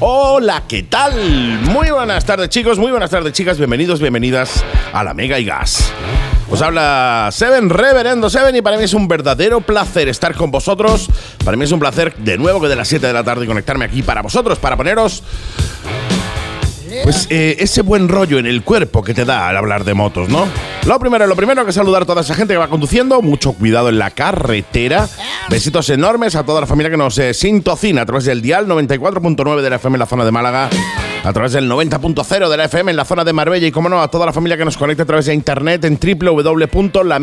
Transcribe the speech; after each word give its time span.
Hola, 0.00 0.62
¿qué 0.68 0.84
tal? 0.84 1.12
Muy 1.62 1.90
buenas 1.90 2.24
tardes 2.24 2.50
chicos, 2.50 2.78
muy 2.78 2.92
buenas 2.92 3.10
tardes 3.10 3.32
chicas, 3.32 3.58
bienvenidos, 3.58 4.00
bienvenidas 4.00 4.64
a 4.92 5.02
la 5.02 5.12
Mega 5.12 5.40
y 5.40 5.44
Gas. 5.44 5.92
Os 6.48 6.62
habla 6.62 7.30
Seven, 7.32 7.68
Reverendo 7.68 8.30
Seven, 8.30 8.54
y 8.54 8.62
para 8.62 8.76
mí 8.76 8.84
es 8.84 8.94
un 8.94 9.08
verdadero 9.08 9.60
placer 9.60 10.08
estar 10.08 10.36
con 10.36 10.52
vosotros. 10.52 11.10
Para 11.44 11.56
mí 11.56 11.64
es 11.64 11.72
un 11.72 11.80
placer 11.80 12.14
de 12.14 12.38
nuevo 12.38 12.60
que 12.60 12.68
de 12.68 12.76
las 12.76 12.86
7 12.86 13.08
de 13.08 13.12
la 13.12 13.24
tarde 13.24 13.44
conectarme 13.48 13.86
aquí 13.86 14.02
para 14.04 14.22
vosotros, 14.22 14.60
para 14.60 14.76
poneros 14.76 15.24
pues 17.02 17.26
eh, 17.30 17.56
ese 17.58 17.82
buen 17.82 18.08
rollo 18.08 18.38
en 18.38 18.46
el 18.46 18.62
cuerpo 18.62 19.02
que 19.02 19.14
te 19.14 19.24
da 19.24 19.48
al 19.48 19.56
hablar 19.56 19.84
de 19.84 19.94
motos, 19.94 20.28
¿no? 20.28 20.46
Lo 20.86 20.98
primero, 20.98 21.26
lo 21.26 21.36
primero 21.36 21.64
que 21.66 21.72
saludar 21.72 22.02
a 22.02 22.06
toda 22.06 22.20
esa 22.22 22.34
gente 22.34 22.54
que 22.54 22.58
va 22.58 22.68
conduciendo, 22.68 23.20
mucho 23.22 23.52
cuidado 23.52 23.88
en 23.88 23.98
la 23.98 24.10
carretera. 24.10 25.08
Besitos 25.50 25.90
enormes 25.90 26.34
a 26.36 26.44
toda 26.44 26.60
la 26.60 26.66
familia 26.66 26.90
que 26.90 26.96
nos 26.96 27.18
eh, 27.18 27.34
sintocina 27.34 28.02
a 28.02 28.06
través 28.06 28.24
del 28.24 28.42
dial 28.42 28.66
94.9 28.66 29.60
de 29.60 29.70
la 29.70 29.76
FM 29.76 29.96
en 29.96 30.00
la 30.00 30.06
zona 30.06 30.24
de 30.24 30.30
Málaga, 30.30 30.70
a 31.24 31.32
través 31.32 31.52
del 31.52 31.70
90.0 31.70 32.48
de 32.48 32.56
la 32.56 32.64
FM 32.64 32.90
en 32.90 32.96
la 32.96 33.04
zona 33.04 33.24
de 33.24 33.32
Marbella 33.32 33.66
y, 33.66 33.72
como 33.72 33.88
no, 33.88 34.02
a 34.02 34.08
toda 34.08 34.26
la 34.26 34.32
familia 34.32 34.56
que 34.56 34.64
nos 34.64 34.76
conecta 34.76 35.02
a 35.04 35.06
través 35.06 35.26
de 35.26 35.34
internet 35.34 35.84
en 35.84 35.98
www.lamega.es. 35.98 37.18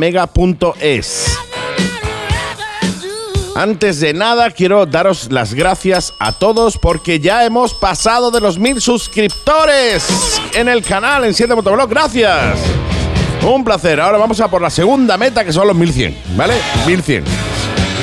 Antes 3.55 4.02
de 4.02 4.14
nada, 4.14 4.52
quiero 4.52 4.86
daros 4.86 5.32
las 5.32 5.54
gracias 5.54 6.14
a 6.20 6.34
todos 6.34 6.77
porque 6.77 7.22
ya 7.22 7.45
hemos 7.45 7.73
pasado 7.73 8.30
de 8.30 8.41
los 8.41 8.59
mil 8.59 8.81
suscriptores 8.81 10.41
en 10.54 10.68
el 10.68 10.84
canal 10.84 11.23
en 11.23 11.34
7 11.34 11.55
Motoblog. 11.55 11.90
Gracias. 11.90 12.59
Un 13.48 13.64
placer. 13.64 14.02
Ahora 14.02 14.18
vamos 14.18 14.41
a 14.41 14.50
por 14.50 14.62
la 14.62 14.70
segunda 14.70 15.18
meta 15.18 15.45
que 15.45 15.54
son 15.54 15.68
los 15.68 15.76
1100, 15.76 16.18
¿vale? 16.36 16.55
1100. 16.86 17.23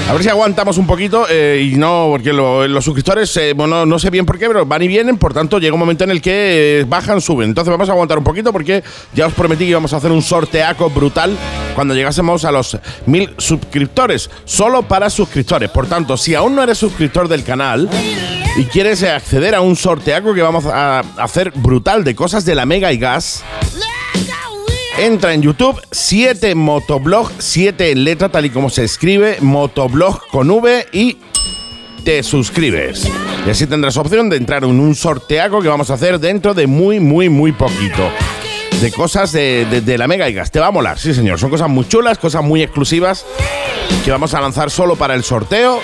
A 0.09 0.13
ver 0.15 0.23
si 0.23 0.29
aguantamos 0.29 0.77
un 0.77 0.87
poquito 0.87 1.27
eh, 1.31 1.71
y 1.73 1.77
no, 1.77 2.09
porque 2.11 2.33
los 2.33 2.85
suscriptores, 2.85 3.35
eh, 3.39 3.55
bueno, 3.55 3.87
no 3.87 3.99
sé 3.99 4.11
bien 4.11 4.27
por 4.27 4.39
qué, 4.39 4.47
pero 4.47 4.67
van 4.67 4.83
y 4.83 4.89
vienen, 4.89 5.17
por 5.17 5.33
tanto 5.33 5.59
llega 5.59 5.73
un 5.73 5.81
momento 5.81 6.05
en 6.05 6.11
el 6.11 6.21
que 6.21 6.81
eh, 6.81 6.85
bajan, 6.87 7.21
suben. 7.21 7.49
Entonces 7.49 7.71
vamos 7.71 7.89
a 7.89 7.93
aguantar 7.93 8.19
un 8.19 8.25
poquito 8.25 8.53
porque 8.53 8.83
ya 9.15 9.27
os 9.27 9.33
prometí 9.33 9.65
que 9.65 9.71
íbamos 9.71 9.93
a 9.95 9.97
hacer 9.97 10.11
un 10.11 10.21
sorteaco 10.21 10.91
brutal 10.91 11.35
cuando 11.75 11.95
llegásemos 11.95 12.45
a 12.45 12.53
los 12.53 12.77
mil 13.07 13.31
suscriptores, 13.39 14.29
solo 14.45 14.83
para 14.83 15.09
suscriptores. 15.09 15.71
Por 15.71 15.87
tanto, 15.87 16.19
si 16.19 16.35
aún 16.35 16.55
no 16.55 16.63
eres 16.63 16.77
suscriptor 16.77 17.29
del 17.29 17.43
canal 17.43 17.89
y 18.57 18.65
quieres 18.65 19.03
acceder 19.05 19.55
a 19.55 19.63
un 19.63 19.77
sorteaco 19.77 20.35
que 20.35 20.43
vamos 20.43 20.67
a 20.67 21.01
hacer 21.17 21.53
brutal 21.55 22.05
de 22.05 22.15
cosas 22.15 22.45
de 22.45 22.55
la 22.55 22.67
Mega 22.67 22.93
y 22.93 22.99
Gas, 22.99 23.43
Entra 24.99 25.33
en 25.33 25.43
YouTube, 25.43 25.81
7 25.91 26.55
Motoblog, 26.55 27.31
7 27.39 27.93
en 27.93 28.05
letra 28.05 28.29
tal 28.29 28.45
y 28.45 28.51
como 28.51 28.69
se 28.69 28.85
escribe, 28.85 29.39
Motoblog 29.41 30.21
con 30.31 30.51
V 30.51 30.87
y 30.93 31.17
te 32.05 32.23
suscribes. 32.23 33.09
Y 33.47 33.51
así 33.51 33.67
tendrás 33.67 33.97
opción 33.97 34.29
de 34.29 34.37
entrar 34.37 34.65
en 34.65 34.79
un 34.79 34.95
sorteaco 34.95 35.61
que 35.63 35.69
vamos 35.69 35.91
a 35.91 35.95
hacer 35.95 36.21
dentro 36.21 36.53
de 36.53 36.67
muy, 36.67 37.01
muy, 37.01 37.29
muy 37.29 37.53
poquito. 37.53 38.11
De 38.81 38.93
cosas 38.93 39.33
de, 39.33 39.65
de 39.65 39.99
la 39.99 40.07
Mega 40.07 40.29
y 40.29 40.35
Gas. 40.35 40.51
Te 40.51 40.61
va 40.61 40.67
a 40.67 40.71
molar, 40.71 40.99
sí 40.99 41.15
señor. 41.15 41.39
Son 41.39 41.51
cosas 41.51 41.69
muy 41.69 41.87
chulas, 41.89 42.19
cosas 42.19 42.43
muy 42.43 42.63
exclusivas 42.63 43.25
que 44.05 44.11
vamos 44.11 44.35
a 44.35 44.41
lanzar 44.41 44.71
solo 44.71 44.97
para 44.97 45.15
el 45.15 45.23
sorteo 45.23 45.81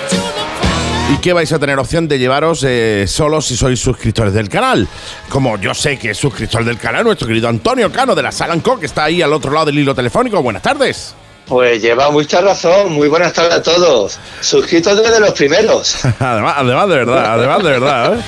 y 1.09 1.17
que 1.19 1.33
vais 1.33 1.51
a 1.53 1.59
tener 1.59 1.79
opción 1.79 2.07
de 2.07 2.19
llevaros 2.19 2.65
eh, 2.67 3.05
solo 3.07 3.41
si 3.41 3.57
sois 3.57 3.81
suscriptores 3.81 4.33
del 4.35 4.49
canal. 4.49 4.87
Como 5.29 5.57
yo 5.59 5.75
sé 5.75 5.99
que 5.99 6.11
es 6.11 6.19
suscriptor 6.19 6.65
del 6.65 6.79
canal, 6.79 7.05
nuestro 7.05 7.27
querido 7.27 7.49
Antonio 7.49 7.91
Cano 7.91 8.15
de 8.15 8.23
la 8.23 8.33
Salanco, 8.33 8.79
que 8.79 8.87
está 8.87 9.05
ahí 9.05 9.23
al 9.23 9.33
otro 9.33 9.53
lado 9.53 9.67
del 9.67 9.79
hilo 9.79 9.95
telefónico. 9.95 10.43
Buenas 10.43 10.63
tardes. 10.63 11.15
Pues 11.47 11.81
lleva 11.81 12.11
mucha 12.11 12.43
razón. 12.43 12.93
Muy 12.93 13.09
buenas 13.09 13.33
tardes 13.33 13.55
a 13.55 13.63
todos. 13.63 14.19
Suscritos 14.41 15.03
desde 15.03 15.19
los 15.19 15.33
primeros. 15.33 15.97
además, 16.19 16.55
además 16.59 16.89
de 16.89 16.95
verdad, 16.95 17.33
además 17.33 17.63
de 17.63 17.71
verdad. 17.71 18.15
¿eh? 18.15 18.23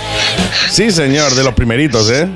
Sí, 0.70 0.90
señor, 0.90 1.34
de 1.34 1.44
los 1.44 1.54
primeritos, 1.54 2.08
¿eh? 2.10 2.28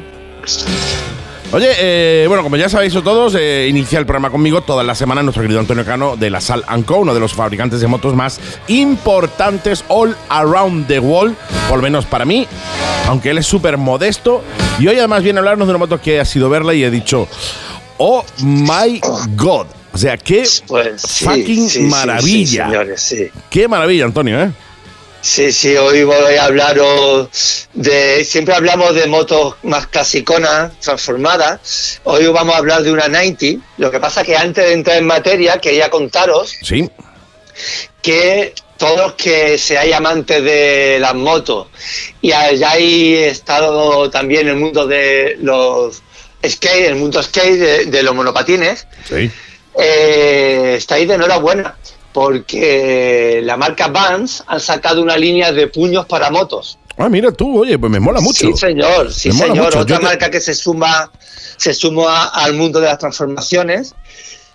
Oye, 1.54 1.68
eh, 1.78 2.24
bueno, 2.26 2.42
como 2.42 2.56
ya 2.56 2.68
sabéis 2.68 2.94
todos, 2.94 3.36
eh, 3.38 3.68
inicia 3.70 4.00
el 4.00 4.06
programa 4.06 4.28
conmigo 4.28 4.62
toda 4.62 4.82
la 4.82 4.96
semana 4.96 5.22
nuestro 5.22 5.40
querido 5.40 5.60
Antonio 5.60 5.84
Cano 5.84 6.16
de 6.16 6.28
la 6.28 6.40
Sal 6.40 6.64
Co, 6.84 6.96
uno 6.96 7.14
de 7.14 7.20
los 7.20 7.32
fabricantes 7.32 7.80
de 7.80 7.86
motos 7.86 8.16
más 8.16 8.40
importantes 8.66 9.84
all 9.86 10.16
around 10.30 10.88
the 10.88 10.98
world, 10.98 11.36
por 11.68 11.76
lo 11.76 11.82
menos 11.84 12.06
para 12.06 12.24
mí, 12.24 12.48
aunque 13.06 13.30
él 13.30 13.38
es 13.38 13.46
súper 13.46 13.76
modesto. 13.76 14.42
Y 14.80 14.88
hoy 14.88 14.98
además 14.98 15.22
viene 15.22 15.38
a 15.38 15.42
hablarnos 15.42 15.68
de 15.68 15.70
una 15.70 15.78
moto 15.78 16.00
que 16.00 16.18
ha 16.18 16.24
sido 16.24 16.50
verla 16.50 16.74
y 16.74 16.82
he 16.82 16.90
dicho, 16.90 17.28
oh 17.98 18.24
my 18.42 19.00
god. 19.36 19.66
O 19.92 19.96
sea, 19.96 20.16
qué 20.16 20.42
pues 20.66 21.02
fucking 21.02 21.88
maravilla. 21.88 22.84
Qué 23.48 23.68
maravilla, 23.68 24.06
Antonio, 24.06 24.42
¿eh? 24.42 24.50
Sí, 25.24 25.52
sí, 25.52 25.74
hoy 25.74 26.04
voy 26.04 26.34
a 26.34 26.44
hablaros 26.44 27.66
de. 27.72 28.22
Siempre 28.26 28.54
hablamos 28.54 28.94
de 28.94 29.06
motos 29.06 29.54
más 29.62 29.86
clasiconas, 29.86 30.78
transformadas. 30.80 31.98
Hoy 32.04 32.26
vamos 32.26 32.54
a 32.54 32.58
hablar 32.58 32.82
de 32.82 32.92
una 32.92 33.08
90. 33.08 33.64
Lo 33.78 33.90
que 33.90 34.00
pasa 34.00 34.22
que 34.22 34.36
antes 34.36 34.66
de 34.66 34.74
entrar 34.74 34.98
en 34.98 35.06
materia, 35.06 35.58
quería 35.58 35.88
contaros 35.88 36.54
sí. 36.60 36.90
que 38.02 38.52
todos 38.76 38.98
los 38.98 39.12
que 39.14 39.56
seáis 39.56 39.94
amantes 39.94 40.44
de 40.44 40.98
las 41.00 41.14
motos 41.14 41.68
y 42.20 42.32
hayáis 42.32 43.20
estado 43.20 44.10
también 44.10 44.42
en 44.42 44.48
el 44.48 44.56
mundo 44.56 44.86
de 44.86 45.38
los 45.40 46.02
skate, 46.46 46.88
el 46.88 46.96
mundo 46.96 47.22
skate, 47.22 47.86
de, 47.86 48.02
los 48.02 48.14
monopatines, 48.14 48.86
sí. 49.08 49.30
eh, 49.78 50.74
estáis 50.76 51.08
de 51.08 51.14
enhorabuena 51.14 51.76
porque 52.14 53.40
la 53.42 53.56
marca 53.56 53.88
Vans 53.88 54.44
ha 54.46 54.60
sacado 54.60 55.02
una 55.02 55.16
línea 55.16 55.50
de 55.52 55.66
puños 55.66 56.06
para 56.06 56.30
motos. 56.30 56.78
Ah, 56.96 57.08
mira 57.08 57.32
tú, 57.32 57.62
oye, 57.62 57.76
pues 57.76 57.90
me 57.90 57.98
mola 57.98 58.20
mucho. 58.20 58.46
Sí, 58.46 58.52
señor, 58.56 59.12
sí, 59.12 59.32
señor. 59.32 59.76
Otra 59.76 59.98
marca 59.98 60.30
que 60.30 60.40
se 60.40 60.54
suma, 60.54 61.10
se 61.56 61.74
suma 61.74 62.28
al 62.28 62.54
mundo 62.54 62.80
de 62.80 62.86
las 62.86 62.98
transformaciones 62.98 63.96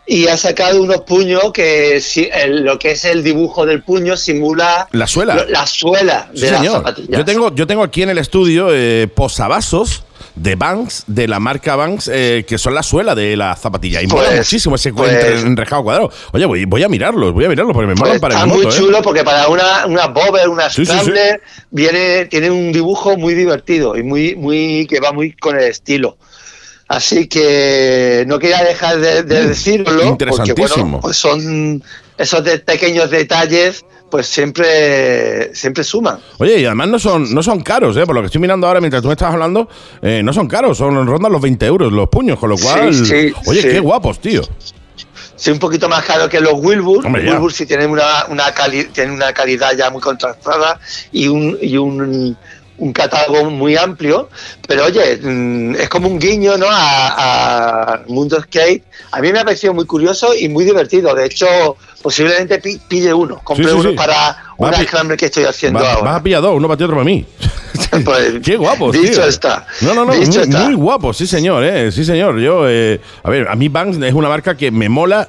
y 0.08 0.28
ha 0.28 0.38
sacado 0.38 0.82
unos 0.82 1.02
puños 1.02 1.52
que 1.54 2.02
lo 2.48 2.80
que 2.80 2.92
es 2.92 3.04
el 3.04 3.24
dibujo 3.24 3.66
del 3.66 3.84
puño 3.84 4.16
simula 4.16 4.88
la 4.92 5.06
suela, 5.06 5.46
la 5.50 5.68
suela 5.68 6.32
de 6.34 6.52
las 6.52 6.66
zapatillas. 6.66 7.18
Yo 7.18 7.26
tengo, 7.26 7.54
yo 7.54 7.68
tengo 7.68 7.84
aquí 7.84 8.04
en 8.04 8.10
el 8.10 8.20
estudio 8.20 8.70
eh, 8.72 9.10
posavasos 9.14 10.06
de 10.40 10.56
Banks, 10.56 11.04
de 11.08 11.28
la 11.28 11.40
marca 11.40 11.76
Banks, 11.76 12.10
eh, 12.12 12.46
que 12.48 12.58
son 12.58 12.74
la 12.74 12.82
suela 12.82 13.14
de 13.14 13.36
la 13.36 13.56
zapatilla. 13.56 14.02
Y 14.02 14.08
mola 14.08 14.28
pues, 14.28 14.38
muchísimo 14.38 14.76
ese 14.76 14.94
pues, 14.94 15.44
enrejado 15.44 15.84
cuadrado. 15.84 16.12
Oye, 16.32 16.46
voy, 16.46 16.66
voy, 16.66 16.84
a 16.84 16.90
mirarlos, 16.90 17.34
voy 17.34 17.46
a 17.46 17.50
mirarlos 17.50 17.74
porque 17.74 17.88
me 17.88 17.96
molan 17.96 18.20
pues 18.20 18.22
para 18.22 18.36
el 18.36 18.50
Está 18.50 18.56
muy 18.56 18.66
¿eh? 18.66 18.70
chulo 18.70 19.02
porque 19.02 19.24
para 19.24 19.48
una, 19.50 19.86
una 19.86 20.08
bobber, 20.08 20.48
una 20.48 20.70
scrambler, 20.70 21.42
viene, 21.72 22.26
tiene 22.26 22.50
un 22.50 22.72
dibujo 22.72 23.18
muy 23.18 23.34
divertido 23.34 23.98
y 23.98 24.04
muy, 24.04 24.36
muy 24.36 24.88
que 24.88 25.00
va 25.00 25.12
muy 25.12 25.34
con 25.34 25.58
el 25.58 25.66
estilo. 25.66 26.18
Así 26.88 27.28
que 27.28 28.24
no 28.28 28.40
quería 28.40 28.64
dejar 28.64 29.00
de, 29.00 29.24
de 29.24 29.44
mm, 29.44 29.48
decirlo. 29.48 30.18
Porque, 30.18 30.54
bueno, 30.54 31.00
pues 31.02 31.18
son 31.18 31.84
esos 32.18 32.42
pequeños 32.66 33.12
detalles 33.12 33.86
pues 34.10 34.28
siempre 34.28 35.54
siempre 35.54 35.84
suman. 35.84 36.20
Oye, 36.38 36.60
y 36.60 36.66
además 36.66 36.88
no 36.90 37.00
son 37.00 37.34
no 37.34 37.44
son 37.44 37.62
caros, 37.62 37.98
¿eh? 37.98 38.06
por 38.06 38.16
lo 38.16 38.22
que 38.22 38.28
estoy 38.28 38.42
mirando 38.42 38.68
ahora 38.68 38.80
mientras 38.80 39.02
tú 39.02 39.08
me 39.08 39.14
estás 39.14 39.34
hablando, 39.34 39.70
eh, 40.02 40.22
no 40.24 40.34
son 40.34 40.48
caros, 40.48 40.78
son 40.78 41.06
rondan 41.06 41.32
los 41.32 41.42
20 41.42 41.66
euros 41.66 41.92
los 41.92 42.10
puños, 42.10 42.40
con 42.40 42.50
lo 42.50 42.58
cual, 42.58 42.90
oye, 43.46 43.62
qué 43.62 43.80
guapos, 43.80 44.20
tío. 44.20 44.42
Sí, 45.36 45.52
un 45.52 45.60
poquito 45.60 45.88
más 45.88 46.04
caro 46.04 46.28
que 46.28 46.42
los 46.42 46.54
Wilbur. 46.56 47.06
Wilbur 47.06 47.54
sí 47.54 47.66
tienen 47.66 47.90
una, 47.90 48.26
una, 48.28 48.54
tienen 48.92 49.14
una 49.14 49.32
calidad 49.32 49.74
ya 49.74 49.90
muy 49.90 50.02
contrastada 50.02 50.80
y 51.14 51.30
un, 51.30 51.58
y 51.62 51.78
un 51.78 52.38
un 52.80 52.94
catálogo 52.94 53.50
muy 53.50 53.76
amplio, 53.76 54.30
pero 54.68 54.86
oye, 54.86 55.18
mm, 55.22 55.76
es 55.76 55.90
como 55.90 56.08
un 56.08 56.20
guiño 56.20 56.58
¿no? 56.58 56.68
a, 56.70 58.02
Mundo 58.08 58.42
Skate. 58.42 58.84
A 59.12 59.22
mí 59.22 59.32
me 59.32 59.40
ha 59.40 59.44
parecido 59.44 59.74
muy 59.74 59.86
curioso 59.86 60.34
y 60.34 60.50
muy 60.50 60.66
divertido. 60.66 61.14
De 61.14 61.26
hecho, 61.26 61.78
posiblemente 62.02 62.62
pille 62.88 63.14
uno, 63.14 63.40
compré 63.44 63.74
uno 63.74 63.96
para 63.96 64.38
una 64.58 64.84
scramble 64.84 65.18
que 65.18 65.26
estoy 65.26 65.44
haciendo 65.46 65.80
ahora. 65.80 66.02
Vas 66.02 66.20
a 66.20 66.24
pillar 66.24 66.42
dos, 66.42 66.56
uno 66.56 66.68
para 66.68 66.78
ti, 66.78 66.84
otro 66.84 66.96
para 66.96 67.06
mí. 67.06 67.26
Pues, 68.06 68.40
Qué 68.44 68.56
guapo. 68.56 68.92
Dicho 68.92 69.24
está. 69.24 69.66
No, 69.82 69.94
no, 69.94 70.06
no, 70.06 70.14
muy, 70.14 70.74
guapo, 70.76 71.14
sí 71.14 71.26
señor, 71.26 71.64
eh, 71.64 71.92
sí 71.92 72.06
señor. 72.06 72.40
Yo, 72.40 72.70
eh, 72.70 73.00
a 73.24 73.30
ver, 73.30 73.48
a 73.48 73.56
mí 73.56 73.68
Banks 73.68 73.98
es 73.98 74.14
una 74.14 74.30
marca 74.30 74.56
que 74.56 74.70
me 74.70 74.90
mola 74.90 75.28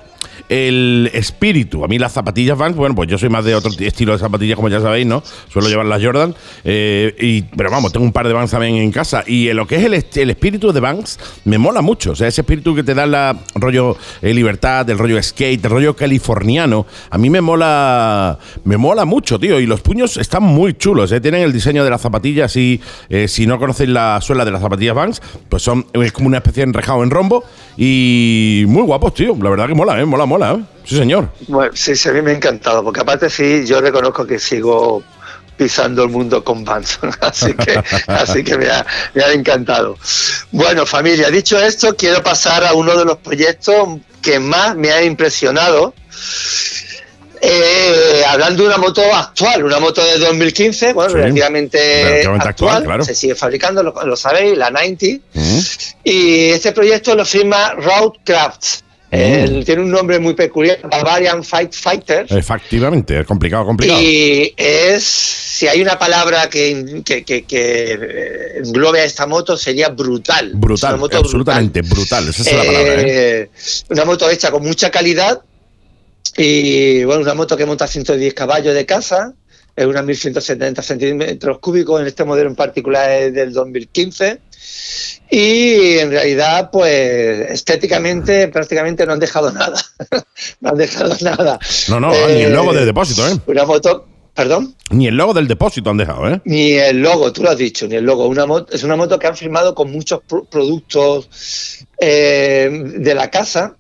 el 0.50 1.08
espíritu. 1.14 1.85
A 1.85 1.88
mí 1.88 1.99
las 1.99 2.12
zapatillas 2.12 2.58
Vans, 2.58 2.75
bueno, 2.75 2.97
pues 2.97 3.08
yo 3.08 3.17
soy 3.17 3.29
más 3.29 3.44
de 3.44 3.55
otro 3.55 3.70
estilo 3.79 4.12
de 4.12 4.19
zapatillas, 4.19 4.56
como 4.56 4.69
ya 4.69 4.81
sabéis, 4.81 5.06
¿no? 5.06 5.23
Suelo 5.49 5.69
llevar 5.69 5.87
las 5.87 6.02
Jordan. 6.02 6.35
Eh, 6.64 7.14
y, 7.20 7.43
pero 7.43 7.70
vamos, 7.70 7.93
tengo 7.93 8.05
un 8.05 8.12
par 8.12 8.26
de 8.26 8.32
Vans 8.32 8.50
también 8.50 8.75
en 8.75 8.91
casa. 8.91 9.23
Y 9.25 9.52
lo 9.52 9.67
que 9.69 9.76
es 9.76 9.85
el, 9.85 9.94
espíritu 10.31 10.73
de 10.73 10.81
Vans 10.81 11.20
me 11.44 11.56
mola 11.56 11.82
mucho. 11.82 12.11
O 12.11 12.17
sea, 12.17 12.26
ese 12.26 12.41
espíritu 12.41 12.75
que 12.75 12.82
te 12.82 12.94
da 12.94 13.05
el 13.05 13.37
rollo 13.55 13.97
eh, 14.23 14.35
libertad, 14.35 14.91
el 14.91 14.99
rollo 14.99 15.23
skate, 15.23 15.64
el 15.64 15.70
rollo 15.70 15.94
californiano. 15.94 16.85
A 17.11 17.17
mí 17.17 17.31
me 17.31 17.41
mola, 17.41 18.37
me 18.64 18.76
mola 18.76 19.05
mucho, 19.05 19.38
tío. 19.38 19.61
Y 19.61 19.67
los 19.67 19.82
puños 19.82 20.17
están 20.17 20.43
muy 20.43 20.75
chulos. 20.75 21.12
¿eh? 21.12 21.20
Tienen 21.20 21.43
el 21.43 21.52
diseño 21.52 21.85
de 21.85 21.91
las 21.91 22.00
zapatillas 22.00 22.56
y 22.56 22.81
eh, 23.08 23.29
si 23.29 23.47
no 23.47 23.61
conocéis 23.61 23.91
la 23.91 24.20
suela 24.20 24.44
de 24.44 24.50
las 24.50 24.62
zapatillas 24.62 24.97
Vans, 24.97 25.23
pues 25.49 25.62
son 25.62 25.87
es 25.93 26.12
como 26.12 26.26
una 26.26 26.38
especie 26.38 26.64
de 26.64 26.70
enrejado 26.70 27.05
en 27.05 27.11
rombo. 27.11 27.44
Y 27.76 28.64
muy 28.67 28.82
guapos, 28.82 29.14
tío. 29.14 29.37
La 29.40 29.50
verdad 29.50 29.67
que 29.67 29.75
mola, 29.75 30.00
¿eh? 30.00 30.05
Mola, 30.05 30.26
mola. 30.26 30.52
¿eh? 30.52 30.64
Sí, 30.84 30.96
señor. 30.96 31.31
Sí, 31.75 31.96
sí, 31.96 32.08
a 32.08 32.12
mí 32.12 32.22
me 32.22 32.32
ha 32.32 32.34
encantado, 32.34 32.82
porque 32.82 33.00
aparte 33.00 33.31
sí, 33.31 33.64
yo 33.67 33.81
reconozco 33.81 34.26
que 34.26 34.38
sigo 34.38 35.02
pisando 35.56 36.02
el 36.02 36.08
mundo 36.08 36.43
con 36.43 36.64
Vans. 36.64 36.99
así 37.20 37.52
que, 37.55 37.82
así 38.06 38.43
que 38.43 38.56
me, 38.56 38.70
ha, 38.70 38.87
me 39.14 39.22
ha 39.22 39.32
encantado. 39.32 39.99
Bueno, 40.50 40.87
familia, 40.87 41.31
dicho 41.31 41.58
esto, 41.58 41.94
quiero 41.94 42.22
pasar 42.22 42.64
a 42.64 42.72
uno 42.72 42.96
de 42.96 43.05
los 43.05 43.19
proyectos 43.19 44.00
que 44.23 44.40
más 44.40 44.75
me 44.75 44.90
ha 44.90 45.02
impresionado. 45.02 45.94
Eh, 47.42 48.22
hablando 48.26 48.62
de 48.62 48.69
una 48.69 48.78
moto 48.78 49.02
actual, 49.14 49.64
una 49.64 49.81
moto 49.81 50.04
de 50.04 50.19
2015, 50.19 50.92
bueno, 50.92 51.14
relativamente 51.14 52.26
actual, 52.26 53.04
se 53.04 53.14
sigue 53.14 53.34
fabricando, 53.34 53.82
lo, 53.82 54.16
sabéis, 54.16 54.58
la 54.58 54.70
90. 54.70 55.06
Y 56.04 56.50
este 56.50 56.72
proyecto 56.72 57.14
lo 57.14 57.25
firma 57.25 57.72
Roadcraft. 57.72 58.82
Mm. 59.12 59.64
tiene 59.64 59.82
un 59.82 59.90
nombre 59.90 60.20
muy 60.20 60.34
peculiar, 60.34 60.78
Bavarian 60.88 61.42
Fight 61.42 61.72
Fighters. 61.72 62.31
Efectivamente, 62.31 63.19
es 63.19 63.26
complicado, 63.26 63.64
complicado. 63.64 64.00
Y 64.00 64.54
es, 64.56 65.02
si 65.02 65.66
hay 65.66 65.82
una 65.82 65.98
palabra 65.98 66.48
que, 66.48 67.02
que, 67.04 67.25
que, 67.25 68.58
englobe 68.62 69.00
a 69.00 69.04
esta 69.04 69.26
moto, 69.26 69.56
sería 69.56 69.88
brutal. 69.88 70.52
Brutal, 70.54 71.00
absolutamente 71.12 71.82
brutal. 71.82 72.28
esa 72.28 72.42
es 72.42 72.52
la 72.52 72.64
palabra. 72.64 73.00
¿eh? 73.00 73.04
Eh, 73.08 73.50
una 73.88 74.04
moto 74.04 74.31
hecha 74.31 74.52
con 74.52 74.62
mucha 74.62 74.90
calidad 74.90 75.42
y, 76.42 77.04
bueno, 77.04 77.20
una 77.20 77.34
moto 77.34 77.54
que 77.54 77.66
monta 77.66 77.87
110 77.87 78.32
caballos 78.32 78.75
de 78.75 78.87
casa, 78.87 79.34
es 79.76 79.87
una 79.87 80.02
1170 80.02 80.81
centímetros 80.81 81.58
cúbicos, 81.58 82.00
en 82.00 82.06
este 82.06 82.25
modelo 82.25 82.48
en 82.48 82.56
particular 82.56 83.10
es 83.10 83.34
del 83.34 83.52
2015 83.52 84.40
y 85.31 85.98
en 85.98 86.10
realidad, 86.10 86.70
pues 86.72 87.50
estéticamente 87.50 88.48
prácticamente 88.48 89.04
no 89.04 89.12
han 89.12 89.20
dejado 89.20 89.52
nada. 89.52 89.81
no 90.60 90.70
han 90.70 90.76
dejado 90.76 91.14
nada. 91.20 91.58
No, 91.88 92.00
no, 92.00 92.10
ni 92.10 92.42
el 92.42 92.54
logo 92.54 92.72
del 92.72 92.87
depósito, 92.87 93.28
¿eh? 93.28 93.37
Una 93.46 93.66
moto, 93.66 94.08
perdón. 94.34 94.75
Ni 94.88 95.08
el 95.08 95.16
logo 95.16 95.34
del 95.34 95.46
depósito 95.46 95.90
han 95.90 95.98
dejado, 95.98 96.26
¿eh? 96.26 96.40
Ni 96.46 96.72
el 96.72 97.02
logo, 97.02 97.34
tú 97.34 97.42
lo 97.42 97.50
has 97.50 97.58
dicho, 97.58 97.87
ni 97.87 97.96
el 97.96 98.04
logo. 98.04 98.26
Una 98.26 98.46
moto, 98.46 98.75
es 98.75 98.82
una 98.82 98.96
moto 98.96 99.19
que 99.19 99.26
han 99.26 99.37
firmado 99.37 99.75
con 99.75 99.92
muchos 99.92 100.20
productos 100.26 101.84
eh, 101.98 102.70
de 102.96 103.14
la 103.14 103.31
casa. 103.31 103.76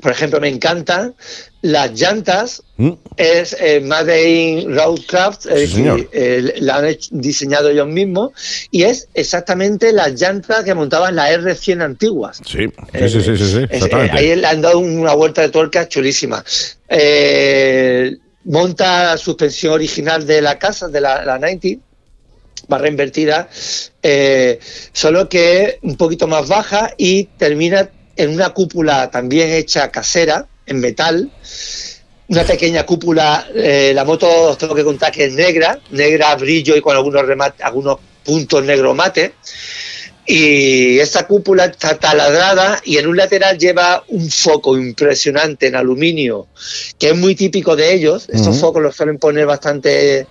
Por 0.00 0.12
ejemplo, 0.12 0.40
me 0.40 0.48
encantan 0.48 1.14
las 1.62 1.92
llantas 1.92 2.62
mm. 2.76 2.90
es 3.16 3.56
eh, 3.60 3.80
Made 3.80 4.30
in 4.30 4.74
Roadcraft, 4.74 5.46
eh, 5.50 6.54
la 6.60 6.76
han 6.76 6.96
diseñado 7.10 7.68
ellos 7.68 7.86
mismos 7.86 8.32
y 8.70 8.84
es 8.84 9.08
exactamente 9.14 9.92
las 9.92 10.18
llantas 10.18 10.64
que 10.64 10.74
montaban 10.74 11.16
las 11.16 11.30
R100 11.30 11.82
antiguas. 11.82 12.40
Sí, 12.46 12.70
sí, 13.08 13.22
sí, 13.22 13.36
sí, 13.36 13.66
ahí 14.12 14.36
le 14.36 14.46
han 14.46 14.62
dado 14.62 14.78
una 14.78 15.14
vuelta 15.14 15.42
de 15.42 15.50
tuerca 15.50 15.86
chulísima. 15.86 16.44
Eh, 16.88 18.16
monta 18.44 19.04
la 19.04 19.18
suspensión 19.18 19.74
original 19.74 20.26
de 20.26 20.40
la 20.40 20.58
casa, 20.58 20.88
de 20.88 21.00
la, 21.00 21.24
la 21.24 21.38
90, 21.38 21.68
barra 22.68 22.88
invertida, 22.88 23.48
solo 24.92 25.28
que 25.28 25.78
un 25.82 25.96
poquito 25.96 26.26
más 26.26 26.48
baja 26.48 26.94
y 26.96 27.24
termina 27.24 27.90
en 28.16 28.30
una 28.30 28.50
cúpula 28.50 29.10
también 29.10 29.50
hecha 29.50 29.90
casera 29.90 30.46
en 30.70 30.80
metal, 30.80 31.30
una 32.28 32.44
pequeña 32.44 32.86
cúpula, 32.86 33.48
eh, 33.54 33.92
la 33.94 34.04
moto 34.04 34.50
os 34.50 34.58
tengo 34.58 34.74
que 34.74 34.84
contar 34.84 35.12
que 35.12 35.24
es 35.24 35.34
negra, 35.34 35.78
negra 35.90 36.34
brillo 36.36 36.76
y 36.76 36.80
con 36.80 36.96
algunos, 36.96 37.26
remate, 37.26 37.62
algunos 37.62 37.98
puntos 38.24 38.64
negro 38.64 38.94
mate. 38.94 39.34
Y 40.26 41.00
esta 41.00 41.26
cúpula 41.26 41.64
está 41.64 41.98
taladrada 41.98 42.80
y 42.84 42.98
en 42.98 43.08
un 43.08 43.16
lateral 43.16 43.58
lleva 43.58 44.04
un 44.08 44.30
foco 44.30 44.78
impresionante 44.78 45.66
en 45.66 45.74
aluminio, 45.74 46.46
que 46.98 47.08
es 47.08 47.16
muy 47.16 47.34
típico 47.34 47.74
de 47.74 47.92
ellos. 47.94 48.28
Estos 48.28 48.60
focos 48.60 48.80
los 48.80 48.94
suelen 48.94 49.18
poner 49.18 49.46
bastante 49.46 50.28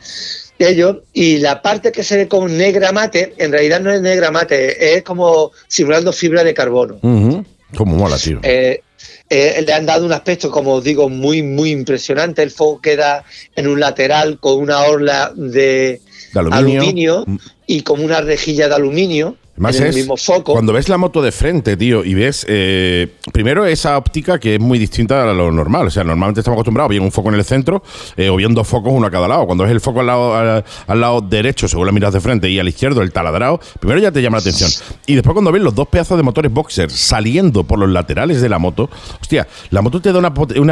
ellos. 0.57 0.97
Y 1.11 1.39
la 1.39 1.61
parte 1.61 1.91
que 1.91 2.05
se 2.05 2.15
ve 2.15 2.27
con 2.29 2.57
negra 2.57 2.93
mate, 2.93 3.33
en 3.39 3.51
realidad 3.51 3.81
no 3.81 3.91
es 3.91 4.01
negra 4.01 4.31
mate, 4.31 4.95
es 4.95 5.03
como 5.03 5.51
simulando 5.67 6.13
fibra 6.13 6.45
de 6.45 6.53
carbono. 6.53 6.99
Como 7.01 7.97
mola, 7.97 8.17
tío. 8.17 8.39
Eh, 8.43 8.81
eh, 9.29 9.63
le 9.65 9.73
han 9.73 9.85
dado 9.85 10.05
un 10.05 10.11
aspecto, 10.11 10.49
como 10.49 10.73
os 10.75 10.83
digo, 10.83 11.09
muy, 11.09 11.43
muy 11.43 11.71
impresionante. 11.71 12.41
El 12.41 12.51
foco 12.51 12.81
queda 12.81 13.23
en 13.55 13.67
un 13.67 13.79
lateral 13.79 14.39
con 14.39 14.57
una 14.59 14.79
orla 14.83 15.31
de, 15.35 16.01
aluminio. 16.33 17.25
Mm. 17.27 17.37
y 17.67 17.81
con 17.81 18.03
una 18.03 18.21
rejilla 18.21 18.67
de 18.67 18.75
aluminio 18.75 19.37
mismo 19.59 20.17
foco. 20.17 20.53
Cuando 20.53 20.73
ves 20.73 20.89
la 20.89 20.97
moto 20.97 21.21
de 21.21 21.31
frente, 21.31 21.75
tío, 21.77 22.03
y 22.03 22.13
ves 22.13 22.45
eh, 22.47 23.07
primero 23.33 23.65
esa 23.65 23.97
óptica 23.97 24.39
que 24.39 24.55
es 24.55 24.59
muy 24.59 24.79
distinta 24.79 25.29
a 25.29 25.33
lo 25.33 25.51
normal. 25.51 25.87
O 25.87 25.89
sea, 25.89 26.03
normalmente 26.03 26.39
estamos 26.39 26.55
acostumbrados 26.55 26.89
a 26.89 26.93
ver 26.93 27.01
un 27.01 27.11
foco 27.11 27.29
en 27.29 27.35
el 27.35 27.43
centro 27.43 27.83
eh, 28.15 28.29
o 28.29 28.35
bien 28.37 28.53
dos 28.53 28.67
focos 28.67 28.93
uno 28.93 29.07
a 29.07 29.11
cada 29.11 29.27
lado. 29.27 29.45
Cuando 29.45 29.63
ves 29.65 29.73
el 29.73 29.81
foco 29.81 29.99
al 29.99 30.07
lado, 30.07 30.35
al, 30.35 30.99
lado 30.99 31.21
derecho, 31.21 31.67
según 31.67 31.85
la 31.85 31.91
miras 31.91 32.13
de 32.13 32.21
frente, 32.21 32.49
y 32.49 32.59
al 32.59 32.67
izquierdo 32.67 33.01
el 33.01 33.11
taladrado, 33.11 33.59
primero 33.79 33.99
ya 33.99 34.11
te 34.11 34.21
llama 34.21 34.37
la 34.37 34.41
atención. 34.41 34.71
Y 35.05 35.15
después 35.15 35.33
cuando 35.33 35.51
ves 35.51 35.61
los 35.61 35.75
dos 35.75 35.87
pedazos 35.87 36.17
de 36.17 36.23
motores 36.23 36.51
boxer 36.51 36.89
saliendo 36.89 37.63
por 37.63 37.79
los 37.79 37.89
laterales 37.89 38.41
de 38.41 38.49
la 38.49 38.59
moto, 38.59 38.89
hostia, 39.21 39.47
la 39.71 39.81
moto 39.81 40.01
te 40.01 40.13
da 40.13 40.19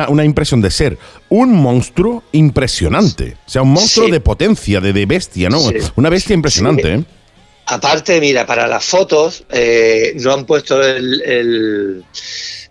una, 0.07 0.25
impresión 0.25 0.61
de 0.61 0.71
ser 0.71 0.97
un 1.29 1.53
monstruo 1.53 2.23
impresionante. 2.31 3.37
O 3.45 3.49
sea, 3.49 3.61
un 3.63 3.73
monstruo 3.73 4.07
de 4.07 4.19
potencia, 4.21 4.79
de, 4.79 5.05
bestia, 5.05 5.49
¿no? 5.49 5.59
Una 5.95 6.09
bestia 6.09 6.33
impresionante, 6.33 6.93
¿eh? 6.93 7.03
Aparte, 7.69 8.21
mira, 8.21 8.45
para 8.45 8.65
las 8.65 8.85
fotos 8.85 9.43
eh, 9.49 10.13
no 10.15 10.33
han 10.33 10.45
puesto 10.45 10.81
el, 10.81 12.05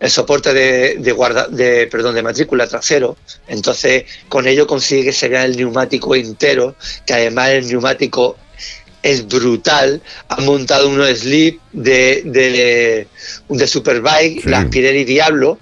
soporte 0.09 0.55
de, 0.55 1.13
guarda, 1.13 1.49
de, 1.49 1.87
perdón, 1.87 2.15
de 2.15 2.23
matrícula 2.23 2.67
trasero, 2.67 3.19
entonces 3.47 4.05
con 4.31 4.49
ello 4.49 4.67
consigue 4.67 5.05
que 5.05 5.13
se 5.13 5.29
vea 5.29 5.45
el 5.45 5.55
neumático 5.55 6.15
entero, 6.15 6.77
que 7.05 7.13
además 7.13 7.51
el 7.51 7.69
neumático 7.69 8.39
es 9.03 9.29
brutal. 9.29 10.01
Han 10.29 10.47
montado 10.47 10.89
unos 10.89 11.11
slip 11.19 11.61
de, 11.73 12.23
de, 12.25 13.07
de 13.51 13.67
Superbike, 13.67 14.47
la 14.47 14.69
Pirelli 14.71 15.05
Diablo, 15.05 15.59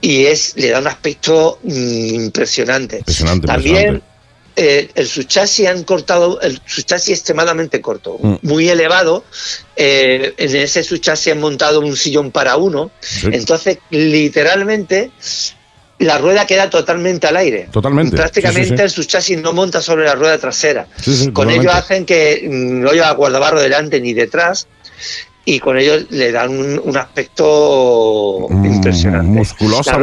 y 0.00 0.24
es 0.24 0.54
le 0.56 0.70
da 0.70 0.80
un 0.80 0.86
aspecto 0.86 1.58
mm, 1.62 2.14
impresionante. 2.14 2.98
impresionante. 2.98 3.46
También 3.46 4.02
eh, 4.56 4.90
el 4.94 5.06
su 5.06 5.24
chasis 5.24 5.66
han 5.66 5.84
cortado, 5.84 6.40
el 6.40 6.60
su 6.66 6.82
chasis 6.82 7.18
extremadamente 7.18 7.80
corto, 7.80 8.18
mm. 8.20 8.34
muy 8.42 8.68
elevado. 8.68 9.24
Eh, 9.76 10.34
en 10.36 10.56
ese 10.56 10.82
su 10.82 10.98
chasis 10.98 11.32
han 11.32 11.40
montado 11.40 11.80
un 11.80 11.96
sillón 11.96 12.30
para 12.30 12.56
uno. 12.56 12.90
Entonces, 13.24 13.78
literalmente, 13.90 15.10
la 15.98 16.18
rueda 16.18 16.46
queda 16.46 16.68
totalmente 16.68 17.26
al 17.26 17.36
aire. 17.36 17.68
Totalmente. 17.70 18.16
Prácticamente 18.16 18.82
el 18.82 18.90
su 18.90 19.04
chasis 19.04 19.38
no 19.38 19.52
monta 19.52 19.80
sobre 19.80 20.04
la 20.04 20.14
rueda 20.14 20.36
trasera. 20.38 20.86
Con 21.32 21.50
ello 21.50 21.70
hacen 21.72 22.04
que 22.04 22.46
no 22.48 22.90
haya 22.90 23.10
guardabarro 23.12 23.60
delante 23.60 24.00
ni 24.00 24.12
detrás 24.12 24.66
y 25.44 25.58
con 25.58 25.76
ellos 25.76 26.06
le 26.10 26.30
dan 26.30 26.50
un, 26.50 26.96
aspecto 26.96 28.46
mm, 28.48 28.64
impresionante. 28.64 29.26
Musculosa, 29.26 29.98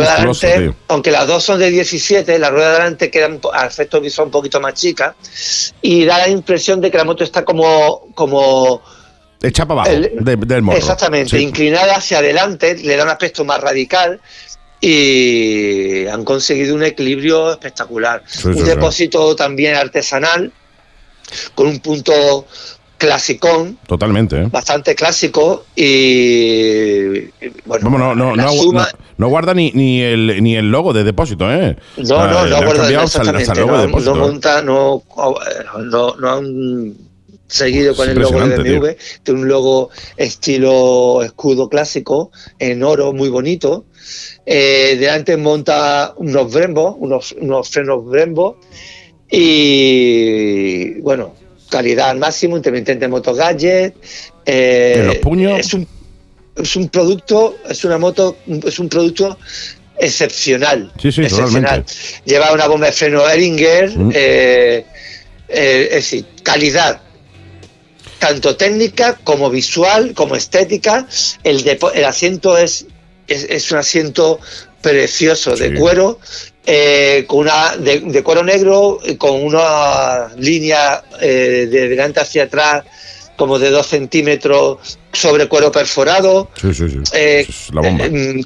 aunque 0.90 1.12
las 1.12 1.28
dos 1.28 1.44
son 1.44 1.60
de 1.60 1.70
17, 1.70 2.38
la 2.40 2.50
rueda 2.50 2.72
de 2.72 2.76
adelante 2.76 3.10
queda 3.10 3.30
a 3.54 3.66
efecto 3.66 4.02
visual 4.02 4.28
un 4.28 4.32
poquito 4.32 4.60
más 4.60 4.74
chica 4.74 5.16
y 5.82 6.04
da 6.04 6.18
la 6.18 6.30
impresión 6.30 6.82
de 6.82 6.92
que 6.92 6.98
la 6.98 7.06
moto 7.06 7.24
está 7.24 7.46
como 7.46 8.08
como 8.14 8.82
hecha 9.42 9.66
para 9.66 9.84
abajo 9.84 10.08
del 10.22 10.62
morro. 10.62 10.78
Exactamente, 10.78 11.40
inclinada 11.40 11.96
hacia 11.96 12.18
adelante, 12.18 12.76
le 12.76 12.98
da 12.98 13.04
un 13.04 13.10
aspecto 13.10 13.46
más 13.46 13.62
radical 13.62 14.20
y 14.82 16.06
han 16.08 16.26
conseguido 16.26 16.76
un 16.76 16.84
equilibrio 16.84 17.52
espectacular. 17.52 18.24
un 18.44 18.66
depósito 18.66 19.36
también 19.36 19.76
artesanal 19.76 20.52
con 21.56 21.68
un 21.68 21.80
punto 21.80 22.46
clasicón. 23.00 23.80
Totalmente. 23.88 24.42
¿eh? 24.42 24.48
Bastante 24.52 24.94
clásico 24.94 25.66
y. 25.76 27.22
Bueno, 27.66 27.98
no, 27.98 28.14
no, 28.14 28.36
no, 28.36 29.28
guarda 29.28 29.54
ni, 29.56 29.72
ni, 29.72 30.02
el, 30.02 30.44
ni 30.44 30.56
el 30.56 30.70
logo 30.70 30.94
de 30.94 31.04
depósito, 31.04 31.52
¿eh? 31.52 31.76
No, 31.98 32.28
no, 32.28 32.46
no 32.46 32.64
guarda 32.64 33.04
exactamente. 33.04 33.66
no, 33.66 34.16
monta, 34.16 34.62
no, 34.62 35.04
no, 36.20 36.30
han 36.30 36.94
seguido 37.48 37.96
con 37.96 38.10
el 38.10 38.20
logo 38.20 38.48
de 38.48 38.58
BMW, 38.58 38.88
tiene 39.24 39.40
un 39.42 39.48
logo 39.48 39.90
estilo 40.18 41.24
escudo 41.24 41.68
clásico, 41.70 42.32
en 42.60 42.84
oro, 42.84 43.14
muy 43.14 43.30
bonito. 43.30 43.86
Eh, 44.46 44.98
delante 45.00 45.38
monta 45.38 46.14
unos 46.18 46.54
Brembo, 46.54 46.96
unos, 46.96 47.34
unos 47.40 47.70
frenos 47.70 48.06
Brembo. 48.06 48.60
Y 49.32 51.00
bueno, 51.02 51.36
calidad 51.70 52.10
al 52.10 52.18
máximo, 52.18 52.58
intermitente 52.58 53.08
moto 53.08 53.34
gadget. 53.34 53.96
Eh, 54.46 55.04
los 55.06 55.16
puños? 55.18 55.60
Es 55.60 55.74
un, 55.74 55.88
es 56.56 56.76
un 56.76 56.90
producto, 56.90 57.58
es 57.70 57.84
una 57.86 57.98
moto, 57.98 58.38
es 58.66 58.80
un 58.80 58.90
producto 58.90 59.38
excepcional. 59.98 60.92
Sí, 61.02 61.12
sí, 61.12 61.22
excepcional. 61.22 61.86
Lleva 62.26 62.54
una 62.54 62.68
bomba 62.68 62.88
de 62.88 62.94
freno 62.94 63.28
Eringer, 63.28 63.98
mm. 63.98 64.12
eh, 64.14 64.86
eh, 65.48 65.88
es 65.90 65.96
decir, 65.96 66.26
calidad, 66.44 67.02
tanto 68.18 68.56
técnica 68.56 69.16
como 69.24 69.50
visual, 69.50 70.14
como 70.14 70.36
estética. 70.36 71.08
El, 71.44 71.66
el 71.94 72.06
asiento 72.06 72.58
es, 72.58 72.86
es, 73.28 73.72
un 73.72 73.78
asiento 73.78 74.40
precioso 74.82 75.56
de 75.56 75.74
cuero, 75.74 76.20
eh, 76.66 77.26
con 77.28 77.40
una 77.40 77.76
de, 77.78 78.24
cuero 78.24 78.44
negro, 78.44 79.00
con 79.18 79.44
una 79.44 80.30
línea 80.38 81.04
eh, 81.20 81.68
de 81.70 81.90
delante 81.90 82.20
hacia 82.20 82.44
atrás 82.44 82.84
como 83.36 83.58
de 83.58 83.70
dos 83.70 83.88
centímetros 83.88 85.00
sobre 85.14 85.48
cuero 85.48 85.72
perforado, 85.72 86.50
eh, 87.14 87.48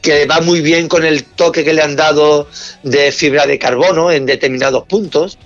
que 0.02 0.25
va 0.28 0.40
muy 0.42 0.62
bien 0.62 0.88
con 0.88 1.04
el 1.04 1.24
toque 1.24 1.63
que 1.63 1.74
le 1.74 1.82
han 1.82 1.96
dado 1.96 2.48
de 2.84 3.12
fibra 3.12 3.48
de 3.48 3.58
carbono 3.58 4.12
en 4.12 4.28
determinados 4.28 4.86
puntos. 4.86 5.40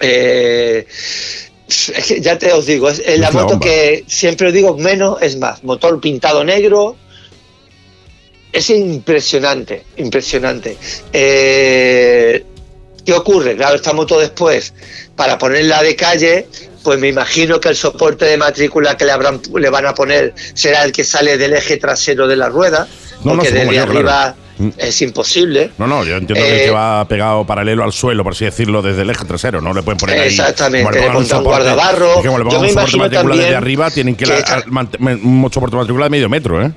Eh, 0.00 0.86
ya 2.20 2.38
te 2.38 2.52
os 2.52 2.64
digo, 2.64 2.88
es, 2.88 3.02
la 3.18 3.30
moto 3.30 3.60
que 3.60 4.04
siempre 4.06 4.48
os 4.48 4.54
digo 4.54 4.76
menos 4.76 5.20
es 5.20 5.36
más. 5.36 5.62
Motor 5.62 6.00
pintado 6.00 6.42
negro. 6.42 6.96
Es 8.56 8.70
impresionante, 8.70 9.84
impresionante. 9.98 10.78
Eh, 11.12 12.42
¿Qué 13.04 13.12
ocurre? 13.12 13.54
Claro, 13.54 13.76
esta 13.76 13.92
moto 13.92 14.18
después, 14.18 14.72
para 15.14 15.36
ponerla 15.36 15.82
de 15.82 15.94
calle, 15.94 16.46
pues 16.82 16.98
me 16.98 17.08
imagino 17.08 17.60
que 17.60 17.68
el 17.68 17.76
soporte 17.76 18.24
de 18.24 18.38
matrícula 18.38 18.96
que 18.96 19.04
le, 19.04 19.12
habrán, 19.12 19.42
le 19.54 19.68
van 19.68 19.84
a 19.84 19.92
poner 19.92 20.32
será 20.54 20.84
el 20.84 20.92
que 20.92 21.04
sale 21.04 21.36
del 21.36 21.52
eje 21.52 21.76
trasero 21.76 22.26
de 22.26 22.36
la 22.36 22.48
rueda, 22.48 22.88
no, 23.24 23.34
porque 23.34 23.50
desde 23.50 23.78
arriba 23.78 24.34
mm. 24.56 24.68
es 24.78 25.02
imposible. 25.02 25.72
No, 25.76 25.86
no, 25.86 26.02
yo 26.02 26.16
entiendo 26.16 26.42
que, 26.42 26.64
eh, 26.64 26.70
va 26.70 27.06
pegado 27.06 27.46
paralelo 27.46 27.84
al 27.84 27.92
suelo, 27.92 28.24
por 28.24 28.32
así 28.32 28.46
decirlo, 28.46 28.80
desde 28.80 29.02
el 29.02 29.10
eje 29.10 29.26
trasero, 29.26 29.60
no 29.60 29.74
le 29.74 29.82
pueden 29.82 29.98
poner 29.98 30.18
ahí. 30.18 30.28
Exactamente, 30.28 30.98
le 30.98 31.08
un, 31.10 31.44
guardabarro. 31.44 32.22
yo 32.22 32.32
me 32.58 32.70
imagino 32.70 33.02
matrícula 33.02 33.36
desde 33.36 33.54
arriba, 33.54 33.90
tienen 33.90 34.16
que, 34.16 34.24
que 34.24 35.14
un 35.22 35.50
soporte 35.52 35.76
de 35.76 35.80
matrícula 35.82 36.06
de 36.06 36.10
medio 36.10 36.30
metro, 36.30 36.64
¿eh? 36.64 36.72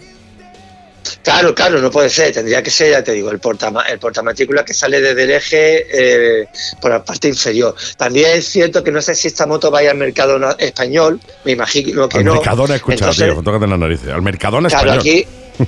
Claro, 1.24 1.54
claro, 1.56 1.80
no 1.80 1.92
puede 1.92 2.10
ser, 2.10 2.34
tendría 2.34 2.62
que 2.64 2.72
ser, 2.72 2.92
ya 2.92 3.04
te 3.04 3.12
digo, 3.14 3.32
el, 3.32 3.40
porta, 3.40 3.72
el 3.90 4.00
portamatrícula 4.00 4.64
que 4.66 4.74
sale 4.74 5.02
desde 5.02 5.24
el 5.24 5.32
eje 5.32 5.88
eh, 5.92 6.48
por 6.82 6.92
la 6.92 7.04
parte 7.04 7.28
inferior. 7.28 7.76
También 7.98 8.38
es 8.38 8.48
cierto 8.48 8.84
que 8.84 8.92
no 8.92 9.02
sé 9.02 9.16
si 9.16 9.28
esta 9.28 9.46
moto 9.46 9.72
vaya 9.72 9.92
al 9.92 9.98
mercado 9.98 10.58
español, 10.58 11.20
me 11.44 11.54
imagino 11.54 12.08
que 12.10 12.20
al 12.20 12.26
no. 12.26 12.36
Mercadona, 12.36 12.76
escucha, 12.76 13.12
tío, 13.12 13.42
tócate 13.42 13.66
en 13.66 13.70
las 13.72 13.80
narices. 13.80 14.10
Al 14.10 14.22
Mercadona 14.22 14.68
español. 14.68 14.86
Claro, 14.88 15.02
aquí, 15.02 15.28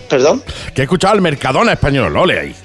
perdón. 0.10 0.43
que 0.74 0.81
he 0.81 0.83
escuchado 0.83 1.13
al 1.13 1.21
Mercadona 1.21 1.74
español, 1.74 2.15
ole 2.15 2.39
ahí. 2.39 2.55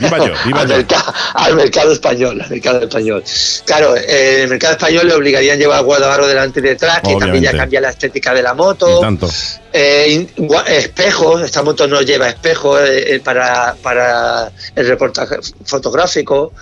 Viva 0.00 0.18
yo, 0.18 0.32
viva 0.44 0.60
al, 0.60 0.86
al, 1.34 1.56
mercado 1.56 1.92
español, 1.92 2.40
al 2.40 2.50
mercado 2.50 2.82
español. 2.82 3.24
Claro, 3.64 3.96
eh, 3.96 4.42
el 4.42 4.48
mercado 4.48 4.74
español 4.74 5.08
le 5.08 5.14
obligarían 5.14 5.56
a 5.56 5.58
llevar 5.58 5.82
guardabarro 5.82 6.26
delante 6.26 6.60
y 6.60 6.62
detrás, 6.62 7.00
que 7.00 7.16
también 7.16 7.44
ya 7.44 7.52
cambia 7.52 7.80
la 7.80 7.90
estética 7.90 8.34
de 8.34 8.42
la 8.42 8.54
moto. 8.54 9.00
tanto. 9.00 9.28
Eh, 9.72 10.26
espejos, 10.68 11.42
esta 11.42 11.62
moto 11.62 11.86
no 11.86 12.00
lleva 12.00 12.28
espejos 12.28 12.80
eh, 12.82 13.20
para, 13.22 13.74
para 13.82 14.50
el 14.74 14.88
reportaje 14.88 15.36
fotográfico. 15.64 16.52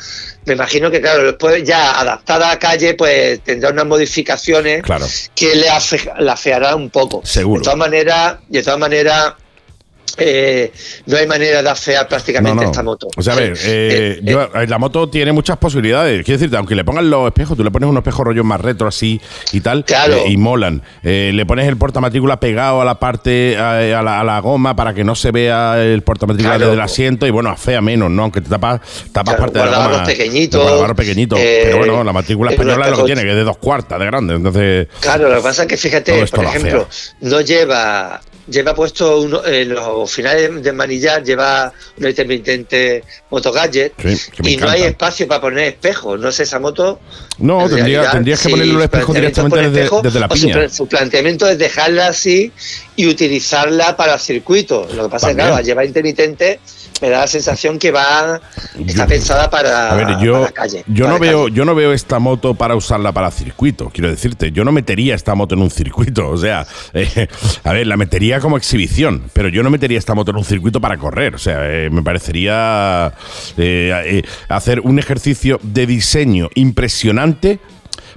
Me 0.46 0.54
imagino 0.54 0.90
que, 0.90 1.00
claro, 1.00 1.24
después 1.24 1.62
ya 1.64 1.98
adaptada 1.98 2.50
a 2.50 2.58
calle, 2.58 2.94
pues 2.94 3.40
tendrá 3.40 3.70
unas 3.70 3.86
modificaciones 3.86 4.82
que 5.34 5.54
le 5.54 5.66
la 6.18 6.32
afeará 6.32 6.74
un 6.76 6.90
poco. 6.90 7.22
Seguro. 7.24 7.60
De 7.60 7.64
todas 7.64 7.78
maneras, 7.78 8.36
de 8.48 8.62
todas 8.62 8.78
maneras, 8.78 9.34
eh, 10.16 10.73
no 11.06 11.16
hay 11.16 11.26
manera 11.26 11.62
de 11.62 11.68
afear 11.68 12.06
prácticamente 12.08 12.64
esta 12.64 12.82
moto. 12.82 13.08
O 13.16 13.23
sea, 13.23 13.32
a 13.32 13.37
ver, 13.37 13.58
eh, 13.64 14.20
eh, 14.25 14.66
la 14.68 14.78
moto 14.78 15.08
tiene 15.08 15.32
muchas 15.32 15.56
posibilidades. 15.58 16.25
Quiero 16.25 16.38
decirte, 16.38 16.56
aunque 16.56 16.75
le 16.75 16.84
pongan 16.84 17.11
los 17.11 17.26
espejos, 17.26 17.56
tú 17.56 17.64
le 17.64 17.70
pones 17.70 17.88
unos 17.88 18.00
espejos 18.00 18.26
rollos 18.26 18.44
más 18.44 18.61
retro 18.61 18.87
así 18.87 19.20
y 19.52 19.61
tal, 19.61 19.84
y 20.26 20.37
molan. 20.37 20.82
le 21.02 21.46
pones 21.46 21.68
el 21.68 21.76
portamatrícula 21.76 22.38
pegado 22.38 22.80
a 22.80 22.84
la 22.84 22.99
parte, 22.99 23.56
a, 23.56 24.02
la, 24.02 24.40
goma 24.40 24.76
para 24.76 24.94
que 24.94 25.04
no 25.04 25.14
se 25.14 25.30
vea 25.30 25.82
el 25.82 26.02
portamatrícula 26.02 26.58
desde 26.58 26.73
el 26.73 26.80
asiento 26.80 27.26
y 27.26 27.30
bueno, 27.30 27.50
afea 27.50 27.80
menos, 27.80 28.11
¿no? 28.11 28.23
Aunque 28.23 28.40
te 28.40 28.49
tapas, 28.49 28.80
tapas 29.12 29.37
parte 29.37 29.58
de 29.58 29.66
la 29.66 29.88
goma. 29.88 30.04
pequeñitos. 30.04 30.92
pequeñito. 30.94 31.37
pero 31.37 31.78
bueno, 31.78 32.04
la 32.04 32.12
matrícula 32.12 32.52
española 32.52 32.87
es 32.87 32.90
lo 32.92 32.99
que 32.99 33.04
tiene, 33.04 33.23
que 33.23 33.30
es 33.30 33.37
de 33.37 33.44
dos 33.44 33.58
cuartas 33.58 33.99
de 33.99 34.06
grande. 34.06 34.34
Entonces. 34.34 34.88
Claro, 35.00 35.28
lo 35.28 35.37
que 35.37 35.42
pasa 35.42 35.62
es 35.62 35.68
que 35.68 35.76
fíjate, 35.76 36.26
por 36.26 36.44
ejemplo, 36.44 36.88
no 37.20 37.40
lleva 37.40 38.20
lleva 38.49 38.75
puesto 38.75 39.20
uno, 39.20 39.44
en 39.44 39.75
los 40.00 40.12
finales 40.12 40.62
de 40.62 40.72
manillar 40.72 41.22
lleva 41.22 41.72
un 41.98 42.06
intermitente 42.06 43.04
moto 43.30 43.52
gadget 43.52 43.92
y 44.42 44.56
no 44.56 44.68
hay 44.68 44.82
espacio 44.82 45.26
para 45.26 45.40
poner 45.40 45.68
espejos. 45.68 46.18
No 46.20 46.30
sé 46.32 46.44
esa 46.44 46.58
moto 46.58 47.00
no 47.38 47.68
tendría, 47.68 48.10
tendrías 48.10 48.40
que 48.40 48.48
ponerle 48.48 48.76
un 48.76 48.82
espejo 48.82 49.12
directamente 49.12 49.70
desde, 49.70 50.20
la 50.20 50.28
piña. 50.28 50.68
su, 50.68 50.86
planteamiento 50.86 51.48
es 51.48 51.58
dejarla 51.58 52.08
así 52.08 52.52
y 52.96 53.06
utilizarla 53.06 53.96
para 53.96 54.18
circuitos. 54.18 54.94
Lo 54.94 55.04
que 55.04 55.10
pasa 55.10 55.30
es 55.30 55.36
que 55.36 55.42
claro 55.42 55.60
lleva 55.62 55.84
intermitente 55.84 56.60
me 57.00 57.10
da 57.10 57.20
la 57.20 57.26
sensación 57.26 57.78
que 57.78 57.90
va 57.90 58.40
está 58.86 59.06
pensada 59.06 59.50
para, 59.50 59.94
la 59.94 60.50
calle. 60.52 60.84
Yo 60.86 61.08
no 61.08 61.18
veo, 61.18 61.48
yo 61.48 61.64
no 61.64 61.74
veo 61.74 61.92
esta 61.92 62.18
moto 62.18 62.54
para 62.54 62.76
usarla 62.76 63.12
para 63.12 63.30
circuito. 63.30 63.90
Quiero 63.92 64.10
decirte, 64.10 64.52
yo 64.52 64.64
no 64.64 64.72
metería 64.72 65.14
esta 65.14 65.34
moto 65.34 65.54
en 65.54 65.62
un 65.62 65.70
circuito. 65.70 66.28
O 66.28 66.36
sea, 66.36 66.66
eh, 66.94 67.28
a 67.64 67.72
ver, 67.72 67.86
la 67.86 67.96
metería 67.96 68.40
como 68.40 68.56
exhibición, 68.56 69.30
pero 69.32 69.48
yo 69.48 69.62
no 69.62 69.70
metería 69.70 69.98
esta 69.98 70.14
moto 70.14 70.30
en 70.30 70.38
un 70.38 70.44
circuito 70.44 70.80
para 70.80 70.96
correr. 70.96 71.34
O 71.34 71.38
sea, 71.38 71.58
eh, 71.62 71.90
me 71.90 72.02
parecería 72.02 73.12
eh, 73.56 74.22
hacer 74.48 74.80
un 74.80 74.98
ejercicio 74.98 75.58
de 75.62 75.86
diseño 75.86 76.48
impresionante 76.54 77.58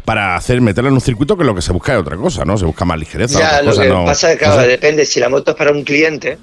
para 0.05 0.36
hacer 0.36 0.62
meterla 0.62 0.89
en 0.89 0.93
un 0.93 1.01
circuito 1.01 1.38
que 1.38 1.43
lo 1.43 1.53
que 1.53 1.62
se 1.62 1.74
busca 1.74 1.93
es 1.93 2.00
otra 2.00 2.15
cosa, 2.15 2.46
¿no? 2.46 2.57
Se 2.57 2.65
busca 2.65 2.86
más 2.86 2.98
ligereza. 2.98 3.39
Ya, 3.39 3.62
lo 3.62 3.77
que 3.77 3.89
pasa 3.89 4.31
es 4.31 4.39
que 4.39 4.48
depende 4.67 5.05
si 5.05 5.19
la 5.19 5.27
moto 5.27 5.51
es 5.51 5.57
para 5.57 5.72
un 5.72 5.84
cliente 5.84 6.38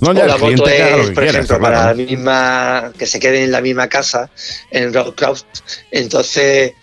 no, 0.00 0.12
ya, 0.12 0.26
la 0.26 0.36
moto 0.36 0.68
es, 0.68 1.10
por 1.10 1.24
ejemplo, 1.24 1.60
para 1.60 1.86
la 1.86 1.94
misma, 1.94 2.92
que 2.98 3.06
se 3.06 3.18
quede 3.18 3.44
en 3.44 3.52
la 3.52 3.60
misma 3.60 3.88
casa, 3.88 4.30
en 4.70 4.92
Rockcraft, 4.92 5.46
entonces 5.90 6.74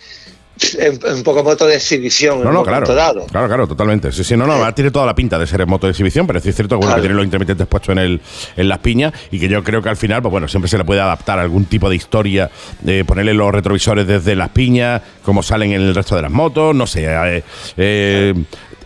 un 1.14 1.22
poco 1.22 1.44
moto 1.44 1.66
de 1.66 1.76
exhibición 1.76 2.42
no, 2.42 2.50
no, 2.50 2.62
claro, 2.62 2.86
Claro, 2.86 3.46
claro, 3.46 3.66
totalmente. 3.66 4.10
Sí, 4.10 4.24
sí, 4.24 4.36
no, 4.36 4.46
no, 4.46 4.74
tiene 4.74 4.90
toda 4.90 5.04
la 5.04 5.14
pinta 5.14 5.38
de 5.38 5.46
ser 5.46 5.66
moto 5.66 5.86
de 5.86 5.90
exhibición, 5.90 6.26
pero 6.26 6.40
sí 6.40 6.48
es 6.48 6.54
cierto 6.56 6.78
que, 6.78 6.86
bueno, 6.86 7.00
tiene 7.00 7.14
los 7.14 7.24
intermitentes 7.24 7.66
puestos 7.66 7.92
en, 7.92 7.98
el, 7.98 8.20
en 8.56 8.68
las 8.68 8.78
piñas 8.78 9.12
y 9.30 9.38
que 9.38 9.48
yo 9.48 9.62
creo 9.62 9.82
que 9.82 9.90
al 9.90 9.96
final, 9.96 10.22
pues 10.22 10.32
bueno, 10.32 10.48
siempre 10.48 10.68
se 10.68 10.78
le 10.78 10.84
puede 10.84 11.00
adaptar 11.00 11.38
algún 11.38 11.66
tipo 11.66 11.90
de 11.90 11.96
historia, 11.96 12.50
de 12.80 13.04
ponerle 13.04 13.34
los 13.34 13.52
retrovisores 13.52 14.06
desde 14.06 14.34
las 14.34 14.48
piñas, 14.48 15.02
como 15.22 15.42
salen 15.42 15.72
en 15.72 15.82
el 15.82 15.94
resto 15.94 16.16
de 16.16 16.22
las 16.22 16.30
motos, 16.30 16.74
no 16.74 16.86
sé. 16.86 17.04
Eh, 17.06 17.42
eh, 17.76 18.34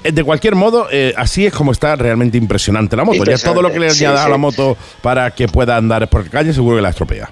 de 0.02 0.24
cualquier 0.24 0.54
modo, 0.54 0.88
eh, 0.90 1.12
así 1.16 1.46
es 1.46 1.52
como 1.52 1.72
está 1.72 1.96
realmente 1.96 2.38
impresionante 2.38 2.96
la 2.96 3.04
moto. 3.04 3.24
Ya 3.24 3.38
todo 3.38 3.62
lo 3.62 3.70
que 3.70 3.78
le 3.78 3.88
añada 3.90 4.24
a 4.24 4.28
la 4.28 4.36
moto 4.36 4.76
para 5.02 5.30
que 5.32 5.48
pueda 5.48 5.76
andar 5.76 6.08
por 6.08 6.28
calle 6.30 6.52
seguro 6.52 6.76
que 6.76 6.82
la 6.82 6.90
estropea. 6.90 7.30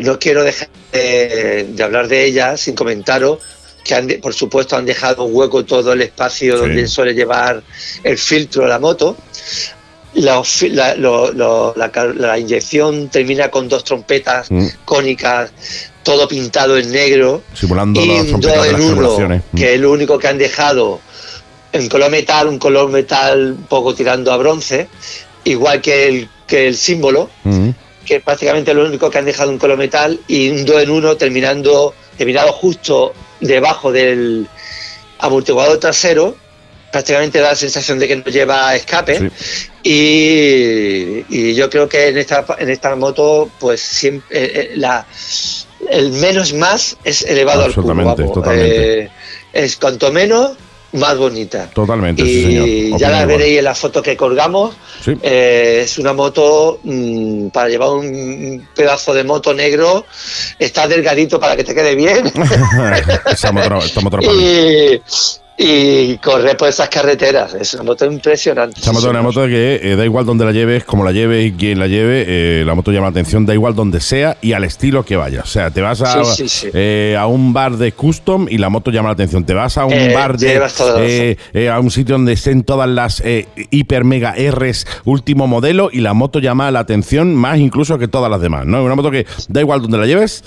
No 0.00 0.18
quiero 0.18 0.42
dejar 0.42 0.68
de, 0.92 1.66
hablar 1.82 2.08
de 2.08 2.24
ella 2.24 2.56
sin 2.56 2.74
comentaros 2.74 3.38
que 3.84 3.94
han, 3.94 4.08
por 4.22 4.32
supuesto 4.32 4.76
han 4.76 4.86
dejado 4.86 5.24
un 5.24 5.36
hueco 5.36 5.64
todo 5.64 5.92
el 5.92 6.00
espacio 6.00 6.56
donde 6.56 6.88
suele 6.88 7.12
llevar 7.12 7.62
el 8.02 8.16
filtro 8.16 8.66
la 8.66 8.78
moto. 8.78 9.16
La, 10.14 10.42
inyección 12.38 13.08
termina 13.08 13.50
con 13.50 13.68
dos 13.68 13.84
trompetas 13.84 14.50
mm. 14.50 14.66
cónicas, 14.84 15.52
todo 16.02 16.26
pintado 16.28 16.78
en 16.78 16.90
negro. 16.90 17.42
Simulando 17.52 18.00
y 18.00 18.08
las 18.08 18.26
trompetas 18.28 18.68
de 18.68 18.74
uno, 18.74 19.42
que 19.54 19.74
es 19.74 19.80
lo 19.80 19.92
único 19.92 20.18
que 20.18 20.28
han 20.28 20.38
dejado 20.38 21.00
en 21.74 21.88
color 21.88 22.08
metal, 22.08 22.46
un 22.46 22.58
color 22.58 22.88
metal 22.88 23.56
un 23.58 23.64
poco 23.64 23.94
tirando 23.94 24.32
a 24.32 24.36
bronce, 24.36 24.88
igual 25.42 25.80
que 25.82 26.06
el, 26.06 26.28
que 26.46 26.68
el 26.68 26.76
símbolo, 26.76 27.28
mm. 27.42 27.70
que 28.06 28.16
es 28.16 28.22
prácticamente 28.22 28.72
lo 28.72 28.84
único 28.86 29.10
que 29.10 29.18
han 29.18 29.24
dejado 29.24 29.50
un 29.50 29.58
color 29.58 29.76
metal, 29.76 30.20
y 30.28 30.50
un 30.50 30.64
2 30.64 30.82
en 30.84 30.90
1 30.90 31.16
terminando, 31.16 31.92
terminado 32.16 32.52
justo 32.52 33.12
debajo 33.40 33.90
del 33.90 34.46
amortiguador 35.18 35.78
trasero, 35.78 36.36
prácticamente 36.92 37.40
da 37.40 37.48
la 37.48 37.56
sensación 37.56 37.98
de 37.98 38.06
que 38.06 38.16
no 38.16 38.24
lleva 38.26 38.76
escape. 38.76 39.32
Y, 39.82 41.54
yo 41.54 41.68
creo 41.68 41.88
que 41.88 42.08
en 42.08 42.18
esta 42.18 42.46
en 42.58 42.70
esta 42.70 42.94
moto 42.94 43.50
pues 43.58 43.80
siempre 43.80 44.38
eh, 44.38 44.52
eh, 44.54 44.72
la 44.76 45.04
el 45.90 46.12
menos 46.12 46.52
más 46.52 46.96
es 47.02 47.22
elevado 47.22 47.64
al 47.64 47.74
cubo, 47.74 48.44
eh, 48.52 49.10
es 49.52 49.76
cuanto 49.76 50.12
menos 50.12 50.56
más 50.94 51.18
bonita. 51.18 51.68
Totalmente, 51.72 52.22
y 52.22 52.96
ya 52.98 53.10
la 53.10 53.26
veréis 53.26 53.58
en 53.58 53.64
la 53.64 53.74
foto 53.74 54.02
que 54.02 54.16
colgamos. 54.16 54.74
Eh, 55.22 55.82
es 55.84 55.98
una 55.98 56.12
moto 56.12 56.80
mm, 56.82 57.48
para 57.48 57.68
llevar 57.68 57.90
un 57.90 58.66
pedazo 58.74 59.12
de 59.12 59.24
moto 59.24 59.52
negro. 59.52 60.06
Está 60.58 60.88
delgadito 60.88 61.38
para 61.38 61.56
que 61.56 61.64
te 61.64 61.74
quede 61.74 61.94
bien. 61.94 62.32
esa 63.30 63.52
y, 64.22 65.00
y 65.56 66.16
correr 66.18 66.56
por 66.56 66.68
esas 66.68 66.88
carreteras. 66.88 67.54
Es 67.54 67.74
una 67.74 67.84
moto 67.84 68.04
impresionante. 68.06 68.80
Esa 68.80 68.92
moto 68.92 69.06
es 69.06 69.10
una 69.10 69.22
moto 69.22 69.46
que 69.46 69.80
eh, 69.82 69.96
da 69.96 70.04
igual 70.04 70.26
donde 70.26 70.44
la 70.44 70.52
lleves, 70.52 70.84
como 70.84 71.04
la 71.04 71.12
lleves 71.12 71.46
y 71.46 71.52
quién 71.52 71.78
la 71.78 71.86
lleve, 71.86 72.24
eh, 72.26 72.64
la 72.64 72.74
moto 72.74 72.90
llama 72.90 73.06
la 73.06 73.12
atención, 73.12 73.46
da 73.46 73.54
igual 73.54 73.74
donde 73.74 74.00
sea 74.00 74.36
y 74.42 74.52
al 74.52 74.64
estilo 74.64 75.04
que 75.04 75.16
vaya. 75.16 75.42
O 75.42 75.46
sea, 75.46 75.70
te 75.70 75.80
vas 75.80 76.02
a, 76.02 76.22
eh, 76.72 77.16
a 77.18 77.26
un 77.26 77.52
bar 77.52 77.76
de 77.76 77.92
custom 77.92 78.46
y 78.50 78.58
la 78.58 78.68
moto 78.68 78.90
llama 78.90 79.10
la 79.10 79.14
atención. 79.14 79.44
Te 79.44 79.54
vas 79.54 79.78
a 79.78 79.84
un 79.84 80.12
bar 80.12 80.36
de 80.36 81.68
a 81.70 81.80
un 81.80 81.90
sitio 81.90 82.16
donde 82.16 82.32
estén 82.32 82.64
todas 82.64 82.88
las 82.88 83.22
hiper 83.70 84.04
mega 84.04 84.34
Rs 84.34 84.86
último 85.04 85.46
modelo 85.46 85.88
y 85.92 86.00
la 86.00 86.14
moto 86.14 86.40
llama 86.40 86.70
la 86.70 86.80
atención 86.80 87.34
más 87.34 87.58
incluso 87.58 87.98
que 87.98 88.08
todas 88.08 88.30
las 88.30 88.40
demás. 88.40 88.66
¿no? 88.66 88.82
Una 88.82 88.94
moto 88.96 89.10
que 89.10 89.26
da 89.48 89.60
igual 89.60 89.82
donde 89.82 89.98
la 89.98 90.06
lleves. 90.06 90.42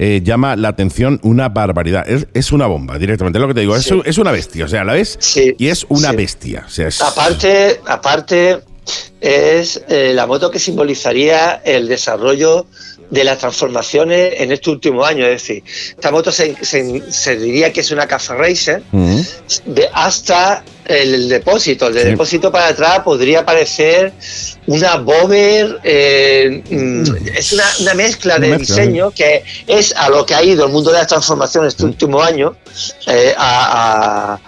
Eh, 0.00 0.20
llama 0.22 0.54
la 0.54 0.68
atención 0.68 1.18
una 1.24 1.48
barbaridad. 1.48 2.06
Es, 2.08 2.52
una 2.52 2.68
bomba, 2.68 2.98
directamente. 2.98 3.38
Es 3.38 3.40
lo 3.40 3.48
que 3.48 3.54
te 3.54 3.60
digo. 3.60 3.74
Es, 3.74 4.18
una 4.18 4.30
bestia. 4.30 4.64
O 4.64 4.68
sea, 4.68 4.84
la 4.84 4.92
ves 4.92 5.18
y 5.58 5.66
es 5.66 5.84
una 5.88 6.12
bestia. 6.12 6.66
Aparte, 7.00 7.80
aparte, 7.84 8.60
es 9.20 9.82
eh, 9.88 10.12
la 10.14 10.28
moto 10.28 10.52
que 10.52 10.60
simbolizaría 10.60 11.60
el 11.64 11.88
desarrollo 11.88 12.66
de 13.10 13.24
las 13.24 13.38
transformaciones 13.38 14.34
en 14.38 14.52
este 14.52 14.70
último 14.70 15.04
año. 15.04 15.24
Es 15.24 15.42
decir, 15.42 15.62
esta 15.66 16.10
moto 16.10 16.30
se, 16.30 17.36
diría 17.36 17.72
que 17.72 17.80
es 17.80 17.90
una 17.90 18.06
caza 18.06 18.34
racer 18.34 18.82
de 18.92 19.88
hasta 19.92 20.62
el 20.84 21.28
depósito. 21.28 21.88
El 21.88 21.94
de 21.94 22.04
depósito 22.04 22.50
para 22.50 22.68
atrás 22.68 23.00
podría 23.00 23.44
parecer 23.44 24.12
una 24.66 24.96
Bober. 24.96 25.80
Eh, 25.84 26.62
mm, 26.70 27.02
es 27.34 27.52
una, 27.52 27.94
mezcla 27.94 28.38
de 28.38 28.58
diseño 28.58 29.10
que 29.10 29.42
es 29.66 29.94
a 29.96 30.08
lo 30.08 30.24
que 30.24 30.34
ha 30.34 30.42
ido 30.42 30.66
el 30.66 30.72
mundo 30.72 30.90
de 30.90 30.98
las 30.98 31.06
transformaciones 31.06 31.74
este 31.74 31.84
último 31.84 32.22
año 32.22 32.56
eh, 33.06 33.34
a, 33.36 34.38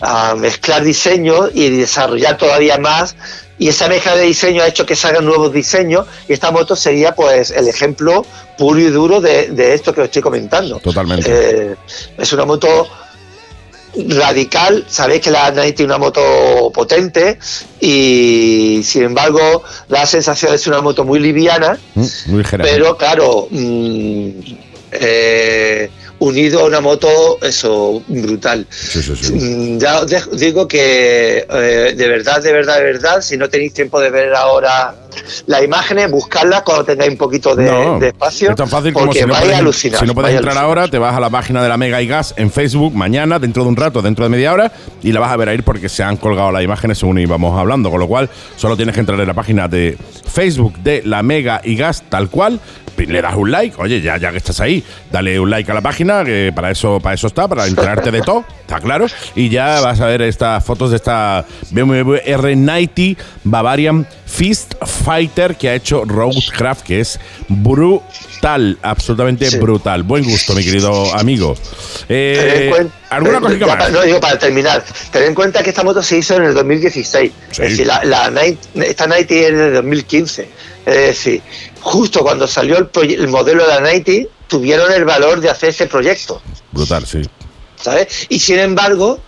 a 0.00 0.34
mezclar 0.34 0.82
diseño 0.82 1.48
y 1.52 1.70
desarrollar 1.70 2.36
todavía 2.36 2.78
más 2.78 3.16
y 3.58 3.68
esa 3.68 3.88
mezcla 3.88 4.14
de 4.14 4.24
diseño 4.24 4.62
ha 4.62 4.68
hecho 4.68 4.84
que 4.84 4.96
salgan 4.96 5.24
nuevos 5.24 5.52
diseños 5.52 6.06
y 6.28 6.32
esta 6.32 6.50
moto 6.50 6.76
sería 6.76 7.14
pues 7.14 7.50
el 7.50 7.68
ejemplo 7.68 8.24
puro 8.58 8.80
y 8.80 8.90
duro 8.90 9.20
de, 9.20 9.74
esto 9.74 9.94
que 9.94 10.02
os 10.02 10.06
estoy 10.06 10.22
comentando. 10.22 10.78
Totalmente. 10.78 11.30
Eh, 11.30 11.76
es 12.18 12.32
una 12.32 12.44
moto 12.44 12.88
radical, 14.08 14.84
sabéis 14.88 15.22
que 15.22 15.30
la 15.30 15.50
Night 15.50 15.76
tiene 15.76 15.92
una 15.92 15.98
moto 15.98 16.70
potente 16.72 17.38
y 17.80 18.82
sin 18.84 19.04
embargo 19.04 19.62
la 19.88 20.04
sensación 20.04 20.54
es 20.54 20.66
una 20.66 20.82
moto 20.82 21.04
muy 21.04 21.18
liviana, 21.18 21.78
mm, 21.94 22.04
muy 22.26 22.44
pero 22.62 22.96
claro, 22.96 23.48
mm, 23.50 24.28
eh, 24.92 25.90
unido 26.18 26.60
a 26.60 26.64
una 26.64 26.80
moto, 26.80 27.38
eso, 27.42 28.02
brutal. 28.08 28.66
Mm, 29.32 29.78
ya 29.78 30.00
os 30.00 30.38
digo 30.38 30.66
que 30.66 31.46
eh, 31.48 31.94
de 31.96 32.08
verdad, 32.08 32.42
de 32.42 32.52
verdad, 32.52 32.78
de 32.78 32.84
verdad, 32.84 33.20
si 33.20 33.36
no 33.36 33.48
tenéis 33.48 33.74
tiempo 33.74 34.00
de 34.00 34.10
ver 34.10 34.34
ahora 34.34 34.94
las 35.46 35.62
imágenes, 35.62 36.10
buscarlas 36.10 36.62
cuando 36.62 36.84
tengáis 36.84 37.10
un 37.10 37.16
poquito 37.16 37.54
de, 37.54 38.08
espacio. 38.08 38.50
Es 38.50 38.56
tan 38.56 38.68
fácil 38.68 38.92
como 38.92 39.12
si 39.12 39.20
no, 39.22 39.34
puedes, 39.34 39.76
si 39.76 39.90
no 39.90 40.14
puedes 40.14 40.34
entrar 40.34 40.58
ahora, 40.58 40.88
te 40.88 40.98
vas 40.98 41.16
a 41.16 41.20
la 41.20 41.30
página 41.30 41.62
de 41.62 41.68
la 41.68 41.76
Mega 41.76 42.02
y 42.02 42.06
Gas 42.06 42.34
en 42.36 42.50
Facebook 42.50 42.94
mañana, 42.94 43.38
dentro 43.38 43.62
de 43.62 43.68
un 43.70 43.76
rato, 43.76 44.02
dentro 44.02 44.24
de 44.24 44.30
media 44.30 44.52
hora, 44.52 44.72
y 45.02 45.12
la 45.12 45.20
vas 45.20 45.32
a 45.32 45.36
ver 45.36 45.48
ahí 45.48 45.62
porque 45.62 45.88
se 45.88 46.02
han 46.02 46.16
colgado 46.16 46.52
las 46.52 46.62
imágenes 46.62 46.98
según 46.98 47.18
íbamos 47.18 47.58
hablando. 47.58 47.90
Con 47.90 48.00
lo 48.00 48.08
cual, 48.08 48.30
solo 48.56 48.76
tienes 48.76 48.94
que 48.94 49.00
entrar 49.00 49.18
en 49.20 49.26
la 49.26 49.34
página 49.34 49.68
de 49.68 49.96
Facebook 50.32 50.78
de 50.78 51.02
la 51.04 51.22
Mega 51.22 51.60
y 51.64 51.76
Gas 51.76 52.04
tal 52.08 52.28
cual, 52.30 52.60
le 53.04 53.20
das 53.20 53.34
un 53.36 53.50
like, 53.50 53.76
oye, 53.78 54.00
ya, 54.00 54.16
ya 54.16 54.30
que 54.30 54.38
estás 54.38 54.60
ahí, 54.60 54.82
dale 55.12 55.38
un 55.38 55.50
like 55.50 55.70
a 55.70 55.74
la 55.74 55.80
página, 55.80 56.24
que 56.24 56.52
para 56.54 56.70
eso, 56.70 57.00
para 57.00 57.14
eso 57.14 57.26
está, 57.26 57.46
para 57.46 57.66
enterarte 57.66 58.10
de 58.10 58.22
todo, 58.22 58.44
está 58.60 58.80
claro. 58.80 59.06
Y 59.34 59.48
ya 59.48 59.80
vas 59.80 60.00
a 60.00 60.06
ver 60.06 60.22
estas 60.22 60.64
fotos 60.64 60.90
de 60.90 60.96
esta 60.96 61.44
BMW 61.70 62.16
R90 62.24 63.16
Bavarian 63.44 64.06
Fist 64.24 64.74
Fighter 65.06 65.56
que 65.56 65.68
ha 65.68 65.74
hecho 65.76 66.04
Roadcraft, 66.04 66.84
que 66.84 66.98
es 66.98 67.20
brutal, 67.48 68.76
absolutamente 68.82 69.48
brutal. 69.56 70.02
Buen 70.02 70.24
gusto, 70.24 70.52
mi 70.52 70.64
querido 70.64 71.14
amigo. 71.14 71.54
Eh, 72.08 72.72
¿Alguna 73.10 73.40
cosa 73.40 73.76
más? 73.76 73.92
No, 73.92 74.02
digo, 74.02 74.18
para 74.18 74.36
terminar, 74.36 74.84
ten 75.12 75.22
en 75.22 75.34
cuenta 75.34 75.62
que 75.62 75.70
esta 75.70 75.84
moto 75.84 76.02
se 76.02 76.18
hizo 76.18 76.34
en 76.34 76.42
el 76.42 76.54
2016. 76.54 77.32
Es 77.52 77.56
decir, 77.56 77.86
la, 77.86 78.02
la 78.02 78.44
esta 78.82 79.06
90 79.06 79.34
es 79.34 79.56
de 79.56 79.70
2015. 79.70 80.48
Es 80.86 80.94
decir, 80.94 81.40
justo 81.80 82.24
cuando 82.24 82.48
salió 82.48 82.76
el, 82.76 83.28
modelo 83.28 83.62
de 83.62 83.68
la 83.68 83.80
90, 83.80 84.28
tuvieron 84.48 84.92
el 84.92 85.04
valor 85.04 85.40
de 85.40 85.50
hacer 85.50 85.68
ese 85.68 85.86
proyecto. 85.86 86.42
Brutal, 86.72 87.06
sí. 87.06 87.22
¿Sabes? 87.80 88.26
Y 88.28 88.40
sin 88.40 88.58
embargo, 88.58 89.20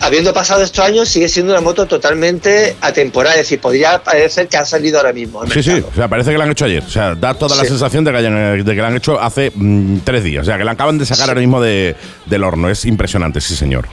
habiendo 0.00 0.32
pasado 0.32 0.62
estos 0.62 0.84
años, 0.84 1.08
sigue 1.08 1.28
siendo 1.28 1.52
una 1.52 1.60
moto 1.60 1.86
totalmente 1.86 2.76
atemporal. 2.80 3.32
Es 3.34 3.40
decir, 3.40 3.60
podría 3.60 4.02
parecer 4.02 4.48
que 4.48 4.56
ha 4.56 4.64
salido 4.64 4.98
ahora 4.98 5.12
mismo. 5.12 5.44
Sí, 5.46 5.62
sí, 5.62 5.70
o 5.72 5.94
sea, 5.94 6.08
parece 6.08 6.30
que 6.30 6.38
la 6.38 6.44
han 6.44 6.50
hecho 6.50 6.64
ayer. 6.64 6.82
O 6.82 6.90
sea, 6.90 7.14
da 7.14 7.34
toda 7.34 7.56
la 7.56 7.64
sensación 7.64 8.04
de 8.04 8.12
que, 8.12 8.18
de 8.22 8.74
que 8.74 8.80
la 8.80 8.88
han 8.88 8.96
hecho 8.96 9.20
hace 9.20 9.52
mm, 9.54 9.98
tres 10.04 10.24
días. 10.24 10.42
O 10.42 10.44
sea, 10.44 10.58
que 10.58 10.64
la 10.64 10.72
acaban 10.72 10.98
de 10.98 11.06
sacar 11.06 11.28
ahora 11.28 11.40
mismo 11.40 11.60
de, 11.60 11.96
del 12.26 12.44
horno. 12.44 12.68
Es 12.68 12.84
impresionante, 12.84 13.40
sí, 13.40 13.56
señor. 13.56 13.86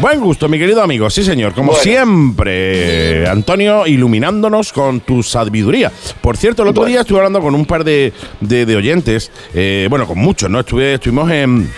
Buen 0.00 0.20
gusto, 0.20 0.48
mi 0.48 0.58
querido 0.58 0.82
amigo. 0.82 1.10
Sí, 1.10 1.22
señor. 1.22 1.54
Como 1.54 1.74
siempre, 1.74 3.28
Antonio, 3.28 3.86
iluminándonos 3.86 4.72
con 4.72 5.00
tu 5.00 5.22
sabiduría. 5.22 5.92
Por 6.20 6.36
cierto, 6.36 6.62
el 6.62 6.68
otro 6.68 6.84
día 6.84 7.00
estuve 7.00 7.18
hablando 7.18 7.40
con 7.40 7.54
un 7.54 7.66
par 7.66 7.84
de, 7.84 8.12
de, 8.40 8.76
oyentes, 8.76 9.30
eh, 9.54 9.86
bueno, 9.90 10.06
con 10.06 10.18
muchos, 10.18 10.48
¿no? 10.48 10.60
Estuve, 10.60 10.94
estuvimos 10.94 11.30
en 11.30 11.70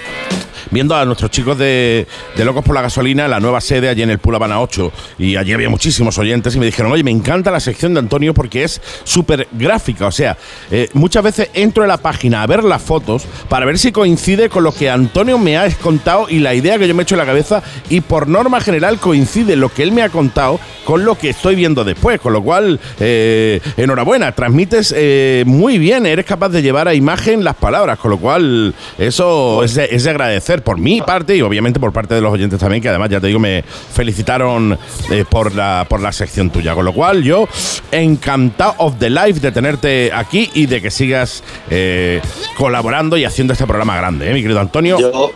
viendo 0.73 0.97
a 0.97 1.05
nuestros 1.05 1.31
chicos 1.31 1.57
de, 1.59 2.07
Locos 2.37 2.65
por 2.65 2.75
la 2.75 2.83
Gasolina, 2.83 3.29
la 3.29 3.39
nueva 3.39 3.61
sede 3.61 3.89
allí 3.89 4.03
en 4.03 4.11
el 4.11 4.19
Pula 4.19 4.61
8. 4.61 4.93
Y 5.19 5.37
allí 5.37 5.53
había 5.53 5.69
muchísimos 5.69 6.19
oyentes 6.19 6.57
y 6.57 6.59
me 6.59 6.67
dijeron, 6.67 6.91
oye, 6.91 7.05
me 7.05 7.11
encanta 7.11 7.51
la 7.51 7.61
sección 7.61 7.95
de 7.95 8.01
Antonio 8.01 8.35
porque 8.35 8.65
es 8.65 8.81
súper 9.05 9.47
gráfica. 9.53 10.07
O 10.07 10.13
sea, 10.13 10.37
eh, 10.71 10.89
muchas 10.95 11.23
veces 11.23 11.51
entro 11.55 11.85
en 11.85 11.89
la 11.89 11.99
página 11.99 12.43
a 12.43 12.47
ver 12.47 12.65
las 12.65 12.83
fotos 12.83 13.25
para 13.49 13.67
ver 13.67 13.79
si 13.79 13.93
coincide 13.93 14.49
con 14.49 14.65
lo 14.65 14.73
que 14.73 14.91
Antonio 14.91 15.39
me 15.39 15.57
ha 15.57 15.71
contado 15.71 16.27
y 16.29 16.41
la 16.41 16.55
idea 16.55 16.79
que 16.79 16.89
yo 16.89 16.95
me 16.95 17.03
he 17.03 17.05
hecho 17.05 17.15
en 17.15 17.21
la 17.21 17.27
cabeza. 17.27 17.63
Y 17.89 18.01
por 18.01 18.27
norma 18.27 18.61
general 18.61 18.99
coincide 18.99 19.55
lo 19.55 19.69
que 19.69 19.83
él 19.83 19.93
me 19.93 20.03
ha 20.03 20.09
contado 20.09 20.59
con 20.85 21.05
lo 21.05 21.17
que 21.17 21.31
estoy 21.31 21.55
viendo 21.55 21.85
después. 21.85 22.21
Con 22.21 22.33
lo 22.33 22.43
cual, 22.43 22.81
eh, 22.99 23.61
enhorabuena, 23.77 24.33
transmites 24.33 24.93
eh, 24.97 25.45
muy 25.47 25.79
bien, 25.79 26.07
eres 26.07 26.25
capaz 26.25 26.49
de 26.49 26.63
llevar 26.63 26.89
a 26.89 26.95
imagen 26.95 27.45
las 27.45 27.55
palabras. 27.55 27.99
Con 27.99 28.11
lo 28.11 28.19
cual, 28.19 28.75
eso 28.99 29.63
es 29.63 29.75
de 29.75 30.11
agradecer 30.11 30.62
por 30.62 30.79
mi 30.79 31.01
parte 31.01 31.37
y 31.37 31.42
obviamente 31.42 31.81
por 31.81 31.92
parte 31.92 32.14
de 32.14 32.20
los 32.20 32.33
oyentes 32.33 32.59
también, 32.59 32.83
que 32.83 32.88
además 32.88 33.11
ya 33.11 33.20
te 33.20 33.27
digo, 33.27 33.38
me 33.38 33.62
felicitaron 33.62 34.79
eh, 35.11 35.25
por, 35.29 35.55
la, 35.55 35.87
por 35.88 36.01
la 36.01 36.12
sección 36.12 36.51
tuya. 36.51 36.75
Con 36.75 36.85
lo 36.85 36.92
cual, 36.92 37.22
yo 37.22 37.48
encantado 37.90 38.75
of 38.79 38.98
the 38.98 39.11
life 39.11 39.40
de 39.40 39.53
tenerte 39.53 40.11
aquí 40.12 40.51
y 40.55 40.66
de 40.66 40.81
que 40.81 40.90
sigas 40.90 41.42
eh, 41.70 42.20
colaborando 42.57 43.16
y 43.16 43.25
haciendo 43.25 43.53
este 43.53 43.66
programa 43.66 43.96
grande, 43.96 44.31
¿eh, 44.31 44.35
mi 44.35 44.42
querido 44.42 44.61
Antonio. 44.61 44.98
Yo 44.98 45.33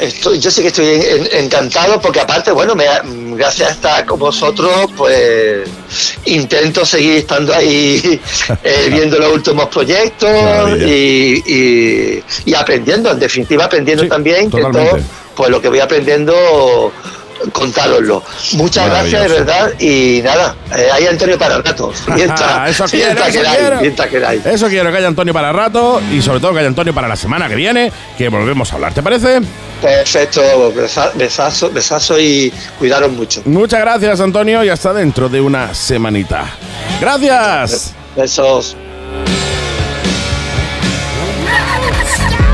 estoy, 0.00 0.38
yo 0.38 0.50
sí 0.50 0.62
que 0.62 0.68
estoy 0.68 1.00
encantado 1.32 2.00
porque 2.00 2.20
aparte, 2.20 2.52
bueno, 2.52 2.74
me, 2.74 2.86
gracias 3.36 3.68
a 3.68 3.72
estar 3.72 4.06
con 4.06 4.18
vosotros, 4.18 4.90
pues 4.96 5.68
intento 6.24 6.84
seguir 6.84 7.18
estando 7.18 7.54
ahí 7.54 8.20
eh, 8.64 8.88
viendo 8.90 9.18
los 9.18 9.32
últimos 9.32 9.68
proyectos 9.68 10.30
y, 10.80 12.22
aprendiendo, 12.54 13.10
en 13.10 13.18
definitiva 13.18 13.64
aprendiendo 13.64 14.06
también, 14.06 14.44
intento, 14.44 14.98
pues 15.34 15.50
lo 15.50 15.60
que 15.60 15.68
voy 15.68 15.80
aprendiendo 15.80 16.92
contároslo. 17.52 18.22
Muchas 18.54 18.86
gracias 18.86 19.22
de 19.22 19.28
verdad 19.28 19.80
y 19.80 20.20
nada, 20.22 20.56
eh, 20.76 20.88
hay 20.92 21.06
Antonio 21.06 21.38
para 21.38 21.58
rato. 21.58 21.92
eso 22.66 22.84
quiero, 22.90 23.24
eso, 23.24 23.40
quiero. 24.08 24.40
eso 24.44 24.68
quiero 24.68 24.90
que 24.90 24.96
haya 24.96 25.08
Antonio 25.08 25.32
para 25.32 25.52
rato 25.52 26.00
y 26.12 26.22
sobre 26.22 26.40
todo 26.40 26.52
que 26.52 26.60
haya 26.60 26.68
Antonio 26.68 26.94
para 26.94 27.08
la 27.08 27.16
semana 27.16 27.48
que 27.48 27.54
viene, 27.54 27.92
que 28.16 28.28
volvemos 28.28 28.72
a 28.72 28.76
hablar, 28.76 28.94
¿te 28.94 29.02
parece? 29.02 29.40
Perfecto, 29.80 30.72
besazo, 31.14 31.70
besazo 31.70 32.18
y 32.18 32.52
cuidaros 32.78 33.10
mucho. 33.10 33.42
Muchas 33.44 33.80
gracias 33.80 34.20
Antonio 34.20 34.62
y 34.64 34.68
hasta 34.68 34.92
dentro 34.92 35.28
de 35.28 35.40
una 35.40 35.74
semanita. 35.74 36.46
Gracias. 37.00 37.94
Besos. 38.16 38.76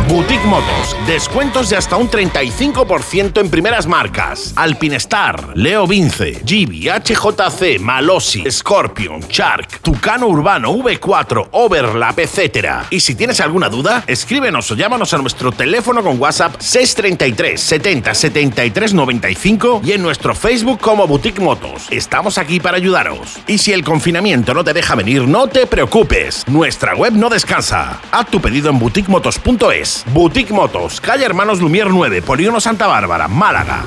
Boutique 0.09 0.45
Motos. 0.47 0.97
Descuentos 1.07 1.69
de 1.69 1.77
hasta 1.77 1.97
un 1.97 2.11
35% 2.11 3.41
en 3.43 3.51
primeras 3.51 3.87
marcas. 3.87 4.55
Alpinestar, 4.57 5.53
Leo 5.55 5.87
Vince, 5.87 6.41
Gibi, 6.47 6.89
HJC, 6.89 7.79
Malossi, 7.79 8.51
Scorpion, 8.51 9.21
Shark, 9.29 9.81
Tucano 9.83 10.29
Urbano, 10.29 10.73
V4, 10.73 11.49
Overlap, 11.53 12.19
etc. 12.21 12.87
Y 12.89 13.01
si 13.01 13.17
tienes 13.17 13.41
alguna 13.41 13.69
duda, 13.69 14.03
escríbenos 14.07 14.71
o 14.71 14.77
llámanos 14.77 15.13
a 15.13 15.19
nuestro 15.19 15.53
teléfono 15.53 16.03
con 16.03 16.19
WhatsApp 16.19 16.59
633 16.59 17.61
70 17.61 18.15
73 18.15 18.95
95 18.95 19.83
y 19.85 19.93
en 19.93 20.01
nuestro 20.01 20.35
Facebook 20.35 20.81
como 20.81 21.07
Boutique 21.07 21.43
Motos. 21.43 21.87
Estamos 21.91 22.39
aquí 22.39 22.61
para 22.61 22.79
ayudaros. 22.79 23.37
Y 23.47 23.59
si 23.59 23.75
el 23.75 23.85
confinamiento 23.85 24.55
no 24.55 24.65
te 24.65 24.73
deja 24.73 24.95
venir, 24.95 25.29
no 25.29 25.49
te 25.49 25.67
preocupes. 25.67 26.45
Nuestra 26.49 26.95
web 26.95 27.13
no 27.13 27.29
descansa. 27.29 28.01
Haz 28.11 28.31
tu 28.31 28.41
pedido 28.41 28.71
en 28.71 28.79
boutiquemotos.es 28.79 29.98
Boutique 30.07 30.53
Motos, 30.53 31.01
calle 31.01 31.25
Hermanos 31.25 31.61
Lumier 31.61 31.89
9, 31.89 32.23
Polígono 32.23 32.61
Santa 32.61 32.87
Bárbara, 32.87 33.29
Málaga. 33.29 33.85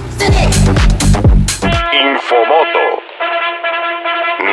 Infomoto. 1.94 3.02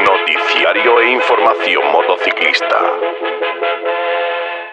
Noticiario 0.05 1.01
e 1.01 1.13
información 1.13 1.83
motociclista 1.93 2.77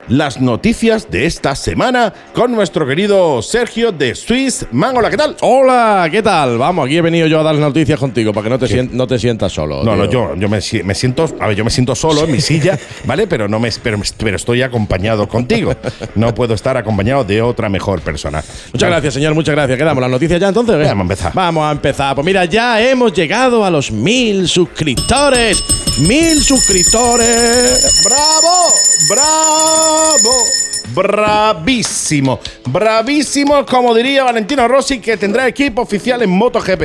las 0.08 0.39
noticias 0.39 1.10
de 1.10 1.26
esta 1.26 1.56
semana 1.56 2.13
con 2.34 2.52
nuestro 2.52 2.88
querido 2.88 3.41
Sergio 3.41 3.91
de 3.91 4.15
Swiss 4.15 4.65
Man. 4.72 4.96
Hola, 4.98 5.10
¿qué 5.10 5.18
tal? 5.18 5.36
Hola, 5.41 6.08
¿qué 6.12 6.22
tal? 6.22 6.58
Vamos, 6.58 6.86
aquí 6.86 6.98
he 6.98 7.02
venido 7.02 7.28
yo 7.28 7.39
a 7.39 7.44
dar 7.44 7.56
las 7.56 7.63
noticias 7.63 8.00
contigo 8.00 8.34
para 8.34 8.44
que 8.44 8.50
no 8.50 8.60
te, 8.60 8.84
no 8.91 9.08
te 9.08 9.20
sientas 9.20 9.52
solo. 9.52 9.84
No, 9.84 9.96
no, 9.96 10.06
yo, 10.06 10.36
yo 10.36 10.50
me, 10.50 10.62
siento, 10.62 11.28
a 11.39 11.48
ver, 11.48 11.56
yo 11.56 11.63
me 11.63 11.72
siento 11.72 11.96
solo 11.96 12.24
en 12.24 12.32
mi 12.32 12.41
silla, 12.41 12.78
¿vale? 13.06 13.28
Pero 13.28 13.48
no 13.48 13.60
me 13.60 13.70
pero, 13.82 14.36
estoy 14.36 14.62
acompañado 14.62 15.28
contigo. 15.28 15.74
No 16.15 16.34
puedo 16.34 16.54
estar 16.54 16.78
acompañado 16.78 17.24
de 17.24 17.41
otra 17.41 17.70
mejor 17.70 18.02
persona. 18.02 18.44
Muchas 18.74 18.89
gracias, 18.89 19.13
señor, 19.13 19.34
muchas 19.34 19.56
gracias. 19.56 19.78
¿Quedamos 19.78 20.02
las 20.02 20.12
noticias 20.12 20.39
ya 20.39 20.50
entonces? 20.50 20.78
Vamos 20.78 21.00
a 21.00 21.02
empezar. 21.02 21.34
Vamos 21.34 21.63
a 21.65 21.72
empezar. 21.72 22.15
Pues 22.15 22.26
mira, 22.26 22.46
ya 22.46 22.82
hemos 22.82 23.13
llegado 23.13 23.65
a 23.65 23.72
los 23.72 23.91
mil 23.91 24.48
suscriptores. 24.48 25.63
¡Mil 25.98 26.41
suscriptores! 26.41 28.02
¡Bravo! 28.04 28.74
¡Bravo! 29.10 30.46
Bravísimo, 30.94 32.39
bravísimo, 32.65 33.65
como 33.65 33.94
diría 33.94 34.24
Valentino 34.24 34.68
Rossi, 34.68 35.00
que 35.00 35.18
tendrá 35.18 35.48
equipo 35.48 35.82
oficial 35.82 36.22
en 36.22 36.30
MotoGP. 36.30 36.82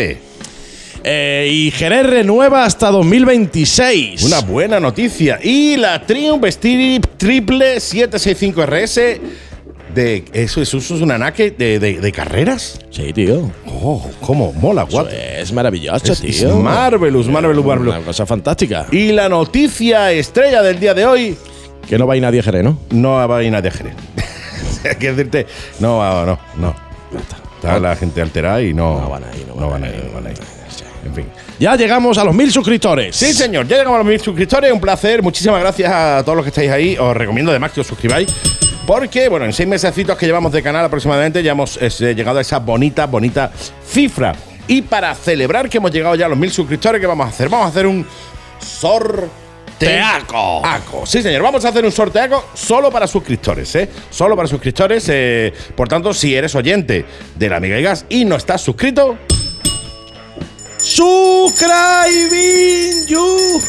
Eh, 1.02 1.48
y 1.50 1.70
Jerez 1.70 2.06
renueva 2.06 2.64
hasta 2.64 2.90
2026. 2.90 4.24
Una 4.24 4.40
buena 4.40 4.80
noticia. 4.80 5.38
Y 5.42 5.76
la 5.76 6.04
Triumph 6.04 6.44
Triple 7.16 7.76
765RS 7.76 9.20
de 9.94 10.24
eso, 10.32 10.60
eso, 10.60 10.78
es 10.78 10.90
un 10.90 11.10
anaque 11.10 11.50
de, 11.50 12.12
carreras. 12.12 12.80
Sí, 12.90 13.12
tío. 13.12 13.50
Oh, 13.66 14.06
cómo 14.20 14.52
mola, 14.52 14.82
guapo. 14.82 15.08
Es 15.10 15.52
maravilloso, 15.52 16.14
tío. 16.16 16.28
Es 16.28 16.44
marvelous, 16.54 17.28
marvelous, 17.28 17.64
marvelous. 17.64 17.94
Una 17.96 18.04
cosa 18.04 18.26
fantástica. 18.26 18.86
Y 18.90 19.12
la 19.12 19.28
noticia 19.28 20.12
estrella 20.12 20.62
del 20.62 20.78
día 20.78 20.94
de 20.94 21.06
hoy. 21.06 21.36
Que 21.88 21.98
no 21.98 22.06
va 22.06 22.14
a 22.14 22.16
ir 22.16 22.22
nadie 22.22 22.40
a 22.40 22.42
Jerez, 22.42 22.62
¿no? 22.62 22.78
No 22.90 23.28
va 23.28 23.38
a 23.38 23.42
ir 23.42 23.50
nadie 23.50 23.68
a 23.68 23.72
Jerez. 23.72 23.94
Hay 24.84 24.96
que 24.96 25.12
decirte, 25.12 25.46
no, 25.80 26.24
no, 26.24 26.38
no. 26.56 26.74
Está 27.56 27.78
la 27.78 27.94
gente 27.96 28.22
alterada 28.22 28.62
y 28.62 28.72
no, 28.72 29.00
no 29.00 29.10
van 29.10 29.24
a 29.24 29.36
ir, 29.36 29.46
no, 29.48 29.68
van, 29.68 29.84
a 29.84 29.88
ir, 29.88 30.04
no 30.04 30.12
van 30.14 30.26
a 30.26 30.30
ir. 30.30 30.38
En 31.04 31.14
fin. 31.14 31.26
Ya 31.58 31.76
llegamos 31.76 32.16
a 32.18 32.24
los 32.24 32.34
mil 32.34 32.50
suscriptores. 32.50 33.14
Sí, 33.16 33.32
señor, 33.32 33.66
ya 33.66 33.76
llegamos 33.76 33.96
a 33.96 33.98
los 33.98 34.06
mil 34.06 34.20
suscriptores. 34.20 34.72
Un 34.72 34.80
placer. 34.80 35.22
Muchísimas 35.22 35.60
gracias 35.60 35.90
a 35.92 36.22
todos 36.24 36.36
los 36.36 36.44
que 36.44 36.50
estáis 36.50 36.70
ahí. 36.70 36.96
Os 36.98 37.16
recomiendo 37.16 37.50
además 37.50 37.72
que 37.72 37.80
os 37.80 37.86
suscribáis 37.86 38.28
porque, 38.90 39.28
bueno, 39.28 39.46
en 39.46 39.52
seis 39.52 39.68
mesecitos 39.68 40.18
que 40.18 40.26
llevamos 40.26 40.50
de 40.50 40.64
canal 40.64 40.84
aproximadamente 40.84 41.44
ya 41.44 41.52
hemos 41.52 41.78
eh, 41.80 42.12
llegado 42.12 42.38
a 42.38 42.40
esa 42.40 42.58
bonita, 42.58 43.06
bonita 43.06 43.52
cifra. 43.86 44.34
Y 44.66 44.82
para 44.82 45.14
celebrar 45.14 45.68
que 45.68 45.78
hemos 45.78 45.92
llegado 45.92 46.16
ya 46.16 46.26
a 46.26 46.28
los 46.28 46.36
mil 46.36 46.50
suscriptores, 46.50 47.00
¿qué 47.00 47.06
vamos 47.06 47.26
a 47.26 47.28
hacer? 47.28 47.48
Vamos 47.48 47.66
a 47.66 47.68
hacer 47.68 47.86
un 47.86 48.04
sorteaco. 49.80 51.06
Sí, 51.06 51.22
señor, 51.22 51.42
vamos 51.42 51.64
a 51.64 51.68
hacer 51.68 51.84
un 51.84 51.92
sorteaco 51.92 52.44
solo 52.54 52.90
para 52.90 53.06
suscriptores, 53.06 53.74
¿eh? 53.76 53.88
Solo 54.10 54.36
para 54.36 54.48
suscriptores. 54.48 55.06
Eh, 55.08 55.52
por 55.74 55.88
tanto, 55.88 56.12
si 56.12 56.34
eres 56.34 56.54
oyente 56.54 57.04
de 57.34 57.48
la 57.48 57.56
Amiga 57.56 57.78
y 57.78 57.82
Gas 57.82 58.04
y 58.08 58.24
no 58.24 58.36
estás 58.36 58.60
suscrito, 58.60 59.16
Subscribing 60.78 61.60
you. 63.06 63.60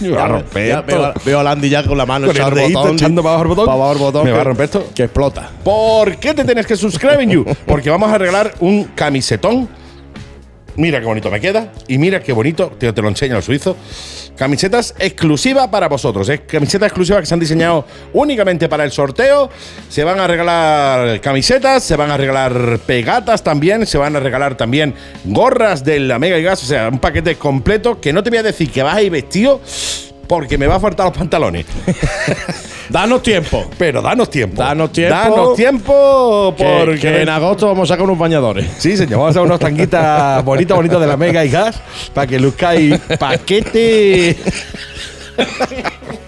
Me 0.00 0.10
va 0.10 0.24
a 0.24 0.28
romper. 0.28 0.84
veo, 1.24 1.38
a 1.40 1.42
Landy 1.42 1.68
ya 1.68 1.84
con 1.84 1.96
la 1.96 2.04
mano 2.04 2.26
con 2.26 2.36
echando, 2.36 2.60
el 2.60 2.72
botón, 2.72 2.94
echando 2.96 3.22
para 3.22 3.34
abajo 3.36 3.42
el 3.44 3.48
botón. 3.48 3.66
Para 3.66 3.76
abajo 3.76 3.92
el 3.92 3.98
botón. 3.98 4.24
Me 4.24 4.32
va 4.32 4.40
a 4.40 4.44
romper 4.44 4.64
esto. 4.64 4.90
Que 4.94 5.04
explota. 5.04 5.50
¿Por 5.62 6.16
qué 6.16 6.34
te 6.34 6.44
tienes 6.44 6.66
que 6.66 6.76
suscribir, 6.76 7.28
you? 7.28 7.44
Porque 7.66 7.88
vamos 7.88 8.12
a 8.12 8.18
regalar 8.18 8.54
un 8.60 8.84
camisetón. 8.84 9.68
Mira 10.76 11.00
qué 11.00 11.06
bonito 11.06 11.30
me 11.30 11.40
queda. 11.40 11.72
Y 11.88 11.98
mira 11.98 12.20
qué 12.20 12.32
bonito, 12.32 12.72
te, 12.78 12.92
lo 12.92 13.08
enseño 13.08 13.36
al 13.36 13.42
suizo. 13.42 13.76
Camisetas 14.36 14.94
exclusivas 14.98 15.68
para 15.68 15.88
vosotros. 15.88 16.28
Es 16.28 16.40
camisetas 16.40 16.88
exclusivas 16.88 17.20
que 17.20 17.26
se 17.26 17.34
han 17.34 17.40
diseñado 17.40 17.84
únicamente 18.12 18.68
para 18.68 18.84
el 18.84 18.90
sorteo. 18.90 19.50
Se 19.88 20.02
van 20.02 20.18
a 20.18 20.26
regalar 20.26 21.20
camisetas, 21.20 21.84
se 21.84 21.96
van 21.96 22.10
a 22.10 22.16
regalar 22.16 22.80
pegatas 22.86 23.44
también, 23.44 23.86
se 23.86 23.98
van 23.98 24.16
a 24.16 24.20
regalar 24.20 24.56
también 24.56 24.94
gorras 25.24 25.84
de 25.84 26.00
la 26.00 26.18
Mega 26.18 26.38
y 26.38 26.42
Gas. 26.42 26.62
O 26.64 26.66
sea, 26.66 26.88
un 26.88 26.98
paquete 26.98 27.36
completo 27.36 28.00
que 28.00 28.12
no 28.12 28.22
te 28.22 28.30
voy 28.30 28.40
a 28.40 28.42
decir 28.42 28.70
que 28.70 28.82
vas 28.82 28.96
a 28.96 29.02
ir 29.02 29.12
vestido 29.12 29.60
porque 30.26 30.58
me 30.58 30.66
va 30.66 30.76
a 30.76 30.80
faltar 30.80 31.06
los 31.06 31.16
pantalones. 31.16 31.66
danos 32.88 33.22
tiempo. 33.22 33.70
Pero 33.78 34.02
danos 34.02 34.30
tiempo. 34.30 34.60
Danos 34.60 34.92
tiempo. 34.92 35.14
Danos 35.14 35.56
tiempo 35.56 36.54
porque 36.56 37.22
en 37.22 37.28
agosto 37.28 37.66
vamos 37.66 37.90
a 37.90 37.94
sacar 37.94 38.04
unos 38.04 38.18
bañadores. 38.18 38.66
Sí, 38.78 38.96
señor. 38.96 39.18
Vamos 39.18 39.28
a 39.28 39.30
hacer 39.30 39.42
unos 39.42 39.60
tanguitas 39.60 40.44
bonitos, 40.44 40.76
bonitos 40.76 41.00
de 41.00 41.06
la 41.06 41.16
Mega 41.16 41.44
y 41.44 41.50
Gas 41.50 41.80
para 42.12 42.26
que 42.26 42.38
luzcáis 42.38 42.98
paquete. 43.18 44.36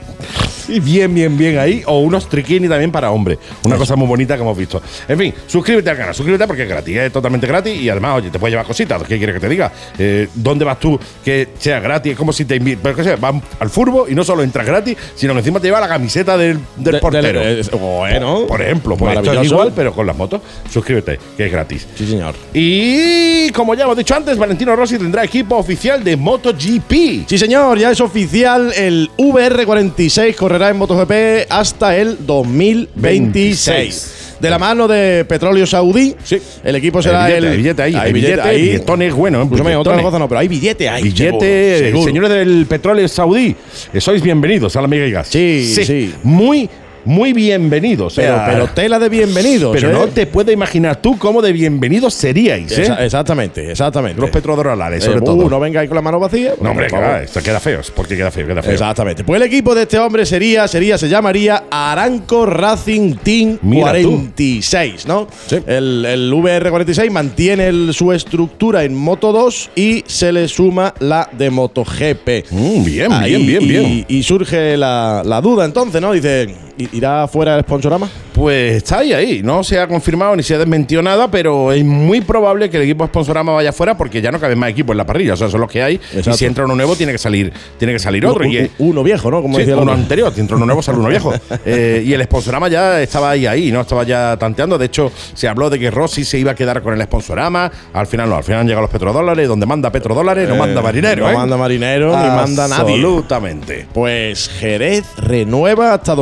Y 0.69 0.81
bien, 0.81 1.15
bien, 1.15 1.37
bien 1.37 1.59
ahí. 1.59 1.83
O 1.87 2.01
unos 2.01 2.29
triquini 2.29 2.69
también 2.69 2.91
para 2.91 3.11
hombre. 3.11 3.39
Una 3.65 3.77
cosa 3.77 3.97
muy 3.97 4.07
bonita 4.07 4.37
que 4.37 4.43
hemos 4.43 4.57
visto. 4.57 4.83
En 5.09 5.19
fin, 5.19 5.35
suscríbete 5.47 5.91
al 5.91 5.97
canal, 5.97 6.15
suscríbete 6.15 6.47
porque 6.47 6.63
es 6.63 6.69
gratis, 6.69 6.97
es 6.97 7.13
totalmente 7.13 7.47
gratis. 7.47 7.81
Y 7.81 7.89
además, 7.89 8.19
oye, 8.19 8.31
te 8.31 8.39
puedes 8.39 8.53
llevar 8.53 8.67
cositas. 8.67 9.03
¿Qué 9.05 9.19
quieres 9.19 9.35
que 9.35 9.41
te 9.41 9.49
diga? 9.49 9.73
Eh, 9.99 10.29
¿Dónde 10.35 10.65
vas 10.65 10.81
tú 10.81 10.99
que 11.25 11.49
sea 11.59 11.81
gratis? 11.81 12.13
Es 12.13 12.19
como 12.19 12.33
si 12.33 12.45
te 12.45 12.57
invitas. 12.57 12.83
Pero 12.83 12.97
que 12.97 13.05
sea, 13.05 13.17
vas 13.17 13.35
al 13.59 13.71
furbo 13.71 14.07
y 14.09 14.15
no 14.15 14.25
solo 14.25 14.43
entras 14.43 14.67
gratis, 14.67 14.97
sino 15.15 15.33
que 15.33 15.41
encima 15.41 15.61
te 15.61 15.69
lleva 15.69 15.81
la 15.81 15.89
camiseta 15.89 16.37
del, 16.37 16.59
del 16.77 17.01
portero. 17.01 17.41
bueno, 17.79 18.47
por, 18.47 18.63
ejemplo, 18.63 18.97
pues 18.97 19.17
esto 19.17 19.33
es 19.33 19.47
igual, 19.47 19.73
pero 19.75 19.93
con 19.93 20.07
las 20.07 20.17
motos. 20.17 20.41
Suscríbete, 20.71 21.19
que 21.37 21.47
es 21.47 21.53
gratis. 21.53 21.87
Sí, 21.95 22.07
señor. 22.07 22.35
Y 22.53 23.51
como 23.51 23.75
ya 23.75 23.85
hemos 23.85 23.97
dicho 23.97 24.15
antes, 24.15 24.37
Valentino 24.37 24.75
Rossi 24.75 24.99
tendrá 24.99 25.25
equipo 25.25 25.57
oficial 25.57 26.03
de 26.03 26.17
MotoGP. 26.17 27.29
Sí, 27.29 27.39
señor, 27.39 27.79
ya 27.79 27.91
es 27.91 28.01
oficial 28.01 28.73
el 28.77 29.11
VR46 29.17 30.35
corre 30.59 30.71
en 30.71 30.77
MotoGP 30.77 31.13
hasta 31.51 31.97
el 31.97 32.25
2026. 32.27 34.13
De 34.41 34.51
la 34.51 34.59
mano 34.59 34.87
de 34.89 35.25
Petróleo 35.25 35.67
Saudí. 35.67 36.15
Sí. 36.23 36.39
El 36.63 36.77
equipo 36.77 37.03
será 37.03 37.31
el. 37.31 37.45
Hay 37.45 37.57
billete 37.57 37.83
ahí. 37.83 37.95
Hay 37.95 38.13
billete, 38.13 38.41
ahí. 38.41 38.63
Billetón 38.63 39.03
es 39.03 39.15
bueno. 39.15 39.43
¿eh? 39.43 39.77
otra 39.77 40.01
cosa 40.03 40.19
no, 40.19 40.29
pero 40.29 40.41
hay 40.41 40.49
billete 40.49 40.89
ahí. 40.89 41.05
Billete. 41.05 41.93
Señores 42.05 42.31
del 42.31 42.67
Petróleo 42.67 43.09
Saudí, 43.09 43.55
sois 43.99 44.23
bienvenidos 44.23 44.77
a 44.77 44.81
la 44.81 44.87
Amiga 44.87 45.07
y 45.07 45.11
Gas. 45.11 45.29
Sí, 45.29 45.73
sí. 45.75 45.85
sí. 45.85 46.15
Muy 46.23 46.69
muy 47.07 47.33
bienvenidos. 47.33 48.15
Pero, 48.17 48.43
pero 48.45 48.67
tela 48.69 48.99
de 48.99 49.09
bienvenidos. 49.09 49.75
Pero 49.75 49.93
no 49.93 50.05
¿eh? 50.05 50.11
te 50.13 50.27
puedes 50.27 50.53
imaginar 50.53 50.97
tú 50.97 51.17
cómo 51.19 51.41
de 51.41 51.53
bienvenidos 51.53 52.15
seríais. 52.15 52.77
¿eh? 52.79 52.93
exactamente, 53.01 53.71
exactamente. 53.71 54.21
Los 54.21 54.31
petrodólares, 54.31 55.05
sobre 55.05 55.19
eh, 55.19 55.23
todo. 55.25 55.47
Uh, 55.47 55.51
no 55.51 55.61
vengáis 55.61 55.89
con 55.89 55.95
la 55.95 56.03
mano 56.03 56.19
vacía. 56.19 56.55
No, 56.61 56.71
hombre, 56.71 56.89
claro, 56.89 57.23
esto 57.23 57.43
queda 57.43 57.61
feo. 57.61 57.81
Porque 57.95 58.17
queda 58.17 58.31
feo, 58.31 58.47
queda 58.47 58.63
feo. 58.63 58.73
Exactamente. 58.73 59.25
Pues 59.25 59.41
el 59.41 59.47
equipo 59.47 59.75
de 59.75 59.83
este 59.83 59.99
hombre 59.99 60.27
sería, 60.27 60.67
sería, 60.67 60.99
se 60.99 61.09
llamaría 61.09 61.65
Aranco 61.71 62.47
Racing 62.47 63.17
Team 63.23 63.59
46, 63.59 65.07
¿no? 65.07 65.29
Sí. 65.47 65.59
El, 65.67 66.05
el 66.05 66.33
VR46 66.33 67.11
mantiene 67.11 67.93
su 67.93 68.13
estructura 68.13 68.85
en 68.85 68.95
Moto 68.95 69.33
2 69.33 69.71
y 69.77 70.05
se 70.07 70.33
le 70.33 70.49
suma 70.49 70.93
la 70.99 71.29
de 71.33 71.51
MotoGP. 71.51 72.51
Mm, 72.51 72.85
bien, 72.85 73.13
bien, 73.25 73.47
bien, 73.47 73.69
bien. 73.69 74.05
Y, 74.09 74.23
surge 74.23 74.77
la, 74.77 75.23
la 75.25 75.41
duda 75.41 75.65
entonces, 75.65 76.01
¿no? 76.01 76.13
Dice 76.13 76.66
¿Irá 76.79 77.27
fuera 77.27 77.57
el 77.57 77.63
sponsorama? 77.63 78.09
Pues 78.35 78.77
está 78.77 78.99
ahí, 78.99 79.15
ahí. 79.15 79.43
No 79.43 79.65
se 79.65 79.81
ha 79.81 79.89
confirmado 79.89 80.37
ni 80.37 80.43
se 80.43 80.55
ha 80.55 80.59
desmentido 80.59 81.01
nada, 81.01 81.31
pero 81.31 81.73
es 81.73 81.83
muy 81.85 82.21
probable 82.21 82.69
que 82.69 82.77
el 82.77 82.83
equipo 82.83 83.07
sponsorama 83.07 83.53
vaya 83.53 83.73
fuera 83.73 83.97
porque 83.97 84.21
ya 84.21 84.31
no 84.31 84.39
cabe 84.39 84.55
más 84.57 84.71
equipos 84.71 84.93
en 84.93 84.99
la 84.99 85.07
parrilla. 85.07 85.35
O 85.35 85.37
sea, 85.37 85.49
son 85.49 85.63
los 85.63 85.71
que 85.71 85.83
hay. 85.83 85.99
Y 86.15 86.33
si 86.35 86.45
entra 86.45 86.67
uno 86.67 86.75
nuevo, 86.75 86.95
tiene 86.97 87.13
que 87.13 87.19
salir, 87.19 87.51
tiene 87.79 87.95
que 87.95 87.99
salir 87.99 88.27
otro. 88.27 88.45
y 88.45 88.71
uno 88.79 89.03
viejo, 89.03 89.31
¿no? 89.31 89.41
Como 89.41 89.57
decía 89.57 89.77
uno 89.77 89.93
anterior. 89.93 90.33
Si 90.35 90.41
entra 90.41 90.57
uno 90.57 90.67
nuevo, 90.67 90.83
sale 90.83 90.99
uno 90.99 91.09
viejo. 91.09 91.33
Eh, 91.69 92.03
y 92.07 92.13
el 92.13 92.23
sponsorama 92.23 92.69
ya 92.69 93.01
estaba 93.01 93.31
ahí, 93.31 93.47
ahí, 93.47 93.73
¿no? 93.73 93.81
Estaba 93.81 94.05
ya 94.05 94.37
tanteando. 94.39 94.79
De 94.79 94.87
hecho, 94.87 95.11
se 95.35 95.49
habló 95.49 95.69
de 95.69 95.79
que 95.79 95.91
Rossi 95.91 96.25
se 96.25 96.39
iba 96.39 96.53
a 96.53 96.55
quedar 96.55 96.81
con 96.83 96.95
el 96.95 97.03
sponsorama. 97.03 97.71
Al 97.93 98.07
final 98.07 98.29
no, 98.29 98.37
al 98.37 98.45
final 98.45 98.61
han 98.61 98.67
llegado 98.67 98.83
los 98.83 98.91
petrodólares. 98.91 99.49
Donde 99.49 99.67
manda 99.67 99.91
petrodólares, 99.91 100.49
no 100.49 100.55
eh, 100.55 100.59
manda 100.59 100.83
marinero. 100.83 101.25
No 101.25 101.31
¿eh? 101.31 101.35
manda 101.35 101.57
marinero 101.57 102.09
ni 102.09 102.29
manda 102.29 102.69
nadie. 102.69 102.95
Absolutamente. 102.95 103.87
Pues 103.93 104.49
Jerez 104.49 105.05
renueva 105.17 105.95
hasta 105.95 106.15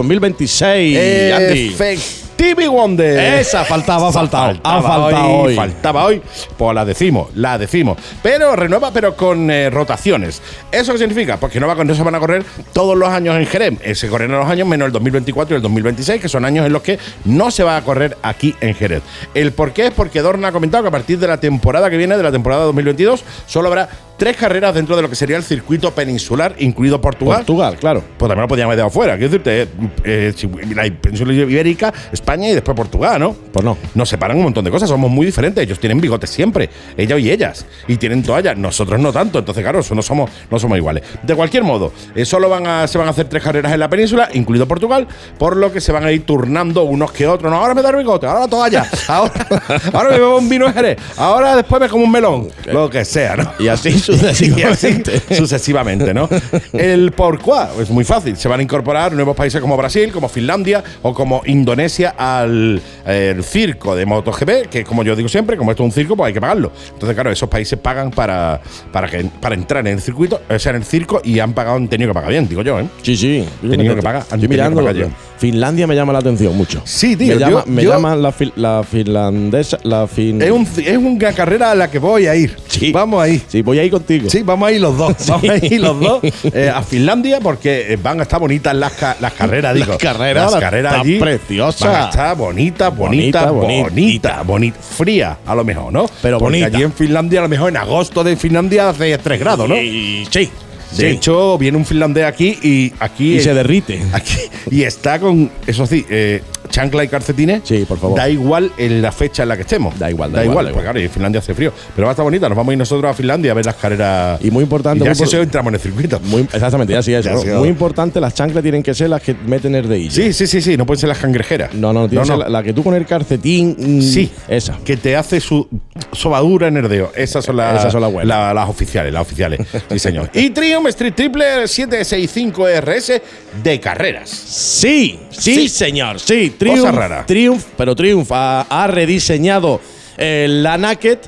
2026. 0.46 2.33
TV 2.36 2.68
Wonder. 2.68 3.40
Esa 3.40 3.64
faltaba, 3.64 4.12
faltaba. 4.12 4.54
ha 4.62 4.82
faltado 4.82 5.28
hoy, 5.28 5.54
Faltaba 5.54 6.04
hoy. 6.04 6.22
Pues 6.56 6.74
la 6.74 6.84
decimos, 6.84 7.28
la 7.34 7.58
decimos. 7.58 7.98
Pero 8.22 8.56
renueva, 8.56 8.90
pero 8.92 9.16
con 9.16 9.50
eh, 9.50 9.70
rotaciones. 9.70 10.42
¿Eso 10.70 10.92
qué 10.92 10.98
significa? 10.98 11.36
Porque 11.38 11.60
no, 11.60 11.66
va, 11.66 11.74
no 11.82 11.94
se 11.94 12.02
van 12.02 12.14
a 12.14 12.20
correr 12.20 12.44
todos 12.72 12.96
los 12.96 13.08
años 13.08 13.36
en 13.36 13.46
Jerez. 13.46 13.74
Eh, 13.82 13.94
se 13.94 14.08
correrán 14.08 14.38
los 14.38 14.48
años 14.48 14.66
menos 14.66 14.86
el 14.86 14.92
2024 14.92 15.54
y 15.54 15.56
el 15.56 15.62
2026, 15.62 16.20
que 16.20 16.28
son 16.28 16.44
años 16.44 16.66
en 16.66 16.72
los 16.72 16.82
que 16.82 16.98
no 17.24 17.50
se 17.50 17.62
va 17.62 17.76
a 17.76 17.82
correr 17.82 18.16
aquí 18.22 18.54
en 18.60 18.74
Jerez. 18.74 19.02
El 19.34 19.52
por 19.52 19.72
qué 19.72 19.86
es 19.86 19.92
porque 19.92 20.20
Dorna 20.20 20.48
ha 20.48 20.52
comentado 20.52 20.82
que 20.82 20.88
a 20.88 20.92
partir 20.92 21.18
de 21.18 21.26
la 21.26 21.38
temporada 21.38 21.90
que 21.90 21.96
viene, 21.96 22.16
de 22.16 22.22
la 22.22 22.32
temporada 22.32 22.64
2022, 22.64 23.24
solo 23.46 23.68
habrá 23.68 23.88
tres 24.16 24.36
carreras 24.36 24.74
dentro 24.74 24.96
de 24.96 25.02
lo 25.02 25.08
que 25.08 25.16
sería 25.16 25.36
el 25.36 25.42
circuito 25.42 25.90
peninsular, 25.92 26.54
incluido 26.58 27.00
Portugal. 27.00 27.38
Portugal, 27.38 27.76
claro. 27.76 28.02
Pues 28.16 28.28
también 28.28 28.42
lo 28.42 28.48
podíamos 28.48 28.70
haber 28.70 28.76
dejado 28.78 28.90
fuera. 28.90 29.16
Quiero 29.16 29.30
decirte, 29.30 29.62
eh, 30.04 30.32
eh, 30.32 30.74
la 30.74 30.82
península 31.00 31.32
ibérica, 31.32 31.92
España 32.24 32.48
y 32.48 32.54
después 32.54 32.74
Portugal, 32.76 33.20
¿no? 33.20 33.36
Pues 33.52 33.64
no. 33.64 33.76
Nos 33.94 34.08
separan 34.08 34.36
un 34.38 34.44
montón 34.44 34.64
de 34.64 34.70
cosas, 34.70 34.88
somos 34.88 35.10
muy 35.10 35.26
diferentes. 35.26 35.62
Ellos 35.62 35.78
tienen 35.78 36.00
bigotes 36.00 36.30
siempre, 36.30 36.70
ella 36.96 37.18
y 37.18 37.30
ellas. 37.30 37.66
Y 37.86 37.96
tienen 37.96 38.22
toallas, 38.22 38.56
nosotros 38.56 38.98
no 38.98 39.12
tanto. 39.12 39.38
Entonces, 39.38 39.62
claro, 39.62 39.80
eso 39.80 39.94
no 39.94 40.02
somos, 40.02 40.30
no 40.50 40.58
somos 40.58 40.78
iguales. 40.78 41.04
De 41.22 41.34
cualquier 41.34 41.62
modo, 41.62 41.92
eh, 42.14 42.24
solo 42.24 42.48
van 42.48 42.66
a, 42.66 42.86
se 42.86 42.98
van 42.98 43.06
a 43.06 43.10
hacer 43.10 43.28
tres 43.28 43.42
carreras 43.42 43.72
en 43.72 43.80
la 43.80 43.88
península, 43.88 44.28
incluido 44.32 44.66
Portugal, 44.66 45.06
por 45.38 45.56
lo 45.56 45.70
que 45.70 45.80
se 45.80 45.92
van 45.92 46.04
a 46.04 46.12
ir 46.12 46.24
turnando 46.24 46.84
unos 46.84 47.12
que 47.12 47.26
otros. 47.26 47.52
No, 47.52 47.58
ahora 47.58 47.74
me 47.74 47.82
da 47.82 47.90
el 47.90 47.96
bigote, 47.96 48.26
ahora 48.26 48.40
la 48.40 48.48
toalla, 48.48 48.86
ahora, 49.08 49.46
ahora 49.92 50.10
me 50.10 50.18
bebo 50.18 50.38
un 50.38 50.48
vino 50.48 50.72
Jerez, 50.72 50.98
ahora 51.16 51.56
después 51.56 51.80
me 51.80 51.88
como 51.88 52.04
un 52.04 52.10
melón, 52.10 52.48
lo 52.66 52.88
que 52.90 53.04
sea, 53.04 53.36
¿no? 53.36 53.52
Y 53.58 53.68
así 53.68 53.84
Y 53.84 53.92
así 53.94 54.00
sucesivamente. 54.00 55.22
sucesivamente, 55.36 56.14
¿no? 56.14 56.28
El 56.72 57.12
por 57.12 57.40
cuá 57.40 57.70
es 57.78 57.90
muy 57.90 58.04
fácil. 58.04 58.36
Se 58.36 58.48
van 58.48 58.60
a 58.60 58.62
incorporar 58.62 59.12
nuevos 59.12 59.36
países 59.36 59.60
como 59.60 59.76
Brasil, 59.76 60.10
como 60.12 60.28
Finlandia 60.28 60.82
o 61.02 61.14
como 61.14 61.42
Indonesia 61.46 62.13
al 62.16 62.80
el 63.06 63.44
circo 63.44 63.94
de 63.94 64.06
MotoGP, 64.06 64.68
que 64.70 64.84
como 64.84 65.02
yo 65.02 65.14
digo 65.16 65.28
siempre, 65.28 65.56
como 65.56 65.70
esto 65.70 65.82
es 65.82 65.88
un 65.88 65.92
circo, 65.92 66.16
pues 66.16 66.28
hay 66.28 66.34
que 66.34 66.40
pagarlo. 66.40 66.72
Entonces, 66.92 67.14
claro, 67.14 67.30
esos 67.30 67.48
países 67.48 67.78
pagan 67.78 68.10
para, 68.10 68.60
para, 68.92 69.08
que, 69.08 69.24
para 69.40 69.54
entrar 69.54 69.86
en 69.86 69.94
el 69.94 70.00
circuito, 70.00 70.40
o 70.48 70.58
sea, 70.58 70.70
en 70.70 70.76
el 70.76 70.84
circo, 70.84 71.20
y 71.24 71.38
han 71.38 71.52
pagado, 71.52 71.76
han 71.76 71.88
tenido 71.88 72.10
que 72.10 72.14
pagar 72.14 72.30
bien, 72.30 72.48
digo 72.48 72.62
yo, 72.62 72.80
¿eh? 72.80 72.86
Sí, 73.02 73.16
sí. 73.16 73.44
Tenido 73.60 73.94
que 73.94 74.02
pagar, 74.02 74.24
han 74.30 74.40
tenido 74.40 74.68
que 74.70 74.76
pagar 74.76 74.94
yo. 74.94 75.08
Finlandia 75.36 75.86
me 75.86 75.94
llama 75.94 76.12
la 76.12 76.20
atención 76.20 76.56
mucho. 76.56 76.80
Sí, 76.84 77.16
tío, 77.16 77.34
Me 77.34 77.40
yo- 77.40 77.48
llama, 77.48 77.64
me 77.66 77.82
yo- 77.82 77.90
llama 77.90 78.16
la, 78.16 78.32
fil- 78.32 78.52
la 78.56 78.82
finlandesa. 78.88 79.78
La 79.82 80.06
fin 80.06 80.40
Es, 80.40 80.50
un, 80.50 80.66
es 80.76 80.96
una 80.96 81.32
carrera 81.32 81.72
a 81.72 81.74
la 81.74 81.90
que 81.90 81.98
voy 81.98 82.26
a 82.26 82.34
ir. 82.36 82.56
Sí. 82.68 82.92
Vamos 82.92 83.22
ahí. 83.22 83.42
Sí, 83.48 83.62
voy 83.62 83.78
a 83.78 83.84
ir 83.84 83.90
contigo. 83.90 84.30
Sí, 84.30 84.42
vamos 84.42 84.68
a 84.68 84.72
ir 84.72 84.80
los 84.80 84.96
dos. 84.96 85.14
Vamos 85.28 85.48
a 85.50 85.56
ir 85.64 85.80
los 85.80 85.98
dos 86.00 86.20
eh, 86.52 86.70
a 86.74 86.82
Finlandia 86.82 87.40
porque 87.40 87.92
eh, 87.92 87.98
van 88.02 88.20
a 88.20 88.22
estar 88.22 88.38
bonitas 88.40 88.74
las, 88.74 88.92
ca- 88.92 89.16
las 89.20 89.32
carreras, 89.32 89.74
digo. 89.74 89.88
Las 89.88 89.98
carreras, 89.98 90.52
Las 90.52 90.60
carreras 90.60 90.92
está 90.92 91.02
allí. 91.02 91.18
preciosa. 91.18 91.86
Van 91.90 92.02
a 92.02 92.04
estar 92.10 92.36
bonitas, 92.36 92.96
bonitas, 92.96 93.52
Bonita, 93.52 93.86
bonita, 93.88 94.42
bonita, 94.42 94.78
Fría, 94.80 95.38
a 95.46 95.54
lo 95.54 95.64
mejor, 95.64 95.92
¿no? 95.92 96.06
Pero 96.22 96.38
Porque 96.38 96.60
bonita. 96.60 96.76
allí 96.76 96.82
en 96.84 96.92
Finlandia, 96.92 97.40
a 97.40 97.42
lo 97.42 97.48
mejor 97.48 97.68
en 97.70 97.76
agosto 97.76 98.22
de 98.24 98.36
Finlandia 98.36 98.88
hace 98.90 99.18
3 99.18 99.40
grados, 99.40 99.68
¿no? 99.68 99.76
Y- 99.76 100.26
sí. 100.30 100.48
De 100.92 100.96
sí. 100.96 101.06
hecho, 101.06 101.58
viene 101.58 101.76
un 101.76 101.84
finlandés 101.84 102.24
aquí 102.24 102.58
y 102.62 102.92
aquí. 103.00 103.36
Y 103.36 103.40
se 103.40 103.54
derrite. 103.54 104.02
Aquí, 104.12 104.36
y 104.70 104.82
está 104.82 105.18
con, 105.18 105.50
eso 105.66 105.86
sí, 105.86 106.04
eh, 106.08 106.42
chancla 106.70 107.04
y 107.04 107.08
calcetines. 107.08 107.62
Sí, 107.64 107.84
por 107.86 107.98
favor. 107.98 108.18
Da 108.18 108.28
igual 108.28 108.72
en 108.76 109.00
la 109.02 109.12
fecha 109.12 109.42
en 109.44 109.48
la 109.50 109.56
que 109.56 109.62
estemos. 109.62 109.98
Da 109.98 110.10
igual, 110.10 110.32
da 110.32 110.38
da 110.38 110.44
igual, 110.44 110.52
igual. 110.52 110.66
da 110.66 110.70
porque 110.72 110.82
igual. 110.82 110.84
claro, 110.84 111.00
y 111.00 111.04
en 111.04 111.10
Finlandia 111.10 111.38
hace 111.40 111.54
frío. 111.54 111.72
Pero 111.94 112.06
va 112.06 112.10
a 112.10 112.14
estar 112.14 112.24
bonita. 112.24 112.48
Nos 112.48 112.56
vamos 112.56 112.70
a 112.70 112.74
ir 112.74 112.78
nosotros 112.78 113.10
a 113.10 113.14
Finlandia 113.14 113.50
a 113.52 113.54
ver 113.54 113.66
las 113.66 113.74
carreras. 113.76 114.40
Y 114.44 114.50
muy 114.50 114.62
importante, 114.64 114.98
Y 114.98 115.04
ya 115.04 115.10
muy 115.10 115.14
si 115.14 115.20
por- 115.20 115.28
eso 115.28 115.42
entramos 115.42 115.70
en 115.70 115.74
el 115.74 115.80
circuito. 115.80 116.20
Muy, 116.20 116.42
exactamente, 116.42 116.92
ya 116.92 117.02
sí, 117.02 117.14
eso. 117.14 117.44
Ya 117.44 117.52
¿no? 117.54 117.60
Muy 117.60 117.68
importante, 117.68 118.20
las 118.20 118.34
chanclas 118.34 118.62
tienen 118.62 118.82
que 118.82 118.94
ser 118.94 119.10
las 119.10 119.22
que 119.22 119.34
meten 119.34 119.74
el 119.74 120.10
Sí, 120.10 120.32
sí, 120.32 120.46
sí, 120.46 120.60
sí. 120.60 120.76
No 120.76 120.86
pueden 120.86 121.00
ser 121.00 121.08
las 121.08 121.18
cangrejeras. 121.18 121.74
No, 121.74 121.92
no, 121.92 122.08
tiene 122.08 122.24
ser 122.24 122.38
la, 122.38 122.48
la 122.48 122.62
que 122.62 122.72
tú 122.72 122.82
con 122.82 122.94
el 122.94 123.06
calcetín. 123.06 123.76
mm, 123.78 124.00
Sí, 124.02 124.30
Esa. 124.48 124.78
Que 124.84 124.96
te 124.96 125.14
hace 125.16 125.40
su 125.40 125.68
sobadura 126.12 126.68
en 126.68 126.76
el 126.78 126.88
dedo. 126.88 127.12
Esas 127.14 127.44
son 127.44 127.56
las, 127.56 127.78
Esas 127.80 127.92
son 127.92 128.00
las 128.00 128.12
buenas. 128.12 128.28
la- 128.28 128.54
las 128.54 128.68
oficiales, 128.68 129.12
las 129.12 129.22
oficiales. 129.22 129.60
sí, 129.90 129.98
señor. 129.98 130.30
Y 130.32 130.50
Triumph 130.50 130.86
Street 130.88 131.14
Triple 131.14 131.68
765 131.68 132.66
RS 132.80 133.22
de 133.62 133.80
carreras. 133.80 134.28
Sí, 134.30 135.18
sí, 135.30 135.54
Sí. 135.54 135.68
señor, 135.68 136.18
sí. 136.20 136.53
Cosa 136.58 136.72
Triumph, 136.72 136.94
rara. 136.96 137.26
Triumph, 137.26 137.64
pero 137.76 137.94
Triumph 137.94 138.30
ha, 138.32 138.62
ha 138.68 138.86
rediseñado 138.86 139.80
eh, 140.16 140.46
la 140.48 140.78
Naked 140.78 141.18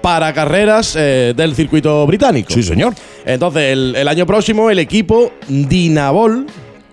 para 0.00 0.32
carreras 0.32 0.94
eh, 0.96 1.34
del 1.36 1.54
circuito 1.54 2.06
británico. 2.06 2.52
Sí, 2.52 2.62
señor. 2.62 2.94
Entonces, 3.26 3.72
el, 3.72 3.94
el 3.96 4.08
año 4.08 4.26
próximo 4.26 4.70
el 4.70 4.78
equipo 4.78 5.32
Dinabol 5.48 6.46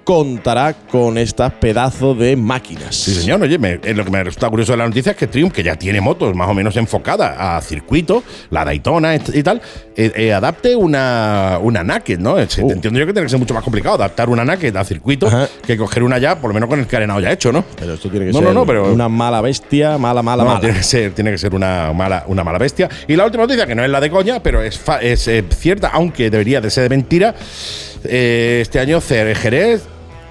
contará 0.04 0.74
con 0.74 1.17
estas 1.17 1.52
pedazos 1.54 2.17
de 2.19 2.36
máquinas. 2.36 2.95
Sí, 2.95 3.13
señor. 3.15 3.41
Oye, 3.41 3.58
me- 3.58 3.80
eh, 3.84 3.93
lo 3.95 4.06
que 4.06 4.12
me 4.12 4.24
resulta 4.24 4.50
curioso 4.52 4.74
de 4.74 4.78
la 4.78 4.88
noticia 4.88 5.12
es 5.13 5.17
que 5.17 5.26
Triumph, 5.26 5.52
que 5.52 5.63
ya 5.63 5.76
tiene 5.76 6.00
motos 6.00 6.36
más 6.36 6.48
o 6.48 6.54
menos 6.54 6.76
enfocadas 6.78 7.36
a 7.38 7.60
circuito, 7.62 8.24
la 8.52 8.63
Daytona 8.65 9.15
y 9.15 9.41
tal, 9.43 9.62
eh, 9.97 10.12
eh, 10.15 10.34
adapte 10.34 10.75
una, 10.75 11.58
una 11.62 11.84
Naked, 11.84 12.19
¿no? 12.19 12.34
Uh. 12.36 12.39
Entiendo 12.39 12.99
yo 12.99 13.05
que 13.05 13.13
tiene 13.13 13.23
que 13.23 13.29
ser 13.29 13.39
mucho 13.39 13.53
más 13.53 13.63
complicado 13.63 13.95
adaptar 13.95 14.29
una 14.29 14.43
Naked 14.43 14.75
a 14.75 14.84
circuito 14.84 15.27
Ajá. 15.27 15.47
que 15.65 15.77
coger 15.77 16.03
una 16.03 16.17
ya, 16.17 16.39
por 16.39 16.49
lo 16.49 16.53
menos 16.53 16.69
con 16.69 16.79
el 16.79 16.88
carenado 16.88 17.19
ya 17.19 17.31
hecho, 17.31 17.51
¿no? 17.51 17.63
Pero 17.79 17.93
esto 17.93 18.10
tiene 18.10 18.25
que 18.27 18.31
No, 18.34 18.39
ser 18.39 18.47
no, 18.49 18.53
no, 18.53 18.65
pero- 18.65 18.91
una 18.91 19.08
mala 19.10 19.41
bestia, 19.41 19.97
mala, 19.97 20.21
mala, 20.21 20.43
No, 20.43 20.49
mala. 20.49 20.60
Tiene 20.62 20.75
que 20.77 20.84
ser, 20.84 21.12
tiene 21.13 21.31
que 21.31 21.38
ser 21.38 21.55
una 21.55 21.93
mala, 21.93 22.23
una 22.27 22.43
mala 22.43 22.58
bestia. 22.58 22.89
Y 23.08 23.15
la 23.15 23.25
última 23.25 23.43
noticia, 23.43 23.65
que 23.65 23.75
no 23.75 23.84
es 23.84 23.89
la 23.89 23.99
de 24.01 24.10
coña, 24.10 24.41
pero 24.43 24.62
es, 24.62 24.77
fa- 24.77 24.99
es 25.01 25.27
eh, 25.27 25.43
cierta, 25.58 25.89
aunque 25.93 26.29
debería 26.29 26.62
de 26.62 26.69
ser 26.69 26.84
de 26.84 26.89
mentira. 26.89 27.34
eh, 28.03 28.60
este 28.62 28.79
año 28.79 28.99
Cer- 29.01 29.34
Jerez 29.36 29.84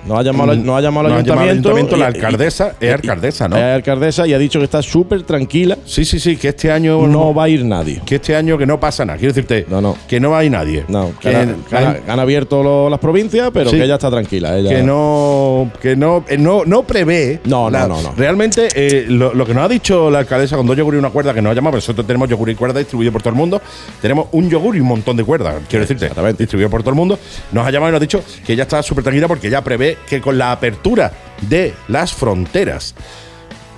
No 0.06 0.18
ha 0.18 0.22
llamado, 0.22 0.50
al- 0.52 0.64
no 0.64 0.76
ayuntamiento. 0.76 1.32
ayuntamiento, 1.40 1.96
la 1.96 2.06
alcaldesa, 2.06 2.74
y- 2.80 2.86
es 2.86 2.94
alcaldesa, 2.94 3.48
¿no? 3.48 3.56
Es 3.56 3.62
alcaldesa 3.62 4.26
y 4.26 4.34
ha 4.34 4.38
dicho 4.38 4.58
que 4.58 4.64
está 4.64 4.82
súper 4.82 5.22
tranquila. 5.22 5.78
Sí, 5.86 6.04
sí, 6.04 6.20
sí, 6.20 6.36
que 6.36 6.48
este 6.48 6.70
año 6.70 7.06
No 7.06 7.32
va 7.34 7.44
a 7.44 7.48
ir 7.48 7.64
nadie. 7.64 8.00
que 8.04 8.16
este 8.16 8.36
año 8.36 8.58
que 8.58 8.66
no 8.66 8.78
pasa 8.78 9.04
nada. 9.04 9.18
Quiero 9.18 9.32
decirte 9.32 9.66
No, 9.68 9.80
no. 9.80 9.96
que 10.08 10.20
no 10.20 10.36
hay 10.36 10.50
nadie. 10.50 10.84
No, 10.88 11.12
que 11.20 11.30
que, 11.30 11.36
han, 11.36 11.56
que 11.68 11.76
han- 11.76 12.02
que 12.02 12.10
han 12.10 12.20
abierto 12.20 12.62
lo- 12.62 12.90
las 12.90 12.98
provincias, 12.98 13.50
pero 13.52 13.70
Sí. 13.70 13.76
que 13.76 13.84
ella 13.84 13.94
está 13.94 14.10
tranquila. 14.10 14.58
Ella, 14.58 14.70
que 14.70 14.82
no 14.82 15.70
que 15.80 15.96
no 15.96 16.24
eh, 16.28 16.36
no, 16.38 16.64
no 16.64 16.82
prevé. 16.82 17.40
No, 17.44 17.64
no, 17.64 17.70
la- 17.70 17.88
no, 17.88 18.02
no. 18.02 18.12
Realmente 18.16 18.68
eh, 18.74 19.06
lo, 19.08 19.32
lo 19.34 19.46
que 19.46 19.54
nos 19.54 19.64
ha 19.64 19.68
dicho 19.68 20.10
la 20.10 20.20
alcaldesa 20.20 20.56
con 20.56 20.66
dos 20.66 20.76
yogur 20.76 20.94
y 20.94 20.98
una 20.98 21.10
cuerda 21.10 21.32
que 21.34 21.40
nos 21.42 21.52
ha 21.52 21.54
llamado, 21.54 21.76
nosotros 21.76 22.06
tenemos 22.06 22.28
yogur 22.28 22.50
y 22.50 22.54
cuerda 22.54 22.78
distribuido 22.78 23.12
por 23.12 23.22
todo 23.22 23.30
el 23.30 23.36
mundo. 23.36 23.60
Tenemos 24.02 24.26
un 24.32 24.50
yogur 24.50 24.76
y 24.76 24.80
un 24.80 24.88
montón 24.88 25.16
de 25.16 25.24
cuerdas, 25.24 25.54
quiero 25.68 25.84
decirte, 25.86 26.10
distribuido 26.38 26.68
por 26.70 26.82
todo 26.82 26.90
el 26.90 26.96
mundo. 26.96 27.18
Nos 27.52 27.66
ha 27.66 27.70
llamado 27.70 27.90
y 27.90 27.92
nos 27.92 27.98
ha 27.98 28.00
dicho 28.00 28.22
que 28.46 28.52
ella 28.52 28.64
está 28.64 28.82
súper 28.82 29.02
tranquila 29.04 29.28
porque 29.28 29.48
ya 29.50 29.62
prevé 29.62 29.93
que 30.08 30.20
con 30.20 30.38
la 30.38 30.52
apertura 30.52 31.12
de 31.42 31.74
las 31.88 32.12
fronteras, 32.12 32.94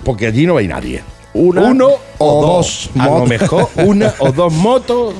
porque 0.04 0.26
allí 0.26 0.46
no 0.46 0.56
hay 0.56 0.68
nadie. 0.68 1.02
Una 1.34 1.62
Uno 1.62 1.90
o, 2.18 2.38
o 2.38 2.46
dos. 2.46 2.90
dos 2.94 3.02
A 3.02 3.06
lo 3.18 3.26
mejor 3.26 3.68
una 3.76 4.14
o 4.18 4.32
dos 4.32 4.52
motos 4.52 5.14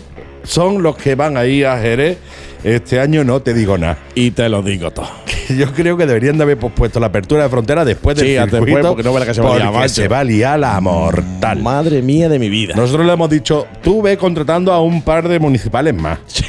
son 0.45 0.83
los 0.83 0.97
que 0.97 1.15
van 1.15 1.37
a 1.37 1.45
ir 1.45 1.67
a 1.67 1.79
Jerez. 1.79 2.19
Este 2.65 2.99
año 2.99 3.23
no 3.23 3.41
te 3.43 3.55
digo 3.55 3.79
nada. 3.79 3.99
Y 4.15 4.31
te 4.33 4.49
lo 4.49 4.63
digo 4.63 4.91
todo. 4.91 5.09
Yo 5.57 5.73
creo 5.73 5.97
que 5.97 6.07
deberían 6.07 6.37
de 6.37 6.43
haber 6.43 6.59
pospuesto 6.59 6.99
la 6.99 7.07
apertura 7.07 7.45
de 7.45 7.49
frontera 7.49 7.85
después 7.85 8.17
del 8.17 8.27
Sí, 8.27 8.33
circuito, 8.33 8.65
después, 8.65 8.87
porque 8.87 9.03
no 9.05 9.13
verás 9.13 9.29
que 9.29 9.35
se 9.35 9.41
va 9.41 9.55
a 9.55 9.59
liar, 9.59 9.91
se 9.91 10.09
va 10.09 10.21
a 10.21 10.25
liar 10.25 10.59
la 10.59 10.81
mortal. 10.81 11.63
Madre 11.63 12.03
mía 12.03 12.29
de 12.29 12.39
mi 12.39 12.49
vida. 12.49 12.75
Nosotros 12.75 13.07
le 13.07 13.13
hemos 13.13 13.31
dicho, 13.31 13.67
tú 13.83 14.03
ve 14.03 14.17
contratando 14.17 14.73
a 14.73 14.81
un 14.81 15.03
par 15.03 15.29
de 15.29 15.39
municipales 15.39 15.95
más. 15.95 16.19
Sí. 16.27 16.45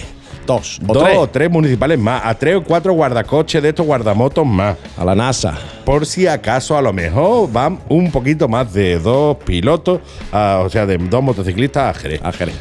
Dos. 0.48 0.80
O 0.88 0.94
Dos 0.94 1.04
tres. 1.04 1.18
o 1.20 1.28
tres 1.28 1.52
municipales 1.52 2.00
más, 2.00 2.22
a 2.26 2.34
tres 2.34 2.56
o 2.56 2.64
cuatro 2.64 2.94
guardacoches 2.94 3.62
de 3.62 3.70
estos 3.70 3.86
guardamotos 3.86 4.46
más. 4.48 4.76
A 4.98 5.06
la 5.06 5.14
NASA. 5.14 5.54
Por 5.86 6.06
si 6.08 6.26
acaso, 6.26 6.76
a 6.78 6.82
lo 6.82 6.92
mejor 6.94 7.52
van 7.52 7.80
un 7.90 8.12
poquito 8.12 8.48
más 8.48 8.74
de 8.74 8.98
dos 8.98 9.38
pilotos, 9.38 10.00
a- 10.32 10.62
o 10.64 10.70
sea, 10.70 10.86
de 10.88 10.98
dos 10.98 11.22
motociclistas 11.22 11.96
a 11.96 12.00
Jerez. 12.00 12.22
A 12.24 12.32
Jerez. 12.32 12.56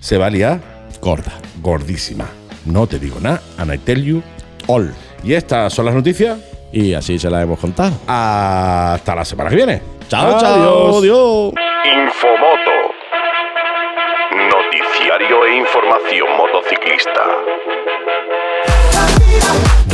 Se 0.00 0.16
va 0.16 0.26
a 0.26 0.30
liar 0.30 0.60
Gorda. 1.02 1.32
gordísima. 1.60 2.26
No 2.64 2.86
te 2.86 2.98
digo 2.98 3.18
nada, 3.20 3.42
and 3.58 3.74
I 3.74 3.78
tell 3.78 4.02
you. 4.02 4.22
All. 4.68 4.94
Y 5.24 5.34
estas 5.34 5.72
son 5.74 5.84
las 5.86 5.94
noticias. 5.94 6.38
Y 6.72 6.94
así 6.94 7.18
se 7.18 7.28
la 7.28 7.42
hemos 7.42 7.58
contado. 7.58 7.92
Hasta 8.06 9.14
la 9.14 9.24
semana 9.24 9.50
que 9.50 9.56
viene. 9.56 9.82
Chao, 10.08 10.38
chao. 10.40 10.98
Adiós. 11.00 11.52
Infomoto. 11.84 12.70
Noticiario 14.32 15.44
e 15.46 15.56
información 15.58 16.11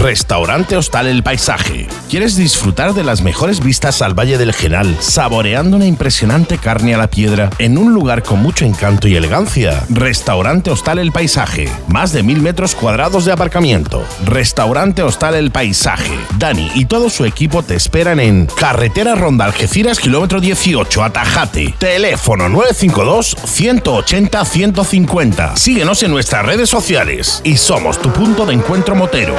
Restaurante 0.01 0.77
Hostal 0.77 1.09
El 1.09 1.25
Paisaje. 1.25 1.89
¿Quieres 2.09 2.37
disfrutar 2.37 2.95
de 2.95 3.03
las 3.03 3.21
mejores 3.21 3.59
vistas 3.59 4.01
al 4.01 4.15
Valle 4.17 4.39
del 4.39 4.53
Genal, 4.55 4.97
saboreando 5.01 5.77
una 5.77 5.87
impresionante 5.87 6.57
carne 6.57 6.95
a 6.95 6.99
la 6.99 7.11
piedra 7.11 7.51
en 7.59 7.77
un 7.77 7.93
lugar 7.93 8.23
con 8.23 8.41
mucho 8.41 8.65
encanto 8.65 9.09
y 9.09 9.17
elegancia? 9.17 9.85
Restaurante 9.91 10.71
Hostal 10.71 11.01
El 11.01 11.11
Paisaje. 11.11 11.69
Más 11.89 12.13
de 12.13 12.23
mil 12.23 12.41
metros 12.41 12.77
cuadrados 12.77 13.25
de 13.25 13.33
aparcamiento. 13.33 14.05
Restaurante 14.25 15.03
Hostal 15.03 15.35
El 15.35 15.51
Paisaje. 15.51 16.17
Dani 16.39 16.71
y 16.77 16.85
todo 16.85 17.11
su 17.11 17.25
equipo 17.25 17.65
te 17.65 17.75
esperan 17.75 18.21
en 18.21 18.47
Carretera 18.47 19.17
Ronda 19.17 19.47
Algeciras, 19.47 19.99
kilómetro 19.99 20.41
18, 20.41 21.03
Atajate. 21.03 21.75
Teléfono 21.77 22.49
952 22.49 23.37
180 23.45 24.45
150. 24.45 25.57
Síguenos 25.57 26.05
en 26.05 26.13
nuestras 26.13 26.47
redes 26.47 26.71
sociales 26.71 27.41
y 27.43 27.57
somos 27.57 28.01
tu 28.01 28.13
punto 28.13 28.47
de 28.47 28.55
encuentro 28.55 28.95
motero. 28.95 29.35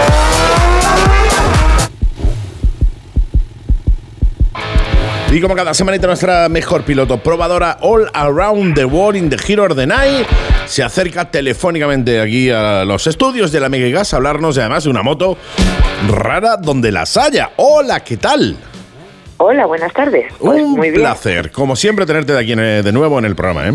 Y 5.31 5.39
como 5.41 5.55
cada 5.55 5.75
semanita 5.75 6.07
nuestra 6.07 6.49
mejor 6.49 6.83
piloto 6.83 7.21
probadora 7.21 7.77
All 7.81 8.09
Around 8.13 8.73
the 8.73 8.85
World 8.85 9.15
in 9.15 9.29
the 9.29 9.37
Hero 9.47 9.65
of 9.65 9.75
the 9.75 9.85
Night 9.85 10.25
se 10.65 10.81
acerca 10.83 11.29
telefónicamente 11.29 12.19
aquí 12.19 12.49
a 12.49 12.83
los 12.83 13.05
estudios 13.05 13.51
de 13.51 13.59
la 13.59 13.69
Mega 13.69 13.87
Gas 13.89 14.13
a 14.13 14.17
hablarnos 14.17 14.55
de, 14.55 14.61
además 14.61 14.85
de 14.85 14.89
una 14.89 15.03
moto 15.03 15.37
rara 16.07 16.57
donde 16.57 16.91
las 16.91 17.15
haya. 17.15 17.51
Hola, 17.57 17.99
¿qué 17.99 18.17
tal? 18.17 18.55
Hola, 19.37 19.67
buenas 19.67 19.93
tardes. 19.93 20.33
Pues 20.39 20.61
Un 20.63 20.71
muy 20.71 20.89
bien. 20.89 21.01
placer, 21.01 21.51
como 21.51 21.75
siempre, 21.75 22.05
tenerte 22.07 22.33
de 22.33 22.39
aquí 22.39 22.53
en- 22.53 22.83
de 22.83 22.91
nuevo 22.91 23.19
en 23.19 23.25
el 23.25 23.35
programa. 23.35 23.67
¿eh? 23.69 23.73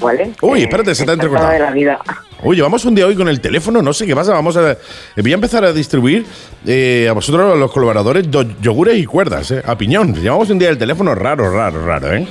¿vale? 0.00 0.32
Uy, 0.40 0.60
Eh, 0.60 0.64
espérate, 0.64 0.94
se 0.96 1.04
te 1.04 1.10
ha 1.12 1.14
entrecortado. 1.14 1.52
de 1.52 1.58
la 1.60 1.70
vida. 1.70 2.00
Uy, 2.42 2.56
llevamos 2.56 2.84
un 2.84 2.94
día 2.94 3.06
hoy 3.06 3.14
con 3.14 3.28
el 3.28 3.40
teléfono, 3.40 3.80
no 3.82 3.92
sé 3.92 4.04
qué 4.06 4.14
pasa. 4.16 4.32
Vamos 4.32 4.56
a. 4.56 4.76
Voy 5.16 5.30
a 5.30 5.34
empezar 5.34 5.64
a 5.64 5.72
distribuir 5.72 6.24
eh, 6.66 7.06
a 7.08 7.12
vosotros, 7.12 7.56
los 7.56 7.70
colaboradores, 7.70 8.28
do- 8.30 8.44
yogures 8.60 8.98
y 8.98 9.04
cuerdas, 9.06 9.50
eh, 9.52 9.62
a 9.64 9.78
piñón. 9.78 10.14
Llevamos 10.14 10.50
un 10.50 10.58
día 10.58 10.68
el 10.70 10.78
teléfono 10.78 11.14
raro, 11.14 11.50
raro, 11.52 11.84
raro, 11.86 12.12
¿eh? 12.12 12.26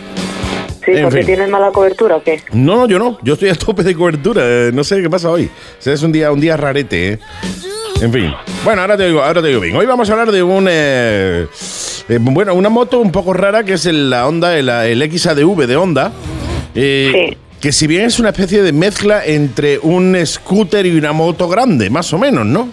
Sí, 0.83 0.91
En 0.93 1.03
porque 1.03 1.19
fin. 1.19 1.27
tienes 1.27 1.49
mala 1.49 1.71
cobertura 1.71 2.15
o 2.17 2.23
qué? 2.23 2.41
No, 2.51 2.87
yo 2.87 2.97
no. 2.99 3.19
Yo 3.21 3.33
estoy 3.35 3.49
a 3.49 3.55
tope 3.55 3.83
de 3.83 3.95
cobertura. 3.95 4.41
eh, 4.43 4.71
no 4.73 4.83
sé 4.83 5.01
qué 5.01 5.09
pasa 5.09 5.29
hoy. 5.29 5.45
O 5.45 5.81
sea, 5.81 5.93
es 5.93 6.01
un 6.03 6.11
día, 6.11 6.31
un 6.31 6.41
día 6.41 6.57
rarete, 6.57 7.13
¿eh? 7.13 7.19
En 8.01 8.11
fin. 8.11 8.33
Bueno, 8.65 8.81
ahora 8.81 8.97
te 8.97 9.05
digo, 9.07 9.21
ahora 9.21 9.41
te 9.41 9.47
digo 9.47 9.61
bien. 9.61 9.75
Hoy 9.77 9.85
vamos 9.85 10.09
a 10.09 10.13
hablar 10.13 10.31
de 10.31 10.41
un. 10.43 10.65
eh, 10.69 11.45
eh, 12.09 12.17
bueno, 12.19 12.53
una 12.55 12.67
moto 12.69 12.99
un 12.99 13.11
poco 13.11 13.31
rara 13.31 13.63
que 13.63 13.73
es 13.73 13.85
el, 13.85 14.09
la 14.09 14.27
Honda, 14.27 14.57
el, 14.57 14.67
el 14.67 15.11
XADV 15.19 15.67
de 15.67 15.77
Honda. 15.77 16.11
eh, 16.75 17.11
Sí. 17.31 17.37
Que 17.61 17.71
si 17.71 17.85
bien 17.87 18.01
es 18.05 18.19
una 18.19 18.29
especie 18.29 18.63
de 18.63 18.73
mezcla 18.73 19.23
entre 19.23 19.77
un 19.79 20.17
scooter 20.25 20.85
y 20.85 20.97
una 20.97 21.13
moto 21.13 21.47
grande, 21.47 21.89
más 21.91 22.11
o 22.13 22.17
menos, 22.17 22.45
¿no? 22.45 22.69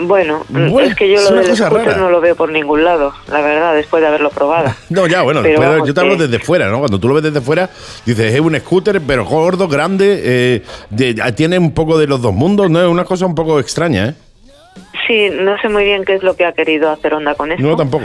Bueno, 0.00 0.44
Bueno, 0.48 0.78
es 0.80 0.94
que 0.94 1.08
yo 1.08 1.16
es 1.16 1.28
lo 1.28 1.36
del 1.38 1.56
scooter 1.56 1.72
rara. 1.86 1.96
no 1.96 2.08
lo 2.08 2.20
veo 2.20 2.36
por 2.36 2.52
ningún 2.52 2.84
lado, 2.84 3.12
la 3.28 3.40
verdad, 3.40 3.74
después 3.74 4.00
de 4.00 4.06
haberlo 4.06 4.30
probado. 4.30 4.72
No, 4.90 5.08
ya, 5.08 5.22
bueno, 5.22 5.40
Pero 5.42 5.58
pero 5.58 5.70
vamos, 5.72 5.88
yo 5.88 5.94
te 5.94 6.00
hablo 6.00 6.16
desde 6.16 6.38
fuera, 6.38 6.68
¿no? 6.68 6.78
Cuando 6.78 7.00
tú 7.00 7.08
lo 7.08 7.14
ves 7.14 7.24
desde 7.24 7.40
fuera, 7.40 7.68
dices, 8.06 8.32
es 8.34 8.40
un 8.40 8.54
scooter, 8.60 9.00
pero 9.04 9.24
gordo, 9.24 9.66
grande, 9.66 10.20
eh, 10.22 10.62
de- 10.90 11.14
tiene 11.32 11.58
un 11.58 11.72
poco 11.72 11.98
de 11.98 12.06
los 12.06 12.22
dos 12.22 12.32
mundos, 12.32 12.70
¿no? 12.70 12.80
Es 12.80 12.86
una 12.88 13.04
cosa 13.04 13.26
un 13.26 13.34
poco 13.34 13.58
extraña, 13.58 14.10
¿eh? 14.10 14.14
Sí, 15.08 15.30
no 15.32 15.58
sé 15.60 15.68
muy 15.68 15.82
bien 15.84 16.04
qué 16.04 16.14
es 16.14 16.22
lo 16.22 16.36
que 16.36 16.44
ha 16.44 16.52
querido 16.52 16.90
hacer 16.92 17.14
Honda 17.14 17.34
con 17.34 17.50
esto. 17.50 17.64
No, 17.66 17.74
tampoco. 17.76 18.04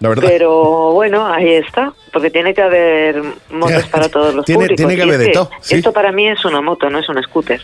La 0.00 0.08
verdad. 0.08 0.24
Pero 0.28 0.92
bueno, 0.92 1.26
ahí 1.26 1.52
está, 1.54 1.92
porque 2.12 2.30
tiene 2.30 2.54
que 2.54 2.62
haber 2.62 3.22
motos 3.50 3.86
para 3.88 4.08
todos 4.10 4.34
los 4.34 4.44
Tiene- 4.46 4.66
públicos. 4.66 4.76
tiene 4.76 4.94
que 4.96 5.00
Y 5.06 5.08
es 5.10 5.14
haber 5.14 5.26
de 5.26 5.32
todo, 5.32 5.50
sí. 5.60 5.74
Esto 5.76 5.92
para 5.92 6.10
mí 6.12 6.26
es 6.28 6.44
una 6.44 6.60
moto, 6.60 6.88
no 6.90 6.98
es 6.98 7.08
un 7.08 7.22
scooter. 7.22 7.60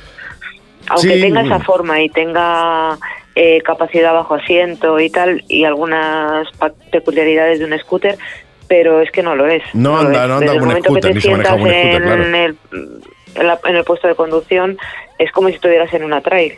Aunque 0.89 1.15
Sí. 1.15 1.21
tenga 1.21 1.43
esa 1.43 1.59
forma 1.61 2.01
y 2.01 2.09
tenga 2.11 2.97
eh, 3.35 3.61
capacidad 3.63 4.13
bajo 4.15 4.35
asiento 4.35 4.99
y 5.01 5.11
tal, 5.11 5.43
y 5.49 5.65
algunas 5.65 6.47
peculiaridades 6.93 7.59
de 7.59 7.65
un 7.65 7.79
scooter, 7.79 8.17
pero 8.69 9.01
es 9.01 9.11
que 9.11 9.23
no 9.23 9.35
lo 9.35 9.47
es. 9.47 9.63
No 9.75 9.93
lo 10.03 10.09
anda- 10.09 10.23
es. 10.25 10.29
no 10.29 10.35
anda 10.37 10.39
Desde 10.41 10.57
el 10.57 10.63
un 10.63 10.69
momento 10.69 10.91
scooter, 10.91 11.09
que 11.11 11.15
te 11.15 11.21
sientas 11.21 11.59
en, 11.59 11.67
el, 11.67 12.57
en, 13.35 13.47
la- 13.47 13.61
en 13.65 13.77
el 13.77 13.85
puesto 13.85 14.09
de 14.09 14.15
conducción, 14.15 14.79
es 15.19 15.31
como 15.33 15.49
si 15.49 15.55
estuvieras 15.55 15.93
en 15.95 16.05
una 16.05 16.21
trail. 16.21 16.55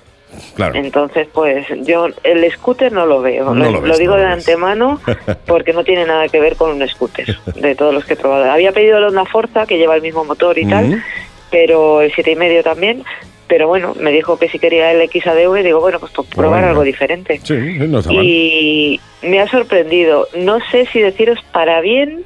Claro. 0.55 0.75
Entonces, 0.77 1.29
pues 1.33 1.67
yo 1.83 2.07
el 2.23 2.51
scooter 2.53 2.93
no 2.93 3.07
lo 3.07 3.21
veo. 3.23 3.55
No 3.55 3.71
lo, 3.71 3.81
digo 3.99 4.13
no 4.15 4.17
lo 4.17 4.23
de 4.23 4.25
ves. 4.27 4.39
antemano 4.39 5.01
porque 5.47 5.73
no 5.73 5.85
tiene 5.85 6.05
nada 6.05 6.29
que 6.29 6.41
ver 6.41 6.57
con 6.57 6.71
un 6.71 6.89
scooter, 6.89 7.37
de 7.55 7.75
todos 7.75 7.95
los 7.95 8.05
que 8.05 8.15
he 8.15 8.17
probado. 8.17 8.51
Había 8.51 8.73
pedido 8.73 8.99
el 8.99 9.05
Honda 9.05 9.25
Forza, 9.25 9.67
que 9.67 9.79
lleva 9.79 9.95
el 9.97 10.03
mismo 10.03 10.25
motor 10.25 10.59
y 10.59 10.67
tal, 10.67 11.03
pero 11.51 12.01
el 12.03 12.13
siete 12.13 12.33
y 12.33 12.37
medio 12.37 12.63
también. 12.63 13.05
Pero 13.49 13.67
bueno, 13.67 13.95
me 13.99 14.13
dijo 14.13 14.39
que 14.39 14.51
si 14.51 14.59
quería 14.59 14.93
el 14.93 15.09
XADV, 15.09 15.63
digo, 15.65 15.81
bueno, 15.81 15.99
pues 15.99 16.13
por 16.13 16.27
probar 16.27 16.51
Bueno. 16.61 16.69
algo 16.69 16.83
diferente. 16.83 17.41
Sí, 17.43 17.55
no 17.55 18.01
está 18.01 18.13
mal. 18.13 18.23
Y 18.23 19.01
me 19.23 19.41
ha 19.41 19.49
sorprendido. 19.49 20.29
No 20.37 20.59
sé 20.71 20.85
si 20.93 21.01
deciros 21.01 21.39
para 21.51 21.81
bien, 21.81 22.25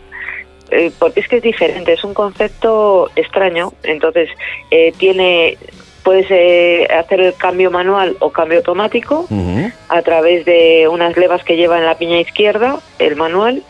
eh, 0.72 0.90
porque 0.98 1.20
es 1.20 1.28
que 1.28 1.36
es 1.36 1.42
diferente, 1.44 1.92
es 1.92 2.02
un 2.02 2.12
concepto 2.12 3.08
extraño. 3.14 3.72
Entonces, 3.84 4.30
eh, 4.72 4.92
tiene 4.98 5.58
puedes 6.02 6.26
eh, 6.30 6.86
hacer 6.90 7.20
el 7.20 7.34
cambio 7.34 7.70
manual 7.70 8.16
o 8.20 8.30
cambio 8.30 8.58
automático 8.58 9.26
a 9.88 10.02
través 10.02 10.44
de 10.44 10.88
unas 10.90 11.16
levas 11.16 11.44
que 11.44 11.56
lleva 11.56 11.78
en 11.78 11.86
la 11.86 11.96
piña 11.96 12.20
izquierda, 12.20 12.80
el 12.98 13.16
manual, 13.16 13.62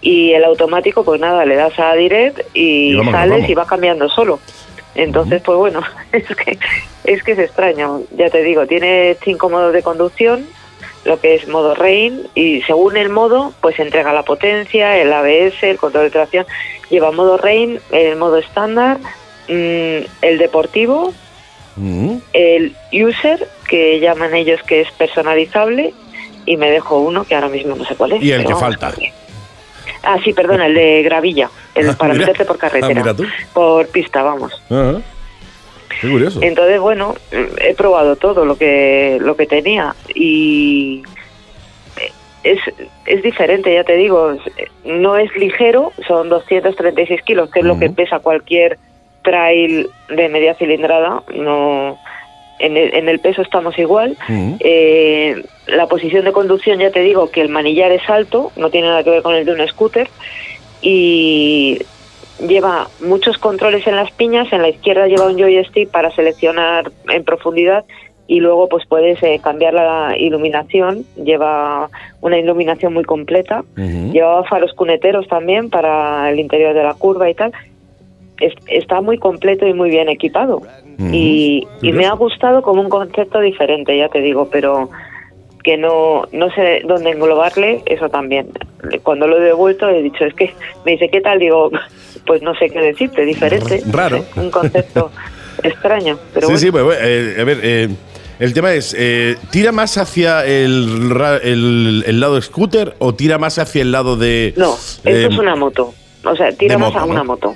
y 0.00 0.32
el 0.32 0.44
automático, 0.44 1.02
pues 1.02 1.20
nada, 1.20 1.46
le 1.46 1.56
das 1.56 1.78
a 1.78 1.94
direct 1.94 2.40
y, 2.52 2.92
Y 2.92 3.04
sales 3.10 3.38
vamos. 3.38 3.48
y 3.48 3.54
va 3.54 3.66
cambiando 3.66 4.08
solo. 4.10 4.38
Entonces, 4.94 5.42
pues 5.42 5.58
bueno, 5.58 5.82
es 6.12 6.24
que, 6.36 6.58
es 7.04 7.22
que 7.22 7.32
es 7.32 7.38
extraño, 7.38 8.02
ya 8.16 8.28
te 8.30 8.42
digo, 8.42 8.66
tiene 8.66 9.16
cinco 9.24 9.48
modos 9.48 9.72
de 9.72 9.82
conducción, 9.82 10.46
lo 11.04 11.18
que 11.20 11.34
es 11.34 11.48
modo 11.48 11.74
rain, 11.74 12.28
y 12.34 12.62
según 12.62 12.96
el 12.96 13.08
modo, 13.08 13.52
pues 13.60 13.78
entrega 13.78 14.12
la 14.12 14.22
potencia, 14.22 14.96
el 14.98 15.12
ABS, 15.12 15.62
el 15.62 15.78
control 15.78 16.04
de 16.04 16.10
tracción, 16.10 16.46
lleva 16.90 17.10
modo 17.10 17.36
rain, 17.38 17.80
el 17.90 18.16
modo 18.16 18.38
estándar, 18.38 18.98
mm, 19.48 20.06
el 20.22 20.38
deportivo, 20.38 21.12
Ujú. 21.76 22.20
el 22.32 22.74
user, 22.92 23.48
que 23.68 23.98
llaman 24.00 24.34
ellos 24.34 24.60
que 24.62 24.80
es 24.82 24.90
personalizable, 24.92 25.92
y 26.46 26.56
me 26.56 26.70
dejo 26.70 26.98
uno 27.00 27.24
que 27.24 27.34
ahora 27.34 27.48
mismo 27.48 27.74
no 27.74 27.84
sé 27.84 27.94
cuál 27.96 28.12
es. 28.12 28.22
Y 28.22 28.30
el 28.32 28.44
que 28.44 28.54
falta. 28.54 28.92
Ah, 30.02 30.18
sí, 30.22 30.32
perdón, 30.34 30.60
el 30.60 30.74
de 30.74 31.02
gravilla, 31.02 31.50
el 31.74 31.90
Ah, 31.90 31.96
para 31.98 32.12
mira. 32.12 32.26
meterte 32.26 32.44
por 32.44 32.56
Ah, 32.56 32.68
carretera, 32.68 33.14
tú. 33.14 33.24
por 33.54 33.88
pista, 33.88 34.22
vamos. 34.22 34.52
Ajá. 34.70 35.00
Qué 36.00 36.10
curioso. 36.10 36.40
Entonces, 36.42 36.78
bueno, 36.80 37.14
he 37.60 37.74
probado 37.74 38.16
todo 38.16 38.44
lo 38.44 38.56
que 38.56 39.18
lo 39.20 39.36
que 39.36 39.46
tenía 39.46 39.94
y 40.14 41.02
es, 42.42 42.58
es 43.06 43.22
diferente, 43.22 43.72
ya 43.72 43.84
te 43.84 43.94
digo, 43.96 44.36
no 44.84 45.16
es 45.16 45.34
ligero, 45.36 45.92
son 46.06 46.28
236 46.28 47.22
kilos, 47.22 47.50
que 47.50 47.60
es 47.60 47.64
lo 47.64 47.78
que 47.78 47.88
pesa 47.90 48.18
cualquier 48.18 48.78
trail 49.24 49.88
de 50.08 50.28
media 50.28 50.54
cilindrada, 50.54 51.22
no 51.34 51.98
en 52.60 52.76
el, 52.76 52.94
en 52.94 53.08
el 53.08 53.18
peso 53.18 53.42
estamos 53.42 53.76
igual. 53.78 54.16
Ujú. 54.28 54.56
Eh, 54.60 55.42
la 55.66 55.86
posición 55.88 56.24
de 56.24 56.32
conducción, 56.32 56.78
ya 56.78 56.90
te 56.90 57.00
digo 57.00 57.30
que 57.30 57.40
el 57.40 57.48
manillar 57.48 57.90
es 57.90 58.08
alto, 58.08 58.52
no 58.56 58.70
tiene 58.70 58.88
nada 58.88 59.02
que 59.02 59.10
ver 59.10 59.22
con 59.22 59.34
el 59.34 59.44
de 59.44 59.52
un 59.52 59.66
scooter 59.66 60.08
y 60.80 61.78
lleva 62.46 62.88
muchos 63.00 63.38
controles 63.38 63.86
en 63.86 63.96
las 63.96 64.10
piñas, 64.12 64.52
en 64.52 64.62
la 64.62 64.68
izquierda 64.68 65.06
lleva 65.06 65.26
un 65.26 65.38
joystick 65.38 65.90
para 65.90 66.10
seleccionar 66.12 66.92
en 67.08 67.24
profundidad 67.24 67.84
y 68.26 68.40
luego 68.40 68.68
pues 68.68 68.86
puedes 68.86 69.22
eh, 69.22 69.40
cambiar 69.42 69.74
la 69.74 70.14
iluminación, 70.16 71.04
lleva 71.22 71.90
una 72.20 72.38
iluminación 72.38 72.94
muy 72.94 73.04
completa, 73.04 73.64
Ujú. 73.76 74.12
llevaba 74.12 74.44
faros 74.44 74.72
cuneteros 74.74 75.28
también 75.28 75.70
para 75.70 76.30
el 76.30 76.40
interior 76.40 76.74
de 76.74 76.82
la 76.82 76.94
curva 76.94 77.28
y 77.28 77.34
tal. 77.34 77.52
Es- 78.46 78.54
está 78.68 79.00
muy 79.00 79.18
completo 79.18 79.66
y 79.66 79.72
muy 79.74 79.90
bien 79.90 80.08
equipado. 80.08 80.62
Y, 81.12 81.66
y 81.82 81.92
me 81.92 82.06
ha 82.06 82.12
gustado 82.12 82.62
como 82.62 82.80
un 82.80 82.88
concepto 82.88 83.40
diferente, 83.40 83.96
ya 83.98 84.08
te 84.08 84.20
digo, 84.20 84.48
pero 84.50 84.88
que 85.64 85.76
no, 85.76 86.24
no 86.32 86.50
sé 86.54 86.82
dónde 86.86 87.10
englobarle, 87.10 87.82
eso 87.86 88.08
también. 88.08 88.48
Cuando 89.02 89.26
lo 89.26 89.38
he 89.38 89.40
devuelto 89.40 89.88
he 89.88 90.02
dicho, 90.02 90.24
es 90.24 90.34
que 90.34 90.52
me 90.84 90.92
dice, 90.92 91.08
¿qué 91.08 91.20
tal? 91.20 91.38
Digo, 91.38 91.70
pues 92.26 92.42
no 92.42 92.54
sé 92.54 92.68
qué 92.70 92.80
decirte, 92.80 93.24
diferente. 93.24 93.82
Raro. 93.90 94.18
no 94.18 94.24
sé, 94.34 94.40
un 94.40 94.50
concepto 94.50 95.10
extraño, 95.62 96.18
pero 96.32 96.46
sí, 96.48 96.52
bueno. 96.52 96.58
sí, 96.60 96.70
pues 96.70 96.84
bueno, 96.84 97.00
eh, 97.02 97.36
a 97.40 97.44
ver, 97.44 97.58
eh, 97.62 97.88
el 98.40 98.52
tema 98.54 98.72
es, 98.74 98.94
eh, 98.98 99.36
¿tira 99.50 99.72
más 99.72 99.96
hacia 99.96 100.44
el, 100.44 101.10
el, 101.42 102.04
el 102.06 102.20
lado 102.20 102.40
scooter 102.42 102.94
o 102.98 103.14
tira 103.14 103.38
más 103.38 103.58
hacia 103.58 103.82
el 103.82 103.90
lado 103.90 104.16
de... 104.16 104.52
No, 104.56 104.74
esto 104.74 105.08
es 105.08 105.38
una 105.38 105.56
moto. 105.56 105.94
O 106.24 106.36
sea, 106.36 106.52
tira 106.52 106.76
más 106.78 106.92
moto, 106.92 106.98
a 107.02 107.06
¿no? 107.06 107.12
una 107.12 107.24
moto, 107.24 107.54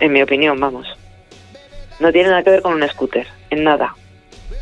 en 0.00 0.12
mi 0.12 0.22
opinión, 0.22 0.58
vamos. 0.60 0.86
No 2.00 2.12
tiene 2.12 2.28
nada 2.28 2.42
que 2.42 2.50
ver 2.50 2.62
con 2.62 2.74
un 2.74 2.88
scooter, 2.88 3.26
en 3.50 3.64
nada. 3.64 3.94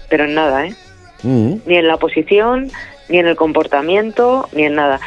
Pero 0.08 0.24
en 0.24 0.34
nada, 0.34 0.66
¿eh? 0.66 0.74
Ujú. 1.22 1.60
Ni 1.66 1.76
en 1.76 1.88
la 1.88 1.96
posición, 1.96 2.70
ni 3.08 3.18
en 3.18 3.26
el 3.26 3.36
comportamiento, 3.36 4.48
ni 4.52 4.64
en 4.64 4.74
nada. 4.74 5.00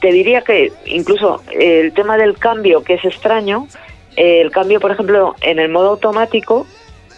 Te 0.00 0.12
diría 0.12 0.42
que 0.42 0.72
incluso 0.86 1.42
el 1.52 1.92
tema 1.92 2.16
del 2.16 2.38
cambio, 2.38 2.82
que 2.82 2.94
es 2.94 3.04
extraño, 3.04 3.66
el 4.16 4.50
cambio, 4.50 4.80
por 4.80 4.92
ejemplo, 4.92 5.34
en 5.42 5.58
el 5.58 5.68
modo 5.68 5.90
automático, 5.90 6.66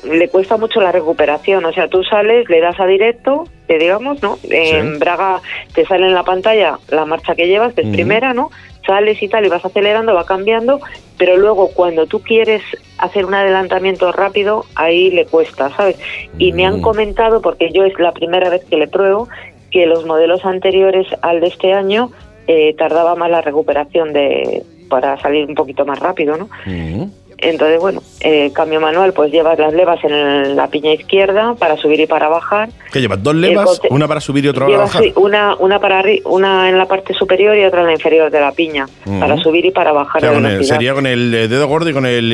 le 0.04 0.28
cuesta 0.28 0.56
mucho 0.56 0.80
la 0.80 0.92
recuperación. 0.92 1.64
O 1.64 1.72
sea, 1.72 1.88
tú 1.88 2.02
sales, 2.04 2.48
le 2.48 2.60
das 2.60 2.78
a 2.80 2.86
directo, 2.86 3.44
que 3.66 3.78
digamos, 3.78 4.22
¿no? 4.22 4.38
En 4.44 4.98
Braga 4.98 5.40
te 5.74 5.84
sale 5.86 6.06
en 6.06 6.14
la 6.14 6.24
pantalla 6.24 6.78
la 6.88 7.04
marcha 7.04 7.34
que 7.34 7.46
llevas, 7.46 7.74
que 7.74 7.82
es 7.82 7.88
primera, 7.88 8.32
¿no? 8.32 8.50
Sales 8.88 9.22
y 9.22 9.28
tal, 9.28 9.44
y 9.44 9.50
vas 9.50 9.62
acelerando, 9.62 10.14
va 10.14 10.24
cambiando, 10.24 10.80
pero 11.18 11.36
luego 11.36 11.72
cuando 11.74 12.06
tú 12.06 12.22
quieres 12.22 12.62
hacer 12.96 13.26
un 13.26 13.34
adelantamiento 13.34 14.10
rápido, 14.12 14.64
ahí 14.76 15.10
le 15.10 15.26
cuesta, 15.26 15.70
¿sabes? 15.76 15.96
Y 16.38 16.54
me 16.54 16.64
han 16.64 16.78
Mm. 16.78 16.80
comentado, 16.80 17.42
porque 17.42 17.70
yo 17.70 17.84
es 17.84 17.92
la 17.98 18.12
primera 18.12 18.48
vez 18.48 18.62
que 18.70 18.78
le 18.78 18.88
pruebo, 18.88 19.28
que 19.70 19.84
los 19.84 20.06
modelos 20.06 20.42
anteriores 20.46 21.06
al 21.20 21.40
de 21.40 21.48
este 21.48 21.74
año 21.74 22.10
eh, 22.46 22.74
tardaba 22.78 23.14
más 23.14 23.30
la 23.30 23.42
recuperación 23.42 24.14
de 24.14 24.62
para 24.88 25.20
salir 25.20 25.44
un 25.46 25.54
poquito 25.54 25.84
más 25.84 25.98
rápido, 25.98 26.38
¿no? 26.38 26.48
Ujú. 26.64 27.10
Entonces, 27.40 27.78
bueno, 27.80 28.02
eh, 28.20 28.50
cambio 28.52 28.80
manual, 28.80 29.12
pues 29.12 29.30
llevas 29.30 29.56
las 29.60 29.72
levas 29.72 30.02
en 30.02 30.12
el- 30.12 30.56
la 30.56 30.66
piña 30.66 30.92
izquierda 30.92 31.54
para 31.54 31.76
subir 31.76 32.00
y 32.00 32.06
para 32.06 32.28
bajar. 32.28 32.68
¿Qué 32.92 33.00
llevas? 33.00 33.22
¿Dos 33.22 33.34
levas? 33.36 33.80
¿Una 33.90 34.08
para 34.08 34.20
subir 34.20 34.44
y 34.44 34.48
otra 34.48 34.66
para 34.66 34.78
bajar? 34.78 35.04
una, 35.14 35.54
una, 35.56 35.78
para 35.78 36.02
una 36.24 36.68
en 36.68 36.76
la 36.76 36.86
parte 36.86 37.14
superior 37.14 37.56
y 37.56 37.64
otra 37.64 37.80
en 37.82 37.86
la 37.86 37.92
inferior 37.92 38.28
de 38.32 38.40
la 38.40 38.50
piña, 38.50 38.86
para 39.20 39.36
subir 39.36 39.64
y 39.66 39.70
para 39.70 39.92
O 39.92 39.94
bajar 39.94 40.20
sea, 40.20 40.30
de 40.30 40.34
con 40.34 40.46
el- 40.46 40.52
velocidad. 40.52 40.74
sería 40.76 40.94
con 40.94 41.06
el 41.06 41.32
eh, 41.32 41.46
dedo 41.48 41.68
gordo 41.68 41.88
y 41.88 41.92
con 41.92 42.06
el, 42.06 42.32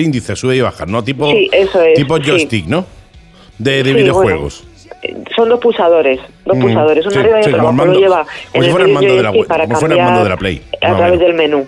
índice, 0.00 0.34
sube 0.34 0.56
y 0.56 0.60
baja, 0.62 0.86
¿no? 0.86 1.04
Tipo, 1.04 1.30
Sí, 1.30 1.50
eso 1.52 1.82
es, 1.82 1.94
tipo 1.94 2.16
sí. 2.16 2.22
joystick, 2.24 2.66
¿no? 2.66 2.86
De, 3.58 3.82
de 3.82 3.90
Sí, 3.90 3.96
videojuegos. 3.96 4.64
Eh, 5.02 5.14
Son 5.36 5.48
dos 5.50 5.60
pulsadores, 5.60 6.20
dos 6.46 6.56
Mm, 6.56 6.60
pulsadores, 6.62 7.04
uno 7.04 7.12
sí, 7.14 7.18
arriba 7.20 7.40
y 7.40 7.44
sí, 7.44 7.50
el 7.50 7.60
abajo. 7.60 7.84
Lo 7.84 7.92
lleva 7.92 8.24
como 8.24 8.30
en 8.54 8.62
si 8.62 8.66
el 8.66 8.70
fuera 8.70 8.86
el 8.86 8.92
mando 8.94 9.16
de 9.16 9.22
la 9.22 9.30
web, 9.30 9.46
para 9.46 9.66
fuera 9.66 9.94
el 9.94 10.00
mando 10.00 10.20
cambiar 10.20 10.24
de 10.24 10.28
la 10.30 10.36
Play, 10.38 10.62
a 10.80 10.96
través 10.96 11.20
del 11.20 11.34
menú. 11.34 11.66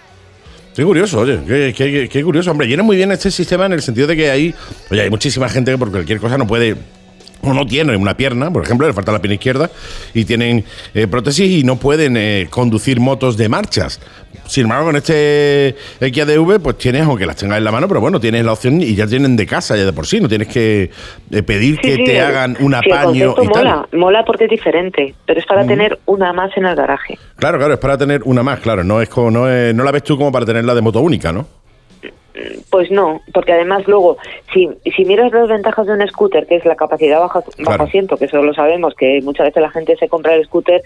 Qué 0.74 0.82
curioso, 0.84 1.20
oye, 1.20 1.40
qué, 1.46 1.72
qué- 1.76 2.08
qué 2.10 2.24
curioso. 2.24 2.50
Hombre, 2.50 2.66
viene 2.66 2.82
muy 2.82 2.96
bien 2.96 3.12
este 3.12 3.30
sistema 3.30 3.66
en 3.66 3.72
el 3.74 3.82
sentido 3.82 4.06
de 4.08 4.16
que 4.16 4.30
hay, 4.30 4.54
oye, 4.90 5.02
hay 5.02 5.10
muchísima 5.10 5.48
gente 5.48 5.70
que 5.70 5.78
por 5.78 5.90
cualquier 5.90 6.18
cosa 6.18 6.36
no 6.36 6.46
puede 6.46 6.76
o 7.42 7.52
no 7.52 7.66
tiene 7.66 7.94
una 7.96 8.16
pierna, 8.16 8.50
por 8.50 8.64
ejemplo, 8.64 8.86
le 8.86 8.92
falta 8.94 9.12
la 9.12 9.20
pierna 9.20 9.34
izquierda 9.34 9.70
y 10.14 10.24
tienen 10.24 10.64
eh, 10.94 11.06
prótesis 11.06 11.48
y 11.50 11.62
no 11.62 11.76
pueden 11.76 12.16
eh, 12.16 12.46
conducir 12.50 13.00
motos 13.00 13.36
de 13.36 13.48
marchas. 13.50 14.00
Sin 14.46 14.64
embargo, 14.64 14.86
con 14.86 14.96
este 14.96 15.74
XADV, 16.00 16.60
pues 16.62 16.76
tienes, 16.78 17.02
aunque 17.02 17.24
las 17.26 17.36
tengas 17.36 17.58
en 17.58 17.64
la 17.64 17.72
mano, 17.72 17.88
pero 17.88 18.00
bueno, 18.00 18.20
tienes 18.20 18.44
la 18.44 18.52
opción 18.52 18.80
y 18.80 18.94
ya 18.94 19.06
tienen 19.06 19.36
de 19.36 19.46
casa 19.46 19.76
ya 19.76 19.84
de 19.84 19.92
por 19.92 20.06
sí, 20.06 20.20
no 20.20 20.28
tienes 20.28 20.48
que 20.48 20.90
eh, 21.30 21.42
pedir 21.42 21.76
Sí, 21.76 21.80
que 21.82 21.96
sí, 21.96 22.04
te 22.04 22.18
el- 22.18 22.24
hagan 22.24 22.56
un 22.60 22.74
apaño 22.74 23.34
concepto 23.34 23.42
y 23.44 23.48
tal. 23.48 23.64
mola, 23.64 23.88
mola 23.92 24.24
porque 24.24 24.44
es 24.44 24.50
diferente, 24.50 25.14
pero 25.26 25.40
es 25.40 25.46
para 25.46 25.66
tener 25.66 25.98
una 26.06 26.32
más 26.32 26.54
en 26.56 26.66
el 26.66 26.76
garaje. 26.76 27.18
Claro, 27.36 27.58
claro, 27.58 27.74
es 27.74 27.80
para 27.80 27.96
tener 27.98 28.22
una 28.24 28.42
más, 28.42 28.60
claro, 28.60 28.84
no 28.84 29.00
es 29.00 29.08
como, 29.08 29.30
no, 29.30 29.48
es- 29.50 29.74
no 29.74 29.82
la 29.82 29.90
ves 29.92 30.02
tú 30.04 30.16
como 30.18 30.30
para 30.30 30.44
tenerla 30.46 30.74
de 30.74 30.80
moto 30.82 31.00
única, 31.00 31.32
¿no? 31.32 31.46
Pues 32.68 32.90
no, 32.90 33.20
porque 33.32 33.52
además 33.52 33.84
luego, 33.86 34.18
si, 34.52 34.68
si 34.96 35.04
miras 35.04 35.30
las 35.32 35.48
ventajas 35.48 35.86
de 35.86 35.92
un 35.92 36.06
scooter, 36.08 36.46
que 36.48 36.56
es 36.56 36.64
la 36.64 36.74
capacidad 36.74 37.20
bajo, 37.20 37.38
bajo 37.40 37.52
Claro. 37.62 37.84
asiento, 37.84 38.16
que 38.16 38.24
eso 38.24 38.42
lo 38.42 38.52
sabemos, 38.52 38.92
que 38.98 39.20
muchas 39.22 39.46
veces 39.46 39.62
la 39.62 39.70
gente 39.70 39.96
se 39.96 40.08
compra 40.08 40.34
el 40.34 40.44
scooter 40.44 40.82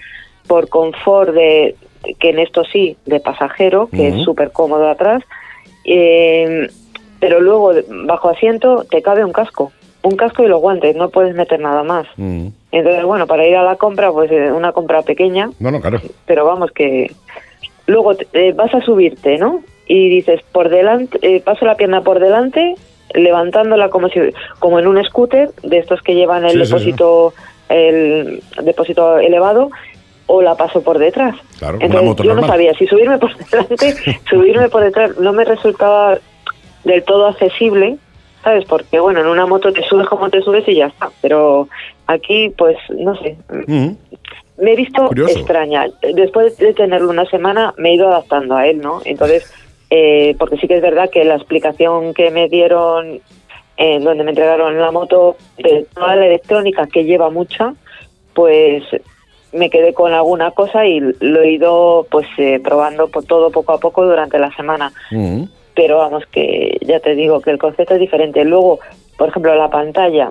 por 0.49 0.69
confort 0.69 1.33
de, 1.33 1.77
que 2.19 2.31
en 2.31 2.39
esto 2.41 2.65
sí, 2.65 2.97
de 3.07 3.21
pasajero, 3.21 3.89
que 3.89 4.09
es 4.09 4.23
súper 4.25 4.51
cómodo 4.51 4.89
atrás, 4.89 5.23
eh, 5.85 6.69
pero 7.21 7.41
luego 7.41 7.73
bajo 8.07 8.29
asiento 8.31 8.85
te 8.91 9.03
cabe 9.03 9.25
un 9.25 9.33
casco, 9.33 9.73
un 10.03 10.17
casco 10.17 10.43
y 10.43 10.49
los 10.49 10.61
guantes, 10.61 10.97
no 10.97 11.11
puedes 11.11 11.35
meter 11.35 11.61
nada 11.61 11.83
más. 11.83 12.07
Entonces, 12.17 13.05
bueno, 13.05 13.27
para 13.27 13.47
ir 13.47 13.57
a 13.57 13.63
la 13.63 13.77
compra, 13.77 14.11
pues 14.13 14.31
eh, 14.31 14.51
una 14.53 14.73
compra 14.73 15.03
pequeña, 15.03 15.51
No, 15.59 15.71
no, 15.71 15.81
claro. 15.81 16.01
pero 16.27 16.45
vamos 16.45 16.71
que 16.73 17.13
luego 17.87 18.13
eh, 18.33 18.53
vas 18.53 18.75
a 18.75 18.81
subirte, 18.81 19.39
¿no? 19.39 19.63
Y 19.87 20.09
dices 20.11 20.41
por 20.53 20.69
delante, 20.69 21.19
eh, 21.23 21.41
paso 21.41 21.65
la 21.65 21.77
pierna 21.77 22.03
por 22.03 22.21
delante, 22.21 22.75
levantándola 23.15 23.89
como 23.89 24.09
si 24.09 24.21
como 24.59 24.79
en 24.79 24.87
un 24.87 25.03
scooter 25.03 25.51
de 25.63 25.79
estos 25.79 26.03
que 26.03 26.15
llevan 26.15 26.45
el 26.45 26.51
Sí, 26.53 26.59
sí, 26.59 26.65
sí. 26.65 26.69
depósito 26.71 27.33
el 27.71 28.43
depósito 28.63 29.19
elevado 29.19 29.71
o 30.29 30.41
la 30.41 30.55
paso 30.55 30.83
por 30.83 30.99
detrás. 30.99 31.35
Claro, 31.59 31.77
una 31.77 31.87
Entonces 31.87 32.09
moto 32.09 32.23
yo 32.23 32.35
no 32.35 32.47
sabía 32.47 32.73
si 32.75 32.87
subirme 32.87 33.19
por 33.19 33.35
delante, 33.51 34.21
subirme 34.31 34.69
por 34.69 34.85
detrás 34.85 35.19
no 35.19 35.33
me 35.33 35.45
resultaba 35.45 36.19
del 36.85 37.03
todo 37.03 37.27
accesible, 37.27 37.97
¿sabes? 38.45 38.65
Porque 38.67 39.01
bueno, 39.01 39.21
en 39.21 39.27
una 39.27 39.47
moto 39.47 39.73
te 39.73 39.83
subes 39.83 40.07
como 40.07 40.31
te 40.31 40.41
subes 40.43 40.69
y 40.69 40.77
ya 40.77 40.87
está, 40.87 41.11
pero 41.21 41.69
aquí 42.07 42.53
pues 42.57 42.77
no 42.91 43.17
sé, 43.17 43.37
me 44.59 44.73
he 44.73 44.77
visto 44.77 45.07
Curioso. 45.09 45.39
extraña. 45.39 45.87
Después 46.15 46.57
de 46.59 46.75
tenerlo 46.75 47.11
una 47.11 47.25
semana, 47.27 47.75
me 47.79 47.91
he 47.91 47.95
ido 47.95 48.09
adaptando 48.09 48.57
a 48.57 48.67
él, 48.67 48.81
¿no? 48.81 49.01
Entonces, 49.05 49.53
eh, 49.91 50.35
porque 50.39 50.57
sí 50.59 50.69
que 50.69 50.77
es 50.77 50.83
verdad 50.83 51.11
que 51.11 51.25
la 51.25 51.37
explicación 51.37 52.13
que 52.13 52.31
me 52.31 52.49
dieron, 52.49 53.21
en 53.77 54.05
donde 54.05 54.25
me 54.25 54.31
entregaron 54.31 54.79
la 54.79 54.91
moto, 54.91 55.37
de 55.59 55.87
toda 55.95 56.17
la 56.17 56.27
electrónica, 56.27 56.87
que 56.87 57.05
lleva 57.05 57.31
mucha, 57.31 57.75
pues 58.35 58.83
me 59.53 59.71
quedé 59.71 59.95
con 59.95 60.13
alguna 60.13 60.51
cosa 60.51 60.87
y 60.87 61.01
lo 61.01 61.43
he 61.43 61.53
ido 61.53 62.07
pues 62.11 62.27
eh, 62.39 62.61
probando 62.63 63.09
por 63.09 63.25
todo 63.25 63.51
poco 63.51 63.73
a 63.73 63.79
poco 63.81 64.05
durante 64.05 64.39
la 64.39 64.55
semana 64.55 64.93
Mm. 65.11 65.45
pero 65.75 65.99
vamos 65.99 66.25
que 66.27 66.77
ya 66.83 67.01
te 67.01 67.15
digo 67.15 67.41
que 67.41 67.51
el 67.51 67.59
concepto 67.59 67.95
es 67.95 68.01
diferente. 68.01 68.45
Luego, 68.45 68.81
por 69.17 69.29
ejemplo, 69.29 69.55
la 69.55 69.69
pantalla. 69.71 70.31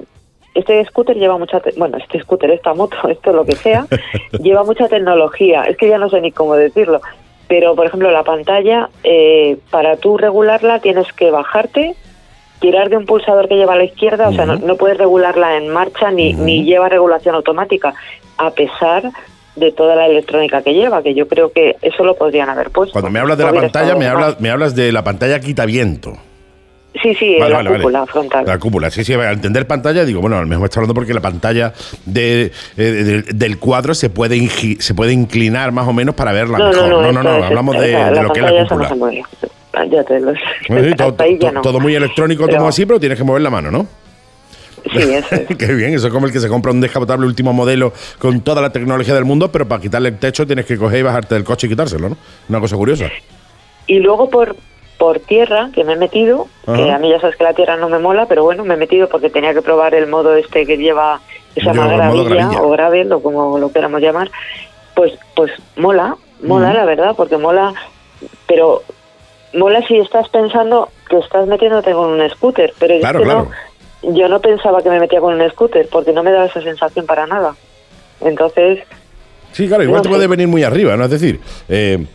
Este 0.54 0.84
scooter 0.86 1.16
lleva 1.18 1.38
mucha, 1.38 1.60
te- 1.60 1.72
bueno, 1.78 1.98
este 1.98 2.20
scooter, 2.20 2.52
esta 2.52 2.74
moto, 2.74 2.98
esto 3.10 3.32
lo 3.32 3.46
que 3.46 3.56
sea, 3.56 3.86
lleva 4.42 4.64
mucha 4.64 4.88
tecnología. 4.88 5.64
Es 5.64 5.78
que 5.78 5.88
ya 5.88 5.98
no 5.98 6.10
sé 6.10 6.20
ni 6.22 6.32
cómo 6.32 6.56
decirlo. 6.56 7.00
Pero, 7.48 7.76
por 7.76 7.86
ejemplo, 7.86 8.12
la 8.12 8.24
pantalla, 8.24 8.90
eh, 9.06 9.58
para 9.72 9.96
tú 9.96 10.18
regularla 10.18 10.80
tienes 10.80 11.12
que 11.14 11.32
bajarte, 11.32 11.96
tirar 12.60 12.90
de 12.90 12.98
un 12.98 13.06
pulsador 13.06 13.48
que 13.48 13.56
lleva 13.56 13.74
a 13.74 13.78
la 13.78 13.84
izquierda, 13.86 14.30
o 14.30 14.34
sea, 14.34 14.46
no, 14.46 14.56
no 14.58 14.76
puedes 14.78 14.98
regularla 14.98 15.58
en 15.58 15.70
marcha 15.70 16.12
ni, 16.12 16.34
ni 16.34 16.64
lleva 16.64 16.90
regulación 16.90 17.36
automática, 17.36 17.94
a 18.38 18.52
pesar 18.52 19.04
de 19.56 19.72
toda 19.72 19.96
la 19.96 20.06
electrónica 20.06 20.62
que 20.62 20.74
lleva, 20.74 21.02
que 21.02 21.14
yo 21.16 21.28
creo 21.28 21.52
que 21.52 21.76
eso 21.82 22.04
lo 22.04 22.16
podrían 22.16 22.50
haber 22.50 22.70
puesto. 22.70 22.94
Cuando 22.94 23.10
me 23.10 23.20
hablas 23.20 23.38
de 23.38 23.44
la 23.46 23.54
pantalla, 23.54 23.96
me 23.96 24.08
hablas, 24.08 24.40
me 24.40 24.50
hablas 24.52 24.76
de 24.76 24.92
la 24.92 25.04
pantalla 25.04 25.40
quitaviento. 25.40 26.14
Sí, 27.04 27.14
sí, 27.14 27.36
Vale, 27.40 27.52
la 27.52 27.58
vale, 27.58 27.70
vale. 27.70 27.84
cúpula 27.84 28.06
frontal. 28.08 28.46
La 28.48 28.58
cúpula, 28.58 28.90
sí, 28.90 29.04
sí, 29.04 29.14
al 29.14 29.34
entender 29.34 29.68
pantalla, 29.68 30.04
digo, 30.04 30.20
bueno, 30.20 30.38
a 30.38 30.42
lo 30.42 30.48
mejor 30.48 30.62
me 30.62 30.66
está 30.66 30.80
hablando 30.80 30.96
porque 30.96 31.14
la 31.14 31.22
pantalla 31.22 31.74
de, 32.06 32.46
eh, 32.46 32.82
de- 32.82 33.22
del 33.22 33.60
cuadro 33.60 33.94
se 33.94 34.10
puede, 34.10 34.36
ingi- 34.36 34.80
se 34.80 34.96
puede 34.96 35.14
inclinar 35.14 35.72
más 35.72 35.88
o 35.88 35.94
menos 35.94 36.16
para 36.16 36.32
verla 36.32 36.58
No, 36.58 36.70
mejor. 36.70 36.90
no, 36.90 37.12
no, 37.12 37.12
no, 37.12 37.20
esto 37.30 37.38
es- 37.38 37.44
hablamos 37.46 37.76
de, 37.80 37.88
de 37.88 38.24
lo 38.24 38.34
que 38.34 38.40
es 38.40 38.46
la 38.46 38.64
no 38.64 38.68
cúpula. 38.90 39.12
Ya 39.86 40.04
te 40.04 40.20
lo 40.20 40.34
Sí, 40.34 40.40
sí, 40.68 40.96
todo, 40.96 41.14
todo- 41.14 41.52
no. 41.52 41.62
todo 41.62 41.80
muy 41.80 41.96
electrónico, 41.96 42.46
Pero- 42.46 42.58
todo 42.60 42.68
así, 42.68 42.86
pero 42.86 43.00
tienes 43.00 43.18
que 43.18 43.24
mover 43.24 43.42
la 43.42 43.50
mano, 43.50 43.72
¿no? 43.72 43.88
Sí, 44.92 45.00
eso 45.14 45.36
es. 45.36 45.48
Qué 45.58 45.74
bien, 45.74 45.94
eso 45.94 46.08
es 46.08 46.14
como 46.14 46.28
el 46.28 46.32
que 46.32 46.40
se 46.40 46.48
compra 46.48 46.72
un 46.72 46.80
descapotable 46.82 47.26
último 47.26 47.52
modelo 47.54 47.92
con 48.20 48.42
toda 48.42 48.62
la 48.62 48.72
tecnología 48.72 49.14
del 49.16 49.26
mundo, 49.26 49.52
pero 49.52 49.68
para 49.68 49.82
quitarle 49.82 50.10
el 50.10 50.18
techo 50.20 50.46
tienes 50.46 50.66
que 50.66 50.78
coger 50.78 51.00
y 51.00 51.04
bajarte 51.04 51.36
del 51.36 51.44
coche 51.44 51.68
y 51.68 51.70
quitárselo, 51.72 52.10
¿no? 52.10 52.18
Una 52.50 52.60
cosa 52.60 52.76
curiosa. 52.78 53.06
Y 53.88 54.00
luego 54.00 54.30
por 54.30 54.56
por 54.98 55.20
tierra, 55.20 55.70
que 55.76 55.84
me 55.84 55.94
he 55.94 55.96
metido, 55.96 56.48
que 56.66 56.90
a 56.92 56.98
mí 56.98 57.08
ya 57.10 57.20
sabes 57.20 57.36
que 57.36 57.44
la 57.44 57.54
tierra 57.54 57.78
no 57.78 57.88
me 57.88 58.00
mola, 58.00 58.26
pero 58.26 58.44
bueno, 58.44 58.66
me 58.66 58.74
he 58.74 58.78
metido 58.78 59.08
porque 59.08 59.30
tenía 59.30 59.54
que 59.54 59.62
probar 59.62 59.94
el 59.94 60.08
modo 60.08 60.36
este 60.36 60.66
que 60.66 60.76
lleva, 60.76 61.22
que 61.54 61.62
se 61.62 61.68
llama 61.68 61.86
gravilla, 61.88 62.24
gravilla. 62.24 62.62
o 62.64 62.72
gravel, 62.72 63.12
o 63.14 63.22
como 63.22 63.60
lo 63.60 63.72
queramos 63.72 64.02
llamar, 64.02 64.32
pues 64.96 65.14
pues 65.36 65.52
mola, 65.76 66.16
mola 66.42 66.74
la 66.74 66.86
verdad, 66.86 67.14
porque 67.16 67.38
mola, 67.38 67.74
pero 68.48 68.82
mola 69.54 69.82
si 69.88 69.98
estás 69.98 70.28
pensando 70.30 70.90
que 71.10 71.18
estás 71.18 71.48
metiéndote 71.48 71.92
con 71.92 72.10
un 72.20 72.30
scooter, 72.30 72.74
pero 72.80 72.94
es 72.96 73.00
Claro, 73.02 73.20
que 73.20 73.26
claro. 73.26 73.48
no, 74.04 74.14
yo 74.16 74.28
no 74.30 74.40
pensaba 74.42 74.82
que 74.82 74.90
me 74.90 75.00
metía 75.00 75.20
con 75.20 75.40
un 75.40 75.50
scooter, 75.50 75.88
porque 75.92 76.12
no 76.14 76.24
me 76.24 76.32
da 76.32 76.46
esa 76.46 76.62
sensación 76.62 77.06
para 77.06 77.26
nada. 77.28 77.56
Entonces, 78.22 78.80
Sí, 79.54 79.68
claro, 79.68 79.82
igual 79.84 79.98
No 79.98 80.02
te 80.04 80.10
sé. 80.10 80.16
puede 80.16 80.28
venir 80.28 80.48
muy 80.48 80.64
arriba, 80.64 80.96
¿no? 80.98 81.06
Es 81.06 81.10
decir, 81.12 81.40
eh, 81.70 82.06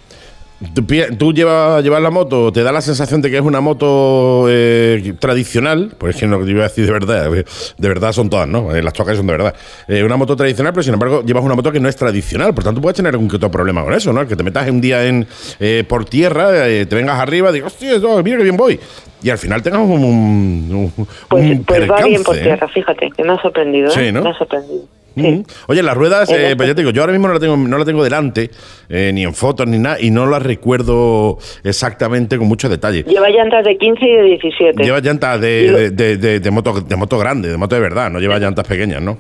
tú, 1.18 1.32
llevas, 1.32 1.82
llevas 1.82 2.02
la 2.02 2.10
moto, 2.10 2.52
te 2.52 2.62
da 2.62 2.72
la 2.72 2.80
sensación 2.80 3.22
de 3.22 3.30
que 3.30 3.36
es 3.36 3.42
una 3.42 3.60
moto 3.60 4.46
eh, 4.48 5.14
tradicional, 5.18 5.94
pues 5.98 6.14
es 6.14 6.20
que 6.20 6.26
no 6.26 6.44
te 6.44 6.50
iba 6.50 6.60
a 6.60 6.68
decir 6.68 6.86
de 6.86 6.92
verdad, 6.92 7.34
eh, 7.36 7.44
de 7.78 7.88
verdad 7.88 8.12
son 8.12 8.30
todas, 8.30 8.48
¿no? 8.48 8.74
Eh, 8.74 8.82
las 8.82 8.92
tocas 8.92 9.16
son 9.16 9.26
de 9.26 9.32
verdad. 9.32 9.54
Eh, 9.88 10.02
una 10.02 10.16
moto 10.16 10.36
tradicional, 10.36 10.72
pero 10.72 10.82
sin 10.82 10.94
embargo 10.94 11.22
llevas 11.24 11.44
una 11.44 11.54
moto 11.54 11.72
que 11.72 11.80
no 11.80 11.88
es 11.88 11.96
tradicional, 11.96 12.54
por 12.54 12.64
tanto 12.64 12.80
puedes 12.80 12.96
tener 12.96 13.14
algún 13.14 13.28
que 13.28 13.36
otro 13.36 13.50
problema 13.50 13.84
con 13.84 13.92
eso, 13.94 14.12
¿no? 14.12 14.26
Que 14.26 14.36
te 14.36 14.42
metas 14.42 14.68
un 14.68 14.80
día 14.80 15.06
en 15.06 15.26
eh, 15.60 15.84
por 15.88 16.04
tierra, 16.04 16.50
te 16.52 16.86
vengas 16.86 17.18
arriba, 17.18 17.52
digas, 17.52 17.72
hostia, 17.72 17.98
no, 17.98 18.22
mira 18.22 18.38
que 18.38 18.44
bien 18.44 18.56
voy. 18.56 18.78
Y 19.22 19.30
al 19.30 19.38
final 19.38 19.62
tengas 19.62 19.82
un, 19.82 20.04
un, 20.04 20.92
pues, 21.28 21.50
un 21.50 21.64
pues 21.64 21.90
va 21.90 22.02
bien 22.02 22.22
por 22.24 22.36
tierra, 22.36 22.66
fíjate, 22.68 23.10
que 23.16 23.22
me 23.22 23.32
ha 23.32 23.40
sorprendido, 23.40 23.88
¿eh? 23.88 23.94
Sí, 23.94 24.12
¿no? 24.12 24.22
Me 24.22 24.30
ha 24.30 24.34
sorprendido. 24.38 24.84
Sí. 25.14 25.44
Oye, 25.68 25.82
las 25.82 25.96
ruedas, 25.96 26.30
eh, 26.30 26.54
pues 26.56 26.68
ya 26.68 26.74
te 26.74 26.80
digo, 26.82 26.90
yo 26.92 27.02
ahora 27.02 27.12
mismo 27.12 27.28
no 27.28 27.34
la 27.34 27.40
tengo, 27.40 27.56
no 27.56 27.78
la 27.78 27.84
tengo 27.84 28.02
delante, 28.04 28.50
eh, 28.88 29.10
ni 29.12 29.24
en 29.24 29.34
fotos 29.34 29.66
ni 29.66 29.78
nada, 29.78 30.00
y 30.00 30.10
no 30.10 30.26
las 30.26 30.42
recuerdo 30.42 31.38
exactamente 31.64 32.38
con 32.38 32.46
mucho 32.48 32.68
detalle. 32.68 33.02
Lleva 33.04 33.28
llantas 33.28 33.64
de 33.64 33.76
15 33.76 34.04
y 34.06 34.12
de 34.12 34.22
17. 34.22 34.82
Lleva 34.84 35.00
llantas 35.00 35.40
de, 35.40 35.68
lo- 35.70 35.78
de, 35.78 35.90
de- 35.90 36.16
de- 36.16 36.40
de 36.40 36.50
moto, 36.50 36.80
de 36.80 36.96
moto 36.96 37.18
grande, 37.18 37.48
de 37.48 37.56
moto 37.56 37.74
de 37.74 37.80
verdad, 37.80 38.10
no 38.10 38.20
lleva 38.20 38.38
llantas 38.38 38.66
pequeñas, 38.66 39.02
¿no? 39.02 39.18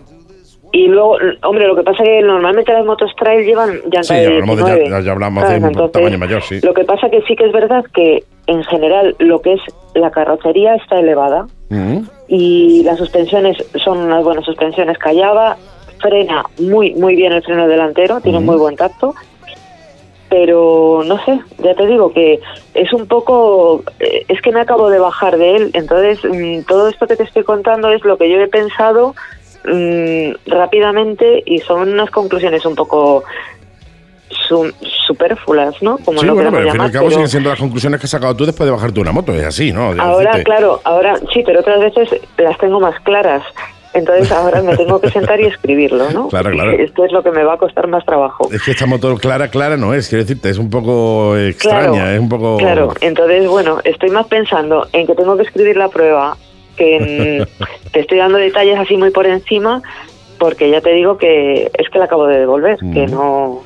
Y 0.74 0.88
luego, 0.88 1.18
hombre, 1.42 1.66
lo 1.66 1.76
que 1.76 1.82
pasa 1.82 2.02
es 2.02 2.08
que 2.08 2.22
normalmente 2.22 2.72
las 2.72 2.86
motos 2.86 3.10
trail 3.18 3.44
llevan 3.44 3.72
llantas 3.84 4.06
Sí, 4.08 4.14
de 4.14 4.26
hablamos 4.26 4.56
de 4.56 4.62
19. 4.64 4.88
ya- 4.90 5.00
ya 5.00 5.12
hablamos 5.12 5.46
de 5.48 5.56
un 5.58 5.64
Entonces, 5.66 5.92
tamaño 5.92 6.18
mayor, 6.18 6.42
sí. 6.42 6.60
Lo 6.62 6.72
que 6.72 6.84
pasa 6.84 7.10
que 7.10 7.20
sí 7.28 7.36
que 7.36 7.44
es 7.44 7.52
verdad 7.52 7.84
que 7.94 8.24
en 8.46 8.64
general 8.64 9.14
lo 9.18 9.42
que 9.42 9.52
es 9.52 9.60
la 9.94 10.10
carrocería 10.10 10.74
está 10.76 10.98
elevada 10.98 11.46
y 12.28 12.82
las 12.84 12.98
suspensiones 12.98 13.56
son 13.84 13.98
unas 13.98 14.24
buenas 14.24 14.44
suspensiones 14.44 14.96
Callaba, 14.98 15.56
frena 16.02 16.44
muy 16.58 16.94
muy 16.94 17.16
bien 17.16 17.32
el 17.32 17.42
freno 17.42 17.66
delantero, 17.68 18.20
tiene 18.20 18.40
muy 18.40 18.56
buen 18.56 18.76
tacto. 18.76 19.14
Pero 20.28 21.02
no 21.04 21.22
sé, 21.26 21.40
ya 21.62 21.74
te 21.74 21.86
digo 21.86 22.10
que 22.14 22.40
es 22.72 22.90
un 22.94 23.06
poco, 23.06 23.82
eh, 24.00 24.24
es 24.28 24.40
que 24.40 24.50
me 24.50 24.60
acabo 24.62 24.88
de 24.88 24.98
bajar 24.98 25.36
de 25.36 25.56
él, 25.56 25.70
entonces 25.74 26.20
mm, 26.24 26.62
todo 26.66 26.88
esto 26.88 27.06
que 27.06 27.16
te 27.16 27.24
estoy 27.24 27.44
contando 27.44 27.90
es 27.90 28.02
lo 28.04 28.16
que 28.16 28.30
yo 28.30 28.40
he 28.40 28.48
pensado 28.48 29.14
mm, 29.66 30.30
rápidamente 30.46 31.42
y 31.44 31.58
son 31.60 31.90
unas 31.92 32.10
conclusiones 32.10 32.64
un 32.64 32.74
poco 32.74 33.24
su- 34.30 34.72
superfluas, 35.06 35.74
¿no? 35.82 35.98
Como 35.98 36.20
Sí, 36.20 36.26
lo 36.26 36.34
bueno, 36.34 36.50
pero 36.50 36.62
al 36.64 36.70
fin 36.72 36.80
y 36.80 36.84
al 36.86 36.92
cabo 36.92 37.04
pero- 37.08 37.14
siguen 37.16 37.28
siendo 37.28 37.50
las 37.50 37.58
conclusiones 37.58 38.00
que 38.00 38.06
has 38.06 38.10
sacado 38.10 38.34
tú 38.34 38.46
después 38.46 38.64
de 38.66 38.70
bajarte 38.72 39.00
una 39.00 39.12
moto, 39.12 39.34
es 39.34 39.44
así, 39.44 39.70
¿no? 39.70 39.92
De 39.92 40.00
Ahora, 40.00 40.30
decirte- 40.32 40.44
claro, 40.44 40.80
ahora 40.84 41.18
sí, 41.34 41.42
pero 41.44 41.60
otras 41.60 41.78
veces 41.78 42.08
las 42.38 42.56
tengo 42.56 42.80
más 42.80 42.98
claras. 43.00 43.42
Entonces 43.94 44.32
ahora 44.32 44.62
me 44.62 44.76
tengo 44.76 45.00
que 45.00 45.10
sentar 45.10 45.38
y 45.40 45.44
escribirlo, 45.44 46.10
¿no? 46.10 46.28
Claro, 46.28 46.50
claro. 46.50 46.70
Esto 46.72 47.04
es 47.04 47.12
lo 47.12 47.22
que 47.22 47.30
me 47.30 47.44
va 47.44 47.54
a 47.54 47.58
costar 47.58 47.86
más 47.88 48.04
trabajo. 48.06 48.48
Es 48.50 48.62
que 48.62 48.70
esta 48.70 48.86
moto 48.86 49.14
clara, 49.16 49.48
clara 49.48 49.76
no 49.76 49.92
es, 49.92 50.08
quiero 50.08 50.24
decirte, 50.24 50.48
es 50.50 50.58
un 50.58 50.70
poco 50.70 51.36
extraña, 51.36 52.14
es 52.14 52.20
un 52.20 52.28
poco... 52.28 52.56
Claro, 52.56 52.94
entonces, 53.00 53.46
bueno, 53.48 53.78
estoy 53.84 54.10
más 54.10 54.26
pensando 54.28 54.86
en 54.92 55.06
que 55.06 55.14
tengo 55.14 55.36
que 55.36 55.42
escribir 55.42 55.76
la 55.76 55.88
prueba, 55.88 56.36
que 56.76 56.96
en- 56.96 57.48
te 57.92 58.00
estoy 58.00 58.18
dando 58.18 58.38
detalles 58.38 58.78
así 58.78 58.96
muy 58.96 59.10
por 59.10 59.26
encima, 59.26 59.82
porque 60.38 60.70
ya 60.70 60.80
te 60.80 60.92
digo 60.92 61.18
que 61.18 61.70
es 61.78 61.90
que 61.90 61.98
la 61.98 62.06
acabo 62.06 62.26
de 62.26 62.38
devolver, 62.38 62.78
que 62.94 63.06
no 63.06 63.60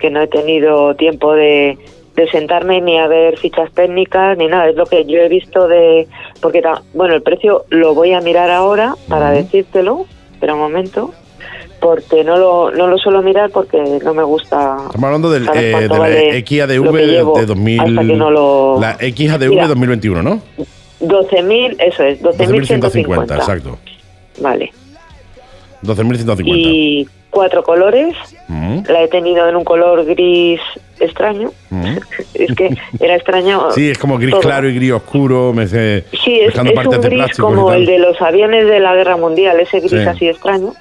que 0.00 0.10
no 0.10 0.22
he 0.22 0.26
tenido 0.28 0.94
tiempo 0.96 1.34
de, 1.34 1.78
de 2.20 2.30
sentarme 2.30 2.80
ni 2.80 2.98
a 2.98 3.06
ver 3.06 3.38
fichas 3.38 3.72
técnicas 3.72 4.36
ni 4.36 4.46
nada. 4.46 4.68
Es 4.68 4.76
lo 4.76 4.86
que 4.86 5.04
yo 5.04 5.18
he 5.18 5.28
visto 5.28 5.66
de. 5.68 6.06
Porque, 6.40 6.62
bueno, 6.94 7.14
el 7.14 7.22
precio 7.22 7.64
lo 7.70 7.94
voy 7.94 8.12
a 8.12 8.20
mirar 8.20 8.50
ahora 8.50 8.94
para 9.08 9.30
decírtelo, 9.30 10.06
pero 10.38 10.54
un 10.54 10.60
momento. 10.60 11.12
Porque 11.80 12.22
no 12.24 12.36
lo, 12.36 12.70
no 12.70 12.88
lo 12.88 12.98
suelo 12.98 13.22
mirar 13.22 13.48
porque 13.50 13.78
no 14.04 14.12
me 14.12 14.22
gusta. 14.22 14.76
Estamos 14.86 15.04
hablando 15.04 15.30
del, 15.30 15.48
eh, 15.48 15.80
de 15.80 15.88
la 15.88 15.98
vale 15.98 16.44
XADV 16.46 16.92
de 16.92 17.46
2000. 17.46 17.80
Hasta 17.80 18.00
que 18.06 18.16
no 18.16 18.30
lo. 18.30 18.78
La 18.78 18.98
XADV 18.98 19.48
Mira. 19.48 19.66
2021, 19.66 20.22
¿no? 20.22 20.42
12.000, 21.00 21.76
eso 21.78 22.02
es, 22.02 22.20
12.150, 22.22 23.06
12.150. 23.06 23.36
exacto. 23.36 23.78
Vale. 24.40 24.70
12.150. 25.82 26.42
Y 26.44 27.08
cuatro 27.30 27.62
colores. 27.62 28.14
La 28.48 29.02
he 29.02 29.08
tenido 29.08 29.48
en 29.48 29.56
un 29.56 29.64
color 29.64 30.04
gris 30.04 30.60
extraño. 31.00 31.50
mm. 31.70 31.96
Es 32.34 32.54
que 32.54 32.70
era 33.00 33.16
extraño. 33.16 33.70
Sí, 33.74 33.90
es 33.90 33.98
como 33.98 34.18
gris 34.18 34.30
todo. 34.32 34.40
claro 34.40 34.68
y 34.68 34.74
gris 34.74 34.92
oscuro, 34.92 35.52
me 35.52 35.64
hace- 35.64 36.04
Sí, 36.24 36.40
es, 36.40 36.54
es 36.54 36.58
un 36.58 36.64
gris 37.00 37.26
y 37.36 37.40
como 37.40 37.72
el 37.72 37.86
de 37.86 37.98
los 37.98 38.20
aviones 38.22 38.66
de 38.66 38.80
la 38.80 38.94
guerra 38.94 39.16
mundial, 39.16 39.58
ese 39.60 39.80
gris 39.80 39.90
Sí. 39.90 39.98
así 39.98 40.28
extraño. 40.28 40.74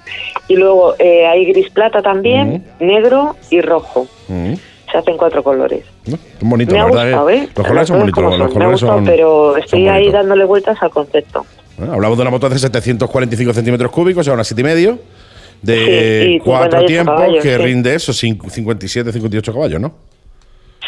Y 0.47 0.55
luego 0.55 0.95
eh, 0.99 1.28
hay 1.28 1.45
gris 1.45 1.70
plata 1.70 2.01
también, 2.01 2.63
negro 2.80 3.36
y 3.49 3.61
rojo. 3.61 4.07
Mm. 4.28 4.53
Se 4.91 4.97
hacen 4.97 5.17
cuatro 5.17 5.43
colores. 5.43 5.84
¿No? 6.07 6.17
Son 6.39 6.49
bonitos, 6.49 6.74
Me 6.74 6.80
ha 6.80 6.84
la 6.84 6.89
verdad. 6.89 7.03
gustado, 7.05 7.30
eh. 7.30 7.36
¿eh? 7.43 7.49
Los 7.55 7.67
colores 7.67 7.88
son 7.88 7.99
bonitos. 7.99 8.38
Los 8.39 8.51
colores 8.53 8.80
son. 8.80 9.05
pero 9.05 9.51
son 9.53 9.59
estoy 9.61 9.88
ahí 9.88 10.09
dándole 10.11 10.45
vueltas 10.45 10.78
al 10.82 10.89
concepto. 10.89 11.45
Bueno, 11.78 11.93
hablamos 11.93 12.17
de 12.17 12.22
una 12.24 12.32
moto 12.32 12.49
de 12.49 12.57
745 12.57 13.53
centímetros 13.53 13.91
cúbicos, 13.91 14.22
o 14.22 14.24
sea, 14.26 14.34
una 14.34 14.43
7,5 14.43 14.97
de 15.62 16.24
Sí, 16.26 16.39
cuatro 16.43 16.80
58 16.80 16.86
tiempos 16.88 17.16
caballos, 17.16 17.43
que 17.43 17.55
sí. 17.57 17.62
rinde 17.64 17.95
eso, 17.95 18.14
cinco- 18.14 18.49
57, 18.49 19.12
58 19.12 19.53
caballos, 19.53 19.82
¿no? 19.82 19.93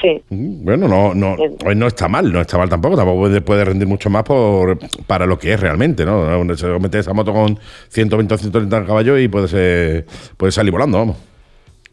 Sí. 0.01 0.21
Mm, 0.29 0.65
Bueno, 0.65 0.87
no, 0.87 1.13
no, 1.13 1.35
no 1.75 1.87
está 1.87 2.07
mal, 2.07 2.31
no 2.33 2.41
está 2.41 2.57
mal 2.57 2.67
tampoco, 2.69 2.95
tampoco 2.95 3.29
puede, 3.45 3.65
rendir 3.65 3.87
mucho 3.87 4.09
más 4.09 4.23
por, 4.23 4.79
para 5.05 5.25
lo 5.27 5.37
que 5.37 5.53
es 5.53 5.59
realmente, 5.59 6.05
¿no? 6.05 6.55
Se 6.57 6.67
mete 6.79 6.99
esa 6.99 7.13
moto 7.13 7.31
con 7.33 7.59
120 7.89 8.33
o 8.33 8.37
130 8.37 8.85
caballos 8.85 9.19
y 9.19 9.27
puede, 9.27 9.47
ser, 9.47 10.05
puede 10.37 10.51
salir 10.51 10.71
volando, 10.71 10.97
vamos. 10.97 11.17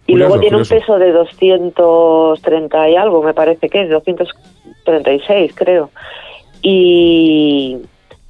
Y 0.06 0.12
Curioso, 0.12 0.28
luego 0.28 0.40
tiene 0.40 0.52
curioso. 0.56 0.74
un 0.74 0.80
peso 0.80 0.98
de 0.98 1.12
230 1.12 2.88
y 2.88 2.96
algo, 2.96 3.22
me 3.22 3.34
parece 3.34 3.68
que 3.68 3.82
es, 3.82 3.90
236 3.90 5.52
creo. 5.54 5.90
Y, 6.62 7.76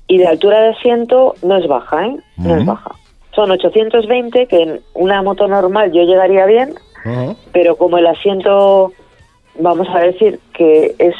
y 0.08 0.18
de 0.18 0.26
altura 0.26 0.60
de 0.60 0.68
asiento 0.70 1.34
no 1.44 1.56
es 1.56 1.68
baja, 1.68 2.04
¿eh? 2.06 2.16
No 2.36 2.56
es 2.56 2.66
baja. 2.66 2.90
Son 3.38 3.52
820, 3.52 4.46
que 4.48 4.62
en 4.62 4.80
una 4.94 5.22
moto 5.22 5.46
normal 5.46 5.92
yo 5.92 6.02
llegaría 6.02 6.44
bien, 6.44 6.74
pero 7.52 7.76
como 7.76 7.96
el 7.96 8.08
asiento, 8.08 8.90
vamos 9.60 9.86
a 9.94 10.00
decir 10.00 10.40
que 10.52 10.96
es 10.98 11.14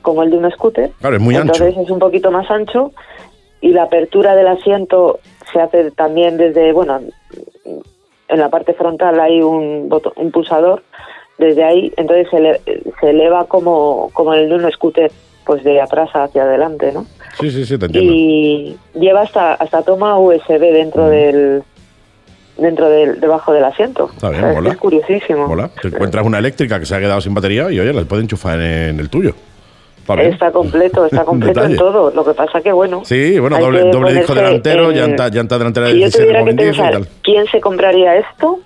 como 0.00 0.22
el 0.22 0.30
de 0.30 0.36
un 0.38 0.48
scooter, 0.52 0.92
Claro, 1.00 1.16
es 1.16 1.22
muy 1.22 1.34
ancho. 1.34 1.52
entonces 1.54 1.76
es 1.84 1.90
un 1.90 1.98
poquito 1.98 2.30
más 2.30 2.48
ancho 2.52 2.92
y 3.60 3.70
la 3.72 3.82
apertura 3.82 4.36
del 4.36 4.46
asiento 4.46 5.18
se 5.52 5.60
hace 5.60 5.90
también 5.90 6.36
desde, 6.36 6.72
bueno, 6.72 7.00
en 8.28 8.38
la 8.38 8.48
parte 8.48 8.72
frontal 8.72 9.18
hay 9.18 9.42
un, 9.42 9.88
botón, 9.88 10.12
un 10.14 10.30
pulsador, 10.30 10.84
desde 11.36 11.64
ahí, 11.64 11.92
entonces 11.96 12.28
se, 12.30 12.36
ele- 12.36 12.60
se 13.00 13.10
eleva 13.10 13.46
como, 13.46 14.10
como 14.12 14.34
el 14.34 14.48
de 14.48 14.54
un 14.54 14.70
scooter, 14.70 15.10
pues 15.46 15.62
de 15.64 15.80
atrás 15.80 16.10
hacia 16.12 16.42
adelante, 16.42 16.92
¿no? 16.92 17.06
Sí, 17.40 17.50
sí, 17.50 17.64
sí, 17.64 17.78
te 17.78 17.86
entiendo. 17.86 18.12
Y 18.12 18.76
lleva 18.94 19.22
hasta, 19.22 19.54
hasta 19.54 19.82
toma 19.82 20.18
USB 20.18 20.58
dentro 20.58 21.08
del 21.08 21.62
dentro 22.58 22.88
del 22.88 23.20
debajo 23.20 23.52
del 23.52 23.64
asiento. 23.64 24.10
Está 24.12 24.30
bien, 24.30 24.44
O 24.44 24.46
sea, 24.46 24.54
mola. 24.54 24.70
Es 24.70 24.76
curiosísimo. 24.78 25.46
Mola. 25.46 25.70
Te 25.80 25.88
encuentras 25.88 26.24
una 26.24 26.38
eléctrica 26.38 26.80
que 26.80 26.86
se 26.86 26.94
ha 26.94 27.00
quedado 27.00 27.20
sin 27.20 27.34
batería 27.34 27.70
y 27.70 27.78
oye, 27.78 27.92
la 27.92 28.02
puedes 28.04 28.24
enchufar 28.24 28.60
en, 28.60 28.98
el 28.98 29.08
tuyo. 29.08 29.34
Está 30.20 30.52
completo, 30.52 31.04
está 31.04 31.24
completo 31.24 31.64
en 31.64 31.76
todo. 31.76 32.10
Lo 32.10 32.24
que 32.24 32.32
pasa 32.32 32.60
que, 32.60 32.72
bueno. 32.72 33.02
Sí, 33.04 33.38
bueno, 33.38 33.58
doble, 33.58 33.90
doble 33.90 34.14
disco 34.14 34.34
delantero, 34.34 34.90
en- 34.90 34.96
llanta, 34.96 35.28
llanta 35.28 35.58
delantera 35.58 35.86
de 35.86 35.92
Si 35.92 35.98
yo 36.00 36.06
17 36.06 36.24
tuviera 36.24 36.44
que 36.44 36.54
pensar 36.56 37.08
quién 37.22 37.46
se 37.46 37.60
compraría 37.60 38.16
esto, 38.16 38.60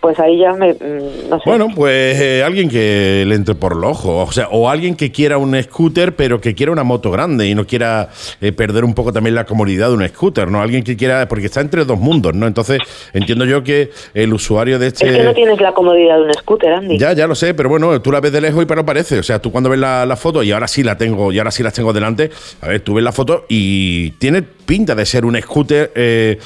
pues 0.00 0.18
ahí 0.18 0.38
ya 0.38 0.52
me. 0.54 0.72
mm, 0.72 1.28
No 1.30 1.36
sé. 1.38 1.42
Bueno, 1.46 1.68
pues 1.74 2.20
eh, 2.20 2.42
alguien 2.44 2.68
que 2.68 3.24
le 3.26 3.34
entre 3.34 3.54
por 3.54 3.72
el 3.74 3.84
ojo, 3.84 4.18
o 4.24 4.32
sea, 4.32 4.48
o 4.50 4.68
alguien 4.68 4.96
que 4.96 5.10
quiera 5.12 5.38
un 5.38 5.60
scooter, 5.62 6.16
pero 6.16 6.40
que 6.40 6.54
quiera 6.54 6.72
una 6.72 6.82
moto 6.84 7.10
grande 7.10 7.46
y 7.48 7.54
no 7.54 7.66
quiera 7.66 8.08
eh, 8.40 8.52
perder 8.52 8.84
un 8.84 8.94
poco 8.94 9.12
también 9.12 9.34
la 9.34 9.44
comodidad 9.44 9.88
de 9.88 9.94
un 9.94 10.08
scooter, 10.08 10.48
¿no? 10.50 10.60
Alguien 10.62 10.82
que 10.82 10.96
quiera, 10.96 11.28
porque 11.28 11.46
está 11.46 11.60
entre 11.60 11.84
dos 11.84 11.98
mundos, 11.98 12.34
¿no? 12.34 12.46
Entonces, 12.46 12.78
entiendo 13.12 13.44
yo 13.44 13.62
que 13.62 13.90
el 14.14 14.32
usuario 14.32 14.78
de 14.78 14.88
este... 14.88 15.08
es 15.08 15.16
que 15.16 15.22
no 15.24 15.34
tienes 15.34 15.60
la 15.60 15.72
comodidad 15.72 16.16
de 16.16 16.22
un 16.24 16.34
scooter, 16.34 16.72
Andy. 16.72 16.98
Ya, 16.98 17.12
ya 17.12 17.26
lo 17.26 17.34
sé, 17.34 17.54
pero 17.54 17.68
bueno, 17.68 18.00
tú 18.00 18.10
la 18.12 18.20
ves 18.20 18.32
de 18.32 18.40
lejos 18.40 18.62
y 18.62 18.66
pero 18.66 18.84
parece. 18.84 19.18
O 19.18 19.22
sea, 19.22 19.38
tú 19.40 19.52
cuando 19.52 19.70
ves 19.70 19.78
la, 19.78 20.06
la 20.06 20.16
foto, 20.16 20.42
y 20.42 20.52
ahora 20.52 20.68
sí 20.68 20.82
la 20.82 20.96
tengo, 20.96 21.32
y 21.32 21.38
ahora 21.38 21.50
sí 21.50 21.62
las 21.62 21.74
tengo 21.74 21.92
delante, 21.92 22.30
a 22.60 22.68
ver, 22.68 22.80
tú 22.80 22.94
ves 22.94 23.04
la 23.04 23.12
foto 23.12 23.44
y 23.48 24.10
tiene 24.12 24.42
pinta 24.42 24.94
de 24.94 25.04
ser 25.04 25.24
un 25.24 25.36
scooter 25.40 25.90
eh, 25.94 26.38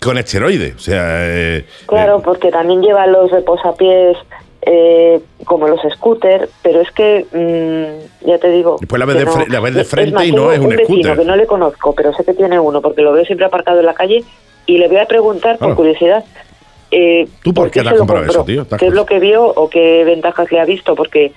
con 0.00 0.18
esteroide. 0.18 0.74
O 0.76 0.78
sea, 0.78 1.04
eh, 1.28 1.64
Claro, 1.86 2.18
eh, 2.18 2.22
porque 2.24 2.50
también 2.50 2.82
lleva 2.82 3.06
los 3.06 3.30
reposapiés 3.30 4.16
eh, 4.62 5.20
como 5.44 5.66
los 5.68 5.80
scooters, 5.94 6.48
pero 6.62 6.80
es 6.80 6.90
que, 6.90 7.24
mm, 7.32 8.26
ya 8.28 8.38
te 8.38 8.50
digo... 8.50 8.76
Después 8.80 8.98
la 9.00 9.06
ves 9.06 9.16
de 9.18 9.26
fre- 9.26 9.48
la 9.48 9.60
ves 9.60 9.74
de 9.74 9.84
frente 9.84 10.12
más, 10.12 10.26
y 10.26 10.32
no 10.32 10.52
es 10.52 10.58
un 10.58 10.68
vecino 10.70 10.86
scooter. 10.88 11.16
que 11.18 11.24
no 11.24 11.36
le 11.36 11.46
conozco, 11.46 11.94
pero 11.94 12.12
sé 12.12 12.24
que 12.24 12.34
tiene 12.34 12.58
uno, 12.60 12.82
porque 12.82 13.00
lo 13.02 13.12
veo 13.12 13.24
siempre 13.24 13.46
aparcado 13.46 13.80
en 13.80 13.86
la 13.86 13.94
calle, 13.94 14.24
y 14.66 14.78
le 14.78 14.88
voy 14.88 14.98
a 14.98 15.06
preguntar, 15.06 15.56
Claro. 15.58 15.74
por 15.74 15.84
curiosidad, 15.84 16.24
eh, 16.90 17.26
¿Tú 17.42 17.54
por 17.54 17.70
qué 17.70 17.80
te 17.80 17.84
se 17.86 17.92
has 17.92 17.98
comprado 17.98 18.24
compró? 18.26 18.40
eso, 18.40 18.44
tío? 18.44 18.64
Te 18.66 18.76
¿Qué 18.76 18.86
es 18.88 18.92
lo 18.94 19.06
que 19.06 19.18
vio 19.20 19.44
o 19.46 19.70
qué 19.70 20.04
ventajas 20.04 20.50
le 20.52 20.60
ha 20.60 20.64
visto? 20.64 20.94
Porque, 20.94 21.32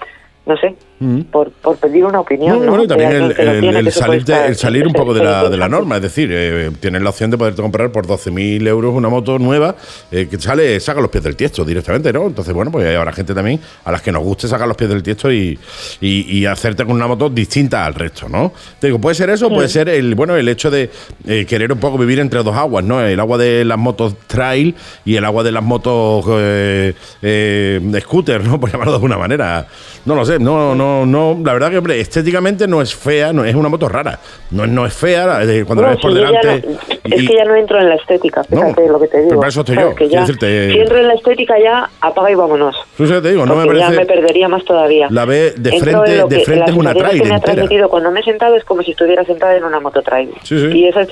no 0.54 0.58
sé, 0.58 0.76
Mm. 1.02 1.22
por, 1.32 1.50
por 1.50 1.78
pedir 1.78 2.06
una 2.06 2.20
opinión. 2.20 2.60
No, 2.60 2.64
¿no? 2.66 2.70
bueno, 2.70 2.84
y 2.84 2.88
también 2.88 3.12
el, 3.12 3.60
tiene, 3.60 3.90
salir, 3.90 4.24
de- 4.24 4.46
el 4.46 4.56
salir 4.56 4.86
un 4.86 4.94
poco 4.94 5.16
de 5.16 5.24
la, 5.24 5.50
de 5.50 5.58
la 5.58 5.68
norma, 5.68 5.96
es 5.96 6.04
decir, 6.04 6.30
eh, 6.32 6.70
tienes 6.80 7.02
la 7.02 7.10
opción 7.10 7.32
de 7.32 7.40
poderte 7.40 7.60
comprar 7.60 7.92
por 7.92 8.06
12.000 8.06 8.68
euros 8.68 8.94
una 8.94 9.10
moto 9.10 9.40
nueva 9.40 9.76
eh, 10.12 10.28
que 10.30 10.40
sale, 10.40 10.80
saca 10.80 11.02
los 11.02 11.10
pies 11.10 11.24
del 11.24 11.36
tiesto 11.36 11.66
directamente, 11.66 12.14
¿no? 12.14 12.28
Entonces, 12.28 12.54
bueno, 12.54 12.70
pues 12.72 12.96
habrá 12.96 13.12
gente 13.14 13.34
también 13.34 13.60
a 13.84 13.92
las 13.92 14.04
que 14.04 14.12
nos 14.12 14.22
guste 14.22 14.48
sacar 14.48 14.68
los 14.68 14.78
pies 14.78 14.92
del 14.92 15.02
tiesto 15.02 15.32
y, 15.32 15.58
y- 16.02 16.38
y 16.38 16.46
hacerte 16.46 16.86
con 16.86 16.94
una 16.98 17.08
moto 17.08 17.32
distinta 17.32 17.84
al 17.84 17.96
resto, 17.96 18.30
¿no? 18.30 18.54
Te 18.80 18.86
digo, 18.86 19.00
puede 19.02 19.16
ser 19.16 19.32
eso, 19.32 19.50
puede 19.50 19.70
ser 19.70 19.90
el, 19.90 20.14
bueno, 20.14 20.36
el 20.36 20.48
hecho 20.50 20.70
de 20.70 20.92
eh, 21.26 21.48
querer 21.48 21.72
un 21.72 21.80
poco 21.80 21.98
vivir 21.98 22.20
entre 22.20 22.44
dos 22.44 22.56
aguas, 22.56 22.84
¿no? 22.84 23.02
El 23.02 23.20
agua 23.20 23.40
de 23.40 23.66
las 23.66 23.80
motos 23.80 24.14
trail 24.28 24.76
y 25.04 25.16
el 25.16 25.26
agua 25.26 25.42
de 25.44 25.52
las 25.52 25.64
motos 25.64 26.26
eh, 26.30 26.94
eh, 27.24 28.00
scooter, 28.02 28.44
¿no? 28.44 28.60
Por 28.60 28.72
llamarlo 28.72 28.92
de 28.92 28.98
alguna 28.98 29.18
manera. 29.18 29.66
No 30.06 30.16
lo 30.16 30.26
sé, 30.26 30.38
no, 30.42 30.76
no, 30.76 31.06
no. 31.06 31.40
La 31.44 31.54
verdad 31.54 31.70
que, 31.72 31.78
hombre, 31.78 32.00
estéticamente 32.00 32.68
no 32.68 32.82
es 32.82 32.94
fea, 32.96 33.32
no 33.34 33.46
es 33.46 33.56
una 33.56 33.70
moto 33.70 33.88
rara. 33.88 34.20
No, 34.52 34.64
es- 34.64 34.70
no 34.70 34.86
es 34.86 34.94
fea, 34.94 35.44
eh, 35.44 35.64
cuando 35.66 35.84
la 35.84 35.90
No, 35.90 35.94
ves 35.96 36.02
por 36.02 36.12
si 36.14 36.20
ya 36.20 36.28
delante. 36.28 36.68
no- 36.68 36.74
y- 37.06 37.14
es 37.24 37.30
que 37.30 37.36
ya 37.36 37.46
no 37.46 37.56
entro 37.56 37.80
en 37.80 37.90
la 37.90 37.96
estética, 37.96 38.42
No, 38.50 38.62
fíjate 38.62 38.88
lo 38.88 39.00
que 39.00 39.08
te 39.08 39.12
pero 39.14 39.24
digo. 39.26 39.36
para 39.40 39.50
eso 39.50 39.60
estoy 39.62 39.76
yo, 39.78 39.96
que 39.96 40.10
ya- 40.10 40.22
decirte- 40.22 40.72
Si 40.74 40.80
entro 40.80 40.98
en 40.98 41.08
la 41.08 41.14
estética 41.14 41.60
ya, 41.60 41.90
apaga 42.02 42.32
y 42.32 42.36
vámonos. 42.36 42.76
Sabes, 42.98 43.22
te 43.22 43.30
digo, 43.32 43.46
no 43.46 43.56
me 43.56 43.66
parece. 43.66 43.86
ya 43.94 44.00
me 44.00 44.06
perdería 44.06 44.48
más 44.48 44.64
todavía. 44.66 45.08
La 45.12 45.26
ve 45.26 45.54
de 45.58 45.80
frente- 45.80 46.26
de 46.28 46.38
que- 46.38 46.46
frente 46.46 46.66
la 46.66 46.72
es 46.72 46.78
una 46.78 46.94
trail 46.94 47.22
que 47.22 47.28
me 47.30 47.36
ha 47.36 47.40
transmitido 47.40 47.90
cuando 47.90 48.12
me 48.12 48.20
he 48.20 48.24
sentado 48.24 48.56
es 48.56 48.64
como 48.66 48.82
si 48.84 48.92
estuviera 48.92 49.24
sentada 49.26 49.56
en 49.56 49.64
una 49.64 49.80
moto 49.80 50.02
trail. 50.02 50.32
Sí, 50.44 50.60
sí. 50.60 50.78
Y 50.78 50.88
eso 50.88 51.00
es 51.02 51.10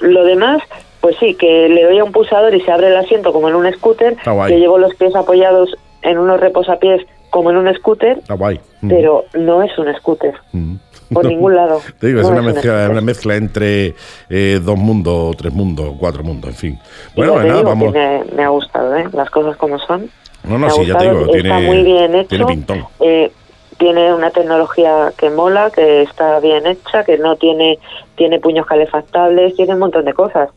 lo 0.00 0.24
demás, 0.24 0.62
pues 1.00 1.16
sí, 1.20 1.34
que 1.34 1.68
le 1.68 1.84
doy 1.84 1.98
a 1.98 2.04
un 2.04 2.12
pulsador 2.12 2.54
y 2.54 2.60
se 2.62 2.70
abre 2.72 2.88
el 2.88 2.96
asiento 2.96 3.32
como 3.32 3.48
en 3.48 3.54
un 3.54 3.70
scooter. 3.74 4.16
Le 4.48 4.58
llevo 4.58 4.78
los 4.78 4.94
pies 4.94 5.14
apoyados 5.14 5.76
en 6.02 6.18
unos 6.18 6.40
reposapiés 6.40 7.02
como 7.34 7.50
en 7.50 7.56
un 7.56 7.74
scooter, 7.74 8.18
Está 8.18 8.34
guay. 8.34 8.60
Mm. 8.80 8.88
pero 8.88 9.24
no 9.34 9.60
es 9.64 9.76
un 9.76 9.92
scooter. 9.96 10.34
Mm. 10.52 10.76
Por 11.12 11.24
ningún 11.32 11.56
lado. 11.56 11.80
Te 11.98 12.06
digo, 12.06 12.20
es 12.20 12.26
una 12.28 12.38
es 12.38 12.54
mezcla, 12.54 12.88
una 12.88 13.00
mezcla 13.00 13.34
entre 13.34 13.94
eh, 14.30 14.60
dos 14.62 14.78
mundos, 14.78 15.36
tres 15.36 15.52
mundos, 15.52 15.96
cuatro 15.98 16.22
mundos, 16.22 16.50
en 16.50 16.56
fin. 16.56 16.78
Bueno, 17.16 17.34
nada, 17.40 17.56
digo 17.56 17.70
vamos. 17.70 17.92
me, 17.92 18.22
me 18.36 18.44
ha 18.44 18.50
gustado, 18.50 18.94
¿eh? 18.94 19.08
Las 19.12 19.30
cosas 19.30 19.56
como 19.56 19.80
son. 19.80 20.08
No, 20.44 20.58
no, 20.58 20.66
me 20.66 20.70
sí, 20.70 20.86
ya 20.86 20.96
te 20.96 21.08
digo, 21.08 21.20
está 21.22 21.32
tiene, 21.32 21.60
muy 21.66 21.82
bien 21.82 22.14
hecho. 22.14 22.28
tiene 22.28 22.46
pintón. 22.46 22.84
Eh, 23.00 23.32
tiene 23.78 24.14
una 24.14 24.30
tecnología 24.30 25.12
que 25.16 25.28
mola, 25.30 25.72
que 25.74 26.02
está 26.02 26.38
bien 26.38 26.64
hecha, 26.68 27.02
que 27.02 27.18
no 27.18 27.34
tiene 27.34 27.80
tiene 28.14 28.38
puños 28.38 28.64
calefactables, 28.66 29.56
tiene 29.56 29.72
un 29.72 29.80
montón 29.80 30.04
de 30.04 30.12
cosas 30.12 30.50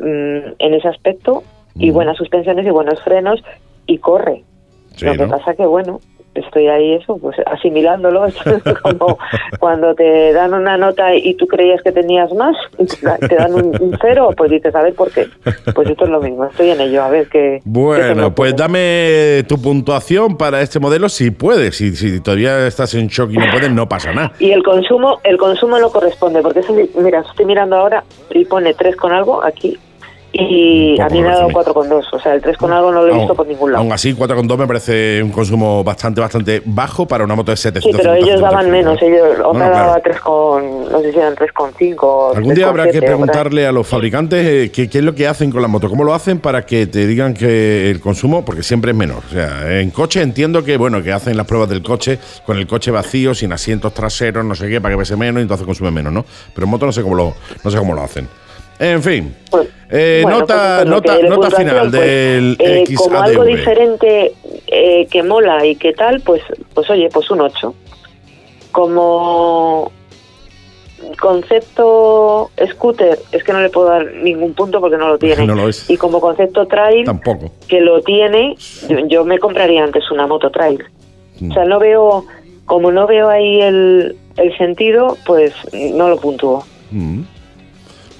mm, 0.00 0.04
en 0.58 0.74
ese 0.74 0.88
aspecto 0.88 1.44
y 1.76 1.90
buenas 1.92 2.18
suspensiones 2.18 2.66
y 2.66 2.70
buenos 2.70 3.00
frenos 3.00 3.42
y 3.86 3.96
corre. 3.96 4.44
Sí, 4.96 5.06
Lo 5.06 5.12
que 5.12 5.18
¿no? 5.26 5.28
pasa 5.30 5.54
que 5.54 5.64
bueno, 5.66 6.00
estoy 6.34 6.68
ahí 6.68 6.92
eso, 6.94 7.18
pues 7.18 7.36
asimilándolo, 7.46 8.26
como 8.82 9.18
cuando 9.58 9.94
te 9.94 10.32
dan 10.32 10.54
una 10.54 10.76
nota 10.76 11.14
y 11.14 11.34
tú 11.34 11.46
creías 11.46 11.82
que 11.82 11.90
tenías 11.90 12.32
más, 12.34 12.56
te 12.76 12.84
da- 13.06 13.18
te 13.18 13.34
dan 13.34 13.54
un, 13.54 13.76
un 13.80 13.98
cero, 14.00 14.30
pues 14.36 14.50
dices, 14.50 14.74
a 14.74 14.82
ver 14.82 14.94
por 14.94 15.10
qué. 15.10 15.26
Pues 15.74 15.88
esto 15.90 16.04
es 16.04 16.10
lo 16.10 16.20
mismo, 16.20 16.44
estoy 16.44 16.70
en 16.70 16.80
ello, 16.82 17.02
a 17.02 17.08
ver 17.10 17.28
qué. 17.28 17.60
Bueno, 17.64 18.32
pues 18.34 18.54
dame 18.54 19.42
tu 19.48 19.60
puntuación 19.60 20.36
para 20.36 20.60
este 20.62 20.78
modelo 20.78 21.08
si 21.08 21.30
puedes. 21.32 21.76
Si, 21.76 21.96
si 21.96 22.20
todavía 22.20 22.66
estás 22.66 22.94
en 22.94 23.08
shock 23.08 23.30
y 23.32 23.36
no 23.36 23.46
puedes, 23.52 23.70
no 23.72 23.88
pasa 23.88 24.12
nada. 24.12 24.32
Y 24.38 24.52
el 24.52 24.62
consumo, 24.62 25.18
el 25.24 25.36
consumo 25.36 25.78
no 25.78 25.90
corresponde, 25.90 26.42
porque 26.42 26.60
mira, 26.96 27.24
estoy 27.28 27.44
mirando 27.46 27.76
ahora 27.76 28.04
y 28.30 28.44
pone 28.44 28.74
tres 28.74 28.94
con 28.96 29.12
algo 29.12 29.42
aquí 29.42 29.78
y 30.32 31.00
a 31.00 31.08
mí 31.08 31.22
me 31.22 31.28
ha 31.28 31.34
dado 31.34 31.48
razón. 31.48 31.74
4,2. 31.74 32.04
O 32.12 32.20
sea, 32.20 32.34
el 32.34 32.42
3 32.42 32.56
con 32.56 32.72
algo 32.72 32.92
no 32.92 33.02
lo 33.02 33.14
he 33.14 33.18
visto 33.18 33.34
por 33.34 33.46
ningún 33.46 33.72
lado. 33.72 33.82
Aún 33.82 33.92
así, 33.92 34.14
4,2 34.14 34.56
me 34.58 34.66
parece 34.66 35.22
un 35.22 35.30
consumo 35.30 35.82
bastante, 35.82 36.20
bastante 36.20 36.62
bajo 36.64 37.06
para 37.06 37.24
una 37.24 37.34
moto 37.34 37.50
de 37.50 37.56
Sí, 37.56 37.64
700 37.64 38.00
pero 38.00 38.14
ellos 38.14 38.40
daban 38.40 38.70
menos. 38.70 39.00
Ellos, 39.02 39.38
No, 39.38 39.52
no, 39.52 39.58
daba 39.58 40.00
3 40.00 40.20
con, 40.20 40.84
no 40.90 41.00
sé 41.00 41.12
si 41.12 41.18
eran 41.18 41.34
3,5. 41.34 42.36
Algún 42.36 42.54
día 42.54 42.68
habrá 42.68 42.84
que 42.90 42.92
3,7 42.92 42.96
o 42.96 43.00
por 43.00 43.00
ahí. 43.00 43.06
preguntarle 43.06 43.66
a 43.66 43.72
los 43.72 43.86
fabricantes 43.86 44.46
eh, 44.46 44.70
qué, 44.72 44.88
qué 44.88 44.98
es 44.98 45.04
lo 45.04 45.14
que 45.14 45.26
hacen 45.26 45.50
con 45.50 45.62
la 45.62 45.68
moto, 45.68 45.88
cómo 45.88 46.04
lo 46.04 46.14
hacen 46.14 46.38
para 46.38 46.64
que 46.64 46.86
te 46.86 47.06
digan 47.06 47.34
que 47.34 47.90
el 47.90 48.00
consumo, 48.00 48.44
porque 48.44 48.62
siempre 48.62 48.92
es 48.92 48.96
menor. 48.96 49.22
O 49.28 49.32
sea, 49.32 49.80
en 49.80 49.90
coche 49.90 50.22
entiendo 50.22 50.64
que, 50.64 50.76
bueno, 50.76 51.02
que 51.02 51.12
hacen 51.12 51.36
las 51.36 51.46
pruebas 51.46 51.68
del 51.68 51.82
coche 51.82 52.18
con 52.46 52.56
el 52.56 52.66
coche 52.66 52.90
vacío, 52.90 53.34
sin 53.34 53.52
asientos 53.52 53.92
traseros, 53.92 54.44
no 54.44 54.54
sé 54.54 54.68
qué, 54.68 54.80
para 54.80 54.94
que 54.94 54.98
pese 54.98 55.16
menos 55.16 55.40
y 55.40 55.42
entonces 55.42 55.66
consume 55.66 55.90
menos, 55.90 56.12
¿no? 56.12 56.24
Pero 56.54 56.64
en 56.64 56.70
moto 56.70 56.86
no 56.86 56.92
sé 56.92 57.02
cómo 57.02 57.14
lo, 57.14 57.34
no 57.64 57.70
sé 57.70 57.78
cómo 57.78 57.94
lo 57.94 58.02
hacen. 58.02 58.28
En 58.80 59.02
fin, 59.02 59.36
Pues, 59.50 59.68
eh, 59.90 60.20
bueno, 60.22 60.40
nota, 60.40 60.76
pues 60.78 60.88
nota, 60.88 61.12
nota 61.12 61.28
puntuación, 61.28 61.68
final 61.68 61.90
pues, 61.90 61.92
del 61.92 62.56
eh, 62.58 62.84
Como 62.96 63.20
algo 63.20 63.44
diferente 63.44 64.32
eh, 64.66 65.06
que 65.10 65.22
mola 65.22 65.66
y 65.66 65.76
que 65.76 65.92
tal, 65.92 66.22
pues, 66.22 66.42
pues 66.72 66.88
oye, 66.88 67.10
pues 67.12 67.30
un 67.30 67.42
8. 67.42 67.74
Como 68.72 69.92
concepto 71.18 72.50
scooter, 72.70 73.18
es 73.32 73.44
que 73.44 73.52
no 73.52 73.60
le 73.60 73.68
puedo 73.68 73.88
dar 73.88 74.14
ningún 74.14 74.54
punto 74.54 74.80
porque 74.80 74.96
no 74.96 75.08
lo 75.08 75.18
tiene. 75.18 75.46
No 75.46 75.54
lo 75.54 75.68
es. 75.68 75.90
Y 75.90 75.98
como 75.98 76.18
concepto 76.18 76.66
trail, 76.66 77.04
Tampoco. 77.04 77.52
que 77.68 77.82
lo 77.82 78.00
tiene, 78.00 78.56
yo, 78.88 79.06
yo 79.08 79.24
me 79.26 79.38
compraría 79.38 79.84
antes 79.84 80.10
una 80.10 80.26
moto 80.26 80.50
trail. 80.50 80.82
Mm. 81.38 81.50
O 81.50 81.54
sea, 81.54 81.66
no 81.66 81.78
veo, 81.78 82.24
como 82.64 82.90
no 82.92 83.06
veo 83.06 83.28
ahí 83.28 83.60
el, 83.60 84.16
el 84.38 84.56
sentido, 84.56 85.18
pues 85.26 85.52
no 85.74 86.08
lo 86.08 86.16
puntúo. 86.16 86.64
Mm. 86.90 87.24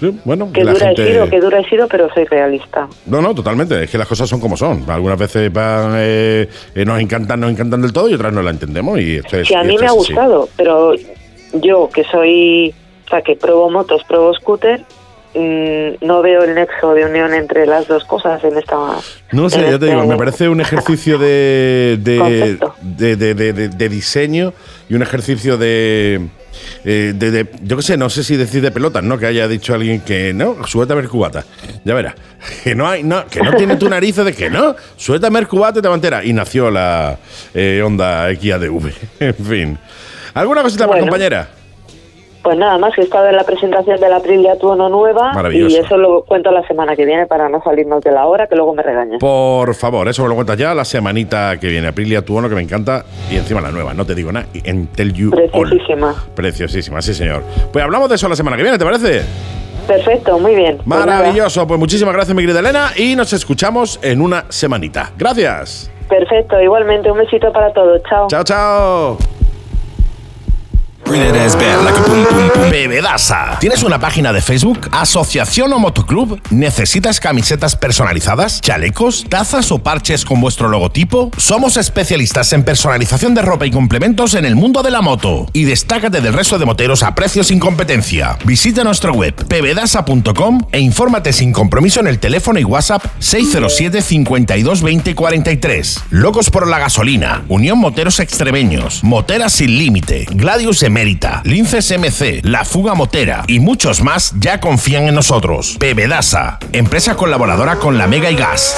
Sí, 0.01 0.19
bueno, 0.25 0.51
Que 0.53 0.63
dura 0.63 0.87
gente- 0.87 1.03
he 1.03 1.13
sido, 1.13 1.29
que 1.29 1.41
dura 1.41 1.61
he 1.61 1.69
sido, 1.69 1.87
pero 1.87 2.09
soy 2.15 2.25
realista. 2.25 2.89
No, 3.07 3.21
no, 3.21 3.35
totalmente. 3.35 3.85
Es 3.85 3.91
que 3.91 3.99
las 3.99 4.09
cosas 4.09 4.29
son 4.29 4.41
como 4.41 4.57
son. 4.57 4.85
Algunas 4.91 5.19
veces 5.19 5.53
van, 5.53 5.93
eh, 5.97 6.49
eh, 6.75 6.85
nos 6.87 6.99
encantan, 7.01 7.39
nos 7.41 7.51
encantan 7.51 7.83
del 7.83 7.93
todo 7.93 8.09
y 8.09 8.15
otras 8.15 8.33
no 8.33 8.43
la 8.43 8.51
entendemos. 8.51 8.99
Y 8.99 9.17
esto 9.17 9.37
es, 9.37 9.47
que 9.49 9.57
a 9.57 9.63
mí 9.63 9.77
me 9.79 9.85
ha 9.87 9.91
así. 9.91 9.97
gustado, 9.99 10.49
pero 10.57 10.95
yo 11.53 11.91
que 11.93 12.05
soy, 12.05 12.75
o 13.07 13.11
sea, 13.11 13.21
que 13.23 13.37
pruebo 13.37 13.69
motos, 13.71 14.03
pruebo 14.05 14.33
scooter, 14.35 14.81
mm, 15.35 16.05
no 16.07 16.23
veo 16.23 16.45
el 16.45 16.55
nexo 16.55 16.95
de 16.95 17.05
unión 17.05 17.35
entre 17.35 17.67
las 17.67 17.87
dos 17.87 18.05
cosas 18.05 18.43
en 18.43 18.57
esta. 18.57 18.77
No 19.33 19.51
sé, 19.51 19.59
ya 19.61 19.67
te 19.69 19.75
este 19.75 19.87
digo, 19.91 20.07
me 20.07 20.17
parece 20.17 20.49
un 20.49 20.61
ejercicio 20.61 21.19
de, 21.19 21.99
de- 22.01 22.59
de- 23.17 23.35
de- 23.35 23.69
de 23.69 23.89
diseño 23.89 24.53
y 24.89 24.95
un 24.95 25.03
ejercicio 25.03 25.57
de, 25.57 26.29
eh, 26.85 27.13
de, 27.15 27.31
de- 27.31 27.47
yo 27.63 27.77
qué 27.77 27.83
sé, 27.83 27.97
no 27.97 28.09
sé 28.11 28.25
si 28.25 28.37
decir 28.37 28.63
de 28.63 28.71
pelotas, 28.71 29.03
¿no? 29.03 29.19
Que 29.19 29.27
haya 29.27 29.47
dicho 29.49 29.75
alguien 29.75 30.01
que 30.01 30.33
no, 30.33 30.67
suéltame 30.67 31.01
el 31.03 31.09
cubata. 31.09 31.45
Ya 31.85 31.95
verás. 31.95 32.15
Que 32.65 32.75
no 32.75 32.89
hay, 32.89 33.03
no, 33.03 33.27
que 33.27 33.43
no 33.43 33.53
tiene 33.55 33.77
tu 33.77 33.89
narices 33.89 34.25
de 34.25 34.33
que 34.33 34.49
no, 34.49 34.75
suéltame 34.97 35.39
el 35.41 35.47
cubata 35.49 35.79
y 35.79 35.83
te 35.83 35.89
mantera. 35.89 36.25
Y 36.25 36.33
nació 36.33 36.71
la 36.71 37.19
eh, 37.55 37.83
Honda 37.85 38.29
XADV. 38.35 38.91
En 39.21 39.35
fin. 39.35 39.79
¿Alguna 40.35 40.63
cosita 40.63 40.85
más, 40.87 40.93
Bueno. 40.97 41.07
compañera? 41.07 41.49
Pues 42.43 42.57
nada 42.57 42.79
más, 42.79 42.97
he 42.97 43.03
estado 43.03 43.29
en 43.29 43.37
la 43.37 43.45
presentación 43.45 44.01
de 44.01 44.09
la 44.09 44.17
Aprilia 44.17 44.57
Tuono 44.59 44.89
nueva 44.89 45.33
y 45.53 45.77
eso 45.77 45.99
lo 45.99 46.23
cuento 46.23 46.51
la 46.51 46.67
semana 46.67 46.97
que 46.97 47.05
viene 47.05 47.27
para 47.27 47.49
no 47.51 47.63
salirnos 47.63 48.03
de 48.03 48.13
la 48.13 48.27
hora, 48.27 48.47
que 48.47 48.57
luego 48.57 48.75
me 48.75 48.83
regañan. 48.83 49.19
Por 49.19 49.75
favor, 49.75 50.09
eso 50.09 50.23
me 50.23 50.29
lo 50.31 50.35
cuentas 50.35 50.57
ya 50.57 50.75
la 50.75 50.85
semanita 50.85 51.59
que 51.61 51.69
viene. 51.69 51.89
Aprilia 51.89 52.23
Tuono, 52.25 52.49
que 52.49 52.55
me 52.55 52.63
encanta. 52.63 53.05
Y 53.31 53.37
encima 53.37 53.61
la 53.61 53.71
nueva, 53.71 53.93
no 53.93 54.07
te 54.07 54.15
digo 54.15 54.33
nada. 54.33 54.47
En 54.65 54.87
Tell 54.87 55.13
You 55.13 55.31
All. 55.53 55.69
Preciosísima. 55.69 56.15
Preciosísima, 56.35 57.03
sí, 57.03 57.13
señor. 57.13 57.43
Pues 57.73 57.85
hablamos 57.85 58.09
de 58.09 58.15
eso 58.15 58.29
la 58.29 58.37
semana 58.37 58.57
que 58.57 58.63
viene, 58.63 58.79
¿te 58.79 58.85
parece? 58.85 59.23
Perfecto, 59.87 60.39
muy 60.39 60.55
bien. 60.55 60.77
Pues 60.77 60.87
Maravilloso. 60.87 61.67
Pues 61.67 61.79
muchísimas 61.79 62.15
gracias, 62.15 62.35
mi 62.35 62.43
querida 62.43 62.61
Elena. 62.61 62.93
Y 62.97 63.17
nos 63.17 63.33
escuchamos 63.33 63.99
en 64.03 64.21
una 64.23 64.45
semanita. 64.49 65.11
Gracias. 65.19 65.91
perfecto, 66.09 66.61
igualmente, 66.61 67.11
un 67.11 67.19
besito 67.19 67.53
para 67.53 67.73
todos. 67.73 68.01
Chao. 68.09 68.29
Chao, 68.29 68.45
chao. 68.45 69.40
Bebedasa. 72.71 73.59
¿Tienes 73.59 73.83
una 73.83 73.99
página 73.99 74.33
de 74.33 74.41
Facebook? 74.41 74.89
¿Asociación 74.93 75.73
o 75.73 75.79
motoclub? 75.79 76.41
¿Necesitas 76.51 77.19
camisetas 77.19 77.75
personalizadas? 77.75 78.61
¿Chalecos? 78.61 79.27
¿Tazas 79.29 79.73
o 79.73 79.79
parches 79.81 80.25
con 80.25 80.41
vuestro 80.41 80.69
logotipo? 80.69 81.31
Somos 81.37 81.77
especialistas 81.77 82.53
en 82.53 82.63
personalización 82.63 83.35
de 83.35 83.43
ropa 83.43 83.67
y 83.67 83.71
complementos 83.71 84.35
en 84.35 84.45
el 84.45 84.55
mundo 84.55 84.83
de 84.83 84.93
la 84.93 85.03
moto. 85.03 85.47
Y 85.53 85.65
destácate 85.65 86.21
del 86.21 86.33
resto 86.33 86.59
de 86.59 86.67
moteros 86.67 87.03
a 87.03 87.15
precios 87.15 87.49
sin 87.49 87.59
competencia. 87.59 88.39
Visita 88.45 88.85
nuestra 88.85 89.11
web 89.11 89.35
pebedasa.com 89.35 90.61
e 90.71 90.79
infórmate 90.79 91.33
sin 91.33 91.53
compromiso 91.53 91.99
en 92.01 92.07
el 92.07 92.21
teléfono 92.21 92.61
y 92.61 92.65
WhatsApp 92.65 93.05
607 93.19 94.01
52 94.01 94.83
20 94.83 95.15
43. 95.15 96.01
Locos 96.11 96.51
por 96.51 96.69
la 96.69 96.79
gasolina, 96.79 97.43
Unión 97.49 97.79
Moteros 97.79 98.21
Extremeños, 98.21 99.03
Moteras 99.03 99.55
Sin 99.55 99.77
Límite, 99.77 100.27
Gladius 100.31 100.83
Emérita, 101.01 101.41
Linces 101.47 101.91
MC, 101.99 102.43
La 102.43 102.63
Fuga 102.63 102.93
Motera 102.93 103.45
y 103.47 103.59
muchos 103.59 104.03
más 104.03 104.35
ya 104.39 104.61
confían 104.61 105.09
en 105.09 105.15
nosotros. 105.15 105.79
Pebedasa, 105.81 106.59
empresa 106.73 107.17
colaboradora 107.17 107.77
con 107.77 107.97
la 107.97 108.07
Mega 108.07 108.31
y 108.31 108.35
Gas. 108.35 108.77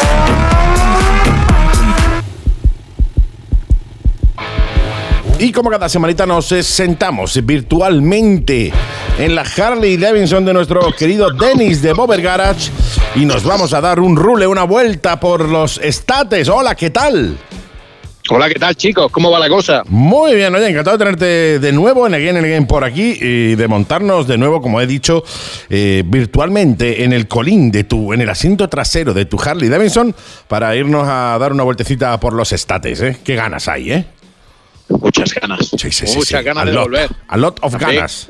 Y 5.40 5.50
como 5.50 5.68
cada 5.68 5.88
semanita 5.88 6.24
nos 6.24 6.46
sentamos 6.46 7.44
virtualmente 7.44 8.72
en 9.18 9.34
la 9.34 9.42
Harley 9.42 9.96
Davidson 9.96 10.44
de 10.44 10.52
nuestro 10.52 10.92
querido 10.96 11.28
Dennis 11.30 11.82
de 11.82 11.92
Bober 11.92 12.22
Garage 12.22 12.70
y 13.16 13.24
nos 13.24 13.42
vamos 13.42 13.74
a 13.74 13.80
dar 13.80 13.98
un 13.98 14.14
rule, 14.14 14.46
una 14.46 14.62
vuelta 14.62 15.18
por 15.18 15.48
los 15.48 15.78
estates. 15.78 16.48
Hola, 16.48 16.76
¿qué 16.76 16.90
tal? 16.90 17.36
Hola, 18.30 18.48
¿qué 18.48 18.54
tal, 18.54 18.76
chicos? 18.76 19.10
¿Cómo 19.10 19.32
va 19.32 19.40
la 19.40 19.48
cosa? 19.48 19.82
Muy 19.88 20.36
bien, 20.36 20.54
oye, 20.54 20.68
encantado 20.68 20.96
de 20.96 21.04
tenerte 21.04 21.58
de 21.58 21.72
nuevo 21.72 22.06
en 22.06 22.14
Again 22.14 22.36
and 22.36 22.46
Again 22.46 22.66
por 22.66 22.84
aquí 22.84 23.18
y 23.20 23.56
de 23.56 23.66
montarnos 23.66 24.28
de 24.28 24.38
nuevo, 24.38 24.62
como 24.62 24.80
he 24.80 24.86
dicho, 24.86 25.24
eh, 25.68 26.04
virtualmente 26.06 27.02
en 27.02 27.12
el 27.12 27.26
colín 27.26 27.72
de 27.72 27.82
tu, 27.82 28.12
en 28.12 28.20
el 28.20 28.30
asiento 28.30 28.68
trasero 28.68 29.12
de 29.12 29.24
tu 29.24 29.40
Harley 29.40 29.68
Davidson 29.68 30.14
para 30.46 30.76
irnos 30.76 31.06
a 31.08 31.36
dar 31.40 31.52
una 31.52 31.64
vueltecita 31.64 32.18
por 32.20 32.32
los 32.32 32.52
estates, 32.52 33.02
¿eh? 33.02 33.18
Qué 33.24 33.34
ganas 33.34 33.66
hay, 33.66 33.90
¿eh? 33.90 34.06
Muchas 35.00 35.34
ganas. 35.34 35.68
Sí, 35.76 35.90
sí, 35.90 36.06
sí, 36.06 36.16
Muchas 36.16 36.44
ganas 36.44 36.62
A 36.62 36.66
de 36.66 36.72
lot, 36.72 36.84
volver. 36.84 37.10
A 37.28 37.36
lot 37.36 37.58
of 37.62 37.74
ganas. 37.76 38.28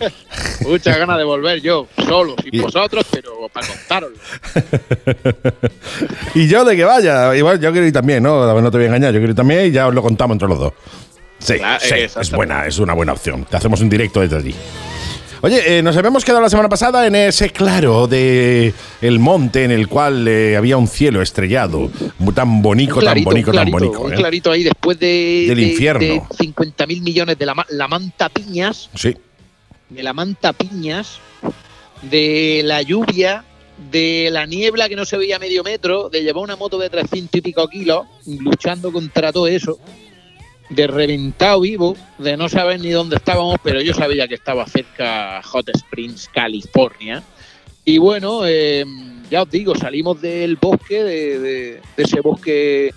Muchas 0.66 0.98
ganas 0.98 1.18
de 1.18 1.24
volver 1.24 1.60
yo, 1.60 1.86
solo, 2.06 2.34
sin 2.42 2.54
Y- 2.54 2.60
vosotros, 2.60 3.04
pero 3.10 3.48
para 3.52 3.66
contároslo. 3.66 4.16
y 6.34 6.48
yo 6.48 6.64
de 6.64 6.76
que 6.76 6.84
vaya, 6.84 7.34
igual 7.36 7.60
yo 7.60 7.72
quiero 7.72 7.86
ir 7.86 7.92
también, 7.92 8.22
¿no? 8.22 8.60
No 8.60 8.70
te 8.70 8.76
voy 8.78 8.84
a 8.84 8.88
engañar, 8.88 9.12
yo 9.12 9.18
quiero 9.20 9.30
ir 9.30 9.36
también 9.36 9.66
y 9.66 9.70
ya 9.70 9.88
os 9.88 9.94
lo 9.94 10.02
contamos 10.02 10.34
entre 10.34 10.48
los 10.48 10.58
dos. 10.58 10.72
Sí, 11.38 11.54
Claro, 11.58 11.82
es 11.84 12.30
buena, 12.30 12.66
es 12.66 12.78
una 12.78 12.94
buena 12.94 13.12
opción. 13.12 13.44
Te 13.44 13.56
hacemos 13.56 13.80
un 13.80 13.88
directo 13.90 14.20
desde 14.20 14.36
allí. 14.36 14.54
Oye, 15.44 15.78
eh, 15.78 15.82
nos 15.82 15.96
habíamos 15.96 16.24
quedado 16.24 16.40
la 16.40 16.48
semana 16.48 16.68
pasada 16.68 17.04
en 17.04 17.16
ese 17.16 17.50
claro 17.50 18.06
de 18.06 18.72
el 19.00 19.18
monte 19.18 19.64
en 19.64 19.72
el 19.72 19.88
cual 19.88 20.26
eh, 20.28 20.56
había 20.56 20.76
un 20.76 20.86
cielo 20.86 21.20
estrellado, 21.20 21.90
tan 22.32 22.62
bonito, 22.62 23.00
tan 23.00 23.24
bonito, 23.24 23.50
tan 23.50 23.68
bonito. 23.68 24.08
¿eh? 24.12 24.14
clarito 24.14 24.52
ahí 24.52 24.62
después 24.62 25.00
de, 25.00 25.46
Del 25.48 25.56
de- 25.58 25.62
infierno. 25.64 26.00
de 26.00 26.20
50.000 26.20 27.02
millones 27.02 27.36
de 27.38 27.44
la, 27.46 27.66
la 27.70 27.88
manta 27.88 28.28
piñas, 28.28 28.88
Sí, 28.94 29.16
de 29.90 30.02
la 30.04 30.12
manta 30.12 30.52
piñas, 30.52 31.18
de 32.02 32.62
la 32.64 32.82
lluvia, 32.82 33.44
de 33.90 34.28
la 34.30 34.46
niebla 34.46 34.88
que 34.88 34.94
no 34.94 35.04
se 35.04 35.16
veía 35.16 35.36
a 35.36 35.40
medio 35.40 35.64
metro, 35.64 36.08
de 36.08 36.22
llevar 36.22 36.44
una 36.44 36.54
moto 36.54 36.78
de 36.78 36.88
300 36.88 37.34
y 37.34 37.40
pico 37.40 37.66
kilos, 37.68 38.06
luchando 38.26 38.92
contra 38.92 39.32
todo 39.32 39.48
eso, 39.48 39.80
de 40.74 40.86
reventado 40.86 41.60
vivo, 41.60 41.96
de 42.18 42.36
no 42.36 42.48
saber 42.48 42.80
ni 42.80 42.90
dónde 42.90 43.16
estábamos, 43.16 43.56
pero 43.62 43.80
yo 43.80 43.92
sabía 43.94 44.26
que 44.26 44.34
estaba 44.34 44.66
cerca 44.66 45.42
Hot 45.42 45.68
Springs, 45.68 46.28
California. 46.32 47.22
Y 47.84 47.98
bueno, 47.98 48.42
eh, 48.46 48.84
ya 49.30 49.42
os 49.42 49.50
digo, 49.50 49.74
salimos 49.74 50.20
del 50.20 50.56
bosque, 50.56 51.02
de, 51.02 51.80
ese 51.96 52.20
bosque 52.20 52.94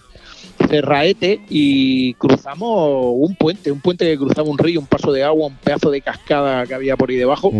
cerraete 0.69 1.41
y 1.49 2.13
cruzamos 2.13 3.13
un 3.13 3.35
puente, 3.35 3.71
un 3.71 3.81
puente 3.81 4.05
que 4.05 4.17
cruzaba 4.17 4.49
un 4.49 4.57
río, 4.57 4.79
un 4.79 4.87
paso 4.87 5.11
de 5.11 5.23
agua, 5.23 5.47
un 5.47 5.55
pedazo 5.57 5.91
de 5.91 6.01
cascada 6.01 6.65
que 6.65 6.73
había 6.73 6.95
por 6.95 7.09
ahí 7.09 7.17
debajo. 7.17 7.51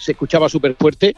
Se 0.00 0.12
escuchaba 0.12 0.48
súper 0.48 0.74
fuerte 0.74 1.14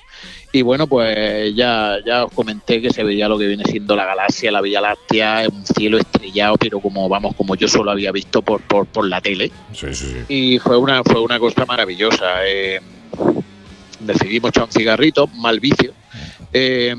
y 0.52 0.62
bueno, 0.62 0.86
pues 0.86 1.54
ya, 1.54 1.96
ya 2.04 2.24
os 2.24 2.32
comenté 2.32 2.82
que 2.82 2.90
se 2.90 3.04
veía 3.04 3.28
lo 3.28 3.38
que 3.38 3.46
viene 3.46 3.64
siendo 3.64 3.96
la 3.96 4.04
galaxia, 4.04 4.50
la 4.50 4.60
Vía 4.60 4.80
Láctea, 4.80 5.46
un 5.50 5.64
cielo 5.64 5.98
estrellado, 5.98 6.56
pero 6.56 6.80
como 6.80 7.08
vamos, 7.08 7.34
como 7.36 7.54
yo 7.54 7.68
solo 7.68 7.90
había 7.90 8.12
visto 8.12 8.42
por, 8.42 8.60
por, 8.62 8.86
por 8.86 9.08
la 9.08 9.20
tele 9.20 9.50
sí, 9.72 9.94
sí, 9.94 10.06
sí. 10.06 10.16
y 10.28 10.58
fue 10.58 10.76
una, 10.76 11.02
fue 11.04 11.20
una 11.20 11.38
cosa 11.38 11.64
maravillosa. 11.64 12.46
eh, 12.46 12.80
decidimos 14.00 14.50
echar 14.50 14.64
un 14.64 14.72
cigarrito, 14.72 15.26
mal 15.28 15.60
vicio. 15.60 15.92
eh, 16.52 16.94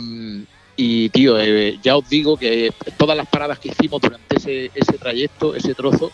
y 0.76 1.10
tío, 1.10 1.40
eh, 1.40 1.78
ya 1.84 1.96
os 1.98 2.10
digo 2.10 2.36
que 2.36 2.72
todas 2.98 3.16
las 3.16 3.28
paradas 3.28 3.60
que 3.60 3.70
hicimos 3.70 4.02
durante 4.02 4.38
ese, 4.38 4.72
ese 4.74 4.98
trayecto, 4.98 5.56
ese 5.56 5.76
trozo, 5.76 6.12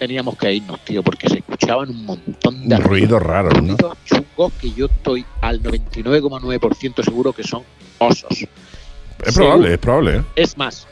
teníamos 0.00 0.34
que 0.38 0.54
irnos, 0.54 0.80
tío, 0.80 1.02
porque 1.02 1.28
se 1.28 1.38
escuchaban 1.38 1.90
un 1.90 2.06
montón 2.06 2.66
de 2.66 2.74
Un 2.74 2.82
ruido 2.82 3.18
raro, 3.18 3.50
¿no? 3.50 3.58
ruidos 3.58 3.98
chungos 4.06 4.52
que 4.54 4.72
yo 4.72 4.86
estoy 4.86 5.26
al 5.42 5.62
99,9% 5.62 7.04
seguro 7.04 7.34
que 7.34 7.44
son 7.44 7.62
osos. 7.98 8.46
Es 9.22 9.34
probable, 9.34 9.74
es 9.74 9.78
probable. 9.78 10.16
¿eh? 10.16 10.22
Es 10.36 10.56
más, 10.56 10.88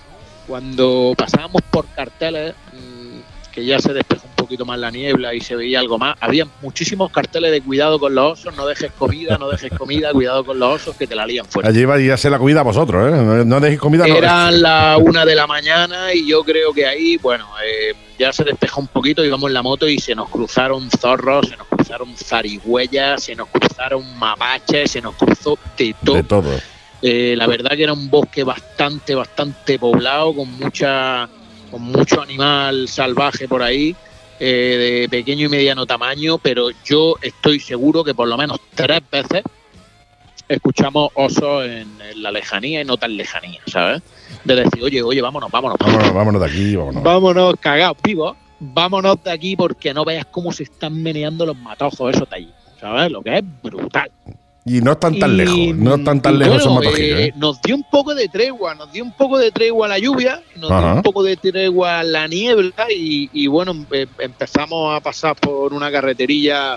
cuando 0.47 1.15
pasábamos 1.17 1.63
por 1.71 1.87
carteles, 1.87 2.55
mm, 2.75 3.38
que 3.59 3.67
ya 3.67 3.81
se 3.81 3.93
despejó 3.93 4.25
un 4.29 4.37
poquito 4.37 4.65
más 4.65 4.79
la 4.79 4.91
niebla 4.91 5.35
y 5.35 5.41
se 5.41 5.57
veía 5.57 5.81
algo 5.81 5.99
más, 5.99 6.17
había 6.21 6.47
muchísimos 6.63 7.11
carteles 7.11 7.51
de 7.51 7.61
cuidado 7.61 7.99
con 7.99 8.15
los 8.15 8.39
osos, 8.39 8.57
no 8.57 8.67
dejes 8.67 8.93
comida, 8.93 9.37
no 9.37 9.49
dejes 9.49 9.73
comida, 9.77 10.13
cuidado 10.13 10.45
con 10.45 10.59
los 10.61 10.77
osos 10.77 10.97
que 10.97 11.09
te 11.09 11.17
la 11.17 11.27
lían 11.27 11.45
fuera. 11.45 11.69
Allí 11.69 11.85
va 11.85 11.97
a 11.97 12.17
ser 12.17 12.31
la 12.31 12.39
comida 12.39 12.61
a 12.61 12.63
vosotros, 12.63 13.13
¿eh? 13.13 13.17
No, 13.17 13.45
no 13.45 13.61
dejéis 13.61 13.81
comida. 13.81 14.07
no. 14.07 14.15
Eran 14.15 14.63
la 14.63 14.97
una 15.01 15.25
de 15.25 15.35
la 15.35 15.49
mañana 15.49 16.15
y 16.15 16.29
yo 16.29 16.45
creo 16.45 16.73
que 16.73 16.87
ahí, 16.87 17.17
bueno, 17.17 17.49
eh, 17.65 17.95
ya 18.17 18.33
se 18.33 18.45
despejó 18.45 18.81
un 18.81 18.87
poquito, 18.87 19.25
íbamos 19.25 19.49
en 19.49 19.55
la 19.55 19.63
moto 19.63 19.89
y 19.89 19.99
se 19.99 20.15
nos 20.15 20.29
cruzaron 20.29 20.89
zorros, 20.91 21.49
se 21.49 21.57
nos 21.57 21.67
cruzaron 21.67 22.17
zarigüeyas, 22.17 23.25
se 23.25 23.35
nos 23.35 23.49
cruzaron 23.49 24.05
mapaches, 24.19 24.93
se 24.93 25.01
nos 25.01 25.17
cruzó 25.17 25.59
de 25.77 25.95
todo. 26.05 26.15
De 26.15 26.23
todo. 26.23 26.51
Eh, 27.03 27.35
la 27.37 27.47
verdad 27.47 27.71
que 27.77 27.85
era 27.85 27.93
un 27.93 28.09
bosque 28.11 28.43
bastante, 28.45 29.15
bastante 29.15 29.79
poblado, 29.79 30.35
con 30.35 30.51
mucha, 30.59 31.29
con 31.71 31.83
mucho 31.83 32.23
animal 32.23 32.89
salvaje 32.89 33.49
por 33.49 33.63
ahí, 33.63 33.95
eh, 34.41 35.03
de 35.03 35.09
pequeño 35.09 35.47
y 35.47 35.49
mediano 35.49 35.87
tamaño, 35.87 36.39
pero 36.39 36.69
yo 36.85 37.15
estoy 37.23 37.61
seguro 37.61 38.05
que 38.05 38.15
por 38.15 38.29
lo 38.29 38.37
menos 38.37 38.61
tres 38.75 39.01
veces 39.11 39.43
escuchamos 40.49 41.11
osos 41.15 41.65
en, 41.65 42.01
en 42.01 42.23
la 42.23 42.31
lejanía 42.31 42.81
y 42.81 42.85
no 42.85 42.97
tan 42.97 43.17
lejanía, 43.17 43.61
¿sabes? 43.67 44.03
De 44.45 44.55
decir, 44.55 44.83
oye, 44.83 45.03
oye, 45.03 45.21
vámonos, 45.21 45.51
vámonos, 45.51 45.77
vámonos. 45.79 45.99
Vámonos, 45.99 46.15
vámonos 46.15 46.41
de 46.43 46.47
aquí, 46.47 46.77
vámonos. 46.77 47.03
Vámonos, 47.03 47.55
cagados 47.61 47.97
vivos. 48.03 48.37
Vámonos 48.61 49.23
de 49.23 49.31
aquí 49.31 49.57
porque 49.57 49.95
no 49.95 50.05
veas 50.05 50.27
cómo 50.27 50.53
se 50.53 50.65
están 50.65 51.01
meneando 51.01 51.47
los 51.47 51.57
matojos 51.57 52.15
esos 52.15 52.29
de 52.29 52.37
allí. 52.37 52.53
¿Sabes? 52.81 53.11
Lo 53.11 53.23
que 53.23 53.39
es 53.39 53.45
brutal. 53.63 54.11
Y 54.69 54.81
no 54.81 54.93
están 54.93 55.19
tan 55.19 55.33
Y, 55.33 55.37
lejos, 55.37 55.77
no 55.77 55.95
están 55.95 56.21
tan 56.21 56.39
lejos 56.39 56.67
bueno, 56.67 56.91
eh, 56.97 57.27
¿eh? 57.27 57.33
Nos 57.37 57.61
dio 57.63 57.75
un 57.75 57.85
poco 57.91 58.15
de 58.15 58.29
tregua, 58.29 58.75
nos 58.75 58.93
dio 58.93 59.03
un 59.05 59.13
poco 59.13 59.39
de 59.39 59.51
tregua 59.51 59.89
la 59.89 59.99
lluvia, 59.99 60.43
nos 60.57 60.71
Ajá. 60.71 60.81
dio 60.87 60.97
un 60.97 61.03
poco 61.03 61.23
de 61.23 61.37
tregua 61.37 62.03
la 62.03 62.29
niebla 62.29 62.87
y, 62.95 63.31
y 63.33 63.47
bueno, 63.47 63.73
em- 63.91 64.07
empezamos 64.19 64.95
a 64.95 65.01
pasar 65.01 65.37
por 65.37 65.73
una 65.73 65.91
carreterilla, 65.91 66.77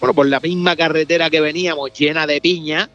bueno, 0.00 0.14
por 0.14 0.26
la 0.26 0.40
misma 0.40 0.74
carretera 0.76 1.30
que 1.30 1.40
veníamos, 1.40 1.92
llena 1.92 2.26
de 2.26 2.40
piña, 2.40 2.90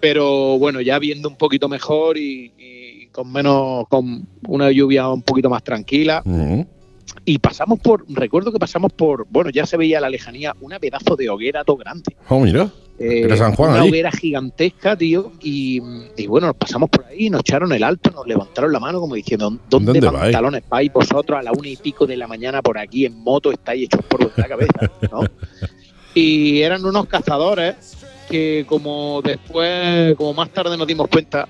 pero 0.00 0.58
bueno, 0.58 0.80
ya 0.80 0.98
viendo 0.98 1.28
un 1.28 1.36
poquito 1.36 1.68
mejor 1.68 2.18
y, 2.18 2.52
y 2.58 3.06
con 3.06 3.30
menos, 3.32 3.86
con 3.88 4.26
una 4.48 4.70
lluvia 4.70 5.08
un 5.08 5.22
poquito 5.22 5.48
más 5.48 5.62
tranquila. 5.62 6.22
Y 7.24 7.38
pasamos 7.38 7.78
por, 7.80 8.04
recuerdo 8.08 8.52
que 8.52 8.58
pasamos 8.58 8.92
por, 8.92 9.26
bueno, 9.30 9.50
ya 9.50 9.64
se 9.66 9.76
veía 9.76 9.98
a 9.98 10.00
la 10.00 10.10
lejanía 10.10 10.54
una 10.60 10.78
pedazo 10.78 11.16
de 11.16 11.30
hoguera 11.30 11.64
todo 11.64 11.76
grande. 11.76 12.14
Oh, 12.28 12.40
mira. 12.40 12.70
Eh, 12.98 13.22
Era 13.24 13.36
San 13.36 13.54
Juan 13.54 13.70
una 13.70 13.80
allí. 13.80 13.88
hoguera 13.90 14.10
gigantesca, 14.12 14.96
tío. 14.96 15.32
Y, 15.42 15.80
y 16.16 16.26
bueno, 16.28 16.46
nos 16.48 16.56
pasamos 16.56 16.88
por 16.90 17.04
ahí, 17.06 17.28
nos 17.28 17.40
echaron 17.40 17.72
el 17.72 17.82
alto, 17.82 18.10
nos 18.12 18.26
levantaron 18.26 18.72
la 18.72 18.78
mano 18.78 19.00
como 19.00 19.14
diciendo, 19.16 19.48
¿dónde, 19.68 19.92
¿Dónde 19.92 20.00
vais? 20.00 20.22
pantalones 20.32 20.62
vais 20.68 20.92
vosotros 20.92 21.38
a 21.38 21.42
la 21.42 21.52
una 21.52 21.68
y 21.68 21.76
pico 21.76 22.06
de 22.06 22.16
la 22.16 22.26
mañana 22.28 22.62
por 22.62 22.78
aquí 22.78 23.04
en 23.06 23.18
moto? 23.18 23.50
Estáis 23.50 23.84
hechos 23.86 24.00
por 24.06 24.20
vuestra 24.22 24.46
cabeza, 24.46 24.90
¿no? 25.10 25.22
Y 26.14 26.60
eran 26.62 26.84
unos 26.84 27.06
cazadores 27.06 27.74
que 28.30 28.64
como 28.68 29.20
después, 29.22 30.14
como 30.16 30.32
más 30.32 30.50
tarde 30.50 30.76
nos 30.76 30.86
dimos 30.86 31.08
cuenta, 31.08 31.48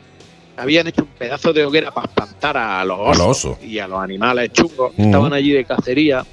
habían 0.57 0.87
hecho 0.87 1.03
un 1.03 1.09
pedazo 1.09 1.53
de 1.53 1.65
hoguera 1.67 1.91
para 1.93 2.07
espantar 2.07 2.57
a 2.57 2.85
los 2.87 2.99
A 2.99 3.03
osos, 3.03 3.19
los 3.19 3.27
osos. 3.45 3.65
y 3.65 3.79
a 3.81 3.87
los 3.87 3.99
animales 4.01 4.51
chungos 4.53 4.93
que 4.95 5.03
estaban 5.03 5.33
allí 5.35 5.51
de 5.53 5.65
cacería. 5.67 6.25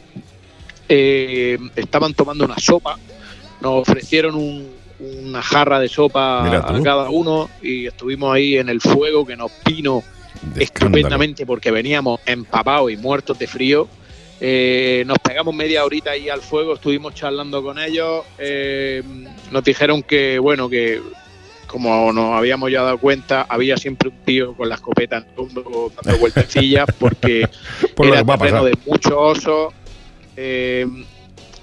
Eh, 0.88 1.58
estaban 1.76 2.14
tomando 2.14 2.46
una 2.46 2.58
sopa, 2.58 2.98
nos 3.62 3.82
ofrecieron 3.88 4.36
un- 4.36 4.81
una 5.02 5.42
jarra 5.42 5.80
de 5.80 5.88
sopa 5.90 6.46
a 6.58 6.82
cada 6.84 7.10
uno 7.10 7.50
y 7.62 7.88
estuvimos 7.88 8.34
ahí 8.34 8.58
en 8.58 8.70
el 8.70 8.82
fuego 8.82 9.26
que 9.26 9.36
nos 9.36 9.52
De 9.64 10.64
escándalo. 10.64 10.98
estupendamente 10.98 11.46
porque 11.46 11.72
veníamos 11.72 12.20
empapados 12.26 12.92
y 12.92 12.98
muertos 12.98 13.38
de 13.40 13.48
frío. 13.48 13.88
Eh, 14.40 15.04
nos 15.06 15.20
pegamos 15.20 15.54
media 15.54 15.86
horita 15.86 16.12
ahí 16.12 16.30
al 16.30 16.42
fuego, 16.42 16.74
estuvimos 16.74 17.14
charlando 17.14 17.62
con 17.62 17.78
ellos. 17.80 18.24
eh, 18.38 19.04
nos 19.52 19.64
dijeron 19.64 20.02
que, 20.04 20.40
bueno, 20.40 20.68
que 20.70 21.02
como 21.68 22.12
nos 22.12 22.34
habíamos 22.34 22.70
ya 22.70 22.82
dado 22.82 22.98
cuenta, 22.98 23.46
había 23.48 23.78
siempre 23.78 24.10
un 24.10 24.16
tío 24.26 24.54
con 24.56 24.68
la 24.68 24.76
escopeta 24.76 25.18
en 25.18 25.24
el 25.24 25.40
hombro 25.40 25.92
dando 26.02 26.20
vueltecillas 26.20 26.86
porque 27.00 27.48
Por 27.96 28.08
era 28.08 28.26
terreno 28.26 28.66
de 28.66 28.78
muchos 28.86 29.14
osos. 29.16 29.74
eh, 30.36 30.86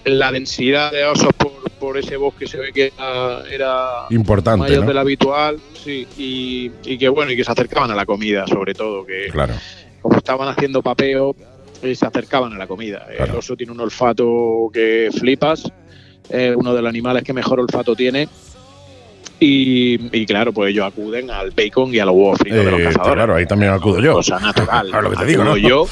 la 0.04 0.32
densidad 0.32 0.90
de 0.92 1.04
osos 1.04 1.28
por, 1.36 1.52
por 1.78 1.96
ese 1.98 2.16
bosque 2.16 2.46
se 2.46 2.58
ve 2.58 2.72
que 2.72 2.92
era, 2.96 3.42
era 3.50 3.88
Importante, 4.10 4.58
mayor 4.60 4.80
¿no? 4.82 4.88
de 4.88 4.94
lo 4.94 5.00
habitual, 5.00 5.58
sí, 5.74 6.06
y, 6.16 6.70
y 6.84 6.98
que 6.98 7.08
bueno, 7.08 7.30
y 7.32 7.36
que 7.36 7.44
se 7.44 7.52
acercaban 7.52 7.90
a 7.90 7.94
la 7.94 8.06
comida, 8.06 8.46
sobre 8.46 8.74
todo, 8.74 9.04
que 9.06 9.28
Claro. 9.30 9.54
como 10.02 10.16
estaban 10.16 10.48
haciendo 10.48 10.82
papeo, 10.82 11.34
eh, 11.82 11.94
se 11.94 12.06
acercaban 12.06 12.52
a 12.52 12.58
la 12.58 12.66
comida. 12.66 13.06
El 13.16 13.30
oso 13.30 13.56
tiene 13.56 13.72
un 13.72 13.80
olfato 13.80 14.68
que 14.72 15.10
flipas, 15.16 15.70
es 16.28 16.54
uno 16.56 16.74
de 16.74 16.82
los 16.82 16.88
animales 16.88 17.22
que 17.22 17.32
mejor 17.32 17.60
olfato 17.60 17.94
tiene. 17.94 18.28
Y, 19.40 20.00
y 20.16 20.26
claro, 20.26 20.52
pues 20.52 20.70
ellos 20.72 20.84
acuden 20.86 21.30
al 21.30 21.52
bacon 21.52 21.94
y 21.94 22.00
a 22.00 22.04
los 22.04 22.14
huevos 22.14 22.38
fritos 22.38 22.64
de 22.64 22.70
los 22.72 22.80
Eh, 22.80 22.84
cazadores. 22.84 23.14
claro, 23.14 23.34
ahí 23.36 23.46
también 23.46 23.70
acudo 23.72 24.00
yo. 24.00 24.14
Cosa 24.14 24.40
natural. 24.40 24.86
Claro, 24.90 25.02
lo 25.02 25.10
que 25.12 25.16
te 25.18 25.24
digo, 25.26 25.44
¿no? 25.44 25.56
yo, 25.56 25.86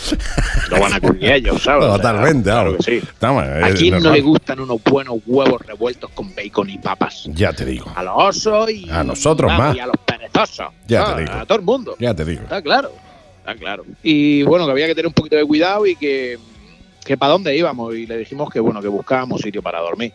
no 0.71 0.81
van 0.81 0.93
a 0.93 0.97
acudir 0.97 1.31
ellos, 1.31 1.63
¿sabes? 1.63 1.87
Totalmente, 1.87 2.51
claro 2.51 2.71
claro. 2.71 2.77
que 2.79 2.83
sí. 2.83 2.97
Estamos, 3.07 3.45
¿A 3.45 3.69
es 3.69 3.75
quién 3.77 3.91
no 3.93 4.01
normal. 4.01 4.13
le 4.15 4.21
gustan 4.23 4.61
unos 4.61 4.83
buenos 4.83 5.17
huevos 5.27 5.63
revueltos 5.65 6.11
con 6.11 6.35
bacon 6.35 6.71
y 6.71 6.79
papas? 6.79 7.25
Ya 7.35 7.53
te 7.53 7.65
digo. 7.65 7.87
A 7.95 8.03
los 8.03 8.15
osos 8.17 8.71
y 8.71 8.91
A 8.91 9.05
nosotros 9.05 9.53
más. 9.57 9.77
Y 9.77 9.79
a 9.81 9.87
los 9.87 9.97
perezosos. 10.05 10.67
Ya 10.89 11.05
te 11.07 11.13
Ah, 11.13 11.17
digo. 11.19 11.33
A 11.33 11.45
todo 11.47 11.59
el 11.59 11.65
mundo. 11.65 11.95
Ya 12.01 12.15
te 12.15 12.25
digo. 12.25 12.43
Está 12.43 12.61
claro. 12.61 12.91
Está 13.39 13.55
claro. 13.55 13.85
Y 14.03 14.43
bueno, 14.43 14.65
que 14.67 14.73
había 14.73 14.87
que 14.89 14.95
tener 14.97 15.07
un 15.07 15.13
poquito 15.15 15.37
de 15.37 15.45
cuidado 15.45 15.87
y 15.87 15.95
que, 15.95 16.37
que 17.05 17.17
para 17.17 17.33
dónde 17.35 17.57
íbamos. 17.57 17.95
Y 17.95 18.07
le 18.07 18.19
dijimos 18.19 18.51
que 18.51 18.59
bueno, 18.59 18.83
que 18.83 18.89
buscábamos 18.89 19.41
sitio 19.41 19.63
para 19.63 19.79
dormir. 19.79 20.13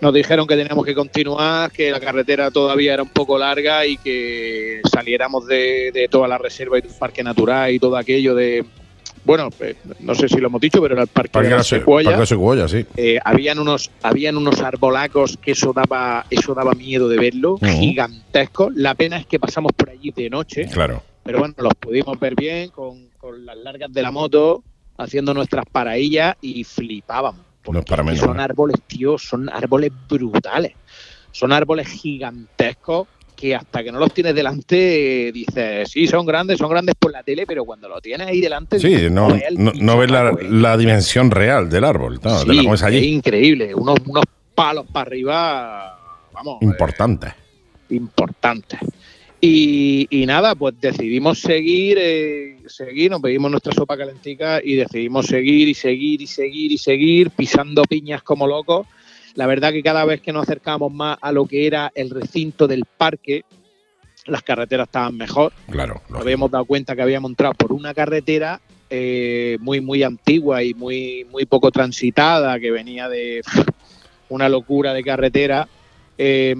Nos 0.00 0.12
dijeron 0.12 0.46
que 0.46 0.56
teníamos 0.56 0.84
que 0.84 0.94
continuar, 0.94 1.70
que 1.70 1.90
la 1.90 2.00
carretera 2.00 2.50
todavía 2.50 2.94
era 2.94 3.02
un 3.02 3.08
poco 3.08 3.38
larga 3.38 3.86
y 3.86 3.96
que 3.96 4.80
saliéramos 4.92 5.46
de, 5.46 5.90
de 5.92 6.08
toda 6.08 6.28
la 6.28 6.36
reserva 6.36 6.78
y 6.78 6.82
del 6.82 6.90
parque 6.98 7.22
natural 7.22 7.72
y 7.72 7.78
todo 7.78 7.96
aquello 7.96 8.34
de. 8.34 8.64
Bueno, 9.24 9.48
eh, 9.60 9.76
no 10.00 10.14
sé 10.14 10.28
si 10.28 10.36
lo 10.36 10.48
hemos 10.48 10.60
dicho, 10.60 10.82
pero 10.82 10.92
era 10.94 11.02
el 11.04 11.08
parque, 11.08 11.30
Parque 11.30 11.48
de 11.48 11.56
la 11.56 11.62
secuoyas. 11.64 12.10
Parque 12.12 12.20
de 12.20 12.26
Secuoya, 12.26 12.68
sí. 12.68 12.84
Eh, 12.96 13.18
habían 13.24 13.58
unos 13.58 13.90
habían 14.02 14.36
unos 14.36 14.60
arbolacos 14.60 15.38
que 15.38 15.52
eso 15.52 15.72
daba 15.72 16.26
eso 16.28 16.52
daba 16.54 16.72
miedo 16.74 17.08
de 17.08 17.16
verlo 17.16 17.52
Ujú. 17.54 17.66
gigantescos 17.66 18.74
la 18.74 18.94
pena 18.94 19.16
es 19.16 19.24
que 19.26 19.38
pasamos 19.40 19.72
por 19.72 19.88
allí 19.88 20.10
de 20.10 20.28
noche 20.28 20.66
Claro. 20.70 21.02
pero 21.22 21.38
bueno 21.38 21.54
los 21.56 21.72
pudimos 21.74 22.20
ver 22.20 22.34
bien 22.34 22.68
con, 22.68 23.08
con 23.16 23.46
las 23.46 23.56
largas 23.56 23.90
de 23.94 24.02
la 24.02 24.10
moto 24.10 24.62
haciendo 24.98 25.32
nuestras 25.32 25.64
paraillas 25.72 26.36
y 26.42 26.62
flipábamos 26.64 27.40
No 27.72 27.78
es 27.80 27.84
para 27.84 28.02
porque 28.02 28.14
menos. 28.16 28.26
son 28.26 28.38
¿eh? 28.38 28.42
árboles 28.42 28.76
tío 28.86 29.18
son 29.18 29.48
árboles 29.48 29.90
brutales 30.08 30.72
son 31.32 31.52
árboles 31.52 31.88
gigantescos 31.88 33.08
que 33.34 33.54
hasta 33.54 33.82
que 33.82 33.90
no 33.90 33.98
los 33.98 34.12
tienes 34.14 34.34
delante 34.34 35.30
dices 35.32 35.90
sí 35.90 36.06
son 36.06 36.24
grandes 36.24 36.56
son 36.58 36.70
grandes 36.70 36.94
por 36.96 37.10
la 37.10 37.22
tele 37.22 37.46
pero 37.46 37.64
cuando 37.64 37.88
lo 37.88 38.00
tienes 38.00 38.26
ahí 38.28 38.40
delante 38.40 38.78
Sí, 38.78 38.88
dices, 38.88 39.10
no, 39.10 39.26
"Joder, 39.30 39.44
el 39.48 39.64
no, 39.64 39.72
no 39.74 39.98
ves 39.98 40.10
la, 40.10 40.30
eh". 40.30 40.36
la 40.50 40.76
dimensión 40.76 41.30
real 41.30 41.68
del 41.68 41.84
árbol. 41.84 42.20
No, 42.22 42.38
Sí, 42.40 42.46
la 42.48 42.74
es 42.90 43.02
increíble. 43.04 43.74
Unos, 43.74 43.96
unos 44.06 44.24
palos 44.54 44.86
para 44.92 45.06
arriba, 45.08 45.98
vamos, 46.32 46.58
Importante. 46.62 47.26
eh, 47.28 47.94
importantes. 47.96 48.78
Y, 49.46 50.06
y 50.08 50.24
nada, 50.24 50.54
pues 50.54 50.74
decidimos 50.80 51.38
seguir, 51.38 51.98
eh, 52.00 52.62
seguir, 52.66 53.10
nos 53.10 53.20
pedimos 53.20 53.50
nuestra 53.50 53.74
sopa 53.74 53.94
calentica 53.94 54.58
y 54.64 54.74
decidimos 54.74 55.26
seguir 55.26 55.68
y 55.68 55.74
seguir 55.74 56.22
y 56.22 56.26
seguir 56.26 56.72
y 56.72 56.78
seguir 56.78 57.30
pisando 57.30 57.82
piñas 57.82 58.22
como 58.22 58.46
locos. 58.46 58.86
La 59.34 59.46
verdad 59.46 59.70
que 59.70 59.82
cada 59.82 60.06
vez 60.06 60.22
que 60.22 60.32
nos 60.32 60.44
acercábamos 60.44 60.94
más 60.94 61.18
a 61.20 61.30
lo 61.30 61.44
que 61.44 61.66
era 61.66 61.92
el 61.94 62.08
recinto 62.08 62.66
del 62.66 62.84
parque, 62.96 63.44
las 64.24 64.42
carreteras 64.42 64.86
estaban 64.88 65.14
mejor 65.14 65.52
Claro. 65.70 66.00
nos 66.08 66.22
habíamos 66.22 66.50
dado 66.50 66.64
cuenta 66.64 66.96
que 66.96 67.02
habíamos 67.02 67.30
entrado 67.30 67.52
por 67.52 67.70
una 67.72 67.92
carretera 67.92 68.62
eh, 68.88 69.58
muy 69.60 69.82
muy 69.82 70.02
antigua 70.02 70.62
y 70.62 70.72
muy 70.72 71.26
muy 71.30 71.44
poco 71.44 71.70
transitada 71.70 72.58
que 72.58 72.70
venía 72.70 73.10
de 73.10 73.42
una 74.30 74.48
locura 74.48 74.94
de 74.94 75.04
carretera 75.04 75.68
eh, 76.16 76.54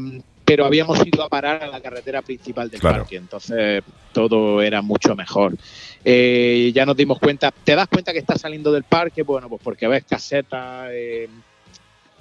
pero 0.44 0.66
habíamos 0.66 0.98
ido 1.06 1.22
a 1.22 1.28
parar 1.28 1.62
a 1.62 1.66
la 1.68 1.80
carretera 1.80 2.22
principal 2.22 2.70
del 2.70 2.80
Claro. 2.80 2.98
parque 2.98 3.16
entonces 3.16 3.82
todo 4.12 4.60
era 4.62 4.82
mucho 4.82 5.14
mejor 5.16 5.54
Eh, 6.04 6.70
ya 6.74 6.84
nos 6.84 6.96
dimos 6.96 7.18
cuenta 7.18 7.50
te 7.50 7.74
das 7.74 7.88
cuenta 7.88 8.12
que 8.12 8.18
estás 8.18 8.40
saliendo 8.40 8.70
del 8.70 8.84
parque 8.84 9.22
bueno 9.22 9.48
pues 9.48 9.62
porque 9.64 9.88
ves 9.88 10.04
casetas 10.04 10.88
eh, 10.92 11.28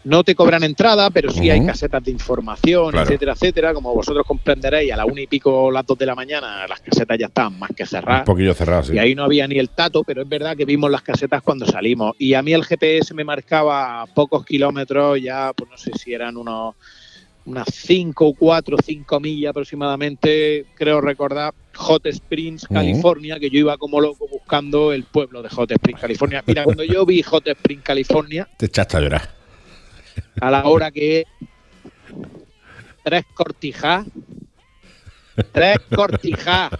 no 0.05 0.21
te 0.25 0.35
cobran 0.35 0.61
entrada, 0.65 1.09
pero 1.11 1.31
sí 1.31 1.49
hay 1.49 1.65
casetas 1.65 2.03
de 2.03 2.11
información, 2.11 2.91
Claro. 2.91 3.05
etcétera, 3.07 3.31
etcétera. 3.31 3.73
Como 3.73 3.93
vosotros 3.95 4.25
comprenderéis, 4.27 4.91
a 4.91 4.97
la 4.97 5.05
una 5.05 5.21
y 5.21 5.27
pico, 5.27 5.71
las 5.71 5.85
dos 5.85 5.97
de 5.97 6.05
la 6.05 6.13
mañana, 6.13 6.67
las 6.67 6.81
casetas 6.81 7.17
ya 7.17 7.27
estaban 7.27 7.57
más 7.57 7.69
que 7.73 7.83
Un 7.83 7.87
cerradas. 7.87 8.25
poquillo 8.25 8.53
cerrado, 8.53 8.83
sí. 8.83 8.95
Y 8.95 8.99
ahí 8.99 9.15
no 9.15 9.23
había 9.23 9.47
ni 9.47 9.57
el 9.57 9.69
tato, 9.69 10.03
pero 10.03 10.21
es 10.23 10.27
verdad 10.27 10.57
que 10.57 10.65
vimos 10.65 10.91
las 10.91 11.03
casetas 11.03 11.41
cuando 11.41 11.65
salimos. 11.65 12.17
Y 12.19 12.33
a 12.33 12.41
mí 12.41 12.51
el 12.51 12.65
GPS 12.65 13.13
me 13.13 13.23
marcaba 13.23 14.01
a 14.01 14.05
pocos 14.07 14.45
kilómetros, 14.45 15.21
ya, 15.21 15.53
pues 15.55 15.69
no 15.71 15.77
sé 15.77 15.91
si 15.97 16.13
eran 16.13 16.35
unos 16.35 16.75
unas 17.45 17.67
5, 17.71 18.33
4, 18.35 18.77
5 18.85 19.19
millas 19.19 19.49
aproximadamente, 19.51 20.65
creo 20.75 21.01
recordar, 21.01 21.53
Hot 21.75 22.05
Springs, 22.05 22.67
California, 22.67 23.39
que 23.39 23.49
yo 23.49 23.59
iba 23.59 23.77
como 23.77 23.99
loco 23.99 24.27
buscando 24.31 24.93
el 24.93 25.03
pueblo 25.03 25.41
de 25.41 25.49
Hot 25.49 25.71
Springs, 25.71 25.99
California. 25.99 26.43
Mira, 26.45 26.63
cuando 26.63 26.83
yo 26.83 27.05
vi 27.05 27.21
Hot 27.23 27.47
Springs, 27.47 27.83
California, 27.83 28.47
Te 28.57 28.67
echaste 28.67 28.97
a 28.97 28.99
llorar. 29.01 29.29
a 30.39 30.51
la 30.51 30.65
hora 30.65 30.91
que 30.91 31.21
es 31.21 31.25
tres 33.03 33.25
cortijas, 33.33 34.05
tres 35.51 35.77
cortijas, 35.93 36.71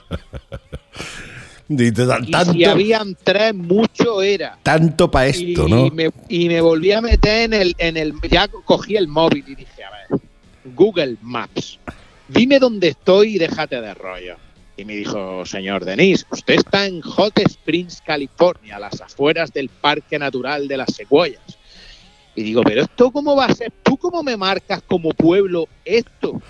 Y 1.69 1.91
dan 1.91 2.25
y 2.27 2.31
tanto, 2.31 2.53
si 2.53 2.65
habían 2.65 3.17
tres, 3.23 3.55
mucho 3.55 4.21
era. 4.21 4.59
tanto 4.61 5.09
para 5.09 5.27
y, 5.29 5.51
esto, 5.53 5.67
¿no? 5.67 5.89
me, 5.89 6.11
y 6.29 6.47
me 6.47 6.61
volví 6.61 6.91
a 6.91 7.01
meter 7.01 7.45
en 7.45 7.53
el, 7.53 7.75
en 7.77 7.97
el. 7.97 8.13
Ya 8.29 8.47
cogí 8.47 8.95
el 8.95 9.07
móvil 9.07 9.43
y 9.47 9.55
dije, 9.55 9.72
Google 10.63 11.17
Maps, 11.21 11.79
dime 12.27 12.59
dónde 12.59 12.89
estoy 12.89 13.35
y 13.35 13.39
déjate 13.39 13.81
de 13.81 13.93
rollo. 13.93 14.37
Y 14.75 14.85
me 14.85 14.95
dijo, 14.95 15.45
señor 15.45 15.85
Denis, 15.85 16.25
usted 16.31 16.55
está 16.55 16.85
en 16.87 17.01
Hot 17.01 17.37
Springs, 17.37 18.01
California, 18.03 18.77
a 18.77 18.79
las 18.79 18.99
afueras 19.01 19.53
del 19.53 19.69
Parque 19.69 20.17
Natural 20.17 20.67
de 20.67 20.77
las 20.77 20.95
Secuoyas. 20.95 21.41
Y 22.35 22.41
digo, 22.41 22.63
pero 22.63 22.81
esto 22.81 23.11
cómo 23.11 23.35
va 23.35 23.45
a 23.45 23.53
ser, 23.53 23.71
tú 23.83 23.97
cómo 23.97 24.23
me 24.23 24.35
marcas 24.35 24.81
como 24.87 25.11
pueblo 25.11 25.67
esto, 25.85 26.41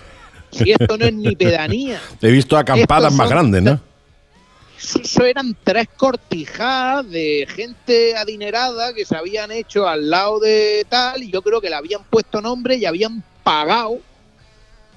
si 0.50 0.70
esto 0.70 0.96
no 0.96 1.04
es 1.04 1.12
ni 1.12 1.36
pedanía. 1.36 2.00
He 2.22 2.30
visto 2.30 2.56
acampadas 2.56 3.12
más 3.12 3.28
grandes, 3.28 3.62
¿no? 3.62 3.80
Eso, 4.78 5.00
eso 5.00 5.24
eran 5.24 5.54
tres 5.62 5.88
cortijadas 5.94 7.10
de 7.10 7.46
gente 7.48 8.16
adinerada 8.16 8.94
que 8.94 9.04
se 9.04 9.16
habían 9.16 9.52
hecho 9.52 9.86
al 9.86 10.08
lado 10.08 10.40
de 10.40 10.86
tal 10.88 11.22
y 11.22 11.30
yo 11.30 11.42
creo 11.42 11.60
que 11.60 11.68
le 11.68 11.76
habían 11.76 12.02
puesto 12.04 12.40
nombre 12.40 12.76
y 12.76 12.86
habían 12.86 13.22
pagado 13.44 13.98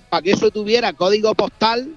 para 0.10 0.22
que 0.24 0.32
eso 0.32 0.50
tuviera 0.50 0.93
código 0.93 1.36
postal 1.36 1.89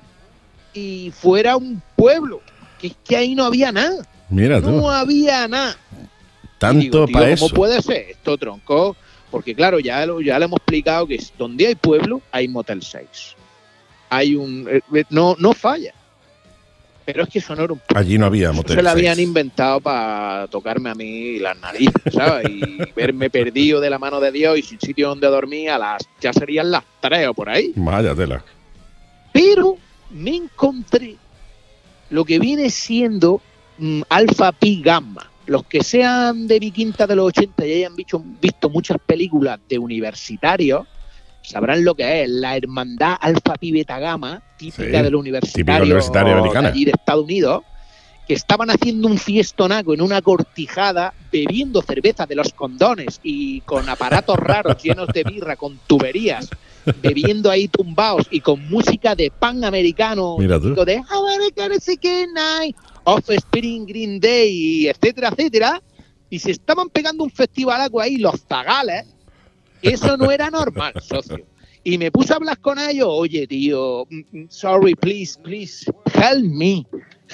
y 0.74 1.10
fuera 1.14 1.56
un 1.56 1.80
pueblo. 1.96 2.42
Que 2.78 2.88
es 2.88 2.96
que 3.04 3.16
ahí 3.16 3.34
no 3.34 3.44
había 3.44 3.72
nada. 3.72 4.06
Mira 4.28 4.60
tú, 4.60 4.70
No 4.70 4.90
había 4.90 5.48
nada. 5.48 5.76
Tanto 6.58 7.06
para 7.06 7.34
¿Cómo 7.36 7.46
eso. 7.46 7.54
puede 7.54 7.80
ser 7.80 8.10
esto, 8.10 8.36
tronco? 8.36 8.96
Porque 9.30 9.54
claro, 9.54 9.78
ya 9.78 10.04
lo, 10.06 10.20
ya 10.20 10.38
le 10.38 10.44
hemos 10.46 10.58
explicado 10.58 11.06
que 11.06 11.18
donde 11.38 11.68
hay 11.68 11.74
pueblo 11.74 12.20
hay 12.32 12.48
Motel 12.48 12.82
6. 12.82 13.06
Hay 14.10 14.34
un... 14.34 14.66
eh, 14.68 14.80
eh, 14.94 15.04
No, 15.10 15.36
no 15.38 15.52
falla. 15.52 15.94
Pero 17.12 17.24
es 17.24 17.30
que 17.30 17.38
eso 17.40 17.54
no 17.56 17.64
era 17.64 17.72
un 17.72 17.80
Allí 17.94 18.18
no 18.18 18.26
había 18.26 18.52
motel. 18.52 18.76
se 18.76 18.82
lo 18.82 18.90
habían 18.90 19.18
inventado 19.18 19.80
para 19.80 20.46
tocarme 20.48 20.90
a 20.90 20.94
mí 20.94 21.38
las 21.38 21.58
narices, 21.58 21.94
¿sabes? 22.12 22.48
Y 22.48 22.78
verme 22.94 23.30
perdido 23.30 23.80
de 23.80 23.90
la 23.90 23.98
mano 23.98 24.20
de 24.20 24.32
Dios 24.32 24.58
y 24.58 24.62
sin 24.62 24.80
sitio 24.80 25.08
donde 25.08 25.26
dormir 25.26 25.70
a 25.70 25.78
las... 25.78 26.02
Ya 26.20 26.32
serían 26.32 26.70
las 26.70 26.84
tres 27.00 27.28
o 27.28 27.34
por 27.34 27.48
ahí. 27.48 27.72
Vaya 27.76 28.14
tela. 28.14 28.44
Pero 29.32 29.76
me 30.10 30.36
encontré 30.36 31.16
lo 32.10 32.24
que 32.24 32.38
viene 32.38 32.70
siendo 32.70 33.40
mm, 33.78 34.02
Alpha 34.08 34.52
Pi 34.52 34.82
Gamma. 34.82 35.30
Los 35.46 35.64
que 35.64 35.82
sean 35.82 36.46
de 36.46 36.60
mi 36.60 36.70
quinta 36.70 37.06
de 37.06 37.16
los 37.16 37.26
80 37.26 37.66
y 37.66 37.72
hayan 37.72 37.96
visto, 37.96 38.22
visto 38.40 38.70
muchas 38.70 38.98
películas 39.04 39.58
de 39.68 39.78
universitarios, 39.78 40.86
sabrán 41.42 41.84
lo 41.84 41.94
que 41.94 42.22
es 42.22 42.28
la 42.28 42.56
hermandad 42.56 43.16
Alpha 43.20 43.54
Pi 43.54 43.72
Beta 43.72 43.98
Gamma, 43.98 44.42
típica 44.56 44.84
Sí, 44.84 44.90
del 44.90 45.14
universitario, 45.14 45.98
allí 46.56 46.84
de 46.84 46.92
Estados 46.92 47.24
Unidos, 47.24 47.62
que 48.26 48.34
estaban 48.34 48.70
haciendo 48.70 49.08
un 49.08 49.18
fiestonaco 49.18 49.92
en 49.92 50.02
una 50.02 50.22
cortijada, 50.22 51.12
bebiendo 51.32 51.82
cerveza 51.82 52.26
de 52.26 52.36
los 52.36 52.52
condones 52.52 53.18
y 53.22 53.60
con 53.62 53.88
aparatos 53.88 54.36
raros 54.38 54.80
llenos 54.82 55.08
de 55.08 55.24
birra, 55.24 55.56
con 55.56 55.78
tuberías, 55.86 56.48
bebiendo 57.02 57.50
ahí 57.50 57.68
tumbados 57.68 58.26
y 58.30 58.40
con 58.40 58.68
música 58.68 59.14
de 59.14 59.30
pan 59.30 59.64
americano, 59.64 60.36
de 60.38 61.02
American 61.08 61.72
Chicken 61.80 62.32
Night, 62.32 62.76
Offspring 63.04 63.86
Green 63.86 64.20
Day, 64.20 64.86
etcétera, 64.86 65.30
etcétera, 65.30 65.82
y 66.28 66.38
se 66.38 66.52
estaban 66.52 66.88
pegando 66.88 67.24
un 67.24 67.30
festivalaco 67.30 68.00
ahí, 68.00 68.16
los 68.16 68.40
zagales, 68.48 69.06
eso 69.82 70.16
no 70.16 70.30
era 70.30 70.50
normal, 70.50 70.94
socio. 71.00 71.46
Y 71.82 71.96
me 71.96 72.10
puse 72.10 72.32
a 72.32 72.36
hablar 72.36 72.58
con 72.60 72.78
ellos, 72.78 73.08
oye, 73.08 73.46
tío, 73.46 74.06
mm, 74.10 74.38
mm, 74.38 74.46
sorry, 74.50 74.94
please, 74.94 75.38
please, 75.42 75.90
help 76.12 76.44
me, 76.44 76.86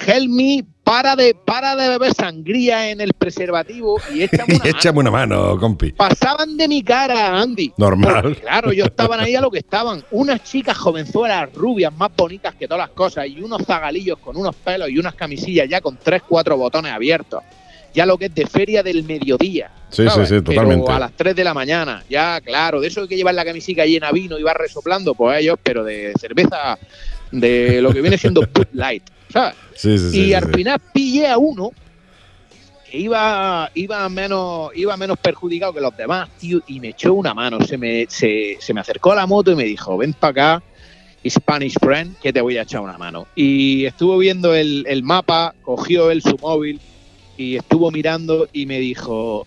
help 0.05 0.29
me, 0.29 0.65
para 0.85 1.17
de, 1.17 1.35
para 1.35 1.75
de 1.75 1.89
beber 1.89 2.13
sangría 2.13 2.89
en 2.89 3.01
el 3.01 3.11
preservativo 3.13 3.99
y 4.13 4.23
échame 4.23 4.53
una 4.53 4.59
mano. 4.59 4.63
échame 4.77 4.99
una 4.99 5.11
mano, 5.11 5.59
compi. 5.59 5.91
Pasaban 5.91 6.55
de 6.55 6.65
mi 6.69 6.81
cara, 6.81 7.37
Andy. 7.41 7.73
Normal. 7.75 8.21
Porque, 8.23 8.39
claro, 8.39 8.71
ellos 8.71 8.87
estaban 8.87 9.19
ahí 9.19 9.35
a 9.35 9.41
lo 9.41 9.51
que 9.51 9.59
estaban. 9.59 10.01
Unas 10.11 10.41
chicas 10.45 10.77
jovenzuelas, 10.77 11.51
rubias, 11.53 11.93
más 11.93 12.11
bonitas 12.15 12.55
que 12.55 12.69
todas 12.69 12.87
las 12.87 12.95
cosas, 12.95 13.27
y 13.27 13.41
unos 13.41 13.65
zagalillos 13.65 14.19
con 14.19 14.37
unos 14.37 14.55
pelos 14.55 14.89
y 14.89 14.97
unas 14.97 15.15
camisillas 15.15 15.67
ya 15.67 15.81
con 15.81 15.97
tres, 15.97 16.21
cuatro 16.25 16.55
botones 16.55 16.93
abiertos. 16.93 17.43
Ya 17.97 18.05
lo 18.05 18.15
que 18.15 18.25
es 18.25 18.35
de 18.35 18.45
feria 18.45 18.83
del 18.83 19.03
mediodía. 19.05 19.71
Sí, 19.89 20.05
¿sabes? 20.07 20.29
sí, 20.29 20.35
sí, 20.35 20.41
totalmente. 20.43 20.85
Pero 20.85 20.95
a 20.97 20.99
las 20.99 21.13
3 21.13 21.35
de 21.35 21.43
la 21.43 21.55
mañana, 21.55 22.03
ya, 22.07 22.39
claro, 22.41 22.79
de 22.79 22.89
eso 22.89 23.07
que 23.07 23.15
llevar 23.15 23.33
la 23.33 23.43
camisica 23.43 23.87
llena 23.87 24.11
vino 24.11 24.37
y 24.37 24.43
va 24.43 24.53
resoplando, 24.53 25.15
pues 25.15 25.41
ellos, 25.41 25.57
pero 25.63 25.83
de 25.83 26.13
cerveza, 26.19 26.77
de 27.31 27.81
lo 27.81 27.91
que 27.91 28.01
viene 28.01 28.19
siendo 28.19 28.41
Bud 28.53 28.67
Light, 28.73 29.01
¿sabes? 29.33 29.55
Sí, 29.73 29.97
sí, 29.97 30.11
sí. 30.11 30.19
y 30.19 30.25
sí, 30.25 30.33
al 30.35 30.53
final 30.53 30.79
pillé 30.93 31.27
a 31.27 31.39
uno 31.39 31.71
que 32.87 32.99
iba, 32.99 33.71
iba, 33.73 34.07
menos, 34.09 34.69
iba 34.75 34.95
menos 34.95 35.17
perjudicado 35.17 35.73
que 35.73 35.81
los 35.81 35.97
demás, 35.97 36.29
tío, 36.37 36.61
y 36.67 36.79
me 36.79 36.89
echó 36.89 37.15
una 37.15 37.33
mano. 37.33 37.65
Se 37.65 37.79
me, 37.79 38.05
se, 38.07 38.57
se 38.59 38.75
me 38.75 38.81
acercó 38.81 39.13
a 39.13 39.15
la 39.15 39.25
moto 39.25 39.51
y 39.53 39.55
me 39.55 39.63
dijo, 39.63 39.97
ven 39.97 40.13
para 40.13 40.57
acá, 40.57 40.63
Spanish 41.27 41.77
friend, 41.81 42.15
que 42.19 42.31
te 42.31 42.41
voy 42.41 42.59
a 42.59 42.61
echar 42.61 42.81
una 42.81 42.99
mano. 42.99 43.25
Y 43.33 43.85
estuvo 43.85 44.19
viendo 44.19 44.53
el, 44.53 44.85
el 44.87 45.01
mapa, 45.01 45.55
cogió 45.63 46.11
él 46.11 46.21
su 46.21 46.37
móvil 46.37 46.79
y 47.37 47.55
estuvo 47.55 47.91
mirando 47.91 48.47
y 48.51 48.65
me 48.65 48.79
dijo, 48.79 49.45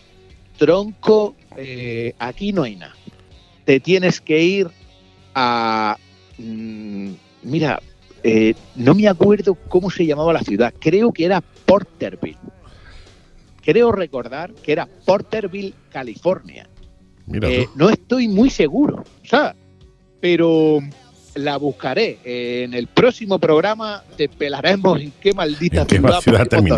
tronco, 0.57 1.35
eh, 1.57 2.15
aquí 2.19 2.53
no 2.53 2.63
hay 2.63 2.77
nada. 2.77 2.95
Te 3.65 3.81
tienes 3.81 4.21
que 4.21 4.43
ir 4.43 4.69
a... 5.35 5.97
mm, 6.39 7.11
mira, 7.43 7.81
eh, 8.23 8.55
no 8.77 8.95
me 8.95 9.09
acuerdo 9.09 9.55
cómo 9.69 9.91
se 9.91 10.07
llamaba 10.07 10.33
la 10.33 10.43
ciudad, 10.43 10.73
creo 10.79 11.13
que 11.13 11.25
era 11.25 11.41
Porterville. 11.41 12.39
Creo 13.63 13.93
recordar 13.93 14.53
que 14.55 14.73
era 14.73 14.87
Porterville, 14.87 15.75
California. 15.91 16.69
Mira 17.27 17.49
Eh, 17.49 17.69
no 17.75 17.91
estoy 17.91 18.27
muy 18.27 18.51
seguro, 18.51 19.05
¿sabes? 19.25 19.55
Pero 20.21 20.81
la 21.35 21.57
buscaré. 21.59 22.19
En 22.25 22.75
el 22.75 22.87
próximo 22.87 23.39
programa 23.39 24.03
te 24.17 24.29
pelaremos 24.29 25.01
en 25.01 25.13
qué 25.21 25.33
maldita 25.33 25.83
¿En 25.83 25.87
qué 25.87 25.99
ciudad, 26.21 26.47
dormir. 26.51 26.75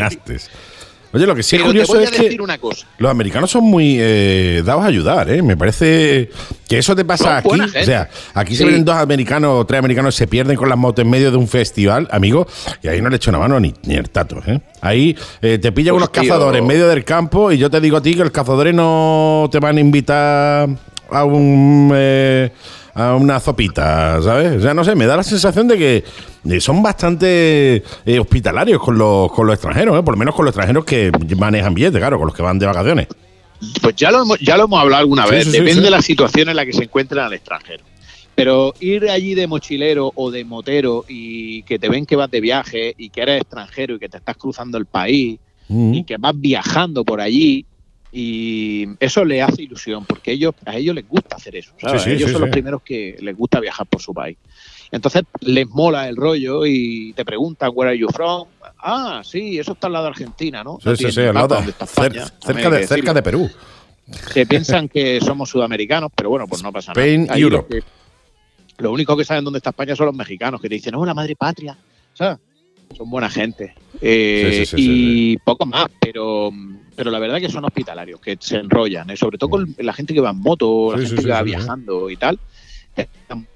Oye, 1.14 1.26
lo 1.26 1.34
que 1.34 1.42
sí 1.42 1.56
es 1.56 1.62
te 1.62 1.66
curioso 1.66 1.92
voy 1.92 2.02
a 2.02 2.04
es 2.06 2.10
que 2.12 2.22
decir 2.22 2.40
una 2.40 2.56
cosa. 2.58 2.86
los 2.98 3.10
americanos 3.10 3.50
son 3.50 3.64
muy 3.64 3.96
eh, 4.00 4.62
dados 4.64 4.82
a 4.82 4.86
ayudar, 4.86 5.28
¿eh? 5.30 5.42
Me 5.42 5.56
parece 5.56 6.30
que 6.68 6.78
eso 6.78 6.96
te 6.96 7.04
pasa 7.04 7.24
Son 7.24 7.32
aquí. 7.34 7.48
buena 7.48 7.66
O 7.66 7.84
sea, 7.84 8.08
aquí 8.34 8.54
se 8.56 8.64
Sí. 8.64 8.70
ven 8.70 8.84
dos 8.84 8.94
americanos 8.96 9.60
o 9.60 9.66
tres 9.66 9.78
americanos 9.78 10.14
se 10.14 10.26
pierden 10.26 10.56
con 10.56 10.68
las 10.68 10.78
motos 10.78 11.04
en 11.04 11.10
medio 11.10 11.30
de 11.30 11.36
un 11.36 11.48
festival, 11.48 12.08
amigo, 12.10 12.46
y 12.82 12.88
ahí 12.88 13.02
no 13.02 13.10
le 13.10 13.16
echo 13.16 13.30
una 13.30 13.38
mano 13.40 13.60
ni, 13.60 13.74
ni 13.84 13.94
el 13.94 14.08
tato, 14.08 14.40
¿eh? 14.46 14.60
Ahí 14.80 15.16
eh, 15.42 15.58
te 15.58 15.70
pillan 15.72 15.92
Pues, 15.94 16.02
unos 16.04 16.12
tío. 16.12 16.22
cazadores 16.22 16.60
en 16.60 16.66
medio 16.66 16.88
del 16.88 17.04
campo 17.04 17.52
y 17.52 17.58
yo 17.58 17.68
te 17.70 17.80
digo 17.80 17.98
a 17.98 18.02
ti 18.02 18.14
que 18.14 18.20
los 18.24 18.30
cazadores 18.32 18.74
no 18.74 19.48
te 19.52 19.58
van 19.60 19.76
a 19.76 19.80
invitar 19.80 20.68
a 21.10 21.24
un... 21.24 21.92
eh, 21.94 22.50
a 22.95 23.14
una 23.16 23.40
zopita, 23.40 24.20
¿sabes? 24.22 24.59
O 24.59 24.61
sea, 24.61 24.74
no 24.74 24.84
sé, 24.84 24.95
me 24.95 25.07
da 25.07 25.16
la 25.16 25.22
sensación 25.22 25.68
de 25.68 25.78
que 25.78 26.61
son 26.61 26.82
bastante 26.82 27.82
eh, 28.05 28.18
hospitalarios 28.18 28.82
con 28.82 28.99
los, 28.99 29.32
con 29.32 29.47
los 29.47 29.55
extranjeros, 29.55 29.99
¿eh? 29.99 30.03
por 30.03 30.14
lo 30.14 30.18
menos 30.18 30.34
con 30.34 30.45
los 30.45 30.53
extranjeros 30.53 30.84
que 30.84 31.11
manejan 31.36 31.74
billetes, 31.74 31.99
claro, 31.99 32.18
con 32.18 32.26
los 32.26 32.36
que 32.36 32.43
van 32.43 32.59
de 32.59 32.66
vacaciones. 32.66 33.09
Pues 33.80 33.95
ya 33.97 34.11
lo, 34.11 34.22
hemos, 34.22 34.38
ya 34.40 34.57
lo 34.57 34.64
hemos 34.64 34.80
hablado 34.80 35.01
alguna 35.01 35.26
vez. 35.26 35.45
sí, 35.45 35.51
sí, 35.51 35.59
Depende 35.59 35.74
sí. 35.74 35.80
de 35.82 35.90
la 35.90 36.03
situación 36.03 36.49
en 36.49 36.57
la 36.57 36.66
que 36.66 36.72
se 36.72 36.84
encuentran 36.84 37.26
al 37.26 37.32
extranjero. 37.32 37.84
Pero 38.34 38.74
ir 38.80 39.09
allí 39.11 39.34
de 39.34 39.47
mochilero 39.47 40.11
o 40.14 40.30
de 40.30 40.45
motero 40.45 41.05
y 41.07 41.62
que 41.64 41.78
te 41.78 41.88
ven 41.88 42.07
que 42.07 42.16
vas 42.16 42.30
de 42.30 42.40
viaje 42.40 42.95
y 42.97 43.11
que 43.11 43.20
eres 43.22 43.43
extranjero 43.43 43.95
y 43.95 43.99
que 43.99 44.09
te 44.09 44.16
estás 44.16 44.36
cruzando 44.36 44.78
el 44.78 44.86
país 44.86 45.38
Mm. 45.72 45.95
y 45.95 46.05
que 46.05 46.16
vas 46.18 46.34
viajando 46.36 47.05
por 47.05 47.20
allí 47.20 47.64
y 48.14 48.86
eso 49.00 49.24
le 49.24 49.40
hace 49.40 49.62
ilusión 49.62 50.04
porque 50.04 50.32
ellos 50.32 50.54
a 50.66 50.76
ellos 50.76 50.94
les 50.94 51.08
gusta 51.08 51.36
hacer 51.36 51.56
eso 51.56 51.72
¿sabes? 51.80 52.02
Sí, 52.02 52.10
sí, 52.10 52.16
ellos 52.16 52.28
sí, 52.28 52.32
son 52.34 52.42
los 52.42 52.50
primeros 52.50 52.82
que 52.82 53.16
les 53.20 53.34
gusta 53.36 53.58
viajar 53.58 53.86
por 53.86 54.02
su 54.02 54.12
país 54.12 54.36
entonces 54.90 55.22
les 55.40 55.66
mola 55.68 56.06
el 56.08 56.16
rollo 56.16 56.66
y 56.66 57.14
te 57.14 57.24
preguntan 57.24 57.70
where 57.74 57.88
are 57.90 57.98
you 57.98 58.08
from 58.12 58.46
ah 58.82 59.22
sí 59.24 59.58
eso 59.58 59.72
está 59.72 59.86
al 59.86 59.94
lado 59.94 60.04
de 60.04 60.10
Argentina 60.10 60.62
no 60.62 60.78
Sí, 60.82 60.88
No 60.90 60.96
sí, 60.96 61.10
sí, 61.10 61.20
al 61.22 61.34
lado 61.34 61.58
está 61.60 61.84
España, 61.86 62.26
cerca, 62.44 62.68
de, 62.70 62.86
cerca 62.86 63.14
de 63.14 63.22
Perú. 63.22 63.50
que 64.34 64.44
piensan 64.46 64.88
que 64.90 65.18
somos 65.22 65.48
sudamericanos 65.48 66.10
pero 66.14 66.28
bueno 66.28 66.46
pues 66.46 66.62
no 66.62 66.70
pasa 66.70 66.92
nada 66.92 67.00
Spain, 67.06 67.26
lo 67.28 67.34
Europe. 67.36 67.78
que- 67.80 68.02
lo 68.82 68.90
único 68.92 69.16
que 69.16 69.24
saben 69.24 69.44
dónde 69.44 69.58
está 69.58 69.70
España 69.70 69.96
son 69.96 70.06
los 70.06 70.14
mexicanos 70.14 70.60
que 70.60 70.68
te 70.68 70.74
dicen 70.74 70.94
oh 70.96 71.06
la 71.06 71.14
madre 71.14 71.34
patria 71.34 71.76
¿sabes? 72.12 72.38
Son 72.97 73.11
buena 73.11 73.28
gente 73.30 73.74
Sí, 73.93 73.99
Eh, 74.01 74.64
sí, 74.66 74.76
sí, 74.76 74.76
y 75.32 75.36
poco 75.38 75.66
más 75.66 75.86
pero 76.01 76.51
pero 76.97 77.11
la 77.11 77.18
verdad 77.18 77.40
que 77.40 77.49
son 77.49 77.64
hospitalarios 77.64 78.20
que 78.20 78.36
se 78.40 78.57
enrollan 78.57 79.09
¿eh? 79.11 79.16
sobre 79.16 79.38
todo 79.38 79.51
con 79.51 79.74
la 79.78 79.93
gente 79.93 80.12
que 80.14 80.20
va 80.20 80.30
en 80.30 80.38
moto 80.40 80.93
la 80.93 80.99
Sí, 80.99 81.05
sí, 81.05 81.09
gente 81.11 81.22
sí, 81.22 81.26
que 81.26 81.32
va 81.32 81.38
sí, 81.38 81.45
sí. 81.45 81.51
viajando 81.57 82.11
y 82.11 82.16
tal 82.16 82.38
están 82.97 83.47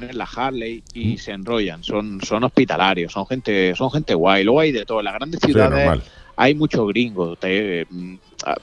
en 0.00 0.18
la 0.18 0.24
Harley 0.24 0.82
y 0.94 1.18
se 1.18 1.32
enrollan. 1.32 1.84
Son, 1.84 2.20
son 2.22 2.42
hospitalarios, 2.44 3.12
son 3.12 3.26
gente, 3.26 3.74
son 3.76 3.90
gente 3.90 4.14
guay. 4.14 4.42
Luego 4.42 4.60
hay 4.60 4.72
de 4.72 4.84
todo. 4.86 4.98
En 5.00 5.04
las 5.04 5.14
grandes 5.14 5.38
ciudades 5.40 6.00
hay 6.34 6.54
muchos 6.54 6.88
gringos. 6.88 7.38
Te- 7.38 7.86
mm, 7.88 8.14
ah, 8.46 8.56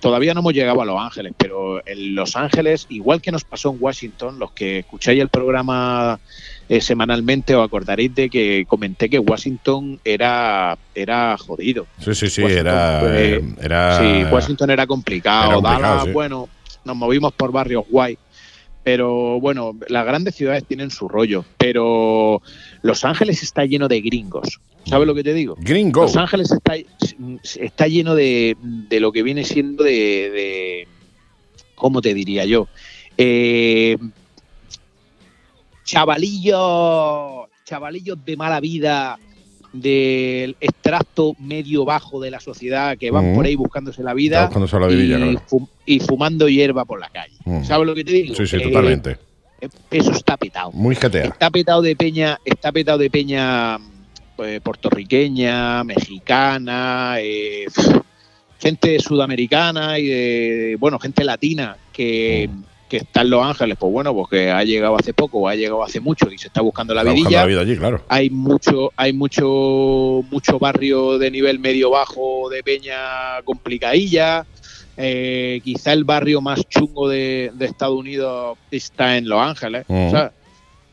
todavía 0.00 0.32
no 0.32 0.40
hemos 0.40 0.54
llegado 0.54 0.80
a 0.80 0.84
Los 0.86 0.98
Ángeles, 0.98 1.34
pero 1.36 1.84
en 1.86 2.14
Los 2.14 2.36
Ángeles, 2.36 2.86
igual 2.88 3.20
que 3.20 3.32
nos 3.32 3.44
pasó 3.44 3.70
en 3.72 3.78
Washington, 3.80 4.38
los 4.38 4.52
que 4.52 4.78
escucháis 4.78 5.20
el 5.20 5.28
programa 5.28 6.18
eh, 6.68 6.80
semanalmente 6.80 7.54
os 7.54 7.64
acordaréis 7.64 8.14
de 8.14 8.28
que 8.28 8.64
comenté 8.66 9.08
que 9.08 9.18
Washington 9.18 10.00
era, 10.04 10.76
era 10.94 11.36
jodido. 11.38 11.86
Sí, 11.98 12.14
sí, 12.14 12.28
sí, 12.28 12.42
Washington 12.42 12.66
era, 12.66 13.00
fue- 13.00 13.44
era. 13.62 13.98
Sí, 13.98 14.24
Washington 14.32 14.70
era 14.70 14.86
complicado. 14.86 15.44
era 15.46 15.54
complicado, 15.54 15.82
Dallas, 15.82 16.04
sí. 16.06 16.10
bueno, 16.12 16.48
nos 16.84 16.96
movimos 16.96 17.32
por 17.34 17.52
barrios 17.52 17.84
guay. 17.88 18.18
Pero 18.82 19.40
bueno, 19.40 19.72
las 19.88 20.06
grandes 20.06 20.36
ciudades 20.36 20.64
tienen 20.64 20.90
su 20.90 21.08
rollo. 21.08 21.44
Pero 21.58 22.40
Los 22.82 23.04
Ángeles 23.04 23.42
está 23.42 23.64
lleno 23.64 23.88
de 23.88 24.00
gringos. 24.00 24.60
¿Sabes 24.84 25.08
lo 25.08 25.14
que 25.16 25.24
te 25.24 25.34
digo? 25.34 25.56
Gringo. 25.58 26.02
Los 26.02 26.16
Ángeles 26.16 26.52
está, 26.52 26.76
está 27.60 27.88
lleno 27.88 28.14
de, 28.14 28.56
de 28.62 29.00
lo 29.00 29.10
que 29.10 29.24
viene 29.24 29.42
siendo 29.44 29.82
de, 29.82 29.90
de- 30.30 30.88
¿Cómo 31.74 32.00
te 32.00 32.14
diría 32.14 32.44
yo? 32.44 32.68
Eh, 33.18 33.98
chavalillos, 35.86 37.48
chavalillos 37.64 38.24
de 38.24 38.36
mala 38.36 38.60
vida, 38.60 39.18
del 39.72 40.56
extracto 40.60 41.34
medio 41.38 41.84
bajo 41.84 42.20
de 42.20 42.30
la 42.30 42.40
sociedad 42.40 42.96
que 42.96 43.10
van 43.10 43.32
Mm. 43.32 43.34
por 43.34 43.44
ahí 43.46 43.56
buscándose 43.56 44.02
la 44.02 44.14
vida 44.14 44.44
buscándose 44.46 44.78
la 44.80 44.86
vidilla, 44.86 45.18
y, 45.18 45.22
claro. 45.22 45.42
fu- 45.46 45.68
y 45.84 46.00
fumando 46.00 46.48
hierba 46.48 46.84
por 46.86 46.98
la 47.00 47.08
calle. 47.10 47.34
Mm. 47.44 47.62
¿Sabes 47.64 47.86
lo 47.86 47.94
que 47.94 48.04
te 48.04 48.12
digo? 48.12 48.34
Sí, 48.34 48.46
sí, 48.46 48.56
Eh, 48.56 48.60
totalmente. 48.60 49.18
Eso 49.90 50.12
está 50.12 50.36
petado. 50.36 50.70
Muy 50.72 50.94
GTA. 50.94 51.24
Está 51.24 51.50
petado 51.50 51.82
de 51.82 51.96
peña, 51.96 52.38
está 52.44 52.72
petado 52.72 52.98
de 52.98 53.10
peña 53.10 53.78
pues, 54.36 54.60
puertorriqueña, 54.60 55.82
mexicana, 55.84 57.16
eh, 57.20 57.64
gente 58.58 58.98
sudamericana 59.00 59.98
y 59.98 60.06
de, 60.06 60.76
bueno, 60.78 60.98
gente 60.98 61.24
latina 61.24 61.76
que, 61.92 62.48
que 62.88 62.98
está 62.98 63.22
en 63.22 63.30
Los 63.30 63.44
Ángeles, 63.44 63.76
pues 63.78 63.92
bueno, 63.92 64.14
pues 64.14 64.28
que 64.28 64.50
ha 64.50 64.62
llegado 64.62 64.96
hace 64.96 65.12
poco 65.12 65.38
o 65.38 65.48
ha 65.48 65.54
llegado 65.56 65.82
hace 65.82 65.98
mucho 66.00 66.30
y 66.30 66.38
se 66.38 66.46
está 66.48 66.60
buscando 66.60 66.94
la 66.94 67.00
Está 67.00 67.10
buscando 67.12 67.28
vidilla. 67.28 67.40
la 67.40 67.46
vida 67.46 67.60
allí, 67.62 67.76
claro. 67.76 68.02
Hay 68.08 68.30
mucho, 68.30 68.92
hay 68.96 69.12
mucho, 69.12 70.22
mucho 70.30 70.58
barrio 70.58 71.18
de 71.18 71.30
nivel 71.30 71.58
medio 71.58 71.90
bajo 71.90 72.48
de 72.48 72.62
peña 72.62 73.42
complicadilla. 73.44 74.46
Eh, 74.96 75.60
quizá 75.64 75.92
el 75.92 76.04
barrio 76.04 76.40
más 76.40 76.64
chungo 76.68 77.08
de, 77.08 77.50
de 77.54 77.66
Estados 77.66 77.98
Unidos 77.98 78.56
está 78.70 79.16
en 79.16 79.28
Los 79.28 79.40
Ángeles. 79.40 79.84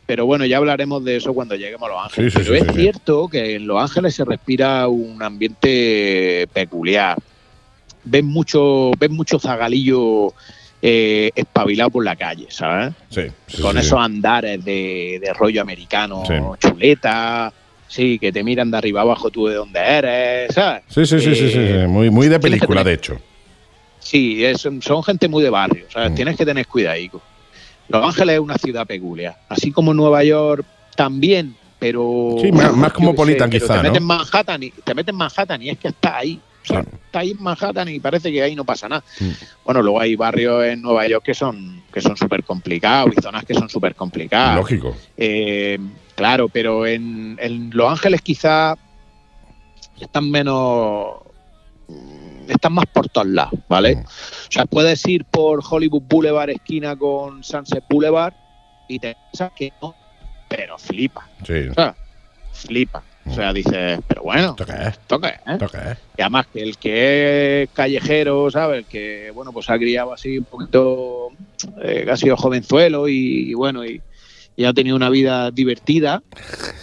Pero 0.05 0.25
bueno, 0.25 0.45
ya 0.45 0.57
hablaremos 0.57 1.03
de 1.05 1.15
eso 1.15 1.33
cuando 1.33 1.55
lleguemos 1.55 1.89
a 1.89 1.93
Los 1.93 2.03
Ángeles. 2.05 2.33
Sí, 2.33 2.39
sí, 2.39 2.45
Pero 2.49 2.63
sí, 2.63 2.69
es 2.69 2.75
cierto 2.75 3.27
que 3.29 3.55
en 3.55 3.67
Los 3.67 3.81
Ángeles 3.81 4.15
se 4.15 4.25
respira 4.25 4.87
un 4.87 5.21
ambiente 5.23 6.47
peculiar. 6.53 7.17
Ves 8.03 8.23
mucho, 8.23 8.91
ves 8.99 9.09
mucho 9.11 9.39
zagalillo 9.39 10.33
eh, 10.85 11.31
espabilado 11.33 11.89
por 11.91 12.03
la 12.03 12.13
calle, 12.17 12.47
¿sabes? 12.49 12.93
Sí. 13.09 13.21
sí, 13.47 13.61
con 13.61 13.71
sí, 13.73 13.79
esos 13.79 13.97
andares 13.97 14.63
de, 14.65 15.17
de 15.23 15.33
rollo 15.33 15.61
americano, 15.61 16.23
chuleta, 16.59 17.53
sí, 17.87 18.19
que 18.19 18.33
te 18.33 18.43
miran 18.43 18.69
de 18.69 18.77
arriba 18.79 18.99
abajo 18.99 19.29
tú 19.31 19.47
de 19.47 19.55
dónde 19.55 19.79
eres, 19.79 20.53
¿sabes? 20.53 20.83
Sí, 20.89 21.05
sí, 21.05 21.19
sí, 21.21 21.35
sí, 21.35 21.49
sí, 21.49 21.57
Eh, 21.57 21.79
sí. 21.83 21.87
Muy, 21.87 22.09
muy 22.09 22.27
de 22.27 22.37
película, 22.37 22.83
de 22.83 22.93
hecho. 22.93 23.17
Sí, 23.99 24.43
es- 24.43 24.59
son 24.81 25.03
gente 25.03 25.29
muy 25.29 25.41
de 25.41 25.49
barrio, 25.49 25.85
¿sabes? 25.89 26.11
Mm. 26.11 26.15
Tienes 26.15 26.35
que 26.35 26.45
tener 26.45 26.67
cuidadico. 26.67 27.21
Los 27.87 28.03
Ángeles 28.05 28.33
es 28.35 28.39
una 28.41 28.57
ciudad 28.57 28.85
peculiar, 28.85 29.37
así 29.47 29.71
como 29.71 29.93
Nueva 29.93 30.21
York 30.25 30.65
también, 30.97 31.55
pero... 31.79 32.35
Sí, 32.41 32.51
más- 32.51 32.75
más 32.75 32.89
yo 32.89 32.95
cosmopolitan 32.95 33.49
qué 33.49 33.59
sé, 33.61 33.67
pero 33.67 33.73
quizá, 33.73 33.81
te 33.81 33.87
metes 33.89 34.01
¿no? 34.01 34.07
Manhattan 34.07 34.63
y 34.63 34.69
te 34.71 34.93
metes 34.93 35.13
en 35.13 35.17
Manhattan 35.17 35.61
y 35.61 35.69
es 35.69 35.77
que 35.77 35.87
está 35.87 36.17
ahí. 36.17 36.41
O 36.63 36.65
sea, 36.65 36.81
Sí. 36.81 36.87
está 37.05 37.19
ahí 37.19 37.31
en 37.31 37.43
Manhattan 37.43 37.89
y 37.89 37.99
parece 37.99 38.31
que 38.31 38.41
ahí 38.41 38.55
no 38.55 38.63
pasa 38.65 38.87
nada. 38.89 39.03
Mm. 39.19 39.29
Bueno, 39.65 39.81
luego 39.81 39.99
hay 39.99 40.15
barrios 40.15 40.63
en 40.65 40.81
Nueva 40.81 41.07
York 41.07 41.23
que 41.25 41.33
son 41.33 41.83
que 41.93 42.01
son 42.01 42.17
súper 42.17 42.43
complicados 42.43 43.13
y 43.17 43.21
zonas 43.21 43.45
que 43.45 43.53
son 43.53 43.69
súper 43.69 43.93
complicadas. 43.95 44.55
Lógico. 44.55 44.95
Eh, 45.17 45.77
claro, 46.15 46.49
pero 46.49 46.87
en, 46.87 47.37
en 47.41 47.69
Los 47.73 47.91
Ángeles 47.91 48.21
quizá 48.21 48.75
están 49.99 50.29
menos. 50.31 51.17
mm, 51.87 52.49
Están 52.49 52.73
más 52.73 52.85
por 52.87 53.07
todos 53.09 53.27
lados, 53.27 53.53
¿vale? 53.69 53.95
Mm. 53.95 53.99
O 53.99 54.51
sea, 54.51 54.65
puedes 54.65 55.05
ir 55.07 55.23
por 55.25 55.61
Hollywood 55.69 56.01
Boulevard, 56.09 56.49
esquina 56.49 56.95
con 56.95 57.43
Sunset 57.43 57.83
Boulevard, 57.89 58.33
y 58.89 58.99
te 58.99 59.15
piensas 59.31 59.51
que 59.55 59.71
no, 59.81 59.95
pero 60.49 60.77
flipa, 60.77 61.29
Sí. 61.45 61.67
o 61.69 61.73
sea, 61.73 61.95
flipa. 62.51 63.01
O 63.25 63.33
sea, 63.33 63.53
dices, 63.53 63.99
pero 64.07 64.23
bueno. 64.23 64.49
¿Esto 64.49 64.65
qué 64.67 65.27
es? 65.27 65.97
Y 66.17 66.21
además 66.21 66.47
que 66.51 66.61
el 66.61 66.77
que 66.77 67.63
es 67.63 67.69
callejero, 67.71 68.51
¿sabes? 68.51 68.79
El 68.79 68.85
que, 68.85 69.31
bueno, 69.33 69.51
pues 69.53 69.69
ha 69.69 69.77
criado 69.77 70.13
así 70.13 70.37
un 70.39 70.45
poquito, 70.45 71.29
eh, 71.81 72.05
ha 72.11 72.17
sido 72.17 72.35
jovenzuelo 72.37 73.07
y, 73.07 73.49
y 73.49 73.53
bueno, 73.53 73.85
y, 73.85 74.01
y 74.55 74.65
ha 74.65 74.73
tenido 74.73 74.95
una 74.95 75.09
vida 75.09 75.49
divertida, 75.51 76.21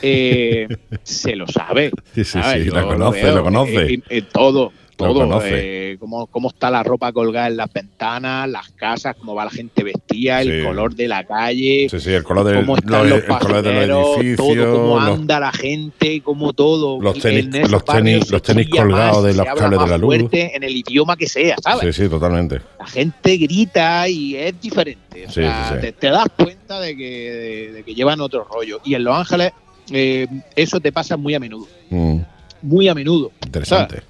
eh, 0.03 0.67
se 1.03 1.37
lo 1.37 1.47
sabe. 1.47 1.91
Sí, 2.15 2.25
sí, 2.25 2.31
¿sabes? 2.33 2.65
sí. 2.65 2.71
Lo 2.71 2.87
conoce, 2.87 3.23
veo, 3.23 3.35
lo 3.37 3.43
conoce. 3.45 3.93
eh, 3.95 4.03
eh, 4.09 4.23
todo, 4.23 4.73
Lo 4.73 4.80
todo. 5.09 5.43
eh, 5.45 5.97
cómo, 5.99 6.27
cómo 6.29 6.49
está 6.49 6.71
la 6.71 6.83
ropa 6.83 7.13
colgada 7.13 7.49
en 7.49 7.57
las 7.57 7.73
ventanas, 7.73 8.49
las 8.49 8.69
casas, 8.71 9.17
cómo 9.19 9.35
va 9.35 9.45
la 9.45 9.51
gente 9.51 9.83
vestida, 9.83 10.41
el 10.43 10.61
Sí. 10.61 10.67
color 10.67 10.95
de 10.95 11.09
la 11.09 11.25
calle, 11.25 11.89
Sí, 11.91 12.01
sí, 12.01 12.13
el 12.13 12.23
color, 12.23 12.45
del, 12.47 12.57
cómo 12.61 12.77
están 12.77 12.93
lo- 13.09 13.17
los 13.17 13.19
el 13.19 13.39
color 13.39 13.63
de 13.63 13.87
los 13.87 14.17
edificios. 14.19 14.37
todo, 14.57 14.81
cómo 14.81 15.01
los- 15.01 15.19
anda 15.19 15.41
la 15.41 15.53
gente, 15.53 16.21
cómo 16.23 16.53
todo. 16.53 17.01
Los 17.01 17.17
En 17.25 17.51
tenis- 17.51 17.69
los 17.71 17.85
tenis- 17.85 18.31
los 18.31 18.43
tenis 18.43 18.69
colgados 18.69 19.17
más, 19.17 19.25
de 19.25 19.35
los 19.35 19.47
cables 19.47 19.81
de 19.81 19.87
la 19.89 19.99
luz. 19.99 20.15
en 20.33 20.63
el 20.63 20.77
idioma 20.77 21.17
que 21.17 21.27
sea, 21.29 21.57
¿sabes? 21.63 21.95
Sí, 21.97 22.05
sí, 22.05 22.09
totalmente. 22.09 22.61
La 22.79 22.87
gente 22.87 23.37
grita 23.37 24.09
y 24.09 24.37
es 24.37 24.61
diferente. 24.61 25.25
O 25.27 25.29
Sí, 25.29 25.35
sea. 25.43 25.79
Te, 25.81 25.93
te 25.93 26.09
das 26.09 26.27
cuenta 26.37 26.81
de 26.81 26.97
que, 26.97 27.11
de, 27.31 27.73
de 27.73 27.83
que 27.83 27.95
llevan 27.95 28.21
otro 28.21 28.45
rollo. 28.45 28.81
Y 28.85 28.95
en 28.95 29.05
Los 29.05 29.17
Ángeles 29.17 29.53
eh, 29.93 30.27
eso 30.55 30.79
te 30.79 30.93
pasa 30.93 31.17
muy 31.17 31.35
a 31.35 31.41
menudo. 31.41 31.67
Mm, 31.91 32.19
Muy 32.63 32.89
a 32.89 32.95
menudo. 32.95 33.33
interesante. 33.45 34.03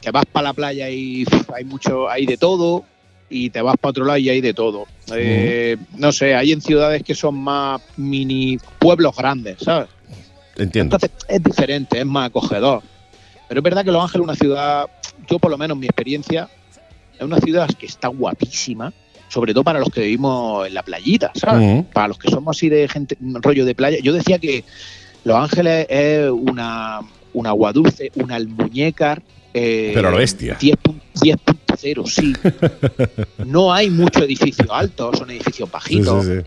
Que 0.00 0.10
vas 0.10 0.24
para 0.26 0.48
la 0.48 0.52
playa 0.52 0.88
y 0.90 1.24
hay 1.54 1.64
mucho, 1.64 2.08
hay 2.08 2.26
de 2.26 2.36
todo. 2.36 2.84
Y 3.28 3.50
te 3.50 3.62
vas 3.62 3.76
para 3.76 3.90
otro 3.90 4.04
lado 4.04 4.18
y 4.18 4.28
hay 4.28 4.40
de 4.40 4.52
todo. 4.52 4.86
Eh, 5.14 5.76
No 5.96 6.10
sé, 6.10 6.34
hay 6.34 6.50
en 6.50 6.60
ciudades 6.60 7.02
que 7.04 7.14
son 7.14 7.36
más 7.36 7.80
mini 7.96 8.58
pueblos 8.78 9.14
grandes, 9.16 9.58
¿sabes? 9.60 9.88
Entiendo. 10.56 10.96
Entonces 10.96 11.10
es 11.28 11.42
diferente, 11.42 12.00
es 12.00 12.06
más 12.06 12.26
acogedor. 12.26 12.82
Pero 13.48 13.60
es 13.60 13.64
verdad 13.64 13.84
que 13.84 13.92
Los 13.92 14.02
Ángeles 14.02 14.22
es 14.22 14.28
una 14.28 14.34
ciudad, 14.36 14.86
yo 15.28 15.38
por 15.38 15.50
lo 15.50 15.58
menos 15.58 15.76
mi 15.76 15.86
experiencia, 15.86 16.48
es 17.16 17.22
una 17.22 17.38
ciudad 17.38 17.68
que 17.68 17.86
está 17.86 18.08
guapísima, 18.08 18.92
sobre 19.28 19.52
todo 19.52 19.62
para 19.62 19.78
los 19.78 19.90
que 19.90 20.00
vivimos 20.02 20.66
en 20.66 20.74
la 20.74 20.82
playita, 20.82 21.30
¿sabes? 21.34 21.84
Para 21.92 22.08
los 22.08 22.18
que 22.18 22.30
somos 22.30 22.56
así 22.56 22.68
de 22.68 22.88
gente, 22.88 23.16
rollo 23.20 23.64
de 23.64 23.74
playa. 23.76 23.98
Yo 24.02 24.12
decía 24.12 24.38
que 24.40 24.64
Los 25.22 25.36
Ángeles 25.36 25.86
es 25.88 26.28
una, 26.30 27.00
un 27.32 27.46
agua 27.46 27.72
dulce, 27.72 28.10
una 28.16 28.36
almuñécar. 28.36 29.22
Eh, 29.54 29.90
Pero 29.94 30.08
a 30.08 30.10
lo 30.12 30.16
bestia. 30.18 30.56
10 30.60 30.76
pun- 30.82 31.00
10.0, 31.14 32.06
sí. 32.06 32.32
no 33.46 33.72
hay 33.72 33.90
mucho 33.90 34.24
edificio 34.24 34.72
alto, 34.72 35.12
son 35.14 35.30
edificios 35.30 35.70
bajitos 35.70 36.24
sí, 36.24 36.32
sí. 36.38 36.44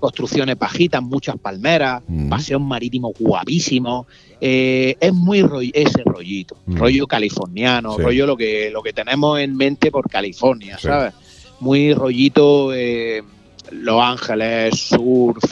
construcciones 0.00 0.58
bajitas, 0.58 1.02
muchas 1.02 1.36
palmeras, 1.38 2.02
Mm. 2.08 2.28
paseos 2.28 2.60
marítimos 2.60 3.12
guapísimos. 3.18 4.06
Eh, 4.40 4.96
es 4.98 5.12
muy 5.12 5.42
roll- 5.42 5.70
ese 5.74 6.02
rollito, 6.04 6.56
Mm. 6.66 6.76
rollo 6.78 7.06
californiano, 7.06 7.96
rollo 7.98 8.26
lo 8.26 8.36
que, 8.36 8.70
lo 8.70 8.82
que 8.82 8.92
tenemos 8.92 9.38
en 9.38 9.56
mente 9.56 9.90
por 9.90 10.08
California. 10.08 10.78
¿sabes? 10.78 11.12
Muy 11.60 11.92
rollito 11.94 12.72
eh, 12.74 13.22
Los 13.70 14.00
Ángeles, 14.02 14.74
surf, 14.80 15.44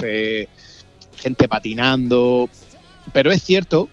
gente 1.17 1.47
patinando. 1.49 2.49
Pero 3.13 3.31
es 3.31 3.43
cierto 3.43 3.89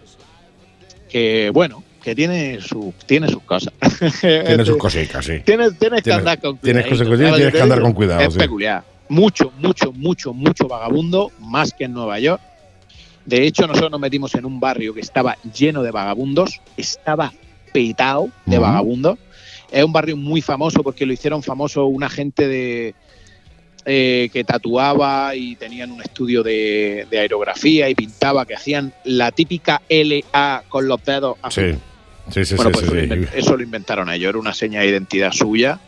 que, 1.09 1.49
bueno, 1.53 1.83
que 2.05 2.15
tiene, 2.15 2.61
su, 2.61 2.93
tiene 3.05 3.27
sus 3.27 3.41
cosas. 3.43 3.73
Tiene 4.21 4.63
sus 4.65 4.77
cositas, 4.77 5.25
sí. 5.25 5.39
Tienes, 5.43 5.77
tienes 5.77 6.01
que 6.03 6.11
Tienes- 6.11 6.19
andar 6.19 6.39
con 6.39 6.57
tienes 6.59 6.85
cuidadito, 6.85 6.89
cosas 6.89 7.07
que 7.07 7.15
tienes- 7.17 7.29
¿sabes 7.29 7.35
tienes 7.35 7.53
lo 7.53 7.57
que 7.57 7.61
andar 7.63 7.81
con 7.81 7.93
cuidado, 7.93 8.21
Es 8.21 8.33
sí. 8.33 8.39
peculiar. 8.39 8.83
Mucho, 9.09 9.51
mucho, 9.59 9.91
mucho, 9.91 10.33
mucho 10.33 10.67
vagabundo, 10.67 11.31
más 11.39 11.73
que 11.73 11.83
en 11.85 11.93
Nueva 11.93 12.19
York. 12.19 12.41
De 13.25 13.45
hecho, 13.45 13.65
nosotros 13.67 13.91
nos 13.91 13.99
metimos 13.99 14.33
en 14.35 14.45
un 14.45 14.59
barrio 14.59 14.93
que 14.93 15.01
estaba 15.01 15.35
lleno 15.57 15.81
de 15.83 15.91
vagabundos, 15.91 16.61
estaba 16.77 17.33
petado 17.73 18.29
de 18.45 18.57
Ujú. 18.57 18.65
vagabundos. 18.65 19.17
Es 19.71 19.83
un 19.83 19.91
barrio 19.91 20.15
muy 20.15 20.41
famoso 20.41 20.83
porque 20.83 21.05
lo 21.07 21.13
hicieron 21.13 21.41
famoso 21.43 21.85
una 21.87 22.07
gente 22.09 22.47
de 22.47 22.93
eh, 23.87 24.29
que 24.33 24.43
tatuaba 24.43 25.35
y 25.35 25.55
tenían 25.57 25.91
un 25.91 26.01
estudio 26.01 26.41
de, 26.41 27.05
de 27.09 27.19
aerografía 27.19 27.87
y 27.89 27.93
pintaba, 27.95 28.45
que 28.45 28.55
hacían 28.55 28.93
la 29.03 29.31
típica 29.31 29.81
LA 29.89 30.63
con 30.69 30.87
los 30.87 31.03
dedos. 31.03 31.37
Sí. 31.51 31.73
Sí, 32.31 32.45
sí, 32.45 32.55
Bueno, 32.55 32.71
sí, 32.73 32.85
pues 32.87 33.29
eso, 33.35 33.55
lo 33.55 33.63
inventaron 33.63 34.09
ellos, 34.09 34.29
era 34.29 34.37
una 34.37 34.53
seña 34.53 34.81
de 34.81 34.87
identidad 34.87 35.31
suya 35.31 35.79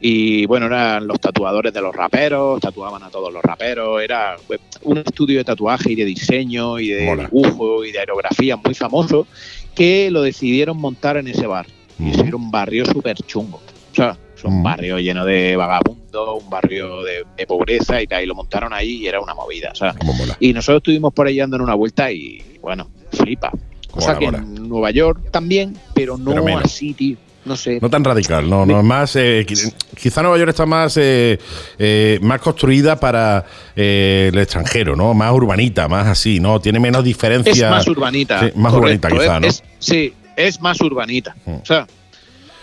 y 0.00 0.46
bueno, 0.46 0.66
eran 0.66 1.06
los 1.06 1.20
tatuadores 1.20 1.72
de 1.72 1.80
los 1.80 1.94
raperos, 1.94 2.60
tatuaban 2.60 3.02
a 3.04 3.10
todos 3.10 3.32
los 3.32 3.42
raperos, 3.42 4.02
era 4.02 4.36
pues, 4.46 4.60
un 4.82 4.98
estudio 4.98 5.38
de 5.38 5.44
tatuaje 5.44 5.92
y 5.92 5.94
de 5.94 6.04
diseño 6.04 6.80
y 6.80 6.88
de 6.88 7.04
Mola. 7.04 7.28
dibujo 7.30 7.84
y 7.84 7.92
de 7.92 8.00
aerografía 8.00 8.56
muy 8.56 8.74
famoso 8.74 9.28
que 9.74 10.10
lo 10.10 10.22
decidieron 10.22 10.76
montar 10.76 11.18
en 11.18 11.28
ese 11.28 11.46
bar. 11.46 11.66
Y 12.00 12.10
ese 12.10 12.22
era 12.22 12.36
un 12.36 12.50
barrio 12.50 12.84
súper 12.84 13.16
chungo. 13.18 13.62
O 13.92 13.94
sea, 13.94 14.18
es 14.36 14.42
un 14.42 14.62
barrio 14.62 14.98
lleno 14.98 15.24
de 15.24 15.54
vagabundos, 15.54 16.42
un 16.42 16.50
barrio 16.50 17.04
de, 17.04 17.24
de 17.36 17.46
pobreza 17.46 18.02
y 18.02 18.08
tal, 18.08 18.24
y 18.24 18.26
lo 18.26 18.34
montaron 18.34 18.72
ahí 18.72 19.02
y 19.02 19.06
era 19.06 19.20
una 19.20 19.34
movida. 19.34 19.70
O 19.70 19.76
sea, 19.76 19.94
y 20.40 20.52
nosotros 20.52 20.80
estuvimos 20.80 21.12
por 21.14 21.28
ahí 21.28 21.38
dando 21.38 21.56
en 21.56 21.62
una 21.62 21.74
vuelta 21.74 22.10
y 22.10 22.42
bueno, 22.60 22.90
flipa. 23.12 23.52
Cosa 23.92 24.18
que 24.18 24.24
en 24.24 24.68
Nueva 24.68 24.90
York 24.90 25.20
también, 25.30 25.76
pero 25.94 26.18
no 26.18 26.32
Pero 26.34 26.58
así, 26.58 26.92
tío. 26.94 27.16
No 27.44 27.56
sé. 27.56 27.78
No 27.82 27.90
tan 27.90 28.04
radical, 28.04 28.48
no, 28.48 28.64
no 28.64 28.82
más. 28.84 29.16
eh, 29.16 29.44
qui- 29.46 29.74
quizá 30.00 30.22
Nueva 30.22 30.38
York 30.38 30.50
está 30.50 30.64
más, 30.64 30.96
eh, 30.96 31.38
eh, 31.76 32.18
más 32.22 32.40
construida 32.40 32.98
para 33.00 33.44
eh, 33.74 34.30
el 34.32 34.38
extranjero, 34.38 34.94
¿no? 34.94 35.12
Más 35.12 35.32
urbanita, 35.32 35.88
más 35.88 36.06
así, 36.06 36.38
¿no? 36.38 36.60
Tiene 36.60 36.78
menos 36.78 37.02
diferencia. 37.02 37.52
Es 37.52 37.70
más 37.70 37.88
urbanita. 37.88 38.38
Sí, 38.40 38.52
más 38.54 38.72
correcto, 38.72 39.08
urbanita, 39.08 39.08
quizá, 39.08 39.36
es- 39.36 39.40
¿no? 39.42 39.46
es- 39.48 39.62
sí, 39.80 40.12
es 40.36 40.60
más 40.60 40.80
urbanita. 40.80 41.34
Mm. 41.44 41.50
O 41.54 41.64
sea, 41.64 41.86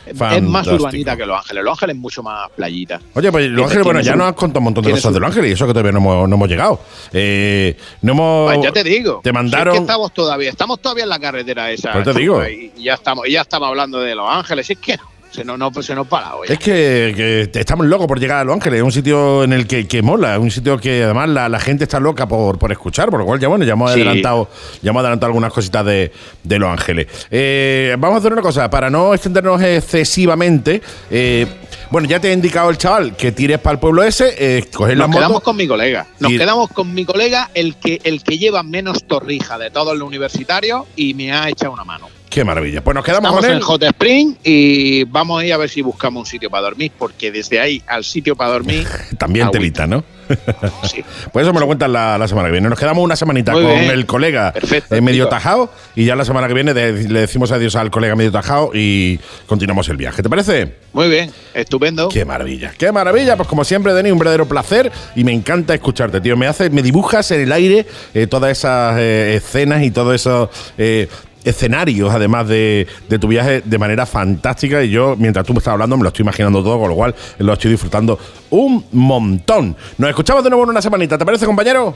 es 0.10 0.44
más 0.44 0.68
urbanita 0.68 1.18
que 1.18 1.26
Los 1.26 1.38
Ángeles. 1.38 1.64
Los 1.64 1.74
Ángeles 1.74 1.96
es 1.96 2.02
mucho 2.02 2.24
más 2.24 2.50
playita. 2.52 3.02
Oye, 3.14 3.32
pues 3.32 3.50
Los 3.50 3.66
Ángeles, 3.66 3.84
bueno, 3.84 4.02
ya 4.02 4.16
nos 4.16 4.28
has 4.28 4.34
contado 4.34 4.60
un 4.60 4.66
montón 4.66 4.84
de 4.84 4.92
cosas 4.92 5.14
de 5.14 5.20
Los 5.20 5.28
Ángeles 5.30 5.52
y 5.52 5.54
eso 5.54 5.68
que 5.68 5.74
todavía 5.74 5.92
no 5.92 6.00
hemos, 6.00 6.30
no 6.30 6.36
hemos 6.36 6.50
llegado. 6.50 6.80
Eh, 7.12 7.78
no 8.02 8.14
hemos. 8.14 8.54
Pues 8.54 8.64
ya 8.64 8.72
te 8.72 8.84
digo. 8.84 9.22
Te 9.24 9.30
si 9.30 9.34
mandaron. 9.34 9.74
es 9.74 9.80
que 9.80 9.84
estamos 9.84 10.14
todavía, 10.14 10.50
estamos 10.50 10.80
todavía 10.80 11.04
en 11.04 11.10
la 11.10 11.20
carretera 11.20 11.72
esa. 11.72 11.92
Pues 11.92 12.06
te 12.06 12.14
digo. 12.14 12.44
Y 12.48 12.70
y 12.80 12.84
ya 12.84 12.94
estamos, 12.94 13.28
y 13.28 13.34
ya 13.34 13.42
estamos 13.42 13.68
hablando 13.68 14.00
de 14.00 14.16
Los 14.16 14.30
Ángeles. 14.30 14.68
Si 14.68 14.74
es 14.74 14.80
que 14.80 14.98
no, 14.98 15.04
se 15.32 15.46
nos, 15.46 15.58
no, 15.60 15.72
se 15.82 15.96
nos 15.96 16.08
para 16.08 16.36
hoy. 16.36 16.48
Es 16.50 16.60
que, 16.60 17.50
estamos 17.54 17.86
locos 17.86 18.08
por 18.08 18.20
llegar 18.20 18.40
a 18.40 18.44
Los 18.44 18.56
Ángeles, 18.56 18.80
es 18.80 18.84
un 18.84 18.92
sitio 18.92 19.44
en 19.44 19.54
el 19.54 19.68
que, 19.68 19.88
que 19.88 20.02
mola, 20.02 20.34
es 20.36 20.40
un 20.40 20.52
sitio 20.52 20.78
que 20.80 21.04
además 21.04 21.30
la, 21.30 21.48
la 21.50 21.60
gente 21.60 21.84
está 21.84 22.00
loca 22.00 22.28
por, 22.28 22.58
por 22.58 22.72
escuchar, 22.72 23.10
por 23.10 23.20
lo 23.20 23.26
cual 23.26 23.40
ya 23.40 23.48
bueno, 23.48 23.66
ya 23.66 23.74
hemos 23.74 23.92
Sí. 23.94 24.02
adelantado, 24.02 24.50
ya 24.82 24.90
hemos 24.92 25.00
adelantado 25.02 25.28
algunas 25.28 25.54
cositas 25.54 25.86
de, 25.86 26.12
de 26.44 26.60
Los 26.60 26.70
Ángeles. 26.72 27.08
Eh, 27.32 27.96
vamos 28.00 28.18
a 28.18 28.20
hacer 28.20 28.34
una 28.34 28.42
cosa, 28.42 28.70
para 28.70 28.90
no 28.90 29.14
extendernos 29.14 29.62
excesivamente, 29.62 30.82
eh, 31.12 31.48
bueno, 31.92 32.08
ya 32.08 32.20
te 32.20 32.30
he 32.30 32.34
indicado 32.34 32.70
el 32.70 32.78
chaval 32.78 33.16
que 33.16 33.32
tires 33.32 33.60
para 33.60 33.74
el 33.74 33.80
pueblo 33.80 34.04
ese, 34.04 34.36
eh, 34.38 34.66
coger 34.72 34.98
la 34.98 35.08
Nos 35.08 35.16
quedamos 35.16 35.42
con 35.42 35.56
mi 35.56 35.68
colega. 35.68 36.06
Nos 36.20 36.32
quedamos 36.32 36.70
con 36.70 36.94
mi 36.94 37.06
colega, 37.06 37.50
el 37.54 37.76
que, 37.78 38.00
el 38.04 38.24
que 38.24 38.38
lleva 38.38 38.62
menos 38.64 39.06
torrija 39.06 39.58
de 39.58 39.72
todos 39.72 39.98
los 39.98 40.08
universitarios 40.08 40.84
y 40.96 41.14
me 41.16 41.32
ha 41.32 41.50
echado 41.50 41.72
una 41.74 41.84
mano. 41.84 42.08
Qué 42.30 42.44
maravilla. 42.44 42.82
Pues 42.84 42.94
nos 42.96 43.04
quedamos 43.04 43.30
Estamos 43.30 43.42
con 43.42 43.50
él. 43.52 43.58
en 43.58 43.62
Hot 43.64 43.84
Spring 43.84 44.36
y 44.44 45.04
vamos 45.06 45.42
a 45.42 45.46
ir 45.46 45.54
a 45.54 45.58
ver 45.58 45.70
si 45.70 45.82
buscamos 45.82 46.22
un 46.22 46.26
sitio 46.28 46.50
para 46.50 46.64
dormir, 46.64 46.92
porque 46.98 47.32
desde 47.32 47.60
ahí 47.60 47.82
al 47.88 48.04
sitio 48.04 48.36
para 48.36 48.52
dormir, 48.52 48.88
También 49.18 49.46
agüita. 49.48 49.60
telita, 49.60 49.88
¿no? 49.88 50.04
sí. 50.84 51.04
Pues 51.34 51.44
eso 51.44 51.52
me 51.56 51.60
lo 51.60 51.66
cuentas 51.66 51.90
la, 51.90 52.16
la 52.20 52.28
semana 52.28 52.50
que 52.50 52.52
viene. 52.52 52.70
Nos 52.70 52.78
quedamos 52.78 53.04
una 53.04 53.16
semanita 53.16 53.52
Muy 53.54 53.64
con 53.64 53.74
bien. 53.80 53.90
el 53.90 54.06
colega 54.06 54.54
Perfecto, 54.54 54.94
eh, 54.94 55.02
medio 55.02 55.24
tío. 55.24 55.30
tajado 55.30 55.72
y 55.96 56.06
ya 56.06 56.16
la 56.16 56.24
semana 56.24 56.48
que 56.48 56.54
viene 56.54 56.76
de- 56.76 57.08
le 57.10 57.22
decimos 57.22 57.52
adiós 57.52 57.76
al 57.76 57.90
colega 57.90 58.16
medio 58.16 58.32
tajado 58.32 58.70
y 58.76 59.20
continuamos 59.48 59.90
el 59.90 59.98
viaje. 59.98 60.22
¿Te 60.22 60.30
parece? 60.30 60.76
Muy 60.94 61.10
bien, 61.10 61.32
estupendo. 61.56 62.10
Qué 62.10 62.26
maravilla, 62.26 62.72
qué 62.78 62.92
maravilla. 62.92 63.38
Pues 63.38 63.48
como 63.50 63.64
siempre, 63.64 63.92
Denis, 63.96 64.12
un 64.12 64.20
verdadero 64.20 64.48
placer 64.48 64.92
y 65.16 65.24
me 65.24 65.34
encanta 65.34 65.74
escucharte, 65.74 66.22
tío. 66.22 66.38
Me 66.38 66.46
hace, 66.46 66.70
me 66.70 66.84
dibujas 66.84 67.32
en 67.32 67.42
el 67.42 67.52
aire 67.52 67.88
eh, 68.14 68.28
todas 68.28 68.52
esas 68.52 68.98
eh, 69.00 69.34
escenas 69.38 69.82
y 69.82 69.90
todos 69.90 70.14
esos 70.14 70.50
eh, 70.78 71.08
escenarios, 71.44 72.12
además 72.14 72.48
de, 72.48 72.88
de 73.08 73.20
tu 73.20 73.28
viaje, 73.28 73.62
de 73.64 73.78
manera 73.78 74.06
fantástica. 74.06 74.84
Y 74.84 74.90
yo, 74.90 75.16
mientras 75.18 75.46
tú 75.46 75.54
me 75.54 75.60
estás 75.60 75.74
hablando, 75.74 75.98
me 75.98 76.04
lo 76.04 76.10
estoy 76.10 76.24
imaginando 76.24 76.64
todo, 76.64 76.80
con 76.80 76.90
lo 76.90 76.96
cual 76.96 77.16
lo 77.38 77.54
estoy 77.54 77.72
disfrutando 77.72 78.20
un 78.50 78.86
montón. 78.92 79.76
Nos 79.98 80.10
escuchamos 80.10 80.44
de 80.44 80.50
nuevo 80.50 80.64
en 80.64 80.72
una 80.72 80.82
semanita, 80.82 81.18
¿te 81.18 81.26
parece, 81.26 81.46
compañero? 81.46 81.96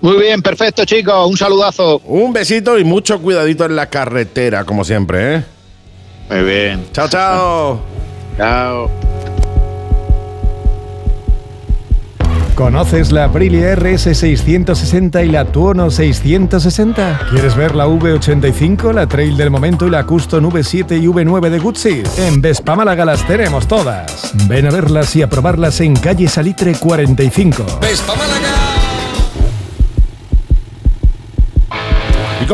Muy 0.00 0.16
bien, 0.16 0.42
perfecto, 0.42 0.84
chicos. 0.84 1.30
Un 1.30 1.36
saludazo. 1.36 2.02
Un 2.06 2.32
besito 2.32 2.76
y 2.78 2.84
mucho 2.84 3.20
cuidadito 3.20 3.64
en 3.64 3.76
la 3.76 3.86
carretera, 3.86 4.64
como 4.64 4.84
siempre, 4.84 5.36
¿eh? 5.36 5.44
Muy 6.28 6.42
bien. 6.42 6.86
Chao, 6.92 7.08
chao. 7.08 7.80
Chao. 8.36 8.90
¿Conoces 12.54 13.12
la 13.12 13.24
Aprilia 13.24 13.74
RS 13.74 14.16
660 14.16 15.22
y 15.22 15.28
la 15.28 15.46
Tuono 15.46 15.90
660? 15.90 17.28
¿Quieres 17.30 17.56
ver 17.56 17.74
la 17.74 17.86
V85, 17.86 18.92
la 18.92 19.06
Trail 19.06 19.36
del 19.36 19.50
momento 19.50 19.86
y 19.86 19.90
la 19.90 20.04
Custom 20.04 20.50
V7 20.50 21.02
y 21.02 21.06
V9 21.06 21.48
de 21.48 21.58
Guzzi? 21.58 22.02
En 22.18 22.42
Vespa 22.42 22.76
Málaga 22.76 23.04
las 23.04 23.26
tenemos 23.26 23.66
todas. 23.66 24.32
Ven 24.46 24.66
a 24.66 24.70
verlas 24.70 25.16
y 25.16 25.22
a 25.22 25.28
probarlas 25.28 25.80
en 25.80 25.96
calle 25.96 26.28
Salitre 26.28 26.74
45. 26.74 27.64
Y 27.90 27.96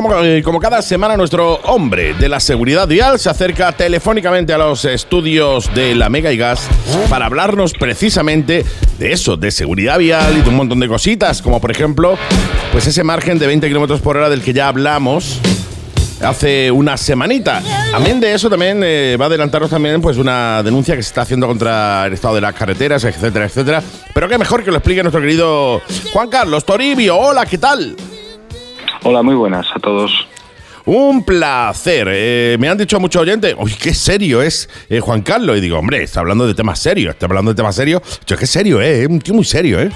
como, 0.03 0.23
eh, 0.23 0.45
como 0.45 0.61
cada 0.61 0.81
semana, 0.81 1.17
nuestro 1.17 1.55
hombre 1.65 2.15
de 2.15 2.29
la 2.29 2.39
seguridad 2.39 2.87
vial 2.87 3.19
se 3.19 3.31
acerca 3.31 3.73
telefónicamente 3.73 4.53
a 4.53 4.59
los 4.59 4.85
estudios 4.85 5.75
de 5.75 5.97
la 5.97 6.09
Mega 6.09 6.31
y 6.31 6.37
Gas 6.37 6.69
para 7.11 7.27
hablarnos 7.27 7.73
precisamente 7.73 8.65
de 8.97 9.13
eso, 9.13 9.37
de 9.37 9.51
seguridad 9.51 9.99
vial 9.99 10.39
y 10.39 10.43
de 10.43 10.49
un 10.51 10.55
montón 10.55 10.79
de 10.79 10.87
cositas, 10.87 11.43
como 11.43 11.61
por 11.61 11.73
ejemplo, 11.73 12.17
pues 12.71 12.87
ese 12.87 13.03
margen 13.03 13.41
de 13.41 13.49
20 13.49 13.67
kilómetros 13.67 14.01
por 14.01 14.17
hora 14.17 14.31
del 14.31 14.41
que 14.41 14.53
ya 14.53 14.69
hablamos 14.69 15.41
hace 16.23 16.71
una 16.71 16.97
semanita. 16.97 17.61
También 17.91 18.21
de 18.21 18.35
eso 18.35 18.49
también 18.49 18.81
eh, 18.85 19.17
va 19.21 19.25
a 19.25 19.29
adelantarnos 19.29 19.69
también 19.69 20.01
pues 20.01 20.17
una 20.17 20.63
denuncia 20.63 20.95
que 20.95 21.03
se 21.03 21.09
está 21.09 21.23
haciendo 21.23 21.49
contra 21.49 22.07
el 22.07 22.13
estado 22.13 22.37
de 22.37 22.41
las 22.41 22.55
carreteras, 22.55 23.03
etcétera, 23.03 23.47
etcétera. 23.47 23.83
Pero 24.15 24.29
qué 24.29 24.39
mejor 24.39 24.63
que 24.63 24.71
lo 24.71 24.77
explique 24.77 25.03
nuestro 25.03 25.21
querido 25.21 25.83
Juan 26.13 26.29
Carlos 26.29 26.65
Toribio. 26.65 27.17
Hola, 27.19 27.47
¿qué 27.47 27.59
tal? 27.59 27.97
Hola, 29.05 29.23
muy 29.23 29.37
buenas 29.37 29.69
a 29.75 29.79
todos. 29.79 30.27
Un 30.89 31.23
placer. 31.23 32.09
Eh, 32.11 32.57
me 32.59 32.67
han 32.67 32.79
dicho 32.79 32.99
muchos 32.99 33.21
oyentes, 33.21 33.55
uy, 33.59 33.75
qué 33.79 33.93
serio 33.93 34.41
es 34.41 34.71
eh, 34.89 35.01
Juan 35.01 35.21
Carlos. 35.21 35.59
Y 35.59 35.61
digo, 35.61 35.79
hombre, 35.79 36.03
está 36.03 36.21
hablando 36.21 36.47
de 36.47 36.55
temas 36.55 36.79
serios, 36.79 37.13
está 37.13 37.27
hablando 37.27 37.51
de 37.51 37.57
temas 37.57 37.77
serios. 37.77 38.01
Yo, 38.27 38.39
qué 38.39 38.47
serio, 38.47 38.81
¿eh? 38.81 39.03
Es 39.03 39.07
un 39.07 39.21
tío 39.21 39.35
muy 39.35 39.45
serio, 39.45 39.83
¿eh? 39.83 39.91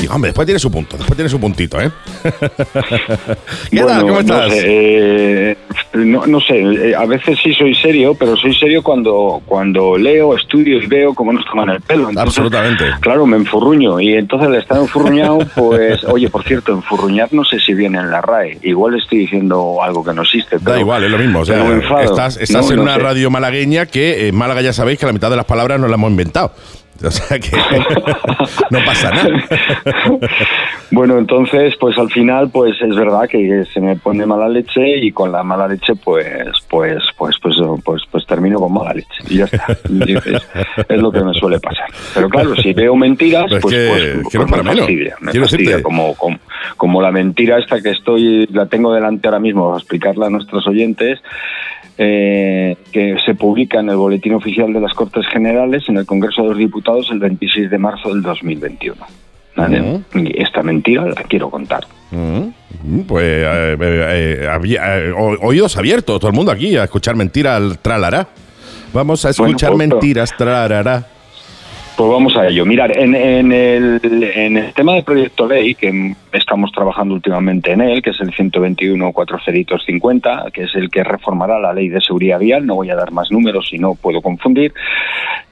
Digo, 0.00 0.14
hombre, 0.14 0.30
después 0.30 0.46
tiene 0.46 0.58
su 0.58 0.70
punto, 0.70 0.96
después 0.96 1.16
tiene 1.16 1.28
su 1.28 1.38
puntito, 1.38 1.80
¿eh? 1.80 1.90
¿Qué 3.70 3.80
tal? 3.80 4.02
¿Cómo 4.02 4.14
no 4.14 4.20
estás? 4.20 4.52
sé, 4.52 4.62
eh, 4.64 5.56
no, 5.94 6.26
no 6.26 6.40
sé, 6.40 6.58
eh, 6.58 6.94
a 6.94 7.04
veces 7.04 7.38
sí 7.42 7.52
soy 7.52 7.74
serio, 7.74 8.14
pero 8.14 8.36
soy 8.36 8.54
serio 8.54 8.82
cuando, 8.82 9.42
cuando 9.44 9.96
leo, 9.96 10.36
estudio 10.36 10.80
y 10.82 10.86
veo 10.86 11.14
cómo 11.14 11.32
nos 11.32 11.44
toman 11.44 11.70
el 11.70 11.80
pelo. 11.80 12.08
Entonces, 12.08 12.38
Absolutamente. 12.38 12.84
Claro, 13.00 13.26
me 13.26 13.36
enfurruño 13.36 14.00
y 14.00 14.14
entonces 14.14 14.48
al 14.48 14.54
estar 14.56 14.78
enfurruñado, 14.78 15.38
pues, 15.54 16.04
oye, 16.04 16.28
por 16.28 16.44
cierto, 16.44 16.72
enfurruñar 16.72 17.32
no 17.32 17.44
sé 17.44 17.60
si 17.60 17.74
viene 17.74 17.98
en 17.98 18.10
la 18.10 18.20
RAE. 18.20 18.58
Igual 18.62 18.96
estoy 18.96 19.20
diciendo 19.20 19.82
algo 19.82 20.04
que 20.04 20.14
no 20.14 20.24
existe. 20.34 20.58
Pero, 20.58 20.72
Da 20.72 20.80
igual, 20.80 21.04
es 21.04 21.10
lo 21.10 21.18
mismo. 21.18 21.40
O 21.40 21.44
sea, 21.44 21.64
estás, 22.02 22.36
estás 22.36 22.64
No, 22.66 22.70
en 22.70 22.76
no 22.76 22.82
una 22.82 22.94
sé. 22.94 23.00
radio 23.00 23.30
malagueña 23.30 23.86
que 23.86 24.28
en 24.28 24.34
Málaga 24.34 24.60
ya 24.62 24.72
sabéis 24.72 24.98
que 24.98 25.06
la 25.06 25.12
mitad 25.12 25.30
de 25.30 25.36
las 25.36 25.44
palabras 25.44 25.78
no 25.80 25.86
las 25.88 25.94
hemos 25.96 26.10
inventado. 26.10 26.52
O 27.04 27.10
sea 27.10 27.38
que 27.38 27.50
no 28.70 28.78
pasa 28.84 29.10
nada. 29.10 29.28
Bueno, 30.94 31.16
entonces, 31.18 31.74
pues 31.80 31.96
al 31.96 32.10
final, 32.10 32.50
pues 32.50 32.74
es 32.82 32.94
verdad 32.94 33.26
que 33.26 33.64
se 33.72 33.80
me 33.80 33.96
pone 33.96 34.26
mala 34.26 34.46
leche 34.46 34.98
y 34.98 35.10
con 35.10 35.32
la 35.32 35.42
mala 35.42 35.66
leche, 35.66 35.94
pues, 35.96 36.28
pues, 36.68 37.02
pues, 37.16 37.36
pues, 37.40 37.56
pues, 37.82 38.02
pues 38.10 38.26
termino 38.26 38.58
con 38.58 38.74
mala 38.74 38.92
leche 38.92 39.08
y 39.30 39.38
ya 39.38 39.44
está. 39.46 39.66
Es, 39.88 40.42
es 40.90 40.98
lo 41.00 41.10
que 41.10 41.20
me 41.22 41.32
suele 41.32 41.58
pasar. 41.60 41.86
Pero 42.14 42.28
claro, 42.28 42.54
si 42.56 42.74
veo 42.74 42.94
mentiras, 42.94 43.46
Pues 43.48 43.62
pues, 43.62 43.74
que- 43.74 43.88
pues, 43.88 44.28
que 44.28 44.38
pues 44.38 44.50
no 44.50 44.62
me 44.62 44.76
fastidia, 44.76 45.16
me 45.20 45.82
como, 45.82 46.14
como, 46.14 46.38
como 46.76 47.00
la 47.00 47.10
mentira 47.10 47.58
esta 47.58 47.80
que 47.80 47.90
estoy, 47.90 48.46
la 48.52 48.66
tengo 48.66 48.92
delante 48.92 49.28
ahora 49.28 49.40
mismo 49.40 49.68
para 49.68 49.78
explicarla 49.78 50.26
a 50.26 50.30
nuestros 50.30 50.66
oyentes. 50.66 51.20
Eh, 51.98 52.76
que 52.92 53.16
se 53.24 53.34
publica 53.34 53.80
en 53.80 53.90
el 53.90 53.96
Boletín 53.96 54.34
Oficial 54.34 54.72
de 54.72 54.80
las 54.80 54.94
Cortes 54.94 55.26
Generales 55.28 55.84
en 55.88 55.98
el 55.98 56.06
Congreso 56.06 56.42
de 56.42 56.48
los 56.50 56.58
Diputados 56.58 57.08
el 57.10 57.18
26 57.18 57.70
de 57.70 57.78
marzo 57.78 58.08
del 58.10 58.22
2021. 58.22 58.96
¿vale? 59.54 59.80
Ujú. 59.82 60.18
Y 60.18 60.40
esta 60.42 60.62
mentira 60.62 61.04
la 61.06 61.22
quiero 61.24 61.50
contar. 61.50 61.84
Mm, 62.10 63.00
Pues 63.06 63.24
eh, 63.24 63.76
eh, 63.78 64.38
eh, 64.42 64.48
había- 64.50 64.98
eh, 64.98 65.12
oídos 65.12 65.76
abiertos, 65.76 66.18
todo 66.18 66.30
el 66.30 66.34
mundo 66.36 66.50
aquí, 66.50 66.76
a 66.76 66.84
escuchar 66.84 67.14
mentiras 67.16 67.56
al 67.56 67.78
tralará. 67.78 68.28
Vamos 68.94 69.24
a 69.24 69.28
Bueno, 69.36 69.50
escuchar 69.50 69.72
pues, 69.72 69.88
mentiras, 69.88 70.34
tralará. 70.36 71.06
Pues 71.96 72.10
vamos 72.10 72.36
a 72.36 72.48
ello. 72.48 72.64
Mirar, 72.64 72.96
en, 72.96 73.14
en 73.14 73.52
el, 73.52 74.00
en 74.02 74.56
el 74.56 74.72
tema 74.72 74.94
del 74.94 75.04
proyecto 75.04 75.46
ley, 75.46 75.74
que 75.74 76.14
estamos 76.32 76.72
trabajando 76.72 77.14
últimamente 77.14 77.72
en 77.72 77.82
él, 77.82 78.02
que 78.02 78.10
es 78.10 78.20
el 78.20 78.32
121 78.32 79.12
50, 79.86 80.44
que 80.52 80.62
es 80.64 80.74
el 80.74 80.90
que 80.90 81.04
reformará 81.04 81.58
la 81.58 81.72
ley 81.72 81.88
de 81.88 82.00
seguridad 82.00 82.38
vial. 82.38 82.66
No 82.66 82.76
voy 82.76 82.90
a 82.90 82.96
dar 82.96 83.12
más 83.12 83.30
números 83.30 83.68
si 83.68 83.78
no 83.78 83.94
puedo 83.94 84.22
confundir. 84.22 84.72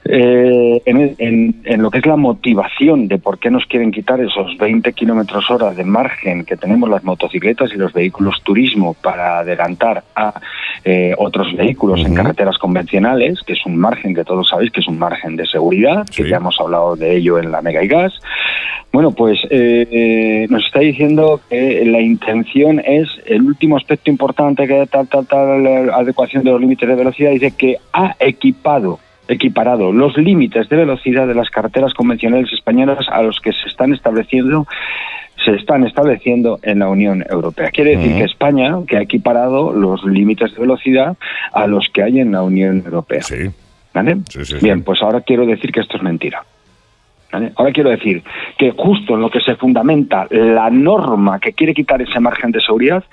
Eh, 0.03 0.81
en, 0.85 1.81
lo 1.81 1.91
que 1.91 1.99
es 1.99 2.05
la 2.07 2.15
motivación 2.15 3.07
de 3.07 3.19
por 3.19 3.37
qué 3.37 3.51
nos 3.51 3.65
quieren 3.67 3.91
quitar 3.91 4.19
esos 4.19 4.57
20 4.57 4.93
kilómetros 4.93 5.49
hora 5.51 5.73
de 5.73 5.83
margen 5.83 6.43
que 6.43 6.57
tenemos 6.57 6.89
las 6.89 7.03
motocicletas 7.03 7.71
y 7.73 7.77
los 7.77 7.93
vehículos 7.93 8.41
turismo 8.43 8.95
para 8.95 9.39
adelantar 9.39 10.03
a 10.15 10.33
eh, 10.83 11.13
otros 11.17 11.55
vehículos 11.55 12.03
en 12.03 12.15
carreteras 12.15 12.57
convencionales, 12.57 13.41
que 13.45 13.53
es 13.53 13.63
un 13.65 13.77
margen 13.77 14.15
que 14.15 14.23
todos 14.23 14.49
sabéis 14.49 14.71
que 14.71 14.79
es 14.79 14.87
un 14.87 14.97
margen 14.97 15.35
de 15.35 15.45
seguridad, 15.45 16.05
que 16.07 16.23
ya 16.31 16.37
hemos 16.37 16.59
hablado 16.59 16.95
de 16.95 17.17
ello 17.17 17.37
en 17.37 17.51
la 17.51 17.61
Mega 17.61 17.83
y 17.83 17.87
Gas. 17.87 18.13
Bueno, 18.91 19.11
pues 19.11 19.39
eh, 19.49 20.47
nos 20.49 20.65
está 20.65 20.79
diciendo 20.79 21.39
que 21.49 21.85
la 21.85 22.01
intención 22.01 22.79
es 22.79 23.07
el 23.25 23.41
último 23.43 23.77
aspecto 23.77 24.09
importante 24.09 24.67
que 24.67 24.87
tal, 24.87 25.07
tal, 25.07 25.27
tal, 25.27 25.63
la 25.63 25.95
adecuación 25.95 26.43
de 26.43 26.51
los 26.51 26.61
límites 26.61 26.87
de 26.87 26.95
velocidad, 26.95 27.31
dice 27.31 27.51
que 27.51 27.77
ha 27.93 28.15
equipado 28.19 28.99
equiparado 29.27 29.93
los 29.93 30.17
límites 30.17 30.67
de 30.67 30.75
velocidad 30.75 31.25
de 31.25 31.35
las 31.35 31.49
carreteras 31.49 31.93
convencionales 31.93 32.51
españolas 32.51 33.05
a 33.09 33.21
los 33.21 33.39
que 33.39 33.53
se 33.53 33.69
están 33.69 33.93
estableciendo 33.93 34.67
se 35.45 35.55
están 35.55 35.85
estableciendo 35.85 36.59
en 36.61 36.79
la 36.79 36.89
Unión 36.89 37.25
Europea. 37.27 37.71
Quiere 37.71 37.97
decir 37.97 38.15
que 38.15 38.23
España 38.25 38.75
que 38.87 38.97
ha 38.97 39.01
equiparado 39.01 39.73
los 39.73 40.03
límites 40.03 40.53
de 40.53 40.59
velocidad 40.59 41.17
a 41.53 41.65
los 41.65 41.87
que 41.89 42.03
hay 42.03 42.19
en 42.19 42.33
la 42.33 42.43
Unión 42.43 42.83
Europea. 42.85 43.23
Sí. 43.23 43.49
¿Vale? 43.93 44.17
Bien, 44.61 44.83
pues 44.83 45.01
ahora 45.01 45.21
quiero 45.21 45.45
decir 45.45 45.71
que 45.71 45.81
esto 45.81 45.97
es 45.97 46.03
mentira. 46.03 46.43
Ahora 47.55 47.71
quiero 47.71 47.89
decir 47.89 48.23
que 48.57 48.71
justo 48.71 49.15
en 49.15 49.21
lo 49.21 49.29
que 49.29 49.39
se 49.39 49.55
fundamenta 49.55 50.27
la 50.29 50.69
norma 50.69 51.39
que 51.39 51.53
quiere 51.53 51.73
quitar 51.73 52.01
ese 52.01 52.19
margen 52.19 52.51
de 52.51 52.59
seguridad 52.61 53.03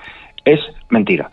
es 0.44 0.60
mentira. 0.90 1.30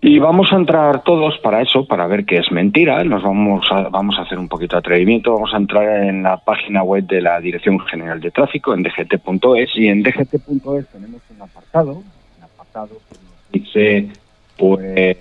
Y 0.00 0.18
vamos 0.18 0.52
a 0.52 0.56
entrar 0.56 1.02
todos 1.02 1.38
para 1.38 1.62
eso, 1.62 1.86
para 1.86 2.06
ver 2.06 2.24
qué 2.24 2.36
es 2.38 2.52
mentira. 2.52 3.02
Nos 3.02 3.22
vamos 3.22 3.66
a, 3.70 3.88
vamos 3.88 4.16
a 4.18 4.22
hacer 4.22 4.38
un 4.38 4.48
poquito 4.48 4.76
de 4.76 4.80
atrevimiento. 4.80 5.32
Vamos 5.32 5.52
a 5.52 5.56
entrar 5.56 6.04
en 6.04 6.22
la 6.22 6.36
página 6.36 6.82
web 6.82 7.04
de 7.04 7.20
la 7.20 7.40
Dirección 7.40 7.80
General 7.80 8.20
de 8.20 8.30
Tráfico, 8.30 8.72
en 8.72 8.82
dgt.es. 8.82 9.70
Y 9.74 9.88
en 9.88 10.02
dgt.es 10.02 10.86
tenemos 10.88 11.22
un 11.30 11.42
apartado, 11.42 11.92
un 11.92 12.04
apartado 12.42 12.90
que 13.08 13.16
nos 13.18 13.50
dice, 13.50 14.08
pues, 14.56 15.16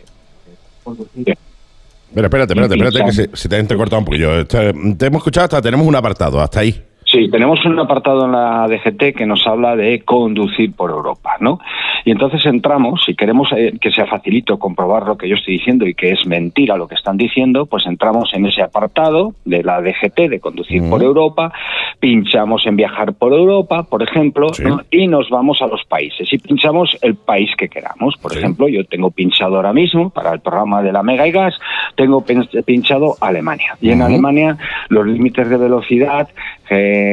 Espera, 2.10 2.27
espérate, 2.27 2.53
espérate, 2.53 2.76
espérate, 2.76 3.06
que 3.06 3.11
se, 3.11 3.30
se 3.34 3.49
te 3.49 3.56
ha 3.56 3.60
entrecortado 3.60 3.99
un 3.99 4.06
poquillo. 4.06 4.45
Te, 4.48 4.73
te 4.73 5.06
hemos 5.06 5.19
escuchado 5.19 5.45
hasta, 5.45 5.61
tenemos 5.61 5.86
un 5.86 5.95
apartado, 5.95 6.41
hasta 6.41 6.61
ahí. 6.61 6.82
Sí, 7.15 7.29
tenemos 7.29 7.63
un 7.63 7.79
apartado 7.79 8.25
en 8.25 8.33
la 8.33 8.67
DGT 8.67 9.15
que 9.15 9.25
nos 9.25 9.47
habla 9.47 9.77
de 9.77 10.01
conducir 10.01 10.73
por 10.73 10.89
Europa, 10.89 11.37
¿no? 11.39 11.61
Y 12.03 12.11
entonces 12.11 12.45
entramos, 12.45 13.05
si 13.05 13.15
queremos 13.15 13.47
eh, 13.55 13.71
que 13.79 13.89
sea 13.91 14.05
facilito 14.05 14.59
comprobar 14.59 15.07
lo 15.07 15.17
que 15.17 15.29
yo 15.29 15.35
estoy 15.35 15.57
diciendo 15.57 15.87
y 15.87 15.93
que 15.93 16.11
es 16.11 16.27
mentira 16.27 16.75
lo 16.75 16.89
que 16.89 16.95
están 16.95 17.15
diciendo, 17.15 17.67
pues 17.67 17.85
entramos 17.85 18.33
en 18.33 18.45
ese 18.47 18.61
apartado 18.61 19.33
de 19.45 19.63
la 19.63 19.81
DGT 19.81 20.29
de 20.29 20.41
conducir 20.41 20.83
por 20.89 21.01
Europa, 21.01 21.53
pinchamos 22.01 22.67
en 22.67 22.75
viajar 22.75 23.13
por 23.13 23.31
Europa, 23.31 23.83
por 23.83 24.03
ejemplo, 24.03 24.47
y 24.91 25.07
nos 25.07 25.29
vamos 25.29 25.61
a 25.61 25.67
los 25.67 25.85
países 25.85 26.27
y 26.33 26.37
pinchamos 26.37 26.97
el 27.01 27.15
país 27.15 27.49
que 27.57 27.69
queramos. 27.69 28.17
Por 28.17 28.35
ejemplo, 28.35 28.67
yo 28.67 28.83
tengo 28.83 29.09
pinchado 29.09 29.55
ahora 29.55 29.71
mismo 29.71 30.09
para 30.09 30.33
el 30.33 30.41
programa 30.41 30.83
de 30.83 30.91
la 30.91 31.01
Mega 31.01 31.25
y 31.25 31.31
Gas, 31.31 31.57
tengo 31.95 32.25
pinchado 32.65 33.15
Alemania. 33.21 33.77
Y 33.79 33.91
en 33.91 34.01
Alemania 34.01 34.57
los 34.89 35.07
límites 35.07 35.49
de 35.49 35.55
velocidad 35.55 36.27
eh, 36.69 37.05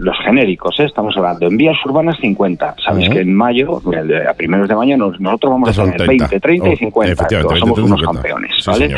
los 0.00 0.16
genéricos, 0.24 0.78
¿eh? 0.80 0.84
estamos 0.84 1.16
hablando 1.16 1.46
en 1.46 1.56
vías 1.56 1.76
urbanas 1.84 2.16
50. 2.20 2.76
Sabes 2.84 3.08
que 3.08 3.20
en 3.20 3.34
mayo, 3.34 3.80
a 4.28 4.34
primeros 4.34 4.68
de 4.68 4.74
mayo, 4.74 4.96
nosotros 4.96 5.52
vamos 5.52 5.78
a 5.78 5.84
tener 5.84 6.06
20, 6.06 6.40
30 6.40 6.68
y 6.68 6.76
50. 6.76 7.28
somos 7.58 7.78
unos 7.78 8.02
campeones, 8.02 8.64
¿vale? 8.66 8.94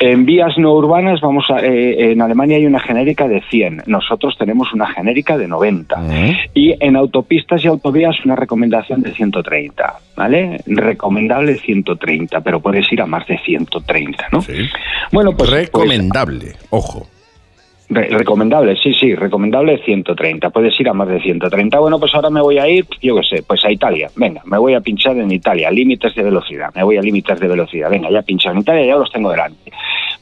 En 0.00 0.24
vías 0.24 0.56
no 0.56 0.72
urbanas, 0.72 1.20
vamos 1.20 1.44
a, 1.50 1.60
eh, 1.60 2.12
en 2.12 2.22
Alemania 2.22 2.56
hay 2.56 2.64
una 2.64 2.80
genérica 2.80 3.28
de 3.28 3.42
100, 3.50 3.82
nosotros 3.84 4.34
tenemos 4.38 4.72
una 4.72 4.86
genérica 4.86 5.36
de 5.36 5.46
90. 5.46 6.02
Y 6.54 6.74
en 6.80 6.96
autopistas 6.96 7.62
y 7.62 7.68
autovías 7.68 8.16
una 8.24 8.34
recomendación 8.34 9.02
de 9.02 9.12
130, 9.12 9.94
¿vale? 10.16 10.62
Recomendable 10.64 11.56
130, 11.56 12.40
pero 12.40 12.60
puedes 12.60 12.90
ir 12.90 13.02
a 13.02 13.06
más 13.06 13.26
de 13.26 13.38
130, 13.40 14.28
¿no? 14.32 14.42
Bueno, 15.12 15.32
pues... 15.32 15.50
pues 15.50 15.64
recomendable, 15.66 16.54
recomendable, 17.90 18.76
sí, 18.76 18.94
sí, 18.94 19.14
recomendable 19.14 19.78
130. 19.84 20.50
Puedes 20.50 20.78
ir 20.80 20.88
a 20.88 20.92
más 20.92 21.08
de 21.08 21.20
130. 21.20 21.78
Bueno, 21.80 21.98
pues 21.98 22.14
ahora 22.14 22.30
me 22.30 22.40
voy 22.40 22.58
a 22.58 22.68
ir, 22.68 22.86
yo 23.02 23.16
qué 23.16 23.22
sé, 23.24 23.42
pues 23.42 23.64
a 23.64 23.70
Italia. 23.70 24.08
Venga, 24.14 24.42
me 24.44 24.58
voy 24.58 24.74
a 24.74 24.80
pinchar 24.80 25.16
en 25.16 25.30
Italia, 25.30 25.70
límites 25.70 26.14
de 26.14 26.22
velocidad. 26.22 26.72
Me 26.74 26.84
voy 26.84 26.96
a 26.96 27.02
límites 27.02 27.40
de 27.40 27.48
velocidad. 27.48 27.90
Venga, 27.90 28.10
ya 28.10 28.22
pinchado 28.22 28.54
en 28.54 28.62
Italia, 28.62 28.86
ya 28.86 28.96
los 28.96 29.10
tengo 29.10 29.30
delante. 29.30 29.72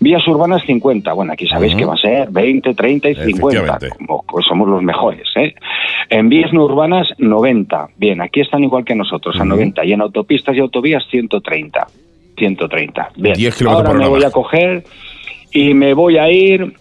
Vías 0.00 0.26
urbanas 0.26 0.62
50. 0.64 1.12
Bueno, 1.12 1.32
aquí 1.32 1.46
sabéis 1.46 1.74
que 1.74 1.84
va 1.84 1.94
a 1.94 1.98
ser 1.98 2.30
20, 2.30 2.74
30 2.74 3.10
y 3.10 3.14
50. 3.14 3.78
pues 4.26 4.46
somos 4.46 4.68
los 4.68 4.82
mejores, 4.82 5.28
¿eh? 5.36 5.54
En 6.08 6.28
vías 6.28 6.52
no 6.52 6.64
urbanas 6.64 7.08
90. 7.18 7.88
Bien, 7.96 8.20
aquí 8.22 8.40
están 8.40 8.64
igual 8.64 8.84
que 8.84 8.94
nosotros, 8.94 9.38
a 9.38 9.44
90. 9.44 9.84
Y 9.84 9.92
en 9.92 10.00
autopistas 10.00 10.56
y 10.56 10.60
autovías 10.60 11.04
130. 11.10 11.86
130. 12.38 13.10
Bien, 13.16 13.34
ahora 13.66 13.92
me 13.92 14.08
voy 14.08 14.24
a 14.24 14.30
coger 14.30 14.84
y 15.52 15.74
me 15.74 15.92
voy 15.92 16.18
a 16.18 16.30
ir 16.30 16.74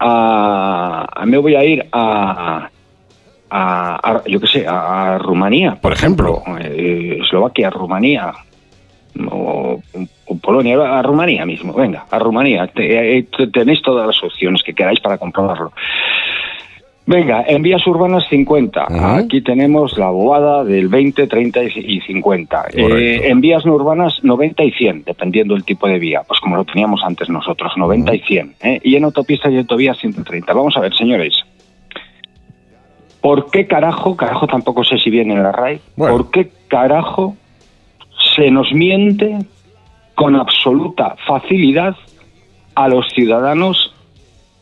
a, 0.00 1.22
me 1.26 1.38
voy 1.38 1.54
a 1.54 1.64
ir 1.64 1.86
a, 1.92 2.68
a, 3.50 4.22
yo 4.26 4.40
qué 4.40 4.46
sé, 4.46 4.66
a, 4.66 5.18
Rumanía, 5.18 5.76
por, 5.76 5.92
ejemplo, 5.92 6.42
eh, 6.58 7.18
Eslovaquia, 7.22 7.70
Rumanía, 7.70 8.32
o, 9.30 9.80
Polonia, 10.40 10.98
a 10.98 11.02
Rumanía 11.02 11.44
mismo, 11.44 11.74
venga, 11.74 12.06
a 12.10 12.18
Rumanía, 12.18 12.70
eh, 12.74 13.26
tenéis 13.52 13.82
todas 13.82 14.06
las 14.06 14.22
opciones 14.22 14.62
que 14.62 14.74
queráis 14.74 15.00
para 15.00 15.18
comprobarlo. 15.18 15.72
Venga, 17.06 17.44
en 17.46 17.62
vías 17.62 17.84
urbanas 17.86 18.24
50. 18.28 19.16
Aquí 19.16 19.40
tenemos 19.40 19.98
la 19.98 20.10
bobada 20.10 20.64
del 20.64 20.88
20, 20.88 21.26
30 21.26 21.62
y 21.64 22.00
50. 22.00 22.66
Eh, 22.72 23.28
en 23.28 23.40
vías 23.40 23.66
no 23.66 23.74
urbanas 23.74 24.22
90 24.22 24.62
y 24.62 24.70
100, 24.70 25.04
dependiendo 25.04 25.54
del 25.54 25.64
tipo 25.64 25.88
de 25.88 25.98
vía. 25.98 26.22
Pues 26.26 26.38
como 26.40 26.56
lo 26.56 26.64
teníamos 26.64 27.00
antes 27.02 27.28
nosotros, 27.28 27.72
90 27.76 28.14
y 28.14 28.20
100. 28.20 28.54
¿eh? 28.60 28.80
Y 28.84 28.94
en 28.94 29.04
autopistas 29.04 29.52
y 29.52 29.58
autovías 29.58 29.98
130. 29.98 30.52
Vamos 30.52 30.76
a 30.76 30.80
ver, 30.80 30.94
señores. 30.94 31.34
¿Por 33.20 33.50
qué 33.50 33.66
carajo, 33.66 34.16
carajo 34.16 34.46
tampoco 34.46 34.84
sé 34.84 34.98
si 34.98 35.10
viene 35.10 35.34
en 35.34 35.42
la 35.42 35.52
RAI, 35.52 35.80
por 35.96 36.30
qué 36.30 36.50
carajo 36.68 37.36
se 38.36 38.50
nos 38.50 38.72
miente 38.72 39.38
con 40.14 40.36
absoluta 40.36 41.16
facilidad 41.26 41.96
a 42.74 42.88
los 42.88 43.06
ciudadanos 43.12 43.94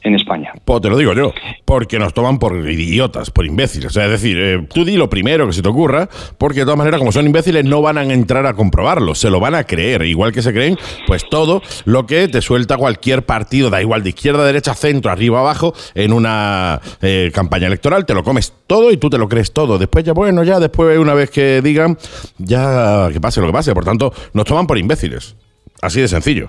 en 0.03 0.15
España. 0.15 0.53
Pues 0.65 0.81
te 0.81 0.89
lo 0.89 0.97
digo 0.97 1.13
yo, 1.13 1.33
porque 1.65 1.99
nos 1.99 2.15
toman 2.15 2.39
por 2.39 2.55
idiotas, 2.69 3.31
por 3.31 3.47
imbéciles. 3.47 3.97
Es 3.97 4.11
decir, 4.11 4.39
eh, 4.39 4.67
tú 4.73 4.85
di 4.85 4.97
lo 4.97 5.11
primero 5.11 5.47
que 5.47 5.53
se 5.53 5.63
te 5.63 5.69
ocurra, 5.69 6.09
porque 6.39 6.61
de 6.61 6.65
todas 6.65 6.79
maneras, 6.79 6.99
como 6.99 7.13
son 7.13 7.27
imbéciles, 7.27 7.65
no 7.65 7.83
van 7.83 7.99
a 7.99 8.05
entrar 8.05 8.47
a 8.47 8.55
comprobarlo, 8.55 9.15
se 9.15 9.31
lo 9.31 9.41
van 9.41 9.55
a 9.55 9.65
creer. 9.65 10.03
Igual 10.03 10.33
que 10.33 10.43
se 10.43 10.53
creen, 10.53 10.79
pues 11.07 11.29
todo 11.29 11.63
lo 11.85 12.07
que 12.07 12.29
te 12.29 12.41
suelta 12.41 12.77
cualquier 12.77 13.25
partido, 13.25 13.71
da 13.71 13.81
igual 13.81 14.03
de 14.03 14.11
izquierda, 14.11 14.45
derecha, 14.45 14.75
centro, 14.75 15.11
arriba, 15.11 15.41
abajo, 15.41 15.75
en 15.95 16.13
una 16.13 16.81
eh, 17.03 17.31
campaña 17.35 17.67
electoral, 17.67 18.07
te 18.07 18.15
lo 18.15 18.23
comes 18.23 18.53
todo 18.67 18.91
y 18.93 18.97
tú 18.97 19.11
te 19.11 19.19
lo 19.19 19.29
crees 19.29 19.53
todo. 19.53 19.79
Después 19.79 20.05
ya, 20.05 20.13
bueno, 20.13 20.45
ya 20.45 20.61
después 20.61 20.99
una 20.99 21.15
vez 21.15 21.31
que 21.31 21.61
digan, 21.63 21.99
ya 22.39 23.09
que 23.13 23.21
pase 23.21 23.41
lo 23.41 23.47
que 23.47 23.53
pase. 23.53 23.75
Por 23.75 23.85
tanto, 23.85 24.13
nos 24.33 24.45
toman 24.45 24.67
por 24.67 24.79
imbéciles. 24.79 25.37
Así 25.81 26.01
de 26.01 26.09
sencillo. 26.09 26.49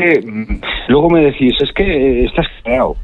Que 0.00 0.20
mm, 0.20 0.60
luego 0.88 1.10
me 1.10 1.20
decís, 1.20 1.54
es 1.60 1.72
que 1.72 2.24
estás 2.24 2.46
creado. 2.62 2.96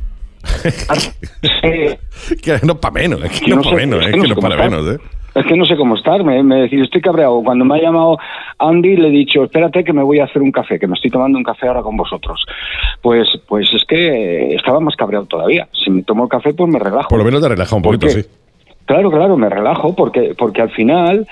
que 2.42 2.58
no 2.62 2.80
para 2.80 2.94
menos, 2.94 3.24
es 3.24 3.40
que 3.40 3.50
no, 3.50 3.62
para 3.62 3.76
menos, 3.76 4.06
es 4.06 4.12
que 4.12 4.28
no, 4.28 4.36
para 4.36 4.56
menos, 4.56 4.94
¿eh? 4.94 4.98
Es 5.34 5.44
que 5.44 5.54
no 5.54 5.66
sé 5.66 5.76
cómo 5.76 5.96
estar, 5.96 6.24
me, 6.24 6.42
me 6.42 6.62
decís, 6.62 6.80
estoy 6.80 7.02
cabreado. 7.02 7.42
Cuando 7.42 7.62
me 7.66 7.76
ha 7.76 7.82
llamado 7.82 8.16
Andy 8.58 8.96
le 8.96 9.08
he 9.08 9.10
dicho, 9.10 9.44
espérate 9.44 9.84
que 9.84 9.92
me 9.92 10.02
voy 10.02 10.18
a 10.18 10.24
hacer 10.24 10.40
un 10.40 10.50
café, 10.50 10.78
que 10.78 10.86
me 10.86 10.94
estoy 10.94 11.10
tomando 11.10 11.36
un 11.36 11.44
café 11.44 11.68
ahora 11.68 11.82
con 11.82 11.94
vosotros. 11.94 12.42
Pues 13.02 13.28
pues 13.46 13.68
es 13.74 13.84
que 13.84 14.54
estaba 14.54 14.80
más 14.80 14.96
cabreado 14.96 15.26
todavía. 15.26 15.68
Si 15.72 15.90
me 15.90 16.02
tomo 16.04 16.24
el 16.24 16.30
café, 16.30 16.54
pues 16.54 16.72
me 16.72 16.78
relajo. 16.78 17.08
Por 17.08 17.18
lo 17.18 17.24
menos 17.24 17.42
te 17.42 17.50
relaja 17.50 17.76
un 17.76 17.82
poquito, 17.82 18.08
sí. 18.08 18.24
Claro, 18.86 19.10
claro, 19.10 19.36
me 19.36 19.50
relajo 19.50 19.94
porque, 19.94 20.34
porque 20.38 20.62
al 20.62 20.70
final 20.70 21.26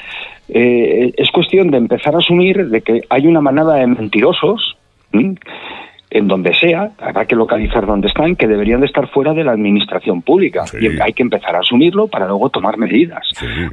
eh, 0.48 1.12
es 1.16 1.30
cuestión 1.30 1.70
de 1.70 1.78
empezar 1.78 2.14
a 2.14 2.18
asumir 2.18 2.68
de 2.68 2.82
que 2.82 3.02
hay 3.08 3.26
una 3.26 3.40
manada 3.40 3.76
de 3.76 3.86
mentirosos 3.86 4.73
en 6.14 6.28
donde 6.28 6.54
sea, 6.54 6.92
habrá 7.00 7.26
que 7.26 7.34
localizar 7.34 7.86
dónde 7.86 8.06
están, 8.06 8.36
que 8.36 8.46
deberían 8.46 8.78
de 8.78 8.86
estar 8.86 9.08
fuera 9.08 9.34
de 9.34 9.42
la 9.42 9.50
administración 9.50 10.22
pública. 10.22 10.64
Y 10.80 11.00
hay 11.00 11.12
que 11.12 11.24
empezar 11.24 11.56
a 11.56 11.58
asumirlo 11.58 12.06
para 12.06 12.28
luego 12.28 12.50
tomar 12.50 12.78
medidas. 12.78 13.26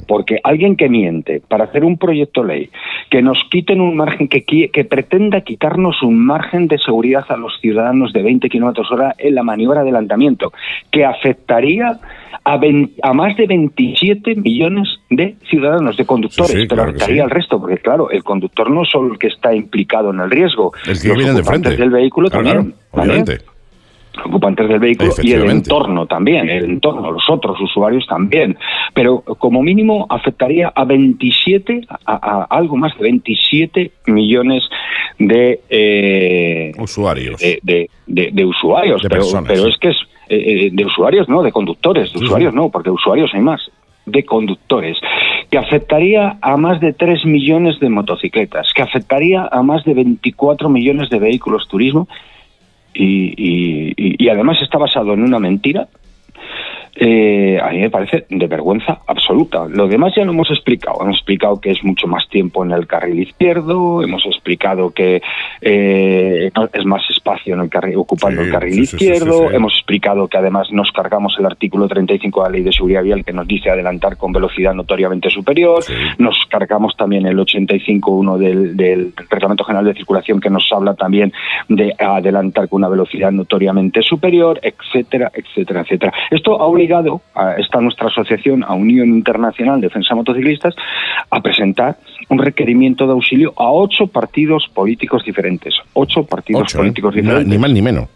Porque 0.08 0.40
alguien 0.44 0.76
que 0.76 0.90
miente 0.90 1.40
para 1.48 1.66
hacer 1.66 1.86
un 1.86 2.00
proyecto 2.00 2.44
ley, 2.44 2.72
que 3.12 3.22
nos 3.22 3.44
quiten 3.52 3.80
un 3.80 3.96
margen, 3.96 4.28
que, 4.28 4.44
que 4.44 4.86
pretenda 4.86 5.42
quitarnos 5.42 6.02
un 6.02 6.26
margen 6.26 6.68
de 6.68 6.80
seguridad 6.80 7.26
a 7.30 7.38
los 7.38 7.60
ciudadanos 7.62 8.12
de 8.12 8.24
20 8.24 8.50
kilómetros 8.50 8.92
hora 8.92 9.14
en 9.20 9.36
la 9.36 9.44
maniobra 9.44 9.84
de 9.84 9.90
adelantamiento, 9.90 10.52
que 10.90 11.06
afectaría 11.06 12.00
a, 12.44 12.60
a, 13.04 13.14
más 13.14 13.38
de 13.38 13.48
27 13.48 14.36
millones 14.36 14.88
de 15.10 15.36
ciudadanos, 15.50 15.98
de 15.98 16.06
conductores, 16.06 16.66
pero 16.68 16.84
afectaría 16.84 17.24
al 17.24 17.30
resto, 17.30 17.60
porque 17.60 17.78
claro, 17.78 18.10
el 18.10 18.24
conductor 18.24 18.70
no 18.70 18.86
solo 18.86 19.14
el 19.14 19.20
que 19.20 19.28
está 19.28 19.54
implicado 19.54 20.12
en 20.12 20.20
el 20.20 20.30
riesgo, 20.30 20.74
el 20.88 21.00
que 21.00 21.14
viene 21.14 21.34
de 21.34 21.44
frente. 21.44 21.76
del 21.76 21.90
vehículo 21.90 22.30
también, 22.30 22.74
ocupantes 24.26 24.68
del 24.68 24.80
vehículo 24.80 25.14
y 25.22 25.32
el 25.32 25.50
entorno 25.50 26.06
también, 26.06 26.50
el 26.50 26.66
entorno, 26.66 27.12
los 27.12 27.30
otros 27.30 27.60
usuarios 27.62 28.06
también. 28.08 28.58
Pero 28.94 29.22
como 29.22 29.62
mínimo 29.62 30.06
afectaría 30.10 30.72
a 30.74 30.86
27, 30.86 31.82
a, 32.06 32.48
algo 32.50 32.78
más 32.78 32.96
de 32.98 33.04
27 33.04 33.92
millones 34.08 34.64
de 35.18 35.62
eh, 35.70 36.72
usuarios. 36.78 37.40
De, 37.40 37.90
de, 38.08 38.46
usuarios, 38.46 39.02
pero, 39.10 39.26
pero 39.48 39.68
es 39.68 39.78
que 39.78 39.90
es 39.90 39.98
eh, 40.34 40.70
de 40.72 40.86
usuarios, 40.86 41.28
no, 41.28 41.42
de 41.44 41.52
conductores, 41.52 42.14
de 42.14 42.20
usuarios 42.20 42.54
no, 42.54 42.70
porque 42.70 42.90
usuarios 42.90 43.32
hay 43.34 43.42
más 43.42 43.62
de 44.06 44.24
conductores, 44.26 44.98
que 45.50 45.58
afectaría 45.58 46.38
a 46.42 46.58
más 46.58 46.80
de 46.80 46.94
3 46.94 47.26
millones 47.26 47.80
de 47.80 47.90
motocicletas, 47.90 48.74
que 48.74 48.82
afectaría 48.82 49.48
a 49.52 49.62
más 49.62 49.84
de 49.84 49.94
24 49.94 50.70
millones 50.70 51.10
de 51.10 51.20
vehículos 51.20 51.68
turismo 51.68 52.08
y, 52.94 53.94
y 53.96 54.30
además 54.30 54.62
está 54.62 54.78
basado 54.78 55.14
en 55.14 55.24
una 55.24 55.40
mentira 55.40 55.88
eh, 56.96 57.60
a 57.62 57.70
mí 57.70 57.80
me 57.80 57.90
parece 57.90 58.26
de 58.30 58.48
vergüenza 58.48 59.00
absoluta. 59.08 59.66
Lo 59.68 59.88
demás 59.88 60.14
ya 60.16 60.26
lo 60.26 60.32
hemos 60.32 60.50
explicado. 60.52 61.02
Hemos 61.02 61.18
explicado 61.18 61.60
que 61.60 61.72
es 61.72 61.84
mucho 61.84 62.08
más 62.08 62.28
tiempo 62.30 62.66
en 62.66 62.72
el 62.72 62.88
carril 62.88 63.20
izquierdo, 63.20 64.04
hemos 64.04 64.26
explicado 64.26 64.92
que 64.92 65.22
eh, 65.62 66.52
es 66.74 66.86
más 66.86 67.02
espacio 67.10 67.54
en 67.54 67.62
el 67.62 67.70
carril, 67.70 67.96
ocupando 67.98 68.42
el 68.42 68.52
carril 68.52 68.80
izquierdo, 68.80 69.52
hemos 69.52 69.74
explicado 69.74 70.28
que 70.28 70.38
además 70.38 70.72
nos 70.72 70.92
cargamos 70.92 71.36
el 71.40 71.46
artículo 71.46 71.88
35 71.88 72.44
de 72.44 72.50
la 72.50 72.52
Ley 72.52 72.64
de 72.64 72.74
Seguridad 72.74 73.04
Vial 73.04 73.24
que 73.24 73.34
nos 73.34 73.48
dice 73.48 73.70
adelantar 73.70 74.18
con 74.18 74.32
velocidad 74.32 74.74
notoriamente 74.74 75.30
superior, 75.30 75.84
nos 76.18 76.36
cargamos 76.50 76.96
también 76.98 77.26
el 77.26 77.38
85.1 77.38 78.38
del, 78.38 78.76
del 78.76 79.14
Reglamento 79.30 79.64
General 79.64 79.86
de 79.86 79.94
Circulación 79.94 80.40
que 80.40 80.50
nos 80.50 80.70
habla 80.72 80.96
también 80.96 81.32
de 81.70 81.96
adelantar 81.98 82.68
con 82.68 82.82
una 82.82 82.90
velocidad 82.90 83.32
notoriamente 83.32 84.02
superior, 84.02 84.60
etcétera, 84.62 85.32
etcétera, 85.34 85.82
etcétera. 85.82 86.14
Esto 86.30 86.62
ha 86.62 86.68
obligado 86.82 87.22
a 87.36 87.54
esta 87.58 87.80
nuestra 87.80 88.08
asociación, 88.08 88.64
a 88.64 88.74
Unión 88.74 89.10
Internacional 89.10 89.80
de 89.80 89.88
Defensa 89.88 90.16
Motociclistas, 90.16 90.74
a 91.30 91.40
presentar 91.42 91.98
un 92.30 92.40
requerimiento 92.40 93.06
de 93.06 93.14
auxilio 93.14 93.54
a 93.56 93.72
ocho 93.72 94.08
partidos 94.08 94.68
políticos 94.74 95.24
diferentes. 95.24 95.76
Ocho 95.94 96.24
partidos 96.24 96.74
¿eh? 96.74 96.78
políticos 96.78 97.14
diferentes. 97.14 97.48
Ni 97.48 97.58
más 97.58 97.72
ni 97.72 97.82
menos. 97.82 98.10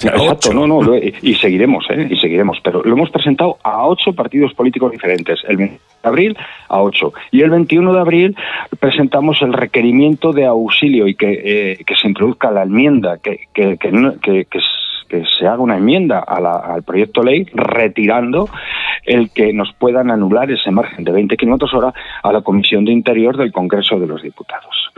Exacto, 0.00 0.54
no, 0.54 0.68
no, 0.68 0.96
y 0.96 1.34
seguiremos, 1.34 1.84
¿eh? 1.90 2.06
y 2.08 2.16
seguiremos, 2.20 2.58
pero 2.62 2.84
lo 2.84 2.92
hemos 2.92 3.10
presentado 3.10 3.58
a 3.64 3.84
ocho 3.84 4.12
partidos 4.12 4.54
políticos 4.54 4.92
diferentes. 4.92 5.40
El 5.48 5.56
20 5.56 5.74
de 5.74 6.08
abril 6.08 6.36
a 6.68 6.80
ocho. 6.80 7.12
Y 7.32 7.40
el 7.42 7.50
21 7.50 7.92
de 7.92 8.00
abril 8.00 8.36
presentamos 8.78 9.42
el 9.42 9.52
requerimiento 9.52 10.32
de 10.32 10.46
auxilio 10.46 11.08
y 11.08 11.16
que, 11.16 11.32
eh, 11.44 11.84
que 11.84 11.96
se 11.96 12.06
introduzca 12.06 12.52
la 12.52 12.62
enmienda, 12.62 13.18
que, 13.18 13.48
que, 13.52 13.76
que, 13.76 14.46
que 14.48 14.60
que 15.08 15.24
se 15.38 15.46
haga 15.46 15.62
una 15.62 15.76
enmienda 15.76 16.20
al 16.20 16.82
proyecto 16.82 17.22
ley 17.22 17.46
retirando 17.52 18.48
el 19.04 19.30
que 19.30 19.52
nos 19.52 19.72
puedan 19.72 20.10
anular 20.10 20.50
ese 20.50 20.70
margen 20.70 21.04
de 21.04 21.12
20 21.12 21.36
kilómetros 21.36 21.72
hora 21.74 21.92
a 22.22 22.32
la 22.32 22.42
Comisión 22.42 22.84
de 22.84 22.92
Interior 22.92 23.36
del 23.36 23.52
Congreso 23.52 23.98
de 23.98 24.06
los 24.06 24.22
Diputados. 24.22 24.92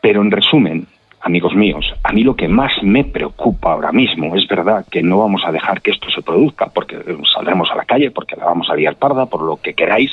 Pero 0.00 0.20
en 0.20 0.30
resumen, 0.30 0.86
amigos 1.20 1.54
míos, 1.54 1.86
a 2.02 2.12
mí 2.12 2.22
lo 2.22 2.36
que 2.36 2.48
más 2.48 2.72
me 2.82 3.04
preocupa 3.04 3.72
ahora 3.72 3.92
mismo 3.92 4.36
es 4.36 4.46
verdad 4.46 4.84
que 4.90 5.02
no 5.02 5.18
vamos 5.18 5.42
a 5.46 5.52
dejar 5.52 5.80
que 5.80 5.92
esto 5.92 6.10
se 6.10 6.22
produzca 6.22 6.66
porque 6.66 6.96
saldremos 7.32 7.70
a 7.70 7.76
la 7.76 7.84
calle, 7.84 8.10
porque 8.10 8.36
la 8.36 8.44
vamos 8.44 8.68
a 8.68 8.74
liar 8.74 8.96
parda, 8.96 9.26
por 9.26 9.42
lo 9.42 9.56
que 9.56 9.74
queráis, 9.74 10.10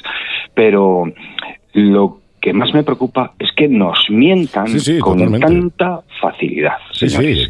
pero 0.53 1.11
lo 1.73 2.20
que 2.42 2.54
más 2.54 2.74
me 2.74 2.84
preocupa 2.84 3.34
es 3.40 3.50
que 3.56 3.68
nos 3.68 4.06
mientan 4.10 4.68
con 5.02 5.40
tanta 5.40 6.02
facilidad. 6.20 6.78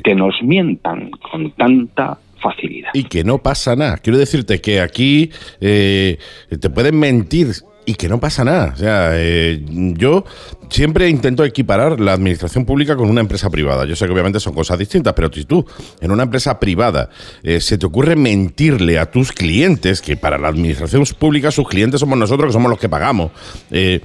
que 0.04 0.16
nos 0.16 0.36
mientan 0.44 1.12
con 1.12 1.52
tanta 1.52 2.18
facilidad. 2.42 2.90
Y 2.94 3.06
que 3.06 3.24
no 3.24 3.38
pasa 3.38 3.76
nada. 3.76 3.98
Quiero 3.98 4.20
decirte 4.20 4.60
que 4.60 4.82
aquí 4.82 5.32
eh, 5.62 6.18
te 6.60 6.70
pueden 6.70 7.00
mentir 7.00 7.48
y 7.86 7.96
que 7.96 8.10
no 8.10 8.20
pasa 8.20 8.44
nada. 8.44 8.72
O 8.74 8.78
sea, 8.78 9.12
eh, 9.14 9.64
yo 9.68 10.26
siempre 10.70 11.10
intento 11.10 11.44
equiparar 11.44 12.00
la 12.00 12.14
administración 12.14 12.66
pública 12.66 12.96
con 12.96 13.10
una 13.10 13.22
empresa 13.22 13.50
privada. 13.50 13.86
Yo 13.86 13.96
sé 13.96 14.06
que 14.06 14.12
obviamente 14.12 14.40
son 14.40 14.54
cosas 14.54 14.78
distintas, 14.78 15.14
pero 15.14 15.32
si 15.34 15.46
tú 15.46 15.66
en 16.00 16.12
una 16.12 16.24
empresa 16.24 16.60
privada 16.60 17.10
eh, 17.44 17.60
se 17.60 17.78
te 17.78 17.86
ocurre 17.86 18.16
mentirle 18.16 19.00
a 19.00 19.10
tus 19.10 19.32
clientes, 19.32 20.02
que 20.02 20.16
para 20.16 20.38
la 20.38 20.50
administración 20.50 21.04
pública 21.18 21.52
sus 21.52 21.68
clientes 21.68 22.00
somos 22.00 22.18
nosotros, 22.18 22.48
que 22.48 22.54
somos 22.54 22.70
los 22.70 22.80
que 22.80 22.90
pagamos, 22.90 23.32
eh, 23.72 24.02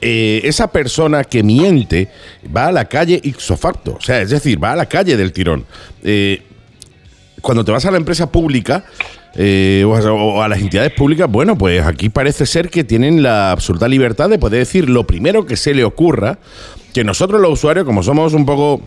eh, 0.00 0.40
esa 0.44 0.70
persona 0.70 1.24
que 1.24 1.42
miente 1.42 2.08
va 2.54 2.68
a 2.68 2.72
la 2.72 2.84
calle 2.84 3.20
ipso 3.22 3.58
o 3.60 4.00
sea, 4.00 4.20
es 4.20 4.30
decir, 4.30 4.62
va 4.62 4.72
a 4.72 4.76
la 4.76 4.86
calle 4.86 5.16
del 5.16 5.32
tirón. 5.32 5.64
Eh, 6.04 6.42
cuando 7.40 7.64
te 7.64 7.72
vas 7.72 7.84
a 7.84 7.90
la 7.90 7.96
empresa 7.96 8.30
pública 8.30 8.84
eh, 9.34 9.84
o, 9.86 10.42
a, 10.42 10.48
las 10.48 10.60
entidades 10.60 10.92
públicas, 10.92 11.30
bueno, 11.30 11.56
pues 11.56 11.84
aquí 11.84 12.08
parece 12.08 12.46
ser 12.46 12.70
que 12.70 12.84
tienen 12.84 13.22
la 13.22 13.52
absoluta 13.52 13.88
libertad 13.88 14.28
de 14.28 14.38
poder 14.38 14.60
decir 14.60 14.88
lo 14.88 15.06
primero 15.06 15.46
que 15.46 15.56
se 15.56 15.74
le 15.74 15.84
ocurra, 15.84 16.38
que 16.94 17.04
nosotros 17.04 17.40
los 17.40 17.52
usuarios, 17.52 17.84
como 17.84 18.02
somos 18.02 18.34
un 18.34 18.46
poco, 18.46 18.80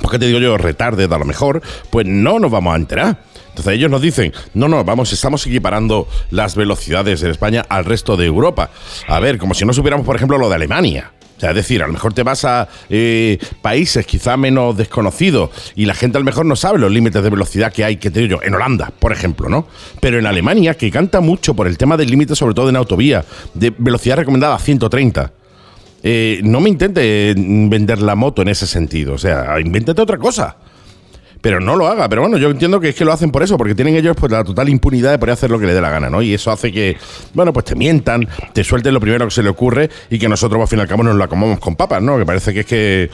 ¿por 0.00 0.10
qué 0.10 0.18
te 0.18 0.26
digo 0.26 0.38
yo, 0.38 0.56
retarde 0.58 1.04
a 1.04 1.18
lo 1.18 1.24
mejor, 1.24 1.62
pues 1.90 2.06
no 2.06 2.38
nos 2.38 2.50
vamos 2.50 2.74
a 2.74 2.76
enterar. 2.76 3.18
Entonces 3.52 3.74
ellos 3.74 3.90
nos 3.90 4.00
dicen, 4.00 4.32
no, 4.54 4.66
no, 4.66 4.82
vamos, 4.82 5.12
estamos 5.12 5.46
equiparando 5.46 6.08
las 6.30 6.56
velocidades 6.56 7.20
de 7.20 7.30
España 7.30 7.66
al 7.68 7.84
resto 7.84 8.16
de 8.16 8.24
Europa. 8.24 8.70
A 9.06 9.20
ver, 9.20 9.36
como 9.36 9.52
si 9.52 9.66
no 9.66 9.74
supiéramos, 9.74 10.06
por 10.06 10.16
ejemplo, 10.16 10.38
lo 10.38 10.48
de 10.48 10.54
Alemania. 10.54 11.12
O 11.36 11.40
sea, 11.40 11.50
es 11.50 11.56
decir, 11.56 11.82
a 11.82 11.86
lo 11.86 11.92
mejor 11.92 12.14
te 12.14 12.22
vas 12.22 12.46
a 12.46 12.68
eh, 12.88 13.36
países 13.60 14.06
quizá 14.06 14.38
menos 14.38 14.74
desconocidos 14.74 15.50
y 15.74 15.84
la 15.84 15.92
gente 15.92 16.16
a 16.16 16.20
lo 16.20 16.24
mejor 16.24 16.46
no 16.46 16.56
sabe 16.56 16.78
los 16.78 16.90
límites 16.90 17.22
de 17.22 17.28
velocidad 17.28 17.72
que 17.72 17.84
hay, 17.84 17.96
que 17.96 18.10
te 18.10 18.20
digo 18.20 18.38
yo, 18.38 18.46
en 18.46 18.54
Holanda, 18.54 18.90
por 18.98 19.12
ejemplo, 19.12 19.50
¿no? 19.50 19.66
Pero 20.00 20.18
en 20.18 20.24
Alemania, 20.24 20.74
que 20.74 20.90
canta 20.90 21.20
mucho 21.20 21.54
por 21.54 21.66
el 21.66 21.76
tema 21.76 21.98
del 21.98 22.08
límite, 22.08 22.34
sobre 22.34 22.54
todo 22.54 22.70
en 22.70 22.76
autovía, 22.76 23.24
de 23.52 23.74
velocidad 23.76 24.16
recomendada 24.16 24.54
a 24.54 24.58
130. 24.58 25.32
Eh, 26.04 26.40
no 26.42 26.60
me 26.60 26.70
intente 26.70 27.34
vender 27.36 28.00
la 28.00 28.14
moto 28.14 28.40
en 28.40 28.48
ese 28.48 28.66
sentido, 28.66 29.14
o 29.14 29.18
sea, 29.18 29.60
invéntate 29.60 30.00
otra 30.00 30.18
cosa 30.18 30.56
pero 31.42 31.60
no 31.60 31.76
lo 31.76 31.88
haga. 31.88 32.08
Pero 32.08 32.22
bueno, 32.22 32.38
yo 32.38 32.48
entiendo 32.48 32.80
que 32.80 32.90
es 32.90 32.94
que 32.94 33.04
lo 33.04 33.12
hacen 33.12 33.30
por 33.30 33.42
eso, 33.42 33.58
porque 33.58 33.74
tienen 33.74 33.96
ellos 33.96 34.16
pues 34.18 34.32
la 34.32 34.42
total 34.44 34.70
impunidad 34.70 35.10
de 35.10 35.18
poder 35.18 35.34
hacer 35.34 35.50
lo 35.50 35.58
que 35.58 35.66
les 35.66 35.74
dé 35.74 35.82
la 35.82 35.90
gana, 35.90 36.08
¿no? 36.08 36.22
Y 36.22 36.32
eso 36.32 36.50
hace 36.50 36.72
que, 36.72 36.96
bueno, 37.34 37.52
pues 37.52 37.66
te 37.66 37.74
mientan, 37.74 38.26
te 38.54 38.64
suelten 38.64 38.94
lo 38.94 39.00
primero 39.00 39.26
que 39.26 39.32
se 39.32 39.42
le 39.42 39.50
ocurre 39.50 39.90
y 40.08 40.18
que 40.18 40.28
nosotros 40.28 40.58
pues, 40.58 40.68
al 40.68 40.70
fin 40.70 40.78
y 40.78 40.82
al 40.82 40.88
cabo 40.88 41.02
nos 41.02 41.16
la 41.16 41.28
comamos 41.28 41.58
con 41.58 41.76
papas, 41.76 42.00
¿no? 42.00 42.16
Que 42.16 42.24
parece 42.24 42.54
que 42.54 42.60
es 42.60 42.66
que 42.66 43.10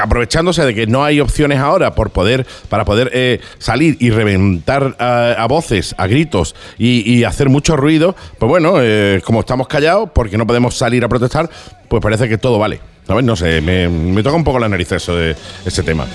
aprovechándose 0.00 0.64
de 0.64 0.74
que 0.74 0.86
no 0.86 1.02
hay 1.02 1.18
opciones 1.18 1.58
ahora 1.58 1.94
por 1.94 2.10
poder 2.10 2.46
para 2.68 2.84
poder 2.84 3.10
eh, 3.14 3.40
salir 3.58 3.96
y 3.98 4.10
reventar 4.10 4.94
a, 4.98 5.46
voces, 5.48 5.94
a 5.98 6.06
gritos 6.06 6.54
y, 6.78 7.24
hacer 7.24 7.48
mucho 7.48 7.76
ruido, 7.76 8.14
pues 8.38 8.48
bueno, 8.48 8.74
eh, 8.80 9.20
como 9.24 9.40
estamos 9.40 9.66
callados 9.66 10.10
porque 10.14 10.38
no 10.38 10.46
podemos 10.46 10.76
salir 10.76 11.04
a 11.04 11.08
protestar, 11.08 11.50
pues 11.88 12.02
parece 12.02 12.28
que 12.28 12.38
todo 12.38 12.58
vale. 12.58 12.80
¿Sabes? 13.06 13.24
No 13.24 13.34
sé, 13.34 13.62
me, 13.62 13.88
me 13.88 14.22
toca 14.22 14.36
un 14.36 14.44
poco 14.44 14.58
la 14.58 14.68
nariz 14.68 14.92
eso 14.92 15.16
de 15.16 15.34
ese 15.64 15.82
tema. 15.82 16.06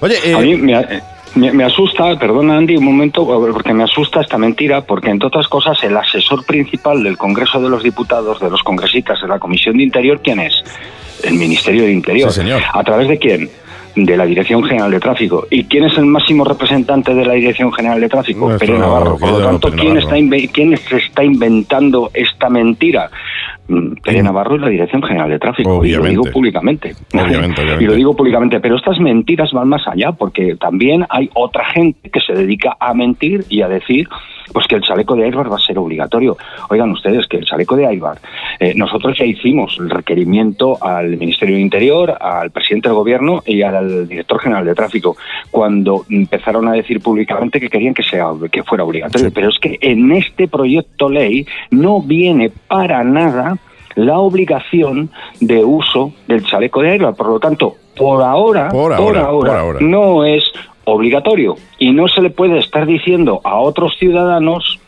Oye, 0.00 0.34
a 0.34 0.38
mí 0.38 0.72
eh, 0.72 1.02
me, 1.34 1.64
asusta, 1.64 2.18
perdona 2.18 2.56
Andy 2.56 2.76
un 2.76 2.84
momento, 2.84 3.26
porque 3.26 3.72
me 3.72 3.84
asusta 3.84 4.20
esta 4.20 4.38
mentira, 4.38 4.82
porque 4.82 5.10
entre 5.10 5.28
otras 5.28 5.48
cosas 5.48 5.82
el 5.82 5.96
asesor 5.96 6.44
principal 6.44 7.02
del 7.02 7.16
Congreso 7.16 7.60
de 7.60 7.68
los 7.68 7.82
Diputados, 7.82 8.40
de 8.40 8.50
los 8.50 8.62
congresistas 8.62 9.20
de 9.20 9.28
la 9.28 9.38
Comisión 9.38 9.76
de 9.76 9.84
Interior, 9.84 10.20
¿quién 10.22 10.40
es? 10.40 10.62
El 11.22 11.34
Ministerio 11.34 11.84
de 11.84 11.92
Interior. 11.92 12.30
señor. 12.30 12.62
¿A 12.72 12.82
través 12.82 13.08
de 13.08 13.18
quién? 13.18 13.50
de 13.96 14.16
la 14.16 14.26
Dirección 14.26 14.62
General 14.64 14.90
de 14.90 15.00
Tráfico. 15.00 15.46
¿Y 15.50 15.64
quién 15.64 15.84
es 15.84 15.96
el 15.96 16.06
máximo 16.06 16.44
representante 16.44 17.14
de 17.14 17.24
la 17.24 17.34
Dirección 17.34 17.72
General 17.72 18.00
de 18.00 18.08
Tráfico? 18.08 18.56
Pérez 18.58 18.78
Navarro. 18.78 19.16
Por 19.16 19.30
lo 19.30 19.38
tanto, 19.38 19.70
¿quién 19.70 19.96
está, 19.96 20.16
¿quién 20.52 20.76
se 20.76 20.96
está 20.96 21.22
inventando 21.22 22.10
esta 22.12 22.50
mentira? 22.50 23.10
Mm, 23.66 23.94
Pere 24.02 24.22
Navarro 24.22 24.56
y 24.56 24.58
la 24.58 24.68
Dirección 24.68 25.02
General 25.02 25.30
de 25.30 25.38
Tráfico. 25.38 25.84
Y 25.84 25.92
lo 25.92 26.04
digo 26.04 26.24
públicamente. 26.32 26.94
Y 27.80 27.84
lo 27.84 27.94
digo 27.94 28.14
públicamente. 28.14 28.60
Pero 28.60 28.76
estas 28.76 28.98
mentiras 29.00 29.50
van 29.52 29.68
más 29.68 29.86
allá, 29.88 30.12
porque 30.12 30.56
también 30.56 31.06
hay 31.08 31.30
otra 31.34 31.64
gente 31.66 32.10
que 32.10 32.20
se 32.20 32.34
dedica 32.34 32.76
a 32.78 32.92
mentir 32.94 33.44
y 33.48 33.62
a 33.62 33.68
decir 33.68 34.08
pues 34.52 34.66
que 34.66 34.76
el 34.76 34.82
chaleco 34.82 35.16
de 35.16 35.24
airbag 35.24 35.50
va 35.50 35.56
a 35.56 35.60
ser 35.60 35.78
obligatorio. 35.78 36.36
Oigan 36.68 36.90
ustedes 36.90 37.26
que 37.26 37.38
el 37.38 37.44
chaleco 37.44 37.76
de 37.76 37.86
airbag, 37.86 38.18
eh, 38.60 38.74
nosotros 38.76 39.16
ya 39.18 39.24
hicimos 39.24 39.76
el 39.80 39.90
requerimiento 39.90 40.78
al 40.82 41.16
Ministerio 41.16 41.56
de 41.56 41.62
Interior, 41.62 42.16
al 42.20 42.50
presidente 42.50 42.88
del 42.88 42.96
Gobierno 42.96 43.42
y 43.46 43.62
al 43.62 44.06
director 44.06 44.40
general 44.40 44.64
de 44.64 44.74
Tráfico 44.74 45.16
cuando 45.50 46.04
empezaron 46.10 46.68
a 46.68 46.72
decir 46.72 47.00
públicamente 47.00 47.60
que 47.60 47.68
querían 47.68 47.94
que 47.94 48.02
sea 48.02 48.26
que 48.50 48.62
fuera 48.62 48.84
obligatorio. 48.84 49.30
Pero 49.32 49.48
es 49.48 49.58
que 49.58 49.78
en 49.80 50.12
este 50.12 50.46
proyecto 50.48 51.08
ley 51.08 51.46
no 51.70 52.00
viene 52.00 52.50
para 52.68 53.02
nada 53.02 53.53
la 53.94 54.18
obligación 54.18 55.10
de 55.40 55.64
uso 55.64 56.12
del 56.26 56.44
chaleco 56.44 56.82
de 56.82 56.90
airbag. 56.90 57.16
Por 57.16 57.28
lo 57.28 57.40
tanto, 57.40 57.74
por 57.96 58.22
ahora, 58.22 58.68
por 58.68 58.92
ahora, 58.92 59.28
por 59.28 59.50
ahora. 59.50 59.80
no 59.80 60.24
es 60.24 60.44
obligatorio 60.84 61.56
y 61.78 61.92
no 61.92 62.08
se 62.08 62.20
le 62.20 62.30
puede 62.30 62.58
estar 62.58 62.86
diciendo 62.86 63.40
a 63.44 63.56
otros 63.56 63.96
ciudadanos 63.98 64.80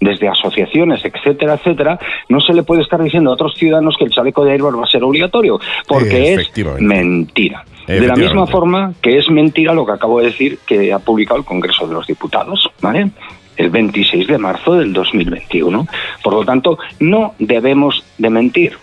desde 0.00 0.28
asociaciones, 0.28 1.02
etcétera, 1.04 1.54
etcétera, 1.54 1.98
no 2.28 2.40
se 2.40 2.52
le 2.52 2.62
puede 2.62 2.82
estar 2.82 3.02
diciendo 3.02 3.30
a 3.30 3.34
otros 3.34 3.54
ciudadanos 3.54 3.96
que 3.98 4.04
el 4.04 4.10
chaleco 4.10 4.44
de 4.44 4.52
airbag 4.52 4.78
va 4.78 4.84
a 4.84 4.88
ser 4.88 5.02
obligatorio, 5.02 5.58
porque 5.86 6.34
es 6.34 6.52
mentira. 6.80 7.64
De 7.86 8.06
la 8.06 8.14
misma 8.14 8.46
forma 8.46 8.94
que 9.00 9.18
es 9.18 9.30
mentira 9.30 9.74
lo 9.74 9.84
que 9.84 9.92
acabo 9.92 10.20
de 10.20 10.26
decir 10.26 10.58
que 10.66 10.92
ha 10.92 10.98
publicado 10.98 11.38
el 11.38 11.46
Congreso 11.46 11.86
de 11.86 11.94
los 11.94 12.06
Diputados, 12.06 12.70
¿vale? 12.80 13.10
El 13.56 13.70
26 13.70 14.26
de 14.26 14.38
marzo 14.38 14.74
del 14.74 14.92
2021. 14.92 15.86
Por 16.22 16.32
lo 16.32 16.44
tanto, 16.44 16.78
no 17.00 17.34
debemos 17.38 18.04
de 18.18 18.30
mentir. 18.30 18.78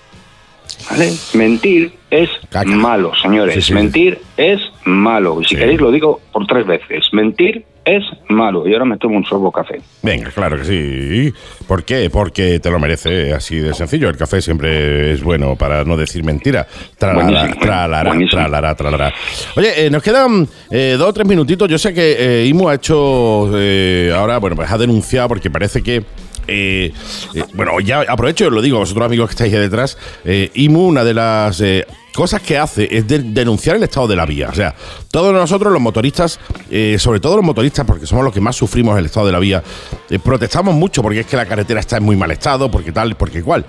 ¿Vale? 0.90 1.12
Mentir 1.34 1.94
es 2.10 2.30
malo, 2.66 3.14
señores. 3.16 3.72
Mentir 3.72 4.20
es 4.38 4.62
malo. 4.86 5.42
Y 5.42 5.46
si 5.46 5.56
queréis 5.56 5.80
lo 5.80 5.92
digo 5.92 6.22
por 6.32 6.48
tres 6.48 6.66
veces. 6.66 7.06
Mentir 7.12 7.66
es 7.86 8.04
malo. 8.30 8.68
Y 8.68 8.74
ahora 8.74 8.86
me 8.86 8.98
tomo 8.98 9.18
un 9.18 9.26
sorbo 9.26 9.52
café. 9.52 9.82
Venga, 10.02 10.30
claro 10.32 10.58
que 10.58 10.66
sí. 10.66 11.34
¿Por 11.68 11.84
qué? 11.84 12.10
Porque 12.10 12.60
te 12.60 12.70
lo 12.70 12.80
merece 12.80 13.34
así 13.34 13.58
de 13.58 13.74
sencillo. 13.74 14.10
El 14.10 14.18
café 14.18 14.42
siempre 14.42 15.12
es 15.12 15.24
bueno 15.24 15.56
para 15.56 15.84
no 15.84 15.98
decir 15.98 16.24
mentira. 16.24 16.68
Tralará, 16.98 17.54
tralará, 17.60 18.76
tralará, 18.76 19.14
Oye, 19.56 19.86
eh, 19.86 19.90
nos 19.90 20.04
quedan 20.04 20.48
eh, 20.70 20.96
dos 20.98 21.10
o 21.10 21.14
tres 21.14 21.28
minutitos. 21.28 21.68
Yo 21.70 21.78
sé 21.78 21.94
que 21.94 22.16
eh, 22.18 22.46
Imu 22.48 22.70
ha 22.70 22.76
hecho 22.76 23.50
ahora, 24.16 24.38
bueno, 24.38 24.56
pues 24.56 24.72
ha 24.72 24.78
denunciado 24.78 25.28
porque 25.28 25.50
parece 25.50 25.82
que 25.82 26.04
eh, 26.48 26.92
eh, 27.34 27.44
bueno, 27.54 27.80
ya 27.80 28.02
aprovecho 28.02 28.46
y 28.46 28.48
os 28.48 28.54
lo 28.54 28.62
digo 28.62 28.78
a 28.78 28.82
vosotros 28.82 29.06
amigos 29.06 29.30
que 29.30 29.34
estáis 29.34 29.54
ahí 29.54 29.60
detrás. 29.60 29.98
Eh, 30.26 30.50
IMU, 30.54 30.88
una 30.88 31.04
de 31.04 31.14
las 31.14 31.64
cosas 32.14 32.42
que 32.42 32.58
hace 32.58 32.88
es 32.92 33.08
denunciar 33.08 33.76
el 33.76 33.84
estado 33.84 34.08
de 34.08 34.16
la 34.16 34.26
vía. 34.26 34.50
O 34.50 34.56
sea, 34.56 34.76
todos 35.10 35.34
nosotros 35.34 35.72
los 35.72 35.82
motoristas, 35.82 36.40
sobre 36.98 37.20
todo 37.20 37.38
los 37.38 37.46
motoristas, 37.46 37.86
porque 37.86 38.06
somos 38.06 38.24
los 38.24 38.34
que 38.34 38.42
más 38.42 38.56
sufrimos 38.56 38.98
el 38.98 39.06
estado 39.06 39.26
de 39.26 39.32
la 39.32 39.40
vía, 39.40 39.64
protestamos 40.24 40.76
mucho 40.76 41.02
porque 41.02 41.22
es 41.22 41.26
que 41.26 41.38
la 41.38 41.46
carretera 41.46 41.80
está 41.80 41.98
en 41.98 42.04
muy 42.04 42.16
mal 42.16 42.32
estado, 42.32 42.70
porque 42.70 42.92
tal, 42.92 43.16
porque 43.16 43.40
igual. 43.40 43.66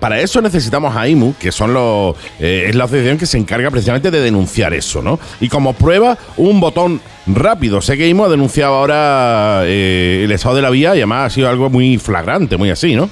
Para 0.00 0.18
eso 0.18 0.40
necesitamos 0.40 0.96
a 0.96 1.06
IMU, 1.06 1.34
que 1.38 1.52
son 1.52 1.74
los, 1.74 2.16
es 2.38 2.74
la 2.74 2.84
asociación 2.84 3.18
que 3.18 3.26
se 3.26 3.36
encarga 3.36 3.70
precisamente 3.70 4.10
de 4.10 4.20
denunciar 4.20 4.72
eso, 4.72 5.02
¿no? 5.02 5.20
Y 5.40 5.48
como 5.48 5.74
prueba, 5.74 6.16
un 6.38 6.58
botón 6.58 7.02
rápido. 7.26 7.82
Sé 7.82 7.96
que 7.96 8.08
IMO 8.08 8.24
ha 8.24 8.28
denunciado 8.30 8.74
ahora 8.74 9.62
eh, 9.64 10.22
el 10.24 10.32
estado 10.32 10.56
de 10.56 10.62
la 10.62 10.70
vía 10.70 10.94
y 10.94 10.98
además 10.98 11.26
ha 11.26 11.34
sido 11.34 11.48
algo 11.48 11.68
muy 11.68 11.98
flagrante, 11.98 12.56
muy 12.56 12.70
así, 12.70 12.94
¿no? 12.94 13.10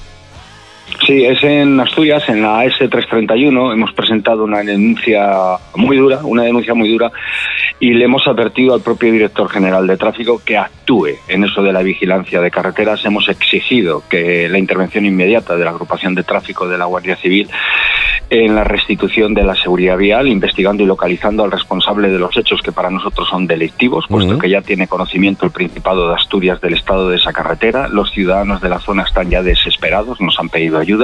Sí, 1.09 1.25
es 1.25 1.41
en 1.41 1.79
Asturias, 1.79 2.29
en 2.29 2.43
la 2.43 2.63
S331, 2.65 3.73
hemos 3.73 3.91
presentado 3.93 4.43
una 4.43 4.59
denuncia 4.59 5.57
muy 5.75 5.97
dura, 5.97 6.19
una 6.21 6.43
denuncia 6.43 6.75
muy 6.75 6.87
dura, 6.87 7.11
y 7.79 7.95
le 7.95 8.05
hemos 8.05 8.27
advertido 8.27 8.75
al 8.75 8.81
propio 8.81 9.11
director 9.11 9.49
general 9.49 9.87
de 9.87 9.97
tráfico 9.97 10.39
que 10.45 10.55
actúe 10.55 11.15
en 11.27 11.45
eso 11.45 11.63
de 11.63 11.73
la 11.73 11.81
vigilancia 11.81 12.41
de 12.41 12.51
carreteras. 12.51 13.03
Hemos 13.05 13.27
exigido 13.27 14.03
que 14.07 14.47
la 14.49 14.59
intervención 14.59 15.03
inmediata 15.03 15.55
de 15.55 15.65
la 15.65 15.71
agrupación 15.71 16.13
de 16.13 16.21
tráfico 16.21 16.67
de 16.67 16.77
la 16.77 16.85
Guardia 16.85 17.15
Civil 17.15 17.49
en 18.29 18.53
la 18.53 18.63
restitución 18.63 19.33
de 19.33 19.43
la 19.43 19.55
seguridad 19.55 19.97
vial, 19.97 20.27
investigando 20.27 20.83
y 20.83 20.85
localizando 20.85 21.43
al 21.43 21.51
responsable 21.51 22.09
de 22.09 22.19
los 22.19 22.37
hechos 22.37 22.61
que 22.61 22.71
para 22.71 22.91
nosotros 22.91 23.27
son 23.27 23.47
delictivos, 23.47 24.05
puesto 24.07 24.37
que 24.37 24.49
ya 24.49 24.61
tiene 24.61 24.87
conocimiento 24.87 25.45
el 25.45 25.51
Principado 25.51 26.07
de 26.07 26.13
Asturias 26.13 26.61
del 26.61 26.75
estado 26.75 27.09
de 27.09 27.17
esa 27.17 27.33
carretera. 27.33 27.87
Los 27.87 28.11
ciudadanos 28.11 28.61
de 28.61 28.69
la 28.69 28.79
zona 28.79 29.03
están 29.03 29.31
ya 29.31 29.41
desesperados, 29.41 30.21
nos 30.21 30.39
han 30.39 30.49
pedido 30.49 30.77
ayuda 30.77 30.98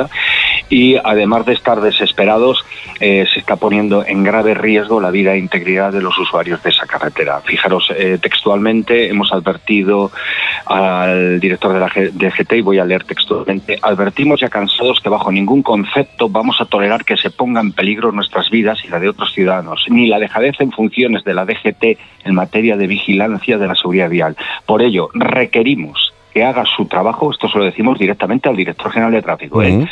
y 0.69 0.95
además 1.03 1.45
de 1.45 1.53
estar 1.53 1.81
desesperados, 1.81 2.65
eh, 2.99 3.25
se 3.31 3.39
está 3.39 3.55
poniendo 3.55 4.05
en 4.05 4.23
grave 4.23 4.53
riesgo 4.53 5.01
la 5.01 5.11
vida 5.11 5.33
e 5.33 5.37
integridad 5.37 5.91
de 5.91 6.01
los 6.01 6.17
usuarios 6.17 6.63
de 6.63 6.69
esa 6.69 6.85
carretera. 6.85 7.41
Fijaros, 7.41 7.91
eh, 7.95 8.17
textualmente 8.21 9.09
hemos 9.09 9.31
advertido 9.31 10.11
al 10.65 11.39
director 11.39 11.73
de 11.73 11.79
la 11.79 11.91
DGT, 12.11 12.57
y 12.57 12.61
voy 12.61 12.79
a 12.79 12.85
leer 12.85 13.03
textualmente, 13.03 13.77
advertimos 13.81 14.39
ya 14.39 14.49
cansados 14.49 14.99
que 14.99 15.09
bajo 15.09 15.31
ningún 15.31 15.61
concepto 15.61 16.29
vamos 16.29 16.59
a 16.61 16.65
tolerar 16.65 17.05
que 17.05 17.17
se 17.17 17.29
ponga 17.29 17.61
en 17.61 17.73
peligro 17.73 18.11
nuestras 18.11 18.49
vidas 18.49 18.79
y 18.83 18.87
la 18.87 18.99
de 18.99 19.09
otros 19.09 19.33
ciudadanos, 19.33 19.85
ni 19.89 20.07
la 20.07 20.19
dejadez 20.19 20.55
en 20.59 20.71
funciones 20.71 21.23
de 21.23 21.33
la 21.33 21.45
DGT 21.45 21.97
en 22.25 22.35
materia 22.35 22.77
de 22.77 22.87
vigilancia 22.87 23.57
de 23.57 23.67
la 23.67 23.75
seguridad 23.75 24.09
vial. 24.09 24.35
Por 24.65 24.81
ello, 24.81 25.09
requerimos 25.13 26.14
que 26.35 26.43
haga 26.43 26.65
su 26.65 26.85
trabajo, 26.85 27.31
esto 27.31 27.47
se 27.47 27.57
lo 27.57 27.63
decimos 27.63 27.97
directamente 27.97 28.49
al 28.49 28.57
director 28.57 28.91
general 28.91 29.13
de 29.13 29.21
tráfico, 29.21 29.63
¿eh? 29.63 29.87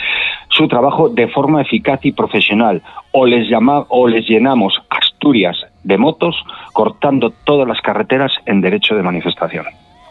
su 0.50 0.68
trabajo 0.68 1.08
de 1.08 1.30
forma 1.30 1.62
eficaz 1.62 2.02
y 2.04 2.12
profesional, 2.12 2.82
o 3.14 3.26
les, 3.26 3.48
llama, 3.50 3.86
o 3.88 4.10
les 4.10 4.28
llenamos 4.28 4.78
Asturias 4.90 5.56
de 5.86 5.98
motos 5.98 6.36
cortando 6.74 7.32
todas 7.46 7.66
las 7.66 7.80
carreteras 7.80 8.34
en 8.46 8.60
derecho 8.60 8.94
de 8.94 9.04
manifestación. 9.04 9.68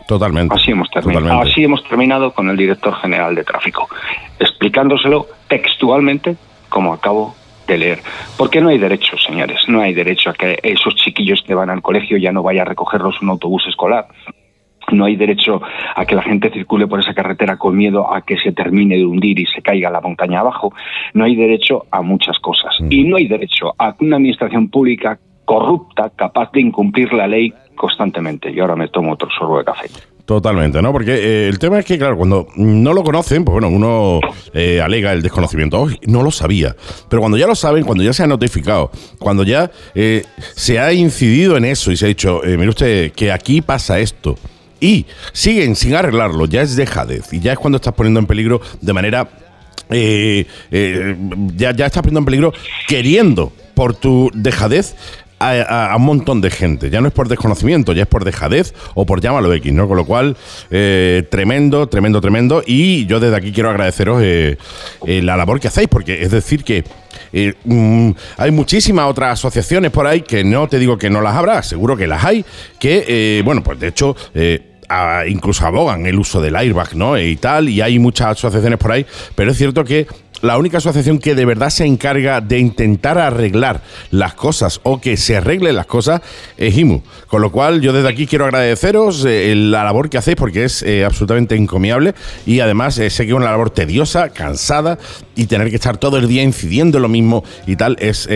Totalmente. 0.08 0.54
Así 0.54 0.70
hemos 0.70 0.88
terminado. 0.88 1.42
Así 1.42 1.64
hemos 1.64 1.84
terminado 1.84 2.32
con 2.32 2.48
el 2.48 2.56
director 2.56 2.94
general 2.94 3.34
de 3.34 3.44
tráfico, 3.44 3.86
explicándoselo 4.40 5.26
textualmente 5.48 6.36
como 6.70 6.94
acabo 6.94 7.34
de 7.66 7.76
leer. 7.76 7.98
Porque 8.38 8.62
no 8.62 8.70
hay 8.70 8.78
derecho, 8.78 9.18
señores, 9.18 9.68
no 9.68 9.82
hay 9.82 9.92
derecho 9.92 10.30
a 10.30 10.32
que 10.32 10.58
esos 10.62 10.96
chiquillos 10.96 11.42
que 11.46 11.54
van 11.54 11.68
al 11.68 11.82
colegio 11.82 12.16
ya 12.16 12.32
no 12.32 12.42
vaya 12.42 12.62
a 12.62 12.64
recogerlos 12.64 13.20
un 13.20 13.28
autobús 13.28 13.64
escolar. 13.68 14.06
No 14.90 15.04
hay 15.04 15.16
derecho 15.16 15.60
a 15.94 16.04
que 16.04 16.14
la 16.14 16.22
gente 16.22 16.50
circule 16.50 16.86
por 16.86 17.00
esa 17.00 17.14
carretera 17.14 17.56
con 17.56 17.76
miedo 17.76 18.12
a 18.12 18.22
que 18.22 18.36
se 18.36 18.52
termine 18.52 18.96
de 18.96 19.06
hundir 19.06 19.38
y 19.38 19.46
se 19.46 19.62
caiga 19.62 19.90
la 19.90 20.00
montaña 20.00 20.40
abajo. 20.40 20.72
No 21.14 21.24
hay 21.24 21.36
derecho 21.36 21.86
a 21.90 22.02
muchas 22.02 22.38
cosas. 22.38 22.74
Mm. 22.80 22.92
Y 22.92 23.04
no 23.04 23.16
hay 23.16 23.28
derecho 23.28 23.74
a 23.78 23.94
una 24.00 24.16
administración 24.16 24.68
pública 24.68 25.18
corrupta 25.44 26.10
capaz 26.14 26.50
de 26.52 26.60
incumplir 26.60 27.12
la 27.12 27.26
ley 27.26 27.52
constantemente. 27.74 28.50
Y 28.50 28.60
ahora 28.60 28.76
me 28.76 28.88
tomo 28.88 29.12
otro 29.12 29.28
sorbo 29.36 29.58
de 29.58 29.64
café. 29.64 29.88
Totalmente, 30.24 30.80
¿no? 30.80 30.92
Porque 30.92 31.14
eh, 31.14 31.48
el 31.48 31.58
tema 31.58 31.80
es 31.80 31.84
que, 31.84 31.98
claro, 31.98 32.16
cuando 32.16 32.46
no 32.56 32.92
lo 32.92 33.02
conocen, 33.02 33.44
pues 33.44 33.52
bueno, 33.52 33.68
uno 33.68 34.20
eh, 34.54 34.80
alega 34.80 35.12
el 35.12 35.20
desconocimiento. 35.20 35.88
no 36.06 36.22
lo 36.22 36.30
sabía. 36.30 36.76
Pero 37.08 37.20
cuando 37.20 37.36
ya 37.36 37.46
lo 37.46 37.56
saben, 37.56 37.84
cuando 37.84 38.04
ya 38.04 38.12
se 38.12 38.22
ha 38.22 38.26
notificado, 38.28 38.90
cuando 39.18 39.42
ya 39.42 39.70
eh, 39.94 40.22
se 40.38 40.78
ha 40.78 40.92
incidido 40.92 41.56
en 41.56 41.64
eso 41.64 41.90
y 41.90 41.96
se 41.96 42.04
ha 42.04 42.08
dicho, 42.08 42.40
mire 42.44 42.68
usted, 42.68 43.12
que 43.12 43.32
aquí 43.32 43.62
pasa 43.62 43.98
esto, 43.98 44.36
y 44.82 45.06
siguen 45.32 45.76
sin 45.76 45.94
arreglarlo, 45.94 46.44
ya 46.46 46.60
es 46.60 46.76
dejadez. 46.76 47.32
Y 47.32 47.40
ya 47.40 47.52
es 47.52 47.58
cuando 47.58 47.76
estás 47.76 47.94
poniendo 47.94 48.20
en 48.20 48.26
peligro 48.26 48.60
de 48.80 48.92
manera 48.92 49.28
ya, 49.90 51.70
ya 51.72 51.86
estás 51.86 52.02
poniendo 52.02 52.20
en 52.20 52.24
peligro 52.24 52.52
queriendo 52.88 53.52
por 53.74 53.94
tu 53.94 54.30
dejadez 54.32 54.94
a, 55.42 55.94
un 55.96 56.04
montón 56.04 56.40
de 56.40 56.50
gente. 56.50 56.90
Ya 56.90 57.00
no 57.00 57.08
es 57.08 57.14
por 57.14 57.28
desconocimiento, 57.28 57.92
ya 57.92 58.02
es 58.02 58.08
por 58.08 58.24
dejadez 58.24 58.74
o 58.94 59.04
por 59.06 59.20
llámalo 59.20 59.52
X, 59.54 59.72
¿no? 59.72 59.88
Con 59.88 59.96
lo 59.96 60.04
cual, 60.04 60.36
eh, 60.70 61.26
tremendo, 61.30 61.88
tremendo, 61.88 62.20
tremendo. 62.20 62.62
Y 62.64 63.06
yo 63.06 63.20
desde 63.20 63.36
aquí 63.36 63.52
quiero 63.52 63.70
agradeceros 63.70 64.22
eh, 64.22 64.56
eh, 65.06 65.22
la 65.22 65.36
labor 65.36 65.60
que 65.60 65.68
hacéis, 65.68 65.88
porque 65.88 66.22
es 66.22 66.30
decir 66.30 66.64
que 66.64 66.84
mm, 67.64 68.10
hay 68.36 68.50
muchísimas 68.50 69.10
otras 69.10 69.32
asociaciones 69.32 69.90
por 69.90 70.06
ahí 70.06 70.22
que 70.22 70.44
no 70.44 70.68
te 70.68 70.78
digo 70.78 70.96
que 70.96 71.10
no 71.10 71.20
las 71.20 71.34
habrá, 71.34 71.62
seguro 71.62 71.96
que 71.96 72.06
las 72.06 72.24
hay, 72.24 72.44
que, 72.78 73.42
bueno, 73.44 73.62
pues 73.62 73.80
de 73.80 73.88
hecho 73.88 74.16
incluso 75.28 75.66
abogan 75.66 76.06
el 76.06 76.18
uso 76.18 76.40
del 76.40 76.56
airbag, 76.56 76.94
¿no? 76.96 77.18
Y 77.18 77.36
tal, 77.36 77.68
y 77.68 77.80
hay 77.80 77.98
muchas 77.98 78.38
asociaciones 78.38 78.78
por 78.78 78.92
ahí, 78.92 79.06
pero 79.34 79.50
es 79.50 79.58
cierto 79.58 79.84
que 79.84 80.06
la 80.42 80.58
única 80.58 80.78
asociación 80.78 81.20
que 81.20 81.34
de 81.34 81.44
verdad 81.44 81.70
se 81.70 81.86
encarga 81.86 82.40
de 82.40 82.58
intentar 82.58 83.16
arreglar 83.16 83.80
las 84.10 84.34
cosas 84.34 84.80
o 84.82 85.00
que 85.00 85.16
se 85.16 85.36
arreglen 85.36 85.76
las 85.76 85.86
cosas 85.86 86.20
es 86.56 86.76
IMU. 86.76 87.00
Con 87.28 87.40
lo 87.42 87.52
cual 87.52 87.80
yo 87.80 87.92
desde 87.92 88.08
aquí 88.08 88.26
quiero 88.26 88.44
agradeceros 88.44 89.24
eh, 89.24 89.54
la 89.54 89.84
labor 89.84 90.10
que 90.10 90.18
hacéis 90.18 90.36
porque 90.36 90.64
es 90.64 90.82
eh, 90.82 91.04
absolutamente 91.04 91.54
encomiable 91.54 92.14
y 92.44 92.58
además 92.58 92.98
eh, 92.98 93.08
sé 93.08 93.24
que 93.24 93.30
es 93.30 93.36
una 93.36 93.46
labor 93.46 93.70
tediosa, 93.70 94.30
cansada 94.30 94.98
y 95.36 95.46
tener 95.46 95.70
que 95.70 95.76
estar 95.76 95.96
todo 95.96 96.18
el 96.18 96.26
día 96.26 96.42
incidiendo 96.42 96.98
en 96.98 97.02
lo 97.02 97.08
mismo 97.08 97.44
y 97.66 97.76
tal 97.76 97.96
es 98.00 98.28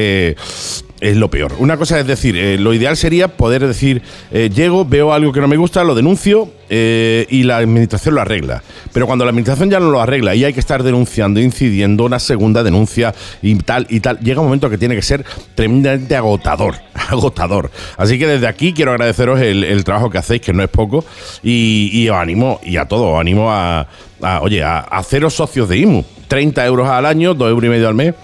es 1.01 1.17
lo 1.17 1.29
peor. 1.29 1.55
Una 1.59 1.77
cosa 1.77 2.01
es 2.01 2.07
decir, 2.07 2.37
eh, 2.37 2.59
lo 2.59 2.73
ideal 2.73 2.97
sería 2.97 3.29
poder 3.29 3.67
decir, 3.67 4.03
eh, 4.31 4.51
llego, 4.55 4.85
veo 4.85 5.13
algo 5.13 5.33
que 5.33 5.41
no 5.41 5.49
me 5.49 5.57
gusta, 5.57 5.85
lo 5.85 5.95
denuncio 5.95 6.51
eh, 6.71 7.27
y 7.29 7.43
la 7.43 7.59
administración 7.59 8.15
lo 8.15 8.23
arregla. 8.23 8.63
Pero 8.93 9.07
cuando 9.07 9.25
la 9.25 9.31
administración 9.31 9.71
ya 9.71 9.79
no 9.79 9.91
lo 9.91 10.01
arregla 10.01 10.35
y 10.35 10.45
hay 10.45 10.53
que 10.55 10.61
estar 10.61 10.83
denunciando, 10.83 11.41
incidiendo, 11.41 12.05
una 12.05 12.19
segunda 12.19 12.63
denuncia 12.63 13.15
y 13.43 13.55
tal 13.57 13.87
y 13.91 14.01
tal, 14.01 14.19
llega 14.21 14.41
un 14.41 14.47
momento 14.47 14.71
que 14.71 14.79
tiene 14.79 14.95
que 14.95 15.03
ser 15.03 15.25
tremendamente 15.55 16.17
agotador, 16.17 16.77
agotador. 16.95 17.71
Así 17.99 18.19
que 18.19 18.27
desde 18.27 18.47
aquí 18.47 18.73
quiero 18.73 18.93
agradeceros 18.93 19.41
el, 19.41 19.85
trabajo 19.85 20.11
que 20.11 20.19
hacéis, 20.19 20.41
que 20.41 20.53
no 20.53 20.63
es 20.63 20.71
poco, 20.71 21.05
y, 21.43 22.09
os 22.09 22.17
animo, 22.17 22.61
y 22.65 22.77
a 22.79 22.87
todos, 22.87 23.15
os 23.15 23.21
animo 23.21 23.53
a, 23.53 23.87
oye, 24.41 24.63
a, 24.63 24.79
a 24.79 24.99
haceros 24.99 25.35
socios 25.35 25.69
de 25.69 25.79
IMU. 25.79 26.05
30 26.29 26.67
euros 26.67 26.89
al 26.89 27.07
año, 27.07 27.35
2 27.35 27.51
euros 27.51 27.65
y 27.65 27.69
medio 27.69 27.87
al 27.87 27.95
mes 27.95 28.15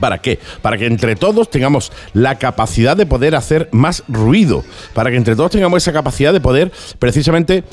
¿Para 0.00 0.18
qué? 0.18 0.38
Para 0.62 0.78
que 0.78 0.86
entre 0.86 1.16
todos 1.16 1.50
tengamos 1.50 1.92
la 2.12 2.36
capacidad 2.36 2.96
de 2.96 3.06
poder 3.06 3.34
hacer 3.36 3.68
más 3.72 4.02
ruido, 4.08 4.64
para 4.94 5.10
que 5.10 5.16
entre 5.16 5.36
todos 5.36 5.52
tengamos 5.52 5.82
esa 5.82 5.92
capacidad 5.92 6.32
de 6.32 6.40
poder 6.40 6.72
precisamente 6.98 7.64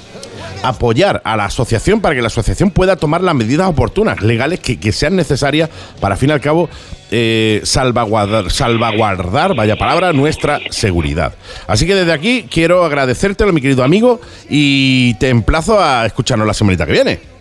apoyar 0.64 1.22
a 1.24 1.38
la 1.38 1.46
asociación 1.46 2.02
para 2.02 2.16
que 2.16 2.22
la 2.22 2.28
asociación 2.28 2.72
pueda 2.72 2.96
tomar 2.96 3.22
las 3.22 3.36
medidas 3.36 3.68
oportunas, 3.68 4.22
legales, 4.22 4.60
que, 4.60 4.92
sean 4.92 5.16
necesarias 5.16 5.70
para, 6.00 6.16
al 6.16 6.20
fin 6.20 6.30
y 6.30 6.34
al 6.34 6.42
cabo, 6.42 6.70
eh, 7.12 7.62
salvaguardar, 7.64 8.52
salvaguardar, 8.52 9.56
vaya 9.56 9.76
palabra, 9.78 10.14
nuestra 10.14 10.60
seguridad. 10.70 11.34
Así 11.68 11.86
que 11.86 11.96
desde 11.96 12.12
aquí 12.12 12.46
quiero 12.50 12.84
agradecértelo, 12.84 13.54
mi 13.54 13.62
querido 13.62 13.84
amigo, 13.84 14.20
y 14.50 15.14
te 15.16 15.30
emplazo 15.30 15.80
a 15.80 16.06
escucharnos 16.06 16.46
la 16.46 16.54
semanita 16.54 16.86
que 16.86 16.92
viene. 16.92 17.39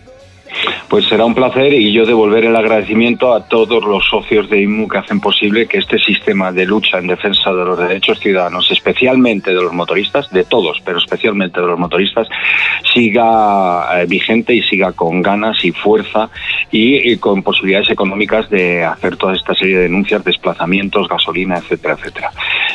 Pues 0.89 1.05
será 1.05 1.23
un 1.23 1.35
placer 1.35 1.71
y 1.71 1.93
yo 1.93 2.03
devolver 2.03 2.45
el 2.45 2.55
agradecimiento 2.55 3.31
a 3.31 3.45
todos 3.45 3.83
los 3.83 4.03
socios 4.09 4.49
de 4.49 4.63
IMU 4.63 4.87
que 4.87 4.97
hacen 4.97 5.19
posible 5.19 5.67
que 5.67 5.77
este 5.77 5.99
sistema 5.99 6.51
de 6.51 6.65
lucha 6.65 6.97
en 6.97 7.05
defensa 7.05 7.53
de 7.53 7.63
los 7.63 7.77
derechos 7.77 8.19
ciudadanos, 8.19 8.71
especialmente 8.71 9.51
de 9.51 9.61
los 9.61 9.71
motoristas, 9.71 10.31
de 10.31 10.45
todos, 10.45 10.81
pero 10.83 10.97
especialmente 10.97 11.61
de 11.61 11.67
los 11.67 11.77
motoristas, 11.77 12.27
siga 12.91 14.01
eh, 14.01 14.07
vigente 14.07 14.55
y 14.55 14.63
siga 14.63 14.91
con 14.93 15.21
ganas 15.21 15.63
y 15.63 15.71
fuerza 15.71 16.31
y, 16.71 17.17
con 17.17 17.43
posibilidades 17.43 17.91
económicas 17.91 18.49
de 18.49 18.83
hacer 18.83 19.15
toda 19.15 19.35
esta 19.35 19.53
serie 19.53 19.77
de 19.77 19.83
denuncias, 19.83 20.23
desplazamientos, 20.23 21.07
gasolina, 21.07 21.59
etcétera, 21.59 21.93
etcétera. 21.99 22.31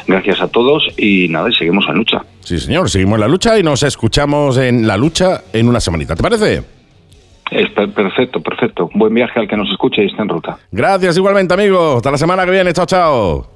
Gracias 0.07 0.41
a 0.41 0.47
todos 0.47 0.87
y 0.97 1.27
nada, 1.29 1.51
seguimos 1.51 1.85
en 1.89 1.97
lucha. 1.97 2.23
Sí, 2.41 2.61
señor, 2.61 2.89
seguimos 2.89 3.17
en 3.17 3.21
la 3.23 3.29
lucha 3.29 3.59
y 3.59 3.65
nos 3.65 3.83
escuchamos 3.83 4.57
en 4.59 4.87
la 4.87 4.97
lucha 4.97 5.43
en 5.53 5.69
una 5.69 5.81
semanita. 5.81 6.15
¿Te 6.15 6.23
parece? 6.23 6.74
Perfecto, 7.51 8.41
perfecto. 8.41 8.91
Buen 8.95 9.15
viaje 9.15 9.39
al 9.39 9.49
que 9.49 9.57
nos 9.57 9.71
escuche 9.71 10.03
y 10.03 10.07
esté 10.07 10.23
en 10.23 10.29
ruta. 10.29 10.59
Gracias 10.73 11.17
igualmente, 11.17 11.55
amigo. 11.55 11.97
Hasta 11.97 12.11
la 12.11 12.19
semana 12.19 12.45
que 12.45 12.51
viene. 12.51 12.73
Chao, 12.73 12.87
chao. 12.87 13.47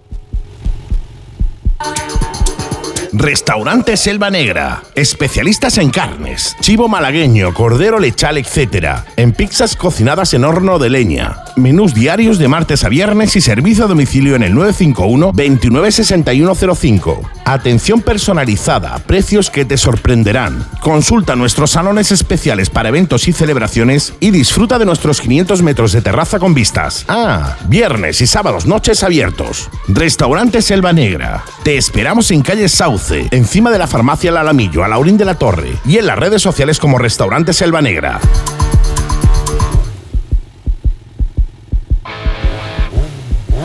Restaurante 3.12 3.96
Selva 3.96 4.30
Negra. 4.30 4.82
Especialistas 4.94 5.78
en 5.78 5.90
carnes, 5.90 6.56
chivo 6.60 6.88
malagueño, 6.88 7.54
cordero 7.54 7.98
lechal, 7.98 8.36
etc. 8.36 9.00
En 9.16 9.32
pizzas 9.32 9.76
cocinadas 9.76 10.34
en 10.34 10.44
horno 10.44 10.78
de 10.78 10.90
leña. 10.90 11.36
Menús 11.56 11.94
diarios 11.94 12.38
de 12.38 12.48
martes 12.48 12.84
a 12.84 12.88
viernes 12.88 13.34
y 13.36 13.40
servicio 13.40 13.86
a 13.86 13.88
domicilio 13.88 14.36
en 14.36 14.42
el 14.42 14.54
951 14.54 15.32
296105. 15.32 17.37
Atención 17.48 18.02
personalizada, 18.02 18.98
precios 18.98 19.48
que 19.48 19.64
te 19.64 19.78
sorprenderán. 19.78 20.66
Consulta 20.82 21.34
nuestros 21.34 21.70
salones 21.70 22.12
especiales 22.12 22.68
para 22.68 22.90
eventos 22.90 23.26
y 23.26 23.32
celebraciones 23.32 24.12
y 24.20 24.32
disfruta 24.32 24.78
de 24.78 24.84
nuestros 24.84 25.22
500 25.22 25.62
metros 25.62 25.92
de 25.92 26.02
terraza 26.02 26.38
con 26.38 26.52
vistas. 26.52 27.06
Ah, 27.08 27.56
viernes 27.66 28.20
y 28.20 28.26
sábados 28.26 28.66
noches 28.66 29.02
abiertos. 29.02 29.70
Restaurante 29.88 30.60
Selva 30.60 30.92
Negra. 30.92 31.42
Te 31.62 31.78
esperamos 31.78 32.30
en 32.32 32.42
calle 32.42 32.68
South 32.68 33.12
encima 33.30 33.70
de 33.70 33.78
la 33.78 33.86
farmacia 33.86 34.28
El 34.28 34.36
Alamillo, 34.36 34.84
a 34.84 34.88
Laurín 34.88 35.16
de 35.16 35.24
la 35.24 35.36
Torre, 35.36 35.72
y 35.86 35.96
en 35.96 36.06
las 36.06 36.18
redes 36.18 36.42
sociales 36.42 36.78
como 36.78 36.98
Restaurante 36.98 37.54
Selva 37.54 37.80
Negra. 37.80 38.20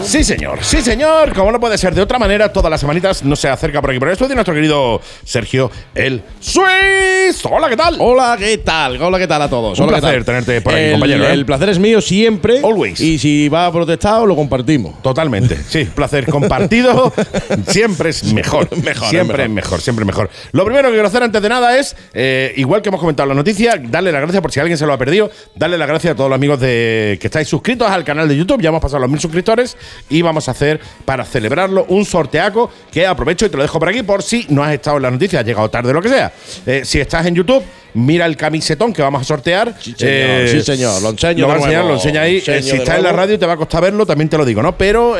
Sí, 0.05 0.23
señor, 0.23 0.59
sí, 0.61 0.81
señor. 0.81 1.33
Como 1.33 1.51
no 1.51 1.59
puede 1.59 1.77
ser 1.77 1.95
de 1.95 2.01
otra 2.01 2.19
manera, 2.19 2.51
todas 2.51 2.69
las 2.69 2.81
semanitas 2.81 3.23
no 3.23 3.35
se 3.35 3.47
acerca 3.47 3.81
por 3.81 3.89
aquí 3.89 3.99
por 3.99 4.09
esto 4.09 4.27
de 4.27 4.35
nuestro 4.35 4.53
querido 4.53 5.01
Sergio 5.23 5.71
el 5.95 6.21
Swiss. 6.39 7.43
Hola, 7.49 7.69
¿qué 7.69 7.77
tal? 7.77 7.95
Hola, 7.99 8.35
¿qué 8.37 8.57
tal? 8.57 9.01
Hola, 9.01 9.17
¿qué 9.17 9.27
tal 9.27 9.41
a 9.41 9.49
todos? 9.49 9.79
Un 9.79 9.87
placer 9.87 10.25
tenerte 10.25 10.61
por 10.61 10.73
aquí, 10.73 10.83
el, 10.83 10.91
compañero. 10.91 11.23
¿eh? 11.23 11.31
El 11.31 11.45
placer 11.45 11.69
es 11.69 11.79
mío 11.79 12.01
siempre. 12.01 12.59
Always. 12.59 12.99
Y 12.99 13.17
si 13.17 13.47
va 13.47 13.71
protestado, 13.71 14.25
lo 14.25 14.35
compartimos. 14.35 15.01
Totalmente. 15.01 15.57
Sí, 15.67 15.85
placer 15.85 16.25
compartido 16.29 17.13
siempre 17.67 18.09
es 18.09 18.33
mejor. 18.33 18.67
mejor 18.83 19.09
siempre 19.09 19.43
es 19.45 19.49
mejor. 19.49 19.81
siempre 19.81 20.05
mejor. 20.05 20.29
Lo 20.51 20.65
primero 20.65 20.89
que 20.89 20.95
quiero 20.95 21.07
hacer 21.07 21.23
antes 21.23 21.41
de 21.41 21.49
nada 21.49 21.77
es, 21.77 21.95
eh, 22.13 22.53
igual 22.57 22.81
que 22.81 22.89
hemos 22.89 22.99
comentado 22.99 23.25
en 23.31 23.37
la 23.37 23.41
noticia, 23.41 23.81
darle 23.81 24.11
las 24.11 24.21
gracias 24.21 24.41
por 24.41 24.51
si 24.51 24.59
alguien 24.59 24.77
se 24.77 24.85
lo 24.85 24.93
ha 24.93 24.97
perdido, 24.97 25.31
darle 25.55 25.77
las 25.77 25.87
gracias 25.87 26.11
a 26.11 26.15
todos 26.15 26.29
los 26.29 26.35
amigos 26.35 26.59
de 26.59 27.17
que 27.21 27.27
estáis 27.27 27.47
suscritos 27.47 27.89
al 27.89 28.03
canal 28.03 28.27
de 28.27 28.35
YouTube. 28.35 28.61
Ya 28.61 28.69
hemos 28.69 28.81
pasado 28.81 28.99
los 28.99 29.09
mil 29.09 29.19
suscriptores 29.19 29.77
y 30.09 30.21
vamos 30.21 30.47
a 30.47 30.51
hacer 30.51 30.79
para 31.05 31.25
celebrarlo 31.25 31.85
un 31.89 32.05
sorteaco 32.05 32.71
que 32.91 33.05
aprovecho 33.05 33.45
y 33.45 33.49
te 33.49 33.57
lo 33.57 33.63
dejo 33.63 33.79
por 33.79 33.89
aquí 33.89 34.03
por 34.03 34.23
si 34.23 34.45
no 34.49 34.63
has 34.63 34.73
estado 34.73 34.97
en 34.97 35.03
la 35.03 35.11
noticia, 35.11 35.39
has 35.39 35.45
llegado 35.45 35.69
tarde, 35.69 35.93
lo 35.93 36.01
que 36.01 36.09
sea. 36.09 36.31
Eh, 36.65 36.81
si 36.85 36.99
estás 36.99 37.25
en 37.25 37.35
YouTube, 37.35 37.63
mira 37.93 38.25
el 38.25 38.37
camisetón 38.37 38.93
que 38.93 39.01
vamos 39.01 39.21
a 39.21 39.25
sortear. 39.25 39.75
Sí, 39.79 39.93
señor, 39.97 40.13
eh, 40.13 40.47
sí, 40.51 40.61
señor. 40.61 41.01
lo 41.01 41.09
enseño. 41.09 41.47
Lo, 41.47 41.55
enseñar, 41.55 41.85
lo 41.85 41.93
enseña 41.93 42.21
ahí. 42.21 42.37
Eh, 42.45 42.61
si 42.61 42.75
estás 42.75 42.97
en 42.97 43.03
la 43.03 43.11
radio 43.11 43.37
te 43.37 43.45
va 43.45 43.53
a 43.53 43.57
costar 43.57 43.81
verlo, 43.81 44.05
también 44.05 44.29
te 44.29 44.37
lo 44.37 44.45
digo, 44.45 44.61
¿no? 44.61 44.77
Pero 44.77 45.15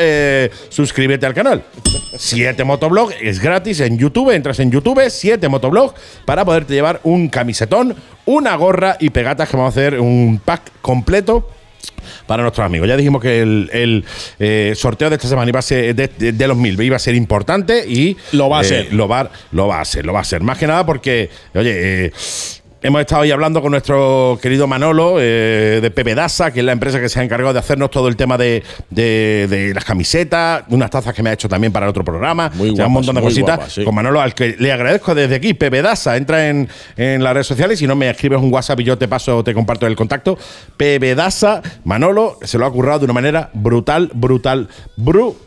suscríbete 0.69 1.25
al 1.25 1.33
canal. 1.33 1.63
7 2.15 2.63
Motoblog 2.63 3.11
es 3.21 3.39
gratis 3.39 3.79
en 3.79 3.97
YouTube, 3.97 4.31
entras 4.31 4.59
en 4.59 4.71
YouTube, 4.71 5.01
7 5.07 5.47
Motoblog, 5.49 5.93
para 6.25 6.45
poderte 6.45 6.73
llevar 6.73 6.99
un 7.03 7.27
camisetón, 7.29 7.95
una 8.25 8.55
gorra 8.55 8.97
y 8.99 9.09
pegatas 9.09 9.49
que 9.49 9.57
vamos 9.57 9.75
a 9.75 9.79
hacer 9.79 9.99
un 9.99 10.39
pack 10.43 10.71
completo 10.81 11.49
para 12.27 12.43
nuestros 12.43 12.65
amigos. 12.65 12.87
Ya 12.87 12.97
dijimos 12.97 13.21
que 13.21 13.41
el, 13.41 14.05
eh, 14.39 14.73
sorteo 14.75 15.09
de 15.09 15.15
esta 15.15 15.27
semana 15.27 15.49
iba 15.49 15.59
a 15.59 15.63
ser 15.63 15.95
de, 15.95 16.47
los 16.47 16.57
mil, 16.57 16.79
iba 16.81 16.95
a 16.95 16.99
ser 16.99 17.15
importante 17.15 17.85
y 17.87 18.17
lo 18.31 18.49
va 18.49 18.59
a 18.59 18.61
eh, 18.61 18.65
ser. 18.65 18.93
Lo 18.93 19.07
va, 19.07 19.29
lo 19.51 19.67
va 19.67 19.81
a 19.81 19.85
ser, 19.85 20.05
lo 20.05 20.13
va 20.13 20.21
a 20.21 20.23
ser. 20.23 20.41
Más 20.41 20.57
que 20.57 20.67
nada 20.67 20.85
porque, 20.85 21.29
oye, 21.53 22.05
eh, 22.05 22.11
Hemos 22.85 22.99
estado 22.99 23.21
ahí 23.21 23.31
hablando 23.31 23.61
con 23.61 23.71
nuestro 23.71 24.37
querido 24.41 24.67
Manolo 24.67 25.17
de 25.17 25.89
Pepe 25.95 26.15
Dasa, 26.15 26.51
que 26.51 26.59
es 26.59 26.65
la 26.65 26.73
empresa 26.73 26.99
que 26.99 27.07
se 27.07 27.17
ha 27.17 27.23
encargado 27.23 27.53
de 27.53 27.59
hacernos 27.59 27.89
todo 27.89 28.09
el 28.09 28.17
tema 28.17 28.37
de, 28.37 28.61
las 29.73 29.85
camisetas, 29.85 30.65
unas 30.67 30.89
tazas 30.89 31.13
que 31.13 31.23
me 31.23 31.29
ha 31.29 31.33
hecho 31.33 31.47
también 31.47 31.71
para 31.71 31.87
otro 31.87 32.03
programa, 32.03 32.51
muy 32.55 32.71
un 32.71 32.91
montón 32.91 33.15
de 33.15 33.21
cositas. 33.21 33.79
Con 33.85 33.95
Manolo, 33.95 34.19
al 34.19 34.35
que 34.35 34.57
le 34.59 34.73
agradezco 34.73 35.15
desde 35.15 35.35
aquí, 35.35 35.53
Pepe 35.53 35.81
Dasa, 35.81 36.17
entra 36.17 36.49
en, 36.49 36.67
las 36.97 37.33
redes 37.33 37.47
sociales, 37.47 37.79
y 37.79 37.83
si 37.83 37.87
no 37.87 37.95
me 37.95 38.09
escribes 38.09 38.41
un 38.41 38.53
WhatsApp 38.53 38.81
y 38.81 38.83
yo 38.83 38.97
te 38.97 39.07
paso, 39.07 39.45
te 39.45 39.53
comparto 39.53 39.87
el 39.87 39.95
contacto. 39.95 40.37
Pepe 40.75 41.15
Manolo, 41.85 42.37
se 42.41 42.57
lo 42.57 42.65
ha 42.65 42.71
currado 42.71 42.99
de 42.99 43.05
una 43.05 43.13
manera 43.13 43.49
brutal, 43.53 44.11
brutal, 44.13 44.67
brutal, 44.97 45.37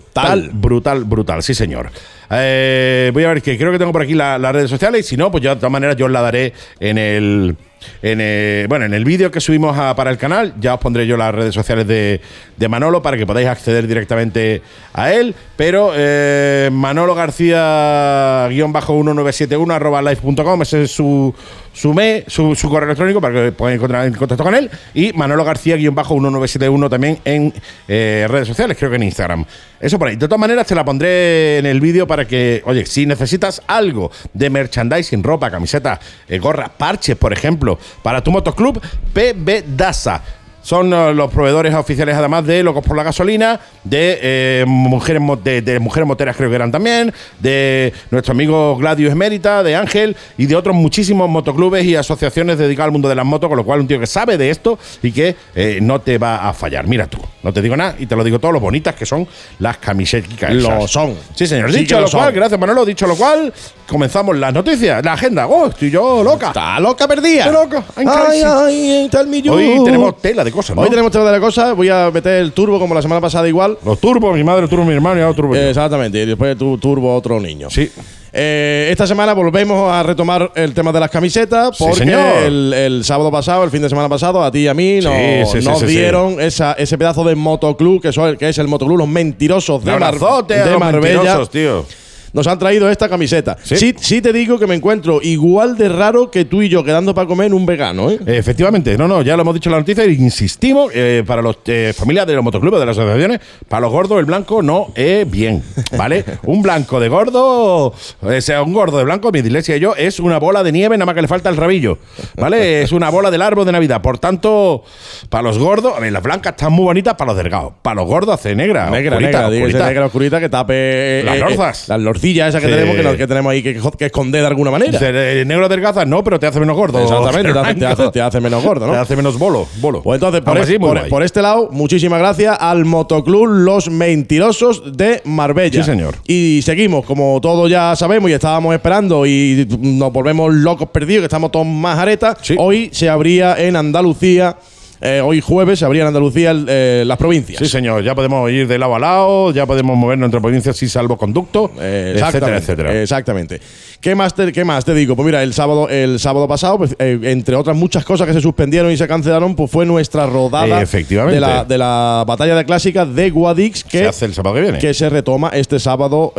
brutal, 0.52 1.04
brutal, 1.04 1.42
sí 1.42 1.54
señor. 1.54 1.90
Eh, 2.30 3.10
voy 3.12 3.24
a 3.24 3.28
ver 3.28 3.42
que 3.42 3.56
creo 3.56 3.72
que 3.72 3.78
tengo 3.78 3.92
por 3.92 4.02
aquí 4.02 4.14
las 4.14 4.52
redes 4.52 4.70
sociales 4.70 5.06
y 5.06 5.10
si 5.10 5.16
no, 5.16 5.30
pues 5.30 5.42
yo 5.42 5.50
de 5.50 5.56
todas 5.56 5.72
maneras 5.72 5.96
yo 5.96 6.08
la 6.08 6.20
daré 6.20 6.52
en 6.80 6.98
el 6.98 7.56
el, 8.02 8.66
bueno, 8.68 8.84
en 8.84 8.92
el 8.94 9.04
vídeo 9.04 9.30
que 9.30 9.40
subimos 9.40 9.76
para 9.94 10.10
el 10.10 10.18
canal, 10.18 10.54
ya 10.60 10.74
os 10.74 10.80
pondré 10.80 11.06
yo 11.06 11.16
las 11.16 11.32
redes 11.34 11.54
sociales 11.54 11.86
de, 11.86 12.20
Manolo 12.68 13.00
para 13.02 13.16
que 13.16 13.24
podáis 13.26 13.48
acceder 13.48 13.86
directamente 13.86 14.60
a 14.92 15.12
él. 15.12 15.34
Pero 15.56 15.92
eh, 15.94 16.68
Manolo 16.72 17.14
García-1971 17.14 19.72
arroba 19.72 20.02
live.com, 20.02 20.62
ese 20.62 20.82
es 20.82 20.90
su, 20.90 21.32
su, 21.76 22.54
su, 22.56 22.70
correo 22.70 22.86
electrónico 22.86 23.20
para 23.20 23.34
que 23.34 23.52
podáis 23.52 23.76
encontrar 23.76 24.06
en 24.06 24.14
contacto 24.14 24.42
con 24.42 24.54
él. 24.54 24.70
Y 24.94 25.12
Manolo 25.12 25.44
García-1971 25.44 26.88
también 26.88 27.18
en 27.24 27.52
eh, 27.86 28.26
redes 28.28 28.48
sociales, 28.48 28.76
creo 28.78 28.90
que 28.90 28.96
en 28.96 29.02
Instagram. 29.02 29.44
Eso 29.78 29.98
por 29.98 30.08
ahí. 30.08 30.16
De 30.16 30.26
todas 30.26 30.40
maneras, 30.40 30.66
te 30.66 30.74
la 30.74 30.84
pondré 30.84 31.58
en 31.58 31.66
el 31.66 31.80
vídeo 31.80 32.06
para 32.06 32.26
que, 32.26 32.62
oye, 32.64 32.86
si 32.86 33.04
necesitas 33.04 33.62
algo 33.66 34.10
de 34.32 34.48
merchandising, 34.48 35.22
ropa, 35.22 35.50
camiseta, 35.50 36.00
eh, 36.28 36.38
gorra, 36.38 36.68
parches, 36.68 37.16
por 37.16 37.32
ejemplo, 37.32 37.78
para 38.02 38.22
tu 38.22 38.30
motoclub, 38.30 38.80
PB 39.12 39.76
Dasa. 39.76 40.22
Son 40.66 40.92
eh, 40.92 41.14
los 41.14 41.30
proveedores 41.30 41.72
oficiales, 41.76 42.16
además 42.16 42.44
de 42.44 42.60
Locos 42.64 42.84
por 42.84 42.96
la 42.96 43.04
Gasolina, 43.04 43.60
de, 43.84 44.18
eh, 44.20 44.64
mujeres, 44.66 45.22
de, 45.44 45.78
Mujeres 45.78 46.08
Moteras, 46.08 46.36
creo 46.36 46.50
que 46.50 46.56
eran 46.56 46.72
también, 46.72 47.14
de 47.38 47.92
nuestro 48.10 48.32
amigo 48.32 48.76
Gladius 48.76 49.12
Emérita, 49.12 49.62
de 49.62 49.76
Ángel 49.76 50.16
y 50.36 50.46
de 50.46 50.56
otros 50.56 50.74
muchísimos 50.74 51.30
motoclubes 51.30 51.84
y 51.84 51.94
asociaciones 51.94 52.58
dedicadas 52.58 52.86
al 52.86 52.90
mundo 52.90 53.08
de 53.08 53.14
las 53.14 53.24
motos, 53.24 53.48
con 53.48 53.58
lo 53.58 53.64
cual 53.64 53.78
un 53.78 53.86
tío 53.86 54.00
que 54.00 54.08
sabe 54.08 54.36
de 54.36 54.50
esto 54.50 54.76
y 55.04 55.12
que 55.12 55.36
eh, 55.54 55.78
no 55.80 56.00
te 56.00 56.18
va 56.18 56.48
a 56.48 56.52
fallar. 56.52 56.88
Mira 56.88 57.06
tú, 57.06 57.18
no 57.44 57.52
te 57.52 57.62
digo 57.62 57.76
nada 57.76 57.94
y 57.96 58.06
te 58.06 58.16
lo 58.16 58.24
digo 58.24 58.40
todo 58.40 58.50
lo 58.50 58.58
bonitas 58.58 58.96
que 58.96 59.06
son 59.06 59.24
las 59.60 59.76
camisetas. 59.76 60.52
Lo 60.52 60.88
son. 60.88 61.14
Sí, 61.36 61.46
señor. 61.46 61.70
dicho 61.70 62.00
lo, 62.00 62.10
cual, 62.10 62.32
gracias 62.32 62.58
Manolo, 62.58 62.84
dicho 62.84 63.06
lo 63.06 63.14
cual, 63.14 63.54
comenzamos 63.86 64.36
las 64.36 64.52
noticias, 64.52 65.04
la 65.04 65.12
agenda. 65.12 65.46
Oh, 65.46 65.68
estoy 65.68 65.92
yo 65.92 66.24
loca. 66.24 66.48
Está 66.48 66.80
loca 66.80 67.06
perdida. 67.06 67.44
Estoy 67.44 67.52
loca. 67.52 67.84
Ay, 67.94 68.42
ay, 68.44 69.04
está 69.04 69.20
el 69.20 69.28
millón. 69.28 69.54
Hoy 69.54 69.84
tenemos 69.84 70.20
tela 70.20 70.42
de 70.42 70.55
cosas, 70.56 70.74
¿no? 70.74 70.82
Hoy 70.82 70.90
tenemos 70.90 71.12
tema 71.12 71.30
de 71.30 71.38
cosas. 71.40 71.76
Voy 71.76 71.88
a 71.88 72.10
meter 72.12 72.40
el 72.42 72.52
turbo 72.52 72.78
como 72.80 72.94
la 72.94 73.02
semana 73.02 73.20
pasada 73.20 73.46
igual. 73.46 73.78
Los 73.84 74.00
turbos, 74.00 74.34
mi 74.34 74.42
madre, 74.42 74.66
turbo 74.66 74.84
mi 74.84 74.94
hermano 74.94 75.20
y 75.20 75.22
ahora 75.22 75.36
turbo. 75.36 75.54
Exactamente. 75.54 76.20
Y 76.22 76.26
después 76.26 76.56
tu 76.58 76.76
turbo 76.78 77.14
otro 77.14 77.38
niño. 77.40 77.68
Sí. 77.70 77.90
Eh, 78.38 78.88
esta 78.90 79.06
semana 79.06 79.32
volvemos 79.32 79.90
a 79.90 80.02
retomar 80.02 80.52
el 80.56 80.74
tema 80.74 80.92
de 80.92 81.00
las 81.00 81.10
camisetas 81.10 81.70
Sí, 81.76 81.82
porque 81.84 82.00
señor. 82.00 82.20
el, 82.44 82.74
el 82.74 83.04
sábado 83.04 83.30
pasado, 83.30 83.64
el 83.64 83.70
fin 83.70 83.80
de 83.80 83.88
semana 83.88 84.10
pasado, 84.10 84.44
a 84.44 84.50
ti 84.50 84.58
y 84.58 84.68
a 84.68 84.74
mí 84.74 84.98
nos, 85.00 85.14
sí, 85.50 85.60
sí, 85.60 85.66
nos 85.66 85.78
sí, 85.80 85.86
sí. 85.86 85.92
dieron 85.92 86.38
Esa, 86.38 86.72
ese 86.74 86.98
pedazo 86.98 87.24
de 87.24 87.34
motoclub 87.34 88.02
que, 88.02 88.12
son- 88.12 88.36
que 88.36 88.50
es 88.50 88.58
el 88.58 88.68
motoclub 88.68 88.98
Los 88.98 89.08
Mentirosos 89.08 89.82
de, 89.84 89.94
Un 89.94 90.00
Mar- 90.00 90.14
de 90.46 90.70
los 90.70 90.78
Marbella. 90.80 91.00
mentirosos, 91.22 91.50
tío. 91.50 91.86
Nos 92.32 92.46
han 92.46 92.58
traído 92.58 92.90
esta 92.90 93.08
camiseta. 93.08 93.56
Sí. 93.62 93.76
Sí. 93.76 93.94
sí, 93.98 94.22
te 94.22 94.32
digo 94.32 94.58
que 94.58 94.66
me 94.66 94.74
encuentro 94.74 95.20
igual 95.22 95.76
de 95.76 95.88
raro 95.88 96.30
que 96.30 96.44
tú 96.44 96.62
y 96.62 96.68
yo 96.68 96.84
quedando 96.84 97.14
para 97.14 97.26
comer 97.26 97.48
en 97.48 97.54
un 97.54 97.66
vegano, 97.66 98.10
¿eh? 98.10 98.18
Efectivamente, 98.26 98.96
no, 98.98 99.08
no, 99.08 99.22
ya 99.22 99.36
lo 99.36 99.42
hemos 99.42 99.54
dicho 99.54 99.68
en 99.68 99.72
la 99.72 99.78
noticia 99.78 100.04
e 100.04 100.12
insistimos, 100.12 100.90
eh, 100.94 101.22
para 101.26 101.42
los 101.42 101.58
eh, 101.66 101.92
familias 101.96 102.26
de 102.26 102.34
los 102.34 102.44
motoclubes, 102.44 102.80
de 102.80 102.86
las 102.86 102.96
asociaciones, 102.98 103.40
para 103.68 103.80
los 103.82 103.92
gordos 103.92 104.18
el 104.18 104.24
blanco 104.24 104.62
no 104.62 104.92
es 104.94 105.28
bien, 105.30 105.62
¿vale? 105.96 106.24
un 106.44 106.62
blanco 106.62 107.00
de 107.00 107.08
gordo, 107.08 107.86
o 107.86 108.40
sea, 108.40 108.62
un 108.62 108.72
gordo 108.72 108.98
de 108.98 109.04
blanco, 109.04 109.30
mi 109.32 109.38
iglesia 109.40 109.76
y 109.76 109.80
yo, 109.80 109.94
es 109.96 110.20
una 110.20 110.38
bola 110.38 110.62
de 110.62 110.72
nieve, 110.72 110.96
nada 110.96 111.06
más 111.06 111.14
que 111.14 111.22
le 111.22 111.28
falta 111.28 111.48
el 111.48 111.56
rabillo, 111.56 111.98
¿vale? 112.36 112.82
es 112.82 112.92
una 112.92 113.10
bola 113.10 113.30
del 113.30 113.42
árbol 113.42 113.64
de 113.66 113.72
Navidad, 113.72 114.02
por 114.02 114.18
tanto, 114.18 114.82
para 115.28 115.42
los 115.42 115.58
gordos, 115.58 115.94
a 115.96 116.00
ver, 116.00 116.12
las 116.12 116.22
blancas 116.22 116.52
están 116.52 116.72
muy 116.72 116.84
bonitas 116.84 117.14
para 117.14 117.32
los 117.32 117.36
delgados, 117.42 117.72
para 117.82 117.96
los 117.96 118.06
gordos 118.06 118.34
hace 118.34 118.54
negra, 118.54 118.90
Negra, 118.90 119.16
oscurita, 119.16 119.38
negra, 119.38 119.48
oscurita. 119.48 119.86
negra 119.86 120.06
oscurita 120.06 120.40
que 120.40 120.48
tape 120.48 120.74
eh, 121.20 121.22
Las 121.24 121.36
eh, 121.36 121.40
lorzas. 121.40 121.88
las 121.88 122.00
esas 122.30 122.60
que 122.60 122.66
Sí. 122.68 122.74
tenemos 122.74 123.16
que, 123.16 123.26
tenemos 123.26 123.52
ahí 123.52 123.62
que, 123.62 123.80
que 123.98 124.04
esconder 124.06 124.40
de 124.42 124.46
alguna 124.48 124.70
manera. 124.70 124.90
Dice, 124.92 125.10
eh, 125.40 125.44
negro 125.44 125.68
delgazas 125.68 126.06
no, 126.06 126.22
pero 126.24 126.38
te 126.38 126.46
hace 126.46 126.60
menos 126.60 126.76
gordo. 126.76 127.00
Exactamente, 127.02 127.52
te 127.52 127.58
hace, 127.58 127.74
te 127.74 127.80
Blanco. 127.80 128.02
hace- 128.02 128.12
te 128.12 128.20
hace 128.20 128.40
menos 128.40 128.64
gordo, 128.64 128.86
¿no? 128.86 128.92
Te 128.92 128.98
hace 128.98 129.16
menos 129.16 129.38
bolo, 129.38 129.66
bolo. 129.80 130.02
Pues 130.02 130.16
entonces, 130.16 130.40
por, 130.42 130.58
es- 130.58 131.26
este 131.26 131.42
lado, 131.42 131.68
muchísimas 131.72 132.18
gracias 132.18 132.56
al 132.60 132.84
Motoclub 132.84 133.46
Los 133.46 133.90
Mentirosos 133.90 134.96
de 134.96 135.22
Marbella. 135.24 135.82
Sí, 135.84 135.90
señor. 135.90 136.14
Y 136.26 136.60
seguimos, 136.62 137.04
como 137.04 137.38
todos 137.40 137.70
ya 137.70 137.94
sabemos 137.96 138.30
y 138.30 138.34
estábamos 138.34 138.74
esperando 138.74 139.26
y 139.26 139.66
nos 139.80 140.12
volvemos 140.12 140.52
locos 140.54 140.88
perdidos, 140.90 141.20
que 141.22 141.26
estamos 141.26 141.50
todos 141.50 141.66
más 141.66 141.98
aretas. 141.98 142.38
Sí. 142.42 142.54
Hoy 142.58 142.90
se 142.92 143.08
abría 143.08 143.56
en 143.58 143.76
Andalucía, 143.76 144.56
eh, 145.00 145.20
hoy 145.22 145.40
jueves 145.40 145.78
se 145.78 145.84
abría 145.84 146.02
en 146.02 146.08
Andalucía 146.08 146.54
eh, 146.68 147.04
las 147.06 147.18
provincias. 147.18 147.58
Sí, 147.58 147.66
señor, 147.66 148.02
ya 148.02 148.14
podemos 148.14 148.50
ir 148.50 148.66
de 148.66 148.78
lado 148.78 148.94
a 148.94 148.98
lado, 148.98 149.52
ya 149.52 149.66
podemos 149.66 149.96
movernos 149.96 150.26
entre 150.26 150.40
provincias 150.40 150.76
sin 150.76 150.88
salvoconducto, 150.88 151.70
Eh, 151.80 152.14
etcétera, 152.18 152.56
etcétera. 152.56 153.02
Exactamente. 153.02 153.60
¿Qué 154.00 154.14
más, 154.14 154.34
te, 154.34 154.52
¿Qué 154.52 154.64
más 154.64 154.84
te 154.84 154.94
digo? 154.94 155.16
Pues 155.16 155.26
mira, 155.26 155.42
el 155.42 155.52
sábado, 155.52 155.88
el 155.88 156.18
sábado 156.18 156.48
pasado, 156.48 156.78
pues, 156.78 156.96
eh, 156.98 157.18
entre 157.24 157.56
otras 157.56 157.76
muchas 157.76 158.04
cosas 158.04 158.26
que 158.26 158.32
se 158.32 158.40
suspendieron 158.40 158.90
y 158.90 158.96
se 158.96 159.06
cancelaron, 159.06 159.54
pues 159.54 159.70
fue 159.70 159.84
nuestra 159.86 160.26
rodada 160.26 160.80
efectivamente. 160.80 161.34
De, 161.34 161.40
la, 161.40 161.64
de 161.64 161.78
la 161.78 162.24
batalla 162.26 162.56
de 162.56 162.64
clásicas 162.64 163.14
de 163.14 163.30
Guadix 163.30 163.84
que 163.84 163.98
se 163.98 164.06
hace 164.08 164.24
el 164.26 164.34
sábado 164.34 164.54
que 164.56 164.62
viene. 164.62 164.78
que 164.78 164.94
se 164.94 165.08
retoma 165.10 165.50
este 165.50 165.78
sábado, 165.78 166.32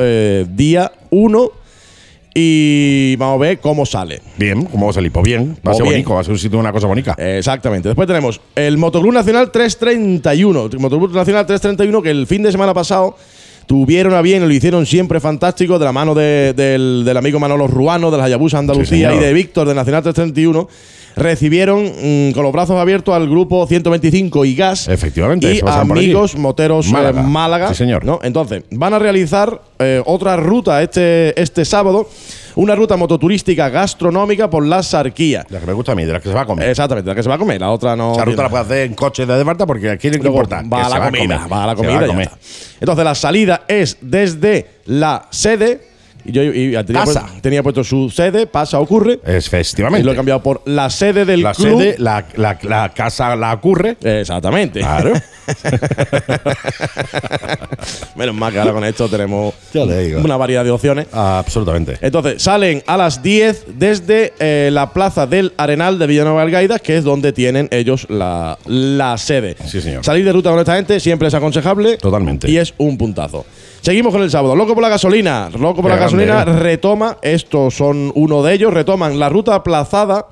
día 0.55 0.91
1. 1.09 1.51
Y 2.39 3.15
vamos 3.15 3.38
a 3.38 3.39
ver 3.47 3.59
cómo 3.59 3.84
sale. 3.84 4.22
Bien, 4.38 4.64
¿cómo 4.65 4.85
va 4.85 4.91
a 4.91 4.93
salir? 4.93 5.11
Pues 5.11 5.26
bien, 5.26 5.49
va 5.49 5.53
a 5.53 5.61
Pues 5.64 5.77
ser 5.77 5.84
bien. 5.85 5.93
bonito, 5.95 6.14
va 6.14 6.19
a 6.22 6.23
ser 6.23 6.34
un 6.34 6.38
sitio, 6.39 6.59
una 6.59 6.72
cosa 6.72 6.85
bonita. 6.85 7.15
Exactamente. 7.18 7.89
Después 7.89 8.07
tenemos 8.07 8.39
el 8.55 8.77
Motoclub 8.77 9.11
Nacional 9.11 9.49
331. 9.51 10.65
El 10.72 10.80
Motoclub 10.80 11.15
Nacional 11.15 11.47
331 11.47 12.03
que 12.03 12.11
el 12.11 12.27
fin 12.27 12.43
de 12.43 12.51
semana 12.51 12.76
pasado 12.76 13.15
tuvieron 13.65 14.14
a 14.14 14.22
bien, 14.22 14.47
lo 14.47 14.53
hicieron 14.53 14.85
siempre 14.85 15.19
fantástico 15.19 15.80
de 15.80 15.85
la 15.85 15.91
mano 15.91 16.14
de- 16.14 16.53
del, 16.55 17.01
del 17.03 17.18
amigo 17.18 17.39
Manolo 17.39 17.65
Ruano 17.65 18.11
de 18.11 18.18
las 18.18 18.27
Hayabusa 18.27 18.59
Andalucía 18.59 19.15
y 19.15 19.18
de 19.19 19.34
Víctor 19.34 19.68
de 19.68 19.73
Nacional 19.73 20.03
331. 20.03 20.69
Recibieron 21.18 21.84
mm, 21.84 22.31
con 22.31 22.44
los 22.44 22.53
brazos 22.53 22.77
abiertos 22.77 23.15
al 23.15 23.27
grupo 23.27 23.65
125 23.65 24.45
y 24.45 24.56
Gas. 24.56 24.88
Efectivamente, 24.88 25.53
Y 25.53 25.61
amigos 25.65 26.35
moteros 26.35 26.88
eh, 26.88 26.91
Málaga. 26.91 27.22
Málaga. 27.23 27.69
Sí, 27.69 27.76
señor. 27.76 28.06
¿no? 28.06 28.19
Entonces, 28.22 28.64
van 28.72 28.94
a 28.94 28.99
realizar 28.99 29.61
eh, 29.80 30.02
otra 30.06 30.38
ruta 30.38 30.81
este, 30.81 31.39
este 31.39 31.65
sábado. 31.65 32.07
Una 32.56 32.73
ruta 32.76 32.98
mototurística 32.98 33.69
gastronómica 33.69 34.49
por 34.49 34.65
la 34.65 34.81
Sarquía. 34.81 35.45
La 35.49 35.60
que 35.60 35.68
me 35.68 35.73
gusta 35.73 35.91
a 35.91 35.95
mí, 35.95 36.06
de 36.06 36.14
la 36.14 36.19
que 36.19 36.30
se 36.30 36.34
va 36.34 36.41
a 36.41 36.45
comer. 36.45 36.69
Exactamente, 36.69 37.07
la 37.07 37.14
que 37.14 37.22
se 37.22 37.30
va 37.30 37.35
a 37.35 37.38
comer, 37.38 37.61
la 37.61 37.69
otra 37.69 37.95
no. 37.95 38.14
Esa 38.14 38.26
ruta 38.26 38.41
la 38.44 38.49
puedes 38.49 38.65
hacer 38.65 38.88
en 38.88 38.95
coche 38.95 39.27
de 39.27 39.45
Falta 39.45 39.68
porque 39.68 39.91
aquí 39.91 40.10
no 40.10 40.18
importa. 40.18 40.64
Va 40.64 40.88
a 40.88 40.89
la 40.89 41.06
comida, 41.06 41.48
va 41.48 41.64
a 41.64 41.68
la 41.68 41.76
comida. 41.76 42.31
Entonces, 42.80 43.06
la 43.06 43.14
salida 43.14 43.61
es 43.68 43.98
desde 44.02 44.65
la 44.85 45.27
sede. 45.30 45.86
Y 46.28 46.32
yo 46.34 46.44
y 46.44 46.72
tenía, 46.86 47.04
puesto, 47.04 47.26
tenía 47.41 47.64
puesto 47.64 47.84
su 47.84 48.10
sede, 48.10 48.45
pasa, 48.48 48.80
ocurre. 48.80 49.20
Es 49.26 49.48
Y 49.48 49.49
festivamente. 49.49 50.06
lo 50.06 50.12
he 50.12 50.16
cambiado 50.16 50.44
por 50.44 50.62
la 50.66 50.90
sede 50.90 51.26
del 51.26 51.41
la 51.41 51.54
club. 51.54 51.80
sede, 51.80 51.95
la, 51.98 52.26
la- 52.36 52.60
la 52.64 52.90
casa 52.94 53.36
la 53.36 53.54
ocurre. 53.54 53.98
Exactamente. 54.04 54.80
Claro. 54.82 55.14
Menos 58.16 58.36
mal 58.36 58.52
que 58.52 58.60
ahora 58.60 58.74
con 58.74 58.84
esto 58.84 59.08
tenemos 59.08 59.54
Ya 59.74 59.86
digo. 59.86 60.22
una 60.22 60.38
variedad 60.38 60.64
de 60.64 60.72
opciones. 60.72 61.08
Absolutamente. 61.12 61.98
Entonces, 62.02 62.41
salen 62.41 62.84
a 62.88 62.98
las 62.98 63.22
10 63.24 63.66
desde 63.76 64.34
eh, 64.40 64.70
la 64.72 64.91
plaza 64.91 65.28
del 65.28 65.54
Arenal 65.58 65.99
de 65.99 66.08
Villanueva 66.08 66.41
Algaida, 66.41 66.80
que 66.80 66.98
es 66.98 67.04
donde 67.04 67.32
tienen 67.34 67.68
ellos 67.72 68.08
la, 68.10 68.58
la 68.66 69.18
sede. 69.18 69.56
Sí, 69.66 69.82
señor. 69.82 70.04
Salir 70.04 70.26
de 70.26 70.34
ruta 70.34 70.49
con 70.49 70.60
esta 70.60 70.76
gente 70.76 70.99
siempre 70.99 71.28
es 71.28 71.34
aconsejable. 71.34 71.98
Totalmente. 71.98 72.49
Y 72.49 72.58
es 72.58 72.74
un 72.78 72.98
puntazo. 72.98 73.45
Seguimos 73.88 74.11
con 74.11 74.22
el 74.22 74.30
sábado. 74.30 74.53
Loco 74.53 74.73
por 74.73 74.84
la 74.84 74.89
gasolina. 74.89 75.49
Loco 75.57 75.76
por 75.76 75.85
Qué 75.85 75.95
la 75.95 75.95
gasolina 75.95 76.43
grande, 76.43 76.59
retoma, 76.59 77.19
estos 77.22 77.73
son 77.73 78.11
uno 78.15 78.43
de 78.43 78.53
ellos, 78.53 78.73
retoman 78.73 79.18
la 79.18 79.30
ruta 79.30 79.55
aplazada 79.55 80.26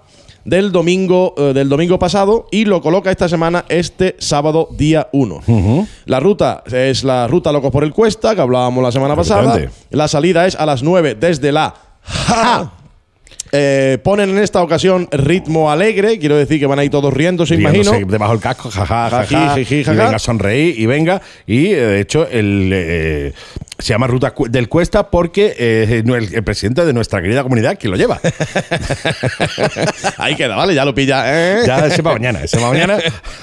del 0.43 0.73
domingo, 0.73 1.33
eh, 1.37 1.53
del 1.53 1.69
domingo 1.69 1.97
pasado 1.97 2.47
y 2.51 2.65
lo 2.65 2.81
coloca 2.81 3.11
esta 3.11 3.29
semana 3.29 3.63
este 3.69 4.17
sábado 4.19 4.67
día 4.71 5.07
1. 5.13 5.85
La 6.03 6.19
ruta 6.19 6.65
es 6.69 7.05
la 7.05 7.29
ruta 7.29 7.53
Locos 7.53 7.71
por 7.71 7.85
el 7.85 7.93
Cuesta, 7.93 8.35
que 8.35 8.41
hablábamos 8.41 8.83
la 8.83 8.91
semana 8.91 9.15
pasada. 9.15 9.57
La 9.89 10.09
salida 10.09 10.45
es 10.45 10.55
a 10.55 10.65
las 10.65 10.83
9 10.83 11.15
desde 11.15 11.53
la 11.53 11.73
Ja. 12.01 12.73
Eh, 13.57 13.97
ponen 14.03 14.31
en 14.31 14.37
esta 14.39 14.61
ocasión 14.61 15.07
ritmo 15.11 15.71
alegre, 15.71 16.19
quiero 16.19 16.35
decir 16.35 16.59
que 16.59 16.65
van 16.65 16.79
ahí 16.79 16.89
todos 16.89 17.13
riendo, 17.13 17.45
se 17.45 17.55
imagino. 17.55 17.91
Debajo 18.05 18.33
del 18.33 18.41
casco, 18.41 18.69
jaja, 18.69 19.09
Jají, 19.09 19.35
jaja, 19.35 19.55
jiji, 19.55 19.75
y 19.75 19.83
jaja. 19.83 20.03
venga 20.03 20.15
a 20.15 20.19
sonreír 20.19 20.79
y 20.79 20.85
venga. 20.85 21.21
Y 21.47 21.67
eh, 21.67 21.75
de 21.75 21.99
hecho, 22.01 22.27
el, 22.27 22.69
eh, 22.73 23.33
se 23.79 23.89
llama 23.93 24.07
Ruta 24.07 24.33
del 24.49 24.67
Cuesta 24.67 25.09
porque 25.09 25.55
eh, 25.57 26.03
el, 26.05 26.33
el 26.33 26.43
presidente 26.43 26.85
de 26.85 26.93
nuestra 26.93 27.21
querida 27.21 27.43
comunidad 27.43 27.77
quien 27.79 27.91
lo 27.91 27.97
lleva. 27.97 28.19
Ahí 30.17 30.35
queda, 30.35 30.55
vale, 30.55 30.73
ya 30.75 30.85
lo 30.85 30.93
pilla. 30.93 31.65
ya 31.65 31.85
ese 31.85 32.03
para 32.03 32.15
mañana, 32.15 32.43
ese 32.43 32.57
para 32.57 32.69
mañana. 32.71 32.97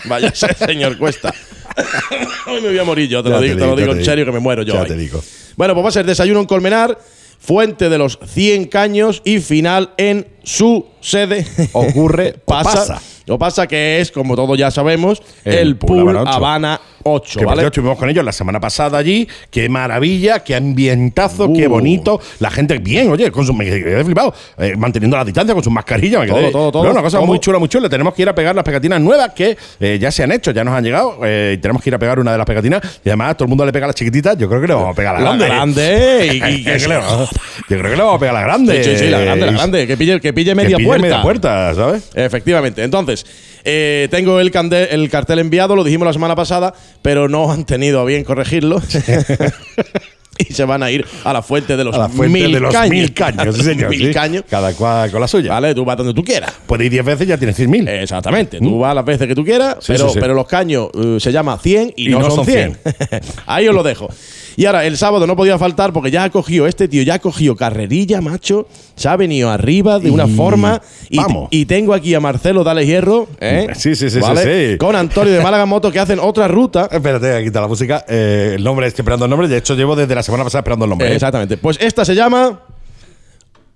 Vaya 0.04 0.32
señor 0.34 0.98
Cuesta. 0.98 1.32
Hoy 2.46 2.60
me 2.60 2.68
voy 2.68 2.78
a 2.78 2.84
morir 2.84 3.08
yo, 3.08 3.22
te 3.22 3.30
Ya 3.30 3.36
lo 3.36 3.40
digo, 3.40 3.54
te 3.58 3.66
lo 3.66 3.76
digo 3.76 3.92
te 3.92 4.00
en 4.00 4.04
serio 4.04 4.24
que 4.24 4.32
me 4.32 4.38
muero 4.38 4.62
yo. 4.62 4.74
Ya 4.74 4.82
hoy. 4.82 4.88
te 4.88 4.96
digo. 4.96 5.22
Bueno, 5.56 5.74
pues 5.74 5.84
va 5.84 5.88
a 5.88 5.92
ser 5.92 6.06
desayuno 6.06 6.40
en 6.40 6.46
Colmenar, 6.46 6.98
fuente 7.42 7.88
de 7.88 7.98
los 7.98 8.18
100 8.24 8.66
caños 8.66 9.20
y 9.24 9.40
final 9.40 9.90
en 9.96 10.28
su 10.44 10.86
sede. 11.00 11.44
Ocurre 11.72 12.36
o 12.44 12.44
pasa. 12.46 13.02
Lo 13.26 13.38
pasa 13.38 13.66
que 13.66 14.00
es, 14.00 14.10
como 14.10 14.36
todos 14.36 14.56
ya 14.58 14.70
sabemos, 14.70 15.22
el, 15.44 15.76
El 15.88 16.16
Habana 16.16 16.80
8. 17.04 17.22
8. 17.32 17.38
Que 17.40 17.44
¿vale? 17.44 17.64
estuvimos 17.66 17.98
con 17.98 18.08
ellos 18.08 18.24
la 18.24 18.32
semana 18.32 18.60
pasada 18.60 18.98
allí. 18.98 19.28
Qué 19.50 19.68
maravilla, 19.68 20.40
qué 20.40 20.54
ambientazo, 20.54 21.52
qué 21.52 21.66
Uh. 21.66 21.70
bonito. 21.70 22.20
La 22.40 22.50
gente 22.50 22.78
bien, 22.78 23.10
oye, 23.10 23.30
con 23.30 23.46
su, 23.46 23.52
me 23.54 23.64
quedé 23.64 24.04
flipado. 24.04 24.34
eh, 24.58 24.74
manteniendo 24.76 25.16
la 25.16 25.24
distancia 25.24 25.54
con 25.54 25.62
sus 25.62 25.72
mascarillas. 25.72 26.20
Me 26.22 26.26
Todo, 26.28 26.38
quedé, 26.38 26.50
todo, 26.50 26.72
todo. 26.72 26.82
Pero 26.82 26.92
una 26.92 27.02
cosa 27.02 27.20
muy 27.20 27.38
chula, 27.40 27.58
muy 27.58 27.68
chula. 27.68 27.88
Tenemos 27.88 28.14
que 28.14 28.22
ir 28.22 28.28
a 28.28 28.34
pegar 28.34 28.54
las 28.54 28.64
pegatinas 28.64 29.00
nuevas 29.00 29.32
que 29.34 29.56
eh, 29.80 29.98
ya 30.00 30.10
se 30.10 30.22
han 30.22 30.32
hecho, 30.32 30.50
ya 30.52 30.64
nos 30.64 30.74
han 30.74 30.84
llegado. 30.84 31.18
eh, 31.24 31.54
y 31.56 31.60
tenemos 31.60 31.82
que 31.82 31.90
ir 31.90 31.94
a 31.94 31.98
pegar 31.98 32.18
una 32.18 32.32
de 32.32 32.38
las 32.38 32.46
pegatinas. 32.46 32.80
Y 33.04 33.08
además, 33.08 33.36
todo 33.36 33.44
el 33.46 33.48
mundo 33.50 33.64
le 33.66 33.72
pega 33.72 33.86
a 33.86 33.88
las 33.88 33.96
chiquititas. 33.96 34.36
Yo 34.38 34.48
creo 34.48 34.60
que 34.60 34.66
le 34.68 34.74
vamos 34.74 34.90
a 34.90 34.94
pegar 34.94 35.16
a 35.16 35.20
la, 35.20 35.34
La 35.36 35.46
grande 35.46 36.30
y- 36.32 36.36
y- 36.36 36.62
Yo 36.62 36.64
creo 36.64 36.78
que 36.78 36.88
le 36.88 36.96
vamos- 36.96 37.30
yo 37.68 37.78
creo 37.78 37.90
que 37.90 37.96
le 37.96 38.02
vamos 38.02 38.16
a 38.16 38.18
pegar 38.18 38.36
a 38.36 38.40
la 38.40 38.44
grande. 38.46 38.84
Sí, 38.84 38.90
sí, 38.90 38.98
sí, 38.98 39.08
la 39.10 39.20
grande, 39.20 39.46
la 39.46 39.52
grande. 39.52 39.86
Que 39.86 39.96
pille, 39.96 40.20
que 40.20 40.32
pille 40.32 40.54
media 40.54 40.70
Que 40.70 40.76
pille 40.76 40.86
puerta. 40.86 41.02
media 41.02 41.22
puerta, 41.22 41.74
¿sabes? 41.74 42.10
Efectivamente. 42.14 42.82
Entonces, 42.82 43.24
eh, 43.64 44.08
tengo 44.10 44.40
el, 44.40 44.50
cande- 44.50 44.88
el 44.90 45.08
cartel 45.10 45.38
enviado, 45.38 45.76
lo 45.76 45.84
dijimos 45.84 46.06
la 46.06 46.12
semana 46.12 46.34
pasada, 46.36 46.74
pero 47.02 47.28
no 47.28 47.50
han 47.52 47.64
tenido 47.64 48.00
a 48.00 48.04
bien 48.04 48.24
corregirlo. 48.24 48.80
y 50.38 50.44
se 50.54 50.64
van 50.64 50.82
a 50.82 50.90
ir 50.90 51.04
a 51.24 51.32
la 51.32 51.42
fuente 51.42 51.76
de 51.76 51.84
los 51.84 51.94
A 51.94 51.98
la 51.98 52.08
fuente 52.08 52.40
mil 52.40 52.52
de 52.52 52.60
los 52.60 52.72
caños. 52.72 52.90
mil 52.90 53.12
caños, 53.12 53.54
sí, 53.56 53.62
señor. 53.62 53.90
mil 53.90 54.08
sí. 54.08 54.12
caños. 54.14 54.44
Cada 54.48 54.72
cual 54.74 55.10
con 55.10 55.20
la 55.20 55.28
suya. 55.28 55.52
Vale, 55.52 55.74
tú 55.74 55.84
vas 55.84 55.96
donde 55.96 56.14
tú 56.14 56.24
quieras. 56.24 56.52
Puedes 56.66 56.86
ir 56.86 56.92
10 56.92 57.04
veces 57.04 57.26
y 57.26 57.28
ya 57.30 57.36
tienes 57.38 57.58
100.000. 57.58 57.88
Exactamente, 58.02 58.58
tú 58.58 58.78
vas 58.78 58.94
las 58.94 59.04
veces 59.04 59.28
que 59.28 59.34
tú 59.34 59.44
quieras, 59.44 59.76
Sí, 59.80 59.92
pero, 59.92 60.12
pero 60.14 60.34
los 60.34 60.46
caños 60.46 60.88
eh, 60.94 61.18
se 61.20 61.30
llama 61.32 61.58
100 61.58 61.92
y, 61.96 62.06
Y 62.06 62.08
no, 62.10 62.20
no 62.20 62.26
son 62.30 62.36
son 62.36 62.46
100. 62.46 62.78
Ahí 63.46 63.68
os 63.68 63.74
lo 63.74 63.82
dejo. 63.82 64.08
Y 64.56 64.66
ahora, 64.66 64.84
el 64.84 64.96
sábado 64.96 65.26
no 65.26 65.36
podía 65.36 65.58
faltar 65.58 65.92
porque 65.92 66.10
ya 66.10 66.24
ha 66.24 66.30
cogido, 66.30 66.66
este 66.66 66.88
tío 66.88 67.02
ya 67.02 67.14
ha 67.14 67.18
cogido 67.18 67.56
carrerilla, 67.56 68.20
macho, 68.20 68.66
se 68.94 69.08
ha 69.08 69.16
venido 69.16 69.50
arriba 69.50 69.98
de 69.98 70.10
una 70.10 70.26
Y 70.26 70.34
forma. 70.34 70.80
Y, 71.08 71.16
vamos. 71.16 71.48
y 71.50 71.66
tengo 71.66 71.94
aquí 71.94 72.14
a 72.14 72.20
Marcelo 72.20 72.64
Dale 72.64 72.86
Hierro, 72.86 73.28
¿eh? 73.40 73.68
Sí, 73.74 73.94
sí, 73.94 74.10
sí, 74.10 74.20
sí, 74.20 74.36
sí. 74.42 74.78
Con 74.78 74.96
Antonio 74.96 75.32
de 75.32 75.42
Málaga 75.42 75.66
Moto 75.66 75.90
que 75.90 76.00
hacen 76.00 76.18
otra 76.18 76.48
ruta. 76.48 76.88
Espérate, 76.92 77.34
aquí 77.34 77.46
está 77.46 77.60
la 77.60 77.68
música. 77.68 78.04
Eh, 78.08 78.54
el 78.56 78.64
nombre, 78.64 78.86
estoy 78.86 79.02
esperando 79.02 79.24
el 79.24 79.30
nombre. 79.30 79.48
De 79.48 79.56
hecho, 79.56 79.74
llevo 79.74 79.96
desde 79.96 80.14
la 80.14 80.22
semana 80.22 80.44
pasada 80.44 80.60
esperando 80.60 80.84
el 80.84 80.90
nombre. 80.90 81.08
¿eh? 81.08 81.14
Exactamente. 81.14 81.56
Pues 81.56 81.78
esta 81.80 82.04
se 82.04 82.14
llama 82.14 82.60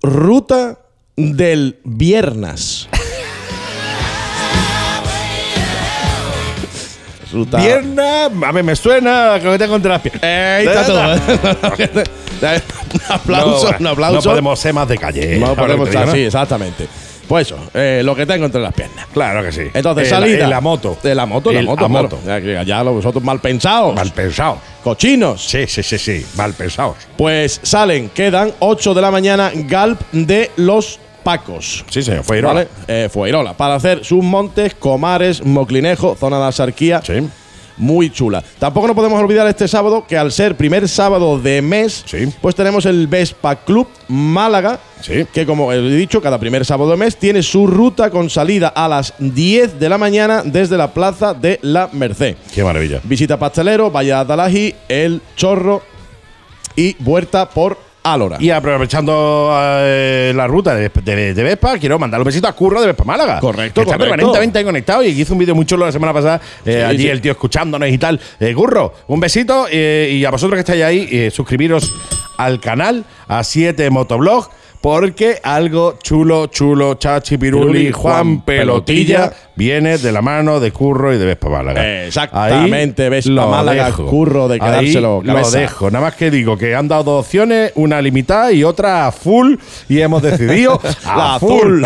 Ruta 0.03 0.79
del 1.17 1.79
Viernes. 1.85 2.89
Pierna, 7.45 8.25
a 8.27 8.53
ver, 8.53 8.65
me 8.65 8.75
suena 8.77 9.39
que 9.43 9.59
tengo 9.59 9.77
entre 9.77 9.91
las 9.91 10.01
piernas. 10.01 10.23
Eh, 10.25 10.57
ahí 10.61 10.67
está 10.67 10.85
todo. 10.87 12.03
un 12.95 13.01
aplauso, 13.09 13.71
No, 13.73 13.77
un 13.79 13.87
aplauso. 13.89 14.17
No 14.17 14.23
podemos 14.23 14.59
ser 14.59 14.73
más 14.75 14.89
de 14.89 14.99
calle. 14.99 15.37
No 15.39 15.47
Ahora 15.47 15.63
podemos 15.63 15.89
estar, 15.89 16.07
¿no? 16.07 16.13
sí, 16.13 16.21
exactamente. 16.21 16.87
Pues 17.29 17.49
eso, 17.49 17.59
eh, 17.75 18.03
lo 18.05 18.15
que 18.15 18.25
tengo 18.25 18.47
entre 18.47 18.61
las 18.61 18.73
piernas. 18.73 19.05
Claro 19.13 19.43
que 19.43 19.51
sí. 19.51 19.63
Entonces, 19.75 20.07
Eh, 20.07 20.11
salida. 20.11 20.39
la- 20.39 20.45
en 20.45 20.51
la 20.51 20.61
moto. 20.61 20.97
De 21.03 21.13
la 21.13 21.27
moto, 21.27 21.51
la 21.51 21.59
El- 21.59 21.67
moto, 21.67 21.85
a 21.85 21.89
claro. 21.89 22.03
moto. 22.05 22.19
Ya, 22.25 22.63
ya 22.63 22.85
lo 22.85 22.93
vosotros 22.93 23.25
mal 23.25 23.41
pensados. 23.41 23.97
Mal 23.97 24.13
pensado. 24.13 24.59
Cochinos. 24.85 25.45
Sí, 25.45 25.67
sí, 25.67 25.83
sí, 25.83 25.99
sí. 25.99 26.25
Mal 26.37 26.53
pensados. 26.53 26.97
Pues 27.19 27.59
salen, 27.65 28.11
quedan 28.11 28.53
8 28.61 28.95
de 28.95 29.03
la 29.03 29.11
mañana, 29.11 29.51
Galp 29.53 30.01
de 30.13 30.53
los 30.55 31.01
Pacos. 31.27 31.85
Sí, 31.91 32.05
señor. 32.05 32.23
Fue 32.23 32.39
Irola. 32.39 32.55
¿Vale? 32.55 32.69
Eh, 32.87 33.09
Fueirola. 33.13 33.53
Para 33.57 33.75
hacer 33.75 34.05
sus 34.05 34.23
montes, 34.23 34.77
Comares, 34.77 35.45
Moclinejo, 35.45 36.15
zona 36.15 36.39
de 36.39 36.45
Asarquía. 36.45 37.03
Sí. 37.05 37.15
Muy 37.79 38.11
chula. 38.11 38.45
Tampoco 38.61 38.87
nos 38.87 38.95
podemos 38.95 39.21
olvidar 39.21 39.45
este 39.49 39.67
sábado 39.67 40.07
que 40.09 40.17
al 40.17 40.31
ser 40.31 40.57
primer 40.57 40.89
sábado 40.89 41.39
de 41.41 41.61
mes, 41.63 42.05
Sí. 42.07 42.33
pues 42.41 42.55
tenemos 42.55 42.87
el 42.87 43.09
Vespa 43.09 43.57
Club 43.57 43.89
Málaga, 44.07 44.79
Sí. 45.03 45.27
que 45.33 45.45
como 45.45 45.73
he 45.73 45.83
dicho, 45.97 46.23
cada 46.23 46.39
primer 46.39 46.65
sábado 46.65 46.93
de 46.93 46.97
mes 46.97 47.17
tiene 47.17 47.43
su 47.43 47.67
ruta 47.67 48.09
con 48.11 48.31
salida 48.31 48.69
a 48.69 48.87
las 48.87 49.13
10 49.19 49.81
de 49.81 49.89
la 49.89 49.99
mañana 49.99 50.43
desde 50.45 50.77
la 50.79 50.95
Plaza 50.95 51.35
de 51.35 51.59
la 51.63 51.91
Merced. 51.93 52.37
Qué 52.55 52.63
maravilla. 52.63 53.01
Visita 53.03 53.37
Pastelero, 53.37 53.91
Vaya 53.91 54.25
Dalají, 54.25 54.75
El 54.89 55.21
Chorro 55.35 55.83
y 56.77 56.95
Huerta 57.05 57.49
por 57.51 57.85
Álora. 58.13 58.37
Y 58.41 58.51
aprovechando 58.51 59.51
eh, 59.59 60.33
la 60.35 60.47
ruta 60.47 60.75
de, 60.75 60.91
de, 61.03 61.35
de 61.35 61.43
Vespa, 61.43 61.79
quiero 61.79 61.99
mandar 61.99 62.21
un 62.21 62.25
besito 62.25 62.47
a 62.49 62.53
Curro 62.53 62.81
de 62.81 62.89
Vespa 62.89 63.05
Málaga. 63.05 63.41
Correcto, 63.41 63.81
que 63.81 63.85
Está 63.87 63.97
correcto. 63.97 64.17
permanentemente 64.17 64.59
ahí 64.59 64.65
conectado 64.65 65.03
y 65.03 65.09
hizo 65.09 65.33
un 65.33 65.39
vídeo 65.39 65.55
muy 65.55 65.67
chulo 65.67 65.87
la 65.87 65.93
semana 65.93 66.13
pasada. 66.13 66.41
eh, 66.65 66.77
Sí, 66.79 66.83
allí 66.83 67.03
sí. 67.03 67.09
el 67.09 67.21
tío 67.21 67.33
escuchándonos 67.33 67.89
y 67.89 67.99
tal. 67.99 68.21
Eh, 68.41 68.55
Curro, 68.55 68.93
un 69.09 69.21
besito. 69.21 69.67
eh, 69.71 70.11
y 70.13 70.25
a 70.25 70.31
vosotros 70.31 70.57
que 70.57 70.61
estáis 70.61 70.83
ahí, 70.85 71.31
suscribiros 71.31 71.93
al 72.39 72.61
canal, 72.61 73.05
a 73.29 73.43
7 73.45 73.89
Motoblog. 73.91 74.51
Porque 74.81 75.41
algo 75.43 75.99
chulo, 76.03 76.47
chulo, 76.47 76.95
Chachi 76.95 77.39
Piruli, 77.39 77.91
Juan 77.91 78.43
Pelotilla, 78.43 79.33
viene 79.57 79.99
de 79.99 80.13
la 80.13 80.23
mano 80.23 80.61
de 80.61 80.71
Curro 80.71 81.13
y 81.15 81.19
de 81.19 81.27
Vespa 81.27 81.49
Málaga. 81.49 82.05
Exactamente, 82.05 83.09
Vespa 83.09 83.47
Málaga, 83.47 83.87
dejo. 83.87 84.07
Curro 84.07 84.49
de 84.49 84.55
Ahí 84.55 84.61
quedárselo 84.61 85.23
Lo 85.25 85.51
dejo. 85.51 85.91
Nada 85.91 86.05
más 86.05 86.15
que 86.15 86.31
digo 86.31 86.57
que 86.57 86.75
han 86.75 86.89
dado 86.89 87.05
dos 87.05 87.27
opciones, 87.27 87.73
una 87.75 88.01
limitada 88.01 88.53
y 88.53 88.63
otra 88.65 89.11
full, 89.13 89.57
y 89.89 90.01
hemos 90.01 90.23
decidido 90.23 90.81
a 91.05 91.17
La 91.17 91.39
full. 91.41 91.83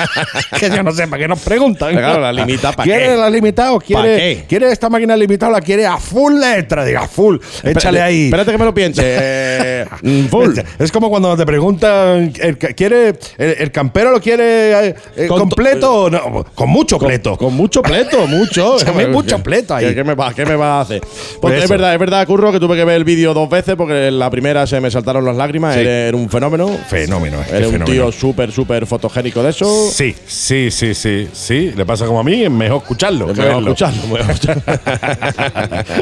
que 0.58 0.70
yo 0.70 0.82
no 0.82 0.92
sé 0.92 1.06
para 1.06 1.22
qué 1.22 1.28
nos 1.28 1.40
preguntan. 1.40 1.94
Claro, 1.94 2.20
la 2.20 2.32
limitada, 2.32 2.74
¿pa' 2.74 2.82
¿Quiere 2.84 3.06
qué? 3.06 3.16
la 3.16 3.30
limitada 3.30 3.72
o 3.72 3.80
quiere, 3.80 4.44
quiere 4.48 4.70
esta 4.70 4.88
máquina 4.88 5.16
limitada 5.16 5.50
o 5.50 5.54
la 5.54 5.60
quiere 5.60 5.86
a 5.86 5.96
full 5.96 6.38
letra? 6.38 6.84
Diga, 6.84 7.06
full. 7.06 7.36
Échale 7.62 8.00
ahí. 8.00 8.24
Espérate 8.26 8.52
que 8.52 8.58
me 8.58 8.64
lo 8.64 8.74
piense. 8.74 9.02
Eh, 9.04 9.86
mm, 10.02 10.24
full. 10.26 10.52
Es 10.78 10.90
como 10.90 11.08
cuando 11.10 11.36
te 11.36 11.46
preguntan, 11.46 12.32
¿el, 12.42 12.58
¿quiere, 12.58 13.08
el, 13.38 13.56
el 13.58 13.70
campero 13.72 14.10
lo 14.10 14.20
quiere 14.20 14.88
eh, 14.88 14.94
eh, 15.16 15.26
Con 15.26 15.36
to- 15.38 15.42
completo 15.48 15.92
o 16.04 16.10
no? 16.10 16.44
Con 16.54 16.68
mucho 16.68 16.98
pleto. 16.98 17.36
Con 17.36 17.54
mucho 17.54 17.80
pleto, 17.82 18.26
mucho. 18.26 18.76
Échame 18.76 19.06
mucho 19.06 19.42
pleto 19.42 19.74
ahí. 19.74 19.86
¿Qué, 19.86 19.94
qué 19.94 20.04
me 20.04 20.14
va, 20.14 20.32
qué 20.34 20.44
me 20.44 20.56
va 20.56 20.78
a 20.78 20.80
hacer? 20.82 21.00
Pues 21.00 21.38
Porque 21.40 21.58
es 21.58 21.68
verdad, 21.68 21.94
es 21.94 21.98
verdad, 22.00 22.26
Curro, 22.26 22.52
que 22.52 22.60
tuve 22.60 22.76
que 22.76 22.84
ver 22.84 22.96
el 22.96 23.04
vídeo 23.04 23.32
dos 23.34 23.48
veces 23.48 23.74
porque 23.76 24.08
en 24.08 24.18
la 24.18 24.28
primera 24.30 24.66
se 24.66 24.80
me 24.80 24.90
saltaron 24.90 25.24
las 25.24 25.36
lágrimas. 25.36 25.74
Sí. 25.74 25.80
Eres, 25.80 26.14
un 26.14 26.28
fenómeno. 26.28 26.68
Fenómeno, 26.88 27.40
es 27.42 27.48
Eres 27.52 27.66
un 27.68 27.72
fenómeno. 27.72 27.84
tío 27.86 28.12
súper, 28.12 28.52
súper 28.52 28.86
fotogénico 28.86 29.42
de 29.42 29.50
eso. 29.50 29.90
Sí, 29.90 30.14
sí, 30.26 30.70
sí, 30.70 30.94
sí, 30.94 31.28
sí. 31.32 31.72
Le 31.76 31.86
pasa 31.86 32.06
como 32.06 32.20
a 32.20 32.24
mí, 32.24 32.42
es 32.44 32.50
mejor 32.50 32.78
escucharlo. 32.82 33.28
Me 33.28 33.34
que 33.34 33.40
voy 33.40 33.50
a 33.50 33.54
verlo. 33.54 33.72
escuchar, 33.72 33.92
me 34.04 34.08
voy 34.10 34.20
a 34.20 34.32
escuchar. 34.32 34.62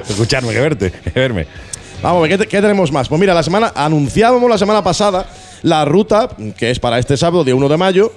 Escucharme 0.08 0.52
que 0.52 0.60
verte, 0.60 0.90
que 0.90 1.10
verme. 1.20 1.46
Vamos 2.02 2.26
¿qué, 2.28 2.38
te- 2.38 2.46
qué 2.46 2.60
tenemos 2.62 2.90
más? 2.92 3.08
Pues 3.08 3.20
mira, 3.20 3.34
la 3.34 3.42
semana 3.42 3.72
anunciábamos 3.74 4.48
la 4.48 4.56
semana 4.58 4.82
pasada 4.82 5.26
la 5.62 5.84
ruta, 5.84 6.28
que 6.58 6.70
es 6.70 6.78
para 6.78 6.98
este 6.98 7.16
sábado, 7.16 7.44
día 7.44 7.54
1 7.54 7.68
de 7.68 7.76
mayo, 7.76 8.12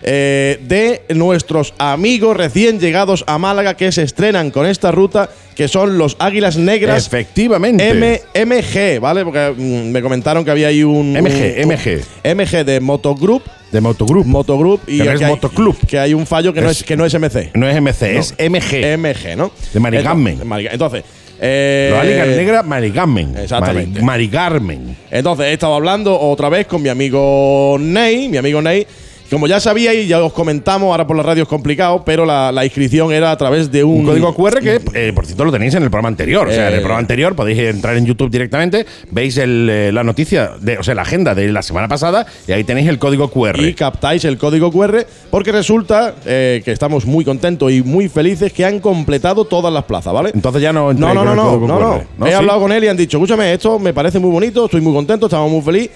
eh, 0.00 0.60
de 0.62 1.02
nuestros 1.16 1.74
amigos 1.78 2.36
recién 2.36 2.78
llegados 2.78 3.24
a 3.26 3.36
Málaga 3.38 3.74
que 3.74 3.90
se 3.90 4.02
estrenan 4.04 4.50
con 4.52 4.64
esta 4.66 4.92
ruta, 4.92 5.28
que 5.56 5.66
son 5.66 5.98
los 5.98 6.14
Águilas 6.20 6.56
Negras 6.56 7.04
Efectivamente. 7.08 7.88
M- 7.88 8.20
MG, 8.46 9.00
¿vale? 9.00 9.24
Porque 9.24 9.52
mm, 9.56 9.90
me 9.90 10.00
comentaron 10.00 10.44
que 10.44 10.52
había 10.52 10.68
ahí 10.68 10.84
un. 10.84 11.12
MG, 11.14 11.64
un- 11.64 11.72
MG. 11.72 12.00
MG 12.24 12.64
de 12.64 12.78
Motogroup. 12.80 13.42
De 13.72 13.80
Motogroup. 13.80 14.24
Motogroup 14.24 14.80
y 14.86 14.98
Que 14.98 15.04
no 15.04 15.10
es 15.12 15.20
hay- 15.22 15.30
Motoclub. 15.30 15.76
Que 15.86 15.98
hay 15.98 16.14
un 16.14 16.26
fallo 16.26 16.54
que, 16.54 16.60
no, 16.60 16.70
Es- 16.70 16.78
es, 16.78 16.84
que 16.84 16.96
no 16.96 17.04
es 17.04 17.12
MC. 17.14 17.50
no 17.54 17.68
es 17.68 17.76
MC, 17.76 18.16
es 18.18 18.34
MG. 18.38 18.96
MG, 18.96 19.36
¿no? 19.36 19.50
De 19.74 19.80
Maricarmen. 19.80 20.38
Entonces, 20.40 20.72
Entonces. 20.72 21.04
Eh, 21.40 21.88
Los 21.92 22.00
Águilas 22.00 22.28
Negras, 22.28 22.64
Maricarmen. 22.66 23.36
Exactamente. 23.36 23.90
Mari- 24.00 24.04
Maricarmen. 24.04 24.96
Entonces 25.10 25.46
he 25.46 25.52
estado 25.54 25.74
hablando 25.74 26.18
otra 26.18 26.48
vez 26.48 26.66
con 26.66 26.82
mi 26.82 26.88
amigo 26.88 27.76
Ney, 27.80 28.28
mi 28.28 28.36
amigo 28.36 28.60
Ney. 28.62 28.86
Como 29.30 29.46
ya 29.46 29.60
sabíais, 29.60 30.08
ya 30.08 30.22
os 30.22 30.32
comentamos, 30.32 30.90
ahora 30.90 31.06
por 31.06 31.14
la 31.14 31.22
radio 31.22 31.42
es 31.42 31.48
complicado, 31.48 32.02
pero 32.02 32.24
la, 32.24 32.50
la 32.50 32.64
inscripción 32.64 33.12
era 33.12 33.30
a 33.30 33.36
través 33.36 33.70
de 33.70 33.84
un, 33.84 33.98
Un 34.00 34.04
código 34.06 34.34
QR 34.34 34.60
que, 34.62 34.80
eh, 34.94 35.12
por 35.14 35.26
cierto, 35.26 35.44
lo 35.44 35.52
tenéis 35.52 35.74
en 35.74 35.82
el 35.82 35.90
programa 35.90 36.08
anterior. 36.08 36.48
O 36.48 36.50
sea, 36.50 36.68
en 36.68 36.72
el 36.74 36.78
Eh. 36.78 36.82
programa 36.82 37.00
anterior 37.00 37.36
podéis 37.36 37.58
entrar 37.58 37.94
en 37.98 38.06
YouTube 38.06 38.30
directamente, 38.30 38.86
veis 39.10 39.36
el, 39.36 39.68
eh, 39.70 39.92
la 39.92 40.02
noticia, 40.02 40.52
de, 40.60 40.78
o 40.78 40.82
sea, 40.82 40.94
la 40.94 41.02
agenda 41.02 41.34
de 41.34 41.48
la 41.52 41.60
semana 41.60 41.88
pasada 41.88 42.24
y 42.46 42.52
ahí 42.52 42.64
tenéis 42.64 42.88
el 42.88 42.98
código 42.98 43.28
QR. 43.30 43.60
y 43.60 43.74
captáis 43.74 44.24
el 44.24 44.38
código 44.38 44.72
QR 44.72 45.04
porque 45.30 45.52
resulta 45.52 46.14
eh, 46.24 46.62
que 46.64 46.72
estamos 46.72 47.04
muy 47.04 47.22
contentos 47.24 47.70
y 47.70 47.82
muy 47.82 48.08
felices 48.08 48.50
que 48.52 48.64
han 48.64 48.80
completado 48.80 49.44
todas 49.44 49.70
las 49.72 49.84
plazas, 49.84 50.14
¿vale? 50.14 50.30
Entonces 50.34 50.62
ya 50.62 50.72
no 50.72 50.94
No, 50.94 51.12
no, 51.12 51.22
no, 51.22 51.34
no, 51.34 51.58
no, 51.58 51.66
no. 51.78 52.00
¿no? 52.16 52.26
He 52.26 52.30
¿Sí? 52.30 52.34
hablado 52.34 52.60
con 52.60 52.72
él 52.72 52.82
y 52.82 52.88
han 52.88 52.96
dicho, 52.96 53.18
escúchame, 53.18 53.52
esto 53.52 53.78
me 53.78 53.92
parece 53.92 54.18
muy 54.18 54.30
bonito, 54.30 54.64
estoy 54.64 54.80
muy 54.80 54.94
contento, 54.94 55.26
estamos 55.26 55.50
muy 55.52 55.60
felices. 55.60 55.90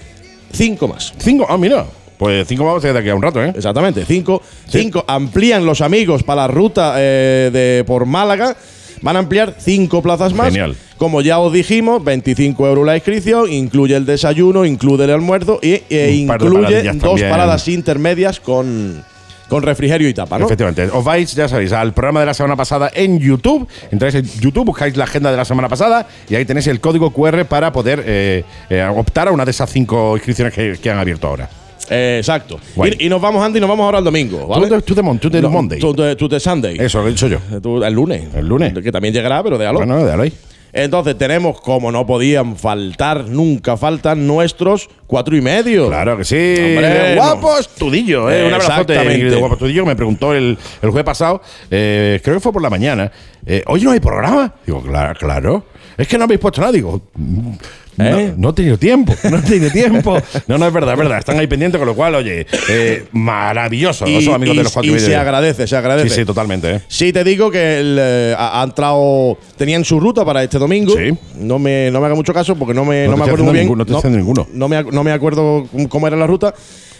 Cinco 0.51 0.87
más. 0.87 1.11
Cinco, 1.17 1.47
ah, 1.49 1.57
mira. 1.57 1.83
Pues 2.23 2.47
cinco 2.47 2.63
vamos 2.63 2.85
a 2.85 2.93
de 2.93 2.97
aquí 2.97 3.09
a 3.09 3.15
un 3.15 3.21
rato, 3.21 3.43
¿eh? 3.43 3.51
Exactamente, 3.53 4.05
cinco. 4.05 4.41
Sí. 4.69 4.79
Cinco 4.79 5.03
amplían 5.09 5.65
los 5.65 5.81
amigos 5.81 6.23
para 6.23 6.43
la 6.43 6.47
ruta 6.47 6.93
eh, 6.95 7.49
de 7.51 7.83
por 7.85 8.05
Málaga. 8.05 8.55
Van 9.01 9.17
a 9.17 9.19
ampliar 9.19 9.55
cinco 9.59 10.01
plazas 10.01 10.33
más. 10.33 10.45
Genial. 10.45 10.77
Como 10.97 11.19
ya 11.19 11.39
os 11.39 11.51
dijimos, 11.51 12.01
25 12.01 12.65
euros 12.65 12.85
la 12.85 12.95
inscripción, 12.95 13.51
incluye 13.51 13.97
el 13.97 14.05
desayuno, 14.05 14.63
incluye 14.63 15.03
el 15.03 15.09
almuerzo 15.09 15.59
y 15.61 15.81
e 15.89 16.13
incluye 16.13 16.83
dos 16.93 17.01
también. 17.01 17.29
paradas 17.29 17.67
intermedias 17.67 18.39
con, 18.39 19.03
con 19.49 19.61
refrigerio 19.61 20.07
y 20.07 20.13
tapa, 20.13 20.39
¿no? 20.39 20.45
Efectivamente. 20.45 20.87
Os 20.93 21.03
vais, 21.03 21.29
ya 21.35 21.49
sabéis, 21.49 21.73
al 21.73 21.91
programa 21.91 22.21
de 22.21 22.27
la 22.27 22.33
semana 22.33 22.55
pasada 22.55 22.89
en 22.93 23.19
YouTube. 23.19 23.67
Entráis 23.91 24.15
en 24.15 24.23
YouTube, 24.39 24.67
buscáis 24.67 24.95
la 24.95 25.03
agenda 25.03 25.29
de 25.29 25.35
la 25.35 25.43
semana 25.43 25.67
pasada 25.67 26.07
y 26.29 26.35
ahí 26.35 26.45
tenéis 26.45 26.67
el 26.67 26.79
código 26.79 27.11
QR 27.11 27.43
para 27.43 27.73
poder 27.73 28.01
eh, 28.07 28.45
eh, 28.69 28.89
optar 28.95 29.27
a 29.27 29.31
una 29.31 29.43
de 29.43 29.51
esas 29.51 29.69
cinco 29.69 30.15
inscripciones 30.15 30.53
que, 30.53 30.77
que 30.81 30.89
han 30.89 30.99
abierto 30.99 31.27
ahora. 31.27 31.49
Eh, 31.89 32.17
exacto. 32.19 32.59
Y, 32.99 33.05
y 33.05 33.09
nos 33.09 33.21
vamos, 33.21 33.43
Andy, 33.43 33.59
nos 33.59 33.69
vamos 33.69 33.83
ahora 33.85 33.97
al 33.99 34.03
domingo, 34.03 34.47
¿vale? 34.47 34.67
The 34.67 35.01
mon- 35.01 35.19
to 35.19 35.29
the 35.29 35.41
No, 35.41 35.49
Monday. 35.49 35.79
To 35.79 36.29
the 36.29 36.39
Sunday. 36.39 36.77
Eso 36.79 37.01
lo 37.01 37.07
he 37.07 37.11
dicho 37.11 37.27
yo. 37.27 37.39
Tú- 37.61 37.83
el 37.83 37.93
lunes. 37.93 38.23
El 38.35 38.47
lunes. 38.47 38.73
Que 38.73 38.91
también 38.91 39.13
llegará, 39.13 39.43
pero 39.43 39.57
déjalo. 39.57 39.79
Bueno, 39.79 40.03
déjalo 40.03 40.23
ahí. 40.23 40.33
Entonces 40.75 41.15
tenemos, 41.19 41.61
como 41.61 41.91
no 41.91 42.03
podían 42.07 42.55
faltar, 42.57 43.25
nunca 43.27 43.77
faltan 43.77 44.25
nuestros 44.25 44.89
cuatro 45.05 45.37
y 45.37 45.41
medio. 45.41 45.87
Claro 45.87 46.17
que 46.17 46.23
sí. 46.23 46.35
Hombre, 46.35 47.15
guapo 47.15 47.59
estudillo, 47.59 48.31
¿eh? 48.31 48.47
Un 48.47 48.53
abrazote 48.55 48.93
de 48.93 49.35
guapo 49.35 49.53
estudillo 49.53 49.83
que 49.83 49.89
me 49.89 49.95
preguntó 49.95 50.33
el, 50.33 50.57
el 50.81 50.89
jueves 50.89 51.05
pasado, 51.05 51.41
eh, 51.69 52.19
creo 52.23 52.37
que 52.37 52.39
fue 52.39 52.51
por 52.51 52.63
la 52.63 52.71
mañana. 52.71 53.11
Eh, 53.45 53.61
Oye, 53.67 53.83
¿no 53.85 53.91
hay 53.91 53.99
programa? 53.99 54.51
Digo, 54.65 54.81
claro, 54.81 55.13
claro. 55.19 55.65
Es 55.97 56.07
que 56.07 56.17
no 56.17 56.23
habéis 56.25 56.39
puesto 56.39 56.61
nada. 56.61 56.73
Digo, 56.73 57.01
mm, 57.15 57.51
no, 57.97 58.05
¿Eh? 58.19 58.33
no 58.35 58.49
he 58.49 58.53
tenido 58.53 58.77
tiempo, 58.79 59.13
no 59.29 59.37
he 59.37 59.41
tenido 59.41 59.69
tiempo. 59.71 60.17
No, 60.47 60.57
no, 60.57 60.65
es 60.67 60.73
verdad, 60.73 60.93
es 60.93 60.97
verdad. 60.99 61.19
Están 61.19 61.37
ahí 61.39 61.45
pendientes, 61.47 61.77
con 61.77 61.87
lo 61.87 61.95
cual, 61.95 62.15
oye, 62.15 62.47
eh, 62.69 63.05
maravilloso. 63.11 64.07
Y, 64.07 64.15
Esos 64.15 64.33
amigos 64.33 64.55
y- 64.55 64.57
de 64.57 64.63
los 64.63 64.73
cuatro 64.73 64.91
y 64.91 64.95
y 64.95 64.99
se 64.99 65.15
agradece, 65.15 65.67
se 65.67 65.75
agradece. 65.77 66.09
Sí, 66.09 66.15
sí, 66.15 66.25
totalmente, 66.25 66.71
¿eh? 66.75 66.81
Sí, 66.87 67.13
te 67.13 67.23
digo 67.23 67.51
que 67.51 67.79
el, 67.79 67.97
eh, 67.99 68.35
ha, 68.37 68.61
ha 68.61 68.63
entrado. 68.63 69.37
Tenían 69.57 69.85
su 69.85 69.99
ruta 69.99 70.25
para 70.25 70.41
este 70.43 70.57
domingo. 70.57 70.93
Sí. 70.97 71.15
No 71.37 71.59
me, 71.59 71.91
no 71.91 71.99
me 71.99 72.07
haga 72.07 72.15
mucho 72.15 72.33
caso 72.33 72.55
porque 72.55 72.73
no 72.73 72.83
me, 72.85 73.05
No 73.05 73.11
no 73.11 73.17
me 73.17 73.23
acuerdo 73.23 73.43
muy 73.43 73.53
bien. 73.53 73.65
ninguno, 73.65 73.85
no 73.87 74.01
te 74.01 74.09
ninguno. 74.09 74.47
No 74.51 74.67
me, 74.67 74.83
no 74.83 75.03
me 75.03 75.11
acuerdo 75.11 75.67
cómo 75.89 76.07
era 76.07 76.17
la 76.17 76.25
ruta. 76.27 76.53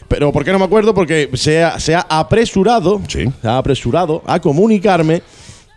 Pero 0.07 0.31
¿por 0.31 0.43
qué 0.43 0.51
no 0.51 0.59
me 0.59 0.65
acuerdo? 0.65 0.93
Porque 0.93 1.29
se 1.33 1.63
ha, 1.63 1.79
se 1.79 1.95
ha 1.95 2.01
apresurado, 2.07 3.01
Sí. 3.07 3.25
se 3.41 3.47
ha 3.47 3.57
apresurado 3.57 4.21
a 4.27 4.39
comunicarme 4.39 5.23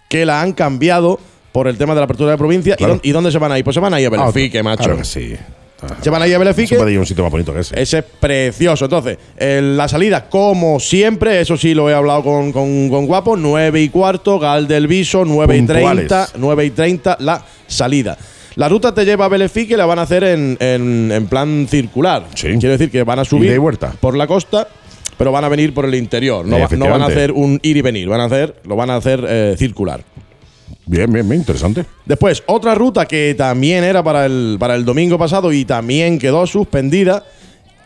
que 0.09 0.27
la 0.27 0.43
han 0.43 0.53
cambiado 0.53 1.19
por 1.57 1.69
el 1.69 1.79
tema 1.79 1.95
de 1.95 2.01
la 2.01 2.05
apertura 2.05 2.33
de 2.33 2.37
provincia. 2.37 2.77
¿Y 2.79 2.85
dónde- 2.85 3.01
¿Y, 3.09 3.13
dónde 3.13 3.33
se 3.33 3.39
van 3.39 3.51
a 3.51 3.59
ir? 3.59 3.65
Pues 3.65 3.73
se 3.73 3.81
van 3.81 3.95
a 3.95 3.99
ir 3.99 4.09
a 4.09 4.11
Belefique, 4.11 4.59
Ah, 4.59 4.63
macho. 4.63 4.83
Claro 4.85 4.99
que 4.99 5.05
sí. 5.05 5.35
Se 6.03 6.11
van 6.11 6.21
a 6.21 6.29
ir 6.29 6.35
a 6.35 6.39
Belefique. 6.39 6.77
Se 6.77 6.91
ir 6.91 6.97
a 6.99 7.01
un 7.01 7.07
sitio 7.07 7.25
más 7.25 7.31
bonito 7.33 7.55
que 7.55 7.61
ese. 7.61 7.81
Ese 7.81 7.99
es 8.01 8.05
precioso. 8.21 8.85
Entonces, 8.85 9.17
la 9.39 9.89
salida, 9.89 10.29
como 10.29 10.79
siempre, 10.81 11.41
eso 11.41 11.57
sí 11.57 11.73
lo 11.73 11.89
he 11.89 11.95
hablado 11.95 12.23
con, 12.25 12.53
con, 12.53 12.91
con 12.91 13.07
Guapo, 13.07 13.39
9 13.39 13.81
y 13.81 13.89
cuarto, 13.89 14.39
Gal 14.39 14.69
del 14.69 14.87
Viso, 14.87 15.25
9 15.25 15.57
y 15.57 15.61
Puntuales. 15.61 16.09
30, 16.09 16.29
9 16.37 16.65
y 16.67 16.71
30, 16.73 17.17
la 17.21 17.43
salida. 17.67 18.19
La 18.57 18.69
ruta 18.69 18.93
te 18.93 19.07
lleva 19.07 19.25
a 19.25 19.29
Belefique 19.29 19.73
y 19.73 19.77
la 19.79 19.87
van 19.87 19.99
a 19.99 20.03
hacer 20.03 20.25
en, 20.25 20.59
en- 20.61 21.11
en 21.11 21.27
plan 21.27 21.67
circular. 21.71 22.25
Sí. 22.35 22.49
Quiere 22.49 22.77
decir 22.77 22.91
que 22.91 23.03
van 23.03 23.19
a 23.21 23.25
subir 23.25 23.47
Ida 23.47 23.55
y 23.55 23.59
vuelta. 23.59 23.95
por 23.99 24.15
la 24.15 24.27
costa, 24.27 24.69
pero 25.17 25.33
van 25.33 25.45
a 25.45 25.49
venir 25.49 25.73
por 25.73 25.87
el 25.87 25.95
interior. 25.95 26.45
No, 26.45 26.59
va- 26.59 26.69
no 26.77 26.89
van 26.91 27.01
a 27.01 27.07
hacer 27.07 27.33
un 27.33 27.59
ir 27.63 27.79
y 27.79 27.81
venir, 27.83 28.09
van 28.09 28.21
a 28.21 28.25
hacer, 28.25 28.57
lo 28.67 28.77
van 28.77 28.91
a 28.91 28.97
hacer 28.97 29.25
eh, 29.27 29.55
circular. 29.59 30.03
Bien, 30.87 31.13
bien, 31.13 31.29
bien, 31.29 31.41
interesante. 31.41 31.85
Después, 32.05 32.43
otra 32.47 32.75
ruta 32.75 33.07
que 33.07 33.35
también 33.37 33.83
era 33.83 34.03
para 34.05 34.27
el, 34.27 34.57
para 34.59 34.77
el 34.77 34.85
domingo 34.85 35.19
pasado 35.19 35.53
y 35.53 35.65
también 35.65 36.19
quedó 36.19 36.47
suspendida. 36.47 37.25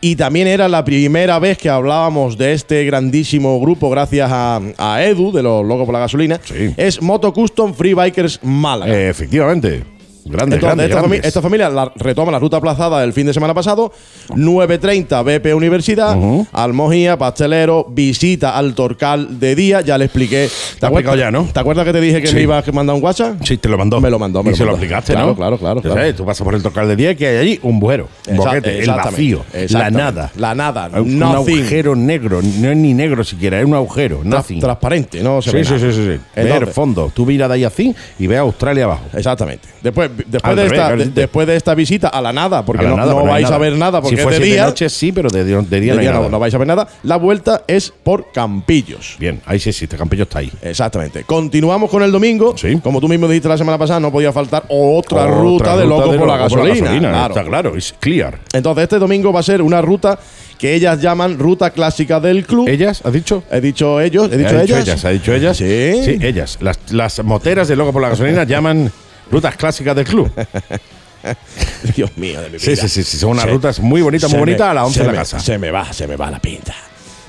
Y 0.03 0.15
también 0.15 0.47
era 0.47 0.67
la 0.67 0.83
primera 0.83 1.37
vez 1.37 1.59
que 1.59 1.69
hablábamos 1.69 2.35
de 2.35 2.53
este 2.53 2.83
grandísimo 2.85 3.59
grupo, 3.59 3.87
gracias 3.91 4.31
a, 4.31 4.59
a 4.77 5.03
Edu, 5.03 5.31
de 5.31 5.43
los 5.43 5.63
Locos 5.63 5.85
por 5.85 5.93
la 5.93 5.99
Gasolina. 5.99 6.39
Sí. 6.43 6.73
Es 6.75 6.99
Moto 7.03 7.31
Custom 7.31 7.75
Free 7.75 7.93
Bikers 7.93 8.39
Málaga. 8.41 8.91
Eh, 8.91 9.09
efectivamente. 9.09 9.83
Grande, 10.25 10.55
Entonces, 10.57 10.85
esta, 10.85 10.97
fami- 10.97 11.01
grandes. 11.09 11.25
esta 11.25 11.41
familia 11.41 11.69
la- 11.69 11.91
retoma 11.95 12.31
la 12.31 12.39
ruta 12.39 12.57
aplazada 12.57 13.01
del 13.01 13.11
fin 13.13 13.25
de 13.25 13.33
semana 13.33 13.53
pasado. 13.53 13.91
9.30 14.29 15.23
BP 15.23 15.53
Universidad, 15.53 16.15
Almojía, 16.51 17.17
Pastelero, 17.17 17.85
visita 17.89 18.57
al 18.57 18.73
Torcal 18.75 19.39
de 19.39 19.55
día. 19.55 19.81
Ya 19.81 19.97
le 19.97 20.05
expliqué. 20.05 20.49
¿Te, 20.79 20.85
explicado 20.85 21.15
ya, 21.15 21.31
¿no? 21.31 21.45
¿Te 21.51 21.59
acuerdas 21.59 21.85
que 21.85 21.93
te 21.93 22.01
dije 22.01 22.21
que 22.21 22.27
Sí. 22.27 22.35
me 22.35 22.41
ibas 22.43 22.67
a 22.67 22.71
mandar 22.71 22.95
un 22.95 23.03
WhatsApp? 23.03 23.35
Sí, 23.43 23.57
te 23.57 23.69
lo 23.69 23.77
mandó. 23.77 23.99
Me 24.01 24.09
lo 24.09 24.19
mandó, 24.19 24.43
me 24.43 24.49
y 24.49 24.51
lo 24.53 24.57
se 24.57 24.65
lo 24.65 24.71
aplicaste, 24.75 25.13
Claro, 25.13 25.27
¿no? 25.27 25.35
claro, 25.35 25.57
claro, 25.57 25.81
claro. 25.81 25.95
sabes, 25.95 26.15
tú 26.15 26.25
pasas 26.25 26.43
por 26.43 26.55
el 26.55 26.61
tocal 26.63 26.87
de 26.87 26.95
día 26.95 27.15
que 27.15 27.27
hay 27.27 27.37
allí 27.37 27.59
un 27.63 27.79
bujero, 27.79 28.07
un 28.27 28.37
boquete, 28.37 28.79
el 28.79 28.87
vacío, 28.89 29.43
la 29.69 29.89
nada. 29.89 30.31
La 30.37 30.55
nada, 30.55 30.89
Un 31.01 31.21
agujero 31.23 31.95
negro, 31.95 32.41
no 32.41 32.71
es 32.71 32.77
ni 32.77 32.93
negro 32.93 33.23
siquiera, 33.23 33.59
es 33.59 33.65
un 33.65 33.73
agujero, 33.75 34.21
Tra- 34.21 34.25
nothing. 34.25 34.59
transparente, 34.59 35.21
¿no? 35.21 35.41
Se 35.41 35.51
Sí, 35.51 35.57
ve 35.57 35.63
sí, 35.65 35.79
sí, 35.79 35.91
sí, 35.93 36.09
sí. 36.35 36.41
Ver 36.41 36.67
fondo. 36.67 37.11
Tú 37.13 37.25
miras 37.25 37.49
de 37.49 37.55
ahí 37.55 37.63
así 37.63 37.95
y 38.19 38.27
ves 38.27 38.39
Australia 38.39 38.85
abajo. 38.85 39.03
Exactamente. 39.13 39.67
Después, 39.81 40.10
después, 40.15 40.43
Al 40.43 40.55
de 40.55 40.63
revés, 40.63 40.71
esta, 40.73 40.85
claro, 40.87 40.97
de- 40.97 41.05
sí. 41.05 41.11
después 41.15 41.47
de 41.47 41.55
esta 41.55 41.75
visita 41.75 42.07
a 42.09 42.21
la 42.21 42.31
nada, 42.33 42.63
porque 42.65 42.83
la 42.83 42.89
no, 42.91 42.97
nada, 42.97 43.13
vais 43.13 43.49
a 43.49 43.57
ver 43.57 43.73
nada, 43.77 44.01
porque 44.01 44.17
si 44.17 44.21
es 44.23 44.29
de 44.39 44.39
día. 44.45 44.65
noche 44.65 44.89
sí, 44.89 45.11
pero 45.11 45.29
de, 45.29 45.43
día- 45.45 45.57
de 45.61 45.79
día 45.79 45.91
de 45.93 45.97
no 45.97 46.01
día 46.01 46.29
no, 46.29 46.39
vais 46.39 46.53
a 46.53 46.57
ver 46.57 46.67
nada. 46.67 46.87
La 47.03 47.15
vuelta 47.17 47.63
es 47.67 47.91
por 48.03 48.31
Campillos. 48.31 49.15
Bien, 49.19 49.41
ahí 49.45 49.59
sí 49.59 49.69
existe, 49.69 49.97
Campillo 49.97 50.23
está 50.23 50.39
ahí. 50.39 50.51
Exactamente. 50.61 51.23
Continuamos 51.23 51.89
con 51.89 52.03
el 52.03 52.11
domingo. 52.11 52.55
Sí. 52.57 52.77
Como 52.83 52.99
tú 52.99 53.07
mismo 53.07 53.27
dijiste 53.27 53.49
la 53.49 53.57
semana 53.57 53.77
pasada, 53.77 53.99
no 53.99 54.11
podía 54.11 54.31
faltar 54.31 54.63
otra, 54.69 55.23
Otra 55.23 55.27
ruta 55.27 55.77
de 55.77 55.85
locos 55.85 56.15
por 56.17 56.27
la 56.27 56.37
Loco 56.37 56.55
gasolina. 56.55 56.99
claro. 56.99 57.33
Está 57.33 57.43
claro, 57.43 57.75
es 57.77 57.93
clear. 57.99 58.39
Entonces, 58.53 58.83
este 58.83 58.99
domingo 58.99 59.31
va 59.33 59.39
a 59.39 59.43
ser 59.43 59.61
una 59.61 59.81
ruta 59.81 60.19
que 60.57 60.75
ellas 60.75 61.01
llaman 61.01 61.39
ruta 61.39 61.71
clásica 61.71 62.19
del 62.19 62.45
club. 62.45 62.67
¿Ellas? 62.67 63.01
¿Has 63.03 63.13
dicho? 63.13 63.43
He 63.51 63.59
dicho 63.61 63.99
ellos, 63.99 64.29
he 64.31 64.37
dicho 64.37 64.59
ellas. 64.61 64.79
ellas, 64.87 65.05
ha 65.05 65.09
dicho 65.09 65.33
ellas. 65.33 65.57
Sí. 65.57 66.01
Sí, 66.05 66.17
ellas. 66.21 66.57
Las, 66.61 66.77
las 66.91 67.23
moteras 67.23 67.67
de 67.67 67.75
Loco 67.75 67.91
por 67.91 68.01
la 68.01 68.09
Gasolina 68.09 68.43
llaman 68.43 68.91
rutas 69.31 69.55
clásicas 69.55 69.95
del 69.95 70.05
club. 70.05 70.31
Dios 71.95 72.17
mío, 72.17 72.41
de 72.41 72.49
mi 72.49 72.59
Sí, 72.59 72.71
vida. 72.71 72.81
sí, 72.81 72.89
sí, 72.89 73.03
sí, 73.03 73.17
son 73.17 73.31
unas 73.31 73.45
Se- 73.45 73.51
rutas 73.51 73.79
muy 73.79 74.01
bonitas, 74.01 74.29
muy 74.31 74.39
bonitas 74.39 74.69
a 74.69 74.73
las 74.73 74.85
11 74.85 74.93
se 74.93 74.99
de 75.01 75.05
la 75.07 75.11
me- 75.11 75.17
casa. 75.19 75.39
Se 75.39 75.57
me 75.57 75.69
va, 75.71 75.93
se 75.93 76.07
me 76.07 76.15
va 76.15 76.31
la 76.31 76.39
pinta. 76.39 76.73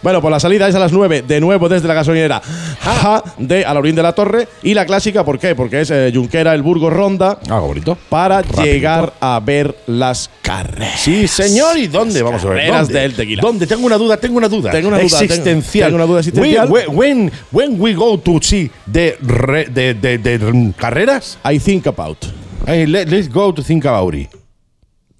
Bueno, 0.03 0.21
pues 0.21 0.33
la 0.33 0.41
salida 0.41 0.67
es 0.69 0.75
a 0.75 0.79
las 0.81 0.93
9, 0.93 1.23
de 1.23 1.41
nuevo 1.41 1.69
desde 1.69 1.87
la 1.87 1.95
gasolinera 1.95 2.43
Jaja 2.81 3.23
de 3.39 3.65
Alorín 3.65 3.95
de 3.95 4.03
la 4.03 4.13
Torre. 4.13 4.49
Y 4.63 4.75
la 4.75 4.85
clásica, 4.85 5.25
¿por 5.25 5.39
qué? 5.39 5.55
Porque 5.55 5.81
es 5.83 5.91
eh, 5.91 6.11
Junquera, 6.15 6.55
el 6.55 6.63
Burgos 6.63 6.93
Ronda, 6.93 7.39
Ah, 7.49 7.61
bonito. 7.61 7.97
para 8.09 8.43
Rapidito. 8.43 8.63
llegar 8.65 9.13
a 9.21 9.41
ver 9.45 9.77
las 9.87 10.29
carreras. 10.43 11.01
Sí, 11.01 11.29
señor. 11.29 11.79
¿Y 11.79 11.87
dónde? 11.87 12.21
Vamos 12.23 12.45
a 12.45 12.49
ver. 12.49 12.59
carreras 12.59 12.89
¿Dónde? 12.89 13.01
del 13.01 13.15
tequila. 13.15 13.43
¿Dónde? 13.43 13.67
Tengo 13.67 13.87
una 13.87 13.97
duda, 13.97 14.17
tengo 14.17 14.39
una 14.39 14.49
duda. 14.49 14.71
Tengo 14.73 14.89
una 14.89 14.99
duda, 14.99 15.21
Existencial. 15.23 15.87
tengo 15.89 15.97
una 15.97 16.07
duda 16.07 16.19
existencial. 16.19 16.69
When, 16.71 16.85
when, 16.97 17.33
when 17.53 17.81
we 17.81 17.95
go 17.95 18.19
to 18.19 18.39
see 18.43 18.71
the, 18.91 19.17
re- 19.21 19.67
de, 19.67 19.95
de, 19.95 20.39
mm, 20.39 20.73
carreras, 20.73 21.39
I 21.49 21.59
think 21.61 21.87
about. 21.87 22.19
hey, 22.67 22.87
let, 22.87 23.09
us 23.13 23.29
go 23.29 23.53
to 23.55 23.63
think 23.63 23.85
about 23.87 24.15
it. 24.15 24.29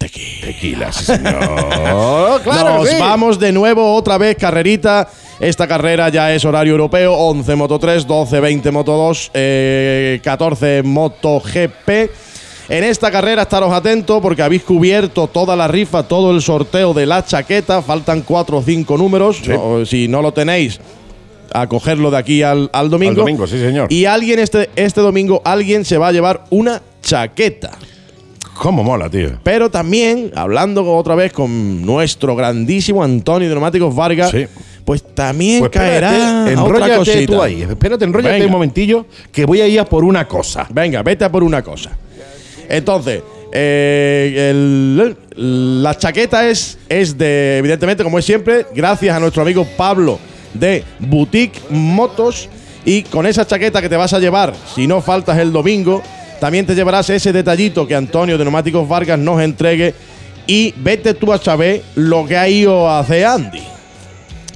Tequila. 0.03 0.47
Tequila, 0.47 0.91
sí, 0.91 1.05
señor. 1.05 2.41
claro 2.43 2.79
Nos 2.79 2.89
sí. 2.89 2.95
vamos 2.99 3.39
de 3.39 3.53
nuevo 3.53 3.95
otra 3.95 4.17
vez, 4.17 4.35
carrerita. 4.35 5.07
Esta 5.39 5.65
carrera 5.65 6.09
ya 6.09 6.33
es 6.33 6.43
horario 6.43 6.73
europeo: 6.73 7.13
11 7.13 7.55
Moto 7.55 7.79
3, 7.79 8.05
12, 8.05 8.39
20 8.41 8.71
Moto 8.71 8.97
2, 8.97 9.31
eh, 9.33 10.19
14 10.21 10.83
Moto 10.83 11.39
GP. 11.39 12.11
En 12.69 12.83
esta 12.83 13.11
carrera 13.11 13.43
estaros 13.43 13.71
atentos 13.71 14.21
porque 14.21 14.41
habéis 14.41 14.63
cubierto 14.63 15.27
toda 15.27 15.55
la 15.55 15.67
rifa, 15.67 16.03
todo 16.03 16.31
el 16.31 16.41
sorteo 16.41 16.93
de 16.93 17.05
la 17.05 17.23
chaqueta. 17.23 17.81
Faltan 17.81 18.21
4 18.21 18.57
o 18.57 18.61
5 18.61 18.97
números. 18.97 19.41
No, 19.47 19.85
si 19.85 20.09
no 20.09 20.21
lo 20.21 20.33
tenéis, 20.33 20.81
a 21.53 21.67
cogerlo 21.67 22.11
de 22.11 22.17
aquí 22.17 22.43
al, 22.43 22.69
al 22.73 22.89
domingo. 22.89 23.11
Al 23.11 23.17
domingo, 23.17 23.47
sí, 23.47 23.57
señor. 23.57 23.91
Y 23.91 24.03
alguien 24.03 24.39
este, 24.39 24.69
este 24.75 24.99
domingo, 24.99 25.41
alguien 25.45 25.85
se 25.85 25.97
va 25.97 26.09
a 26.09 26.11
llevar 26.11 26.43
una 26.49 26.81
chaqueta. 27.01 27.71
¿Cómo 28.57 28.83
mola, 28.83 29.09
tío? 29.09 29.29
Pero 29.43 29.69
también, 29.69 30.31
hablando 30.35 30.85
otra 30.95 31.15
vez 31.15 31.33
con 31.33 31.85
nuestro 31.85 32.35
grandísimo 32.35 33.03
Antonio 33.03 33.47
de 33.49 33.55
Neumáticos 33.55 33.95
Vargas, 33.95 34.31
Sí. 34.31 34.45
pues 34.85 35.03
también 35.15 35.59
Pues 35.59 35.71
caerá 35.71 36.11
espérate, 36.49 36.51
enróllate 36.53 37.27
tú 37.27 37.41
ahí. 37.41 37.61
Espérate, 37.63 38.05
enróllate 38.05 38.33
Venga. 38.35 38.45
un 38.45 38.51
momentillo 38.51 39.05
que 39.31 39.45
voy 39.45 39.61
a 39.61 39.67
ir 39.67 39.79
a 39.79 39.85
por 39.85 40.03
una 40.03 40.27
cosa. 40.27 40.67
Venga, 40.71 41.01
vete 41.03 41.25
a 41.25 41.31
por 41.31 41.43
una 41.43 41.61
cosa. 41.61 41.91
Entonces, 42.69 43.21
eh, 43.51 44.49
el- 44.51 45.15
la 45.83 45.97
chaqueta 45.97 46.47
es, 46.49 46.77
es 46.87 47.17
de, 47.17 47.57
evidentemente, 47.57 48.03
como 48.03 48.19
es 48.19 48.25
siempre, 48.25 48.67
gracias 48.75 49.15
a 49.15 49.19
nuestro 49.19 49.41
amigo 49.41 49.65
Pablo 49.75 50.19
de 50.53 50.83
Boutique 50.99 51.59
Motos. 51.69 52.49
Y 52.85 53.03
con 53.03 53.25
esa 53.25 53.47
chaqueta 53.47 53.81
que 53.81 53.87
te 53.89 53.95
vas 53.95 54.11
a 54.13 54.19
llevar, 54.19 54.53
si 54.75 54.87
no 54.87 55.01
faltas 55.01 55.37
el 55.39 55.51
domingo, 55.53 56.03
también 56.39 56.65
te 56.65 56.75
llevarás 56.75 57.09
ese 57.09 57.31
detallito 57.31 57.87
que 57.87 57.95
Antonio 57.95 58.37
de 58.37 58.43
Neumáticos 58.43 58.87
Vargas 58.87 59.19
nos 59.19 59.41
entregue. 59.41 59.93
Y 60.45 60.73
vete 60.77 61.13
tú 61.13 61.31
a 61.31 61.37
saber 61.37 61.81
lo 61.95 62.25
que 62.25 62.35
ha 62.35 62.49
ido 62.49 62.89
a 62.89 62.99
hacer 62.99 63.25
Andy. 63.25 63.63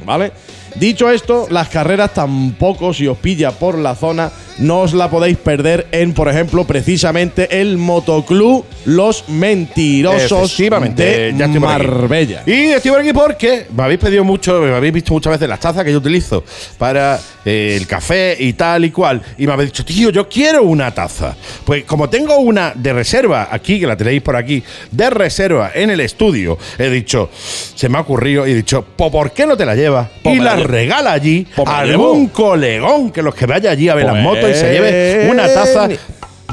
¿Vale? 0.06 0.32
Dicho 0.76 1.10
esto, 1.10 1.48
las 1.50 1.70
carreras 1.70 2.14
tampoco, 2.14 2.94
si 2.94 3.08
os 3.08 3.18
pilla 3.18 3.52
por 3.52 3.78
la 3.78 3.96
zona, 3.96 4.32
no 4.60 4.82
os 4.82 4.94
la 4.94 5.10
podéis 5.10 5.38
perder 5.38 5.88
en, 5.92 6.14
por 6.14 6.28
ejemplo, 6.30 6.66
precisamente 6.66 7.62
el 7.62 7.78
Motoclub 7.78 8.66
Los 8.86 9.28
Mentirosos 9.30 10.46
Efectivamente, 10.54 11.04
de 11.04 11.34
ya 11.38 11.46
estoy 11.46 11.60
por 11.60 11.70
aquí. 11.72 11.88
Marbella. 11.88 12.44
Y 12.46 12.52
estoy 12.72 12.92
por 12.92 13.00
aquí 13.02 13.14
porque 13.14 13.66
me 13.76 13.84
habéis 13.84 14.00
pedido 14.00 14.24
mucho, 14.24 14.60
me 14.62 14.74
habéis 14.74 14.94
visto 14.94 15.14
muchas 15.14 15.32
veces 15.32 15.48
las 15.50 15.60
tazas 15.60 15.84
que 15.84 15.92
yo 15.92 15.98
utilizo 16.00 16.44
para 16.78 17.20
eh, 17.46 17.76
el 17.80 17.86
café 17.88 18.36
y 18.40 18.54
tal 18.54 18.86
y 18.86 18.92
cual. 18.92 19.22
Y 19.38 19.46
me 19.48 19.54
habéis 19.54 19.72
dicho, 19.72 19.86
tío, 19.86 20.10
yo 20.10 20.28
quiero 20.28 20.64
una 20.64 20.92
taza. 20.94 21.36
Pues 21.66 21.84
como 21.86 22.10
tengo 22.10 22.38
una 22.38 22.72
de 22.76 22.94
reserva 22.94 23.50
aquí, 23.52 23.80
que 23.80 23.88
la 23.88 23.96
tenéis 23.98 24.22
por 24.22 24.36
aquí, 24.36 24.64
de 24.92 25.10
reserva 25.10 25.72
en 25.74 25.90
el 25.90 26.00
estudio, 26.00 26.58
he 26.78 26.90
dicho, 26.90 27.30
se 27.34 27.90
me 27.90 27.98
ha 27.98 28.02
ocurrido 28.02 28.48
y 28.48 28.52
he 28.52 28.56
dicho, 28.56 28.84
"Po, 28.96 29.12
¿por 29.12 29.32
qué 29.32 29.46
no 29.46 29.56
te 29.56 29.66
la 29.66 29.76
llevas? 29.76 30.08
Pues 30.24 30.36
y 30.36 30.40
la 30.40 30.56
regala 30.56 31.12
allí 31.14 31.46
Pues 31.56 31.68
a 31.68 31.80
algún 31.80 32.28
colegón 32.30 33.12
que 33.12 33.22
los 33.22 33.36
que 33.36 33.46
vaya 33.46 33.72
allí 33.72 33.90
a 33.90 33.96
ver 33.96 34.06
las 34.06 34.14
Pues- 34.16 34.24
motos 34.24 34.47
y 34.50 34.54
se 34.54 34.72
lleve 34.74 35.30
una 35.30 35.48
taza 35.48 35.88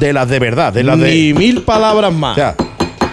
de 0.00 0.12
las 0.12 0.28
de 0.28 0.38
verdad, 0.38 0.72
de 0.72 0.82
las 0.84 0.98
de. 0.98 1.10
Ni 1.10 1.32
mil 1.34 1.62
palabras 1.62 2.12
más. 2.12 2.32
O 2.32 2.34
sea, 2.40 2.54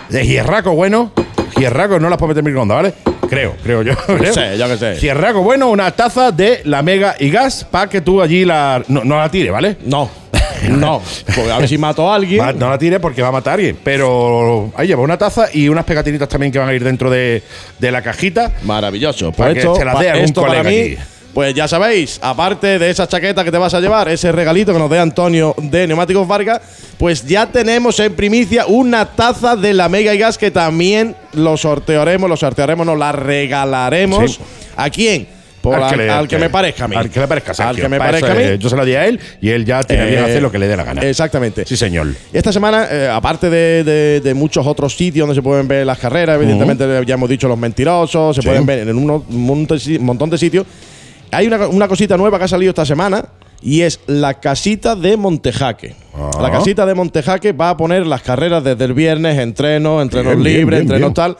de 0.09 0.25
hierraco 0.27 0.71
bueno, 0.73 1.11
hierraco 1.57 1.99
no 1.99 2.09
las 2.09 2.17
puedo 2.17 2.29
meter 2.29 2.39
en 2.41 2.45
microondas, 2.45 2.75
¿vale? 2.77 2.93
Creo, 3.29 3.55
creo 3.63 3.81
yo. 3.81 3.93
creo. 4.07 4.33
sé, 4.33 4.57
yo 4.57 4.67
qué 4.67 4.77
sé. 4.77 4.95
Hierraco 4.99 5.41
bueno, 5.41 5.69
una 5.69 5.91
taza 5.91 6.31
de 6.31 6.61
la 6.65 6.81
Mega 6.81 7.15
y 7.19 7.29
Gas 7.29 7.65
para 7.69 7.87
que 7.89 8.01
tú 8.01 8.21
allí 8.21 8.43
la. 8.45 8.83
No, 8.87 9.03
no 9.03 9.17
la 9.17 9.29
tire, 9.31 9.51
¿vale? 9.51 9.77
No, 9.85 10.09
no. 10.69 11.01
Porque 11.33 11.51
a 11.51 11.59
ver 11.59 11.69
si 11.69 11.77
mato 11.77 12.11
a 12.11 12.15
alguien. 12.15 12.41
Va- 12.41 12.51
no 12.51 12.69
la 12.69 12.77
tire 12.77 12.99
porque 12.99 13.21
va 13.21 13.29
a 13.29 13.31
matar 13.31 13.51
a 13.51 13.53
alguien. 13.55 13.77
Pero 13.83 14.71
ahí 14.75 14.87
lleva 14.87 15.01
una 15.01 15.17
taza 15.17 15.47
y 15.53 15.69
unas 15.69 15.85
pegatinitas 15.85 16.27
también 16.27 16.51
que 16.51 16.59
van 16.59 16.67
a 16.67 16.73
ir 16.73 16.83
dentro 16.83 17.09
de, 17.09 17.41
de 17.79 17.91
la 17.91 18.01
cajita. 18.01 18.51
Maravilloso. 18.63 19.31
Para 19.31 19.51
Pues 19.51 19.53
que 19.53 19.59
esto, 19.69 19.75
se 19.75 19.85
la 19.85 19.93
pa- 19.93 20.01
dé 20.01 20.09
algún 20.09 20.25
esto 20.25 20.41
para 20.41 20.61
colega 20.61 20.69
mí, 20.69 20.79
aquí. 20.93 20.97
Pues 21.33 21.53
ya 21.53 21.67
sabéis, 21.67 22.19
aparte 22.21 22.77
de 22.79 22.89
esa 22.89 23.07
chaqueta 23.07 23.43
que 23.43 23.51
te 23.51 23.57
vas 23.57 23.73
a 23.73 23.79
llevar, 23.79 24.09
ese 24.09 24.31
regalito 24.31 24.73
que 24.73 24.79
nos 24.79 24.89
dé 24.89 24.99
Antonio 24.99 25.55
de 25.57 25.87
Neumáticos 25.87 26.27
Vargas, 26.27 26.61
pues 26.97 27.25
ya 27.25 27.45
tenemos 27.47 27.99
en 27.99 28.13
primicia 28.13 28.65
una 28.67 29.05
taza 29.05 29.55
de 29.55 29.73
la 29.73 29.87
Mega 29.89 30.13
y 30.13 30.17
Gas 30.17 30.37
que 30.37 30.51
también 30.51 31.15
lo 31.33 31.55
sortearemos, 31.57 32.29
lo 32.29 32.35
sortearemos, 32.37 32.85
nos 32.85 32.97
la 32.99 33.11
regalaremos. 33.11 34.33
Sí. 34.35 34.39
¿A 34.75 34.89
quién? 34.89 35.27
Por 35.61 35.75
al, 35.75 35.95
le- 35.95 36.09
al 36.09 36.27
que 36.27 36.39
me 36.39 36.49
parezca 36.49 36.85
a 36.85 36.87
mí. 36.87 36.95
Al 36.95 37.07
que 37.11 37.19
le 37.19 37.27
parezca, 37.27 37.51
Al 37.69 37.75
que 37.75 37.87
me 37.87 37.99
Para 37.99 38.11
parezca 38.19 38.31
a 38.31 38.35
mí. 38.35 38.57
Yo 38.57 38.67
se 38.67 38.75
lo 38.75 38.83
di 38.83 38.95
a 38.95 39.05
él 39.05 39.19
y 39.41 39.49
él 39.49 39.63
ya 39.63 39.83
tiene 39.83 40.07
bien 40.07 40.19
Eh, 40.21 40.23
hacer 40.25 40.41
lo 40.41 40.51
que 40.51 40.57
le 40.57 40.67
dé 40.67 40.75
la 40.75 40.83
gana. 40.83 41.01
Exactamente. 41.03 41.65
Sí, 41.67 41.77
señor. 41.77 42.07
Esta 42.33 42.51
semana, 42.51 42.87
eh, 42.89 43.07
aparte 43.13 43.47
de, 43.51 43.83
de- 43.83 44.21
de 44.21 44.33
muchos 44.33 44.65
otros 44.65 44.97
sitios 44.97 45.27
donde 45.27 45.39
se 45.39 45.43
pueden 45.43 45.67
ver 45.67 45.85
las 45.85 45.99
carreras, 45.99 46.37
evidentemente 46.41 46.83
ya 47.05 47.13
hemos 47.13 47.29
dicho 47.29 47.47
los 47.47 47.59
mentirosos, 47.59 48.35
se 48.35 48.41
Sí. 48.41 48.47
pueden 48.47 48.65
ver 48.65 48.87
en 48.87 48.97
un 48.97 49.23
montón 49.99 50.29
de 50.31 50.37
sitios. 50.39 50.65
Hay 51.31 51.47
una, 51.47 51.67
una 51.67 51.87
cosita 51.87 52.17
nueva 52.17 52.37
que 52.37 52.45
ha 52.45 52.47
salido 52.47 52.69
esta 52.69 52.85
semana 52.85 53.25
y 53.61 53.81
es 53.81 53.99
la 54.07 54.39
casita 54.39 54.95
de 54.95 55.17
Montejaque. 55.17 55.95
Ah. 56.15 56.31
La 56.41 56.51
casita 56.51 56.85
de 56.85 56.93
Montejaque 56.95 57.53
va 57.53 57.69
a 57.71 57.77
poner 57.77 58.05
las 58.05 58.21
carreras 58.21 58.63
desde 58.63 58.83
el 58.85 58.93
viernes, 58.93 59.37
entrenos, 59.37 60.01
entrenos 60.01 60.33
Bien, 60.33 60.43
libres, 60.43 60.79
bien, 60.79 60.81
entrenos 60.81 61.13
tal. 61.13 61.37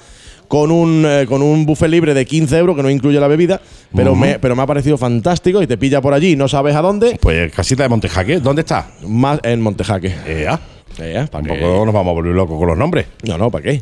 Con 0.48 0.70
un, 0.70 1.06
eh, 1.08 1.26
con 1.30 1.42
un 1.42 1.66
buffet 1.66 1.90
libre 1.90 2.14
de 2.14 2.26
15 2.26 2.58
euros 2.58 2.76
que 2.76 2.84
no 2.84 2.90
incluye 2.90 3.18
la 3.22 3.30
bebida, 3.30 3.62
pero, 3.96 4.16
me, 4.16 4.38
pero 4.38 4.54
me 4.54 4.62
ha 4.62 4.66
parecido 4.66 4.98
fantástico 4.98 5.62
y 5.62 5.68
te 5.68 5.78
pilla 5.78 6.02
por 6.02 6.14
allí, 6.14 6.36
no 6.36 6.50
sabes 6.50 6.76
a 6.76 6.82
dónde, 6.82 7.18
Pues 7.22 7.54
casita 7.54 7.84
de 7.84 7.90
Montejaque, 7.90 8.42
¿dónde 8.42 8.60
está? 8.64 8.88
más 9.08 9.40
en 9.44 9.62
Montejaque. 9.62 10.14
Eh, 10.28 10.48
ah, 10.50 10.60
Eh, 11.00 11.26
tampoco 11.32 11.86
nos 11.86 11.94
vamos 11.94 12.12
a 12.12 12.14
volver 12.16 12.34
locos 12.36 12.58
con 12.58 12.68
los 12.68 12.78
nombres. 12.78 13.06
No, 13.24 13.38
no, 13.38 13.50
¿para 13.50 13.64
qué? 13.64 13.82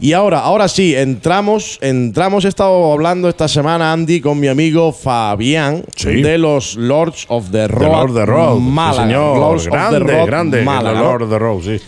Y 0.00 0.12
ahora, 0.12 0.40
ahora 0.40 0.68
sí, 0.68 0.94
entramos, 0.94 1.78
entramos, 1.80 2.44
he 2.44 2.48
estado 2.48 2.92
hablando 2.92 3.28
esta 3.28 3.48
semana, 3.48 3.92
Andy, 3.92 4.20
con 4.20 4.38
mi 4.40 4.48
amigo 4.48 4.92
Fabián, 4.92 5.84
Sí. 5.96 6.20
de 6.22 6.36
los 6.38 6.76
Lords 6.76 7.24
of 7.28 7.46
the 7.50 7.58
The 7.64 7.68
Road. 7.68 7.82
Lord 7.92 8.10
of 8.10 8.16
the 8.16 8.26
Road. 8.26 8.58
sí, 8.58 8.62
Málaga. 8.64 9.02
señor. 9.06 9.38
Lords 9.38 9.66
of 9.66 9.72
the 9.72 9.78
grande, 9.78 9.98
Road, 10.12 10.26
grande. 10.26 10.62
Málaga, 10.64 10.98
The. 10.98 11.04
Lord 11.04 11.22
of 11.22 11.30
the 11.30 11.38
Road, 11.38 11.62
sí. 11.62 11.80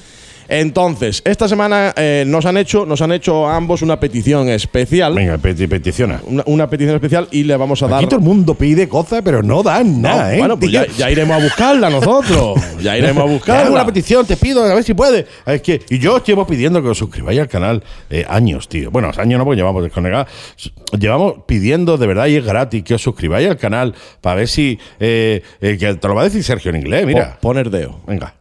Entonces, 0.49 1.23
esta 1.25 1.49
semana 1.49 1.93
eh, 1.97 2.25
nos 2.27 2.47
han 2.47 2.57
hecho, 2.57 2.87
nos 2.87 3.01
han 3.03 3.13
hecho 3.13 3.47
a 3.47 3.57
ambos 3.57 3.83
una 3.83 3.99
petición 4.01 4.49
especial. 4.49 5.15
Venga, 5.15 5.37
peti- 5.39 5.69
peticiona. 5.69 6.21
Una, 6.27 6.43
una 6.47 6.71
petición 6.71 6.95
especial 6.95 7.29
y 7.31 7.45
le 7.45 7.57
vamos 7.57 7.83
a 7.83 7.89
dar. 7.89 7.99
Aquí 7.99 8.07
todo 8.07 8.19
el 8.21 8.25
mundo 8.25 8.55
pide 8.55 8.89
cosas, 8.89 9.23
pero 9.25 9.43
no 9.43 9.63
dan 9.63 10.01
No, 10.01 10.09
nada, 10.09 10.35
¿eh? 10.35 10.39
Bueno, 10.39 10.59
pues 10.59 10.71
ya, 10.73 11.11
iremos 11.11 11.37
a 11.37 11.43
buscarla 11.43 11.91
nosotros. 11.91 12.61
Ya 12.83 12.97
iremos 12.99 13.23
a 13.25 13.27
buscarla. 13.27 13.71
una 13.71 13.87
petición, 13.87 14.25
te 14.27 14.37
pido, 14.37 14.63
a 14.63 14.75
ver 14.75 14.85
si 14.85 14.95
puedes. 14.95 15.27
Es 15.47 15.63
que, 15.63 15.81
y 15.91 15.99
yo 15.99 16.15
os 16.17 16.25
llevo 16.25 16.47
pidiendo 16.47 16.83
que 16.83 16.89
os 16.89 16.99
suscribáis 16.99 17.41
al 17.41 17.49
canal 17.49 17.83
eh, 18.11 18.25
años, 18.29 18.69
tío. 18.69 18.91
Bueno, 18.91 19.11
años 19.17 19.39
no, 19.39 19.45
porque 19.45 19.57
llevamos 19.57 19.83
desconectados. 19.83 20.29
Llevamos 20.99 21.35
pidiendo 21.47 21.97
de 21.99 22.07
verdad 22.07 22.27
y 22.27 22.37
es 22.37 22.45
gratis 22.45 22.83
que 22.85 22.95
os 22.95 23.03
suscribáis 23.03 23.49
al 23.49 23.57
canal 23.57 23.95
para 24.21 24.37
ver 24.37 24.49
si. 24.49 24.79
eh, 25.01 25.43
eh, 25.61 25.77
que 25.79 25.95
te 25.95 26.09
lo 26.09 26.15
va 26.15 26.23
a 26.23 26.25
decir 26.25 26.43
Sergio 26.45 26.71
en 26.71 26.77
inglés, 26.77 27.05
mira. 27.07 27.35
Po- 27.41 27.49
Poner 27.49 27.71
deo. 27.71 28.01
Venga. 28.07 28.35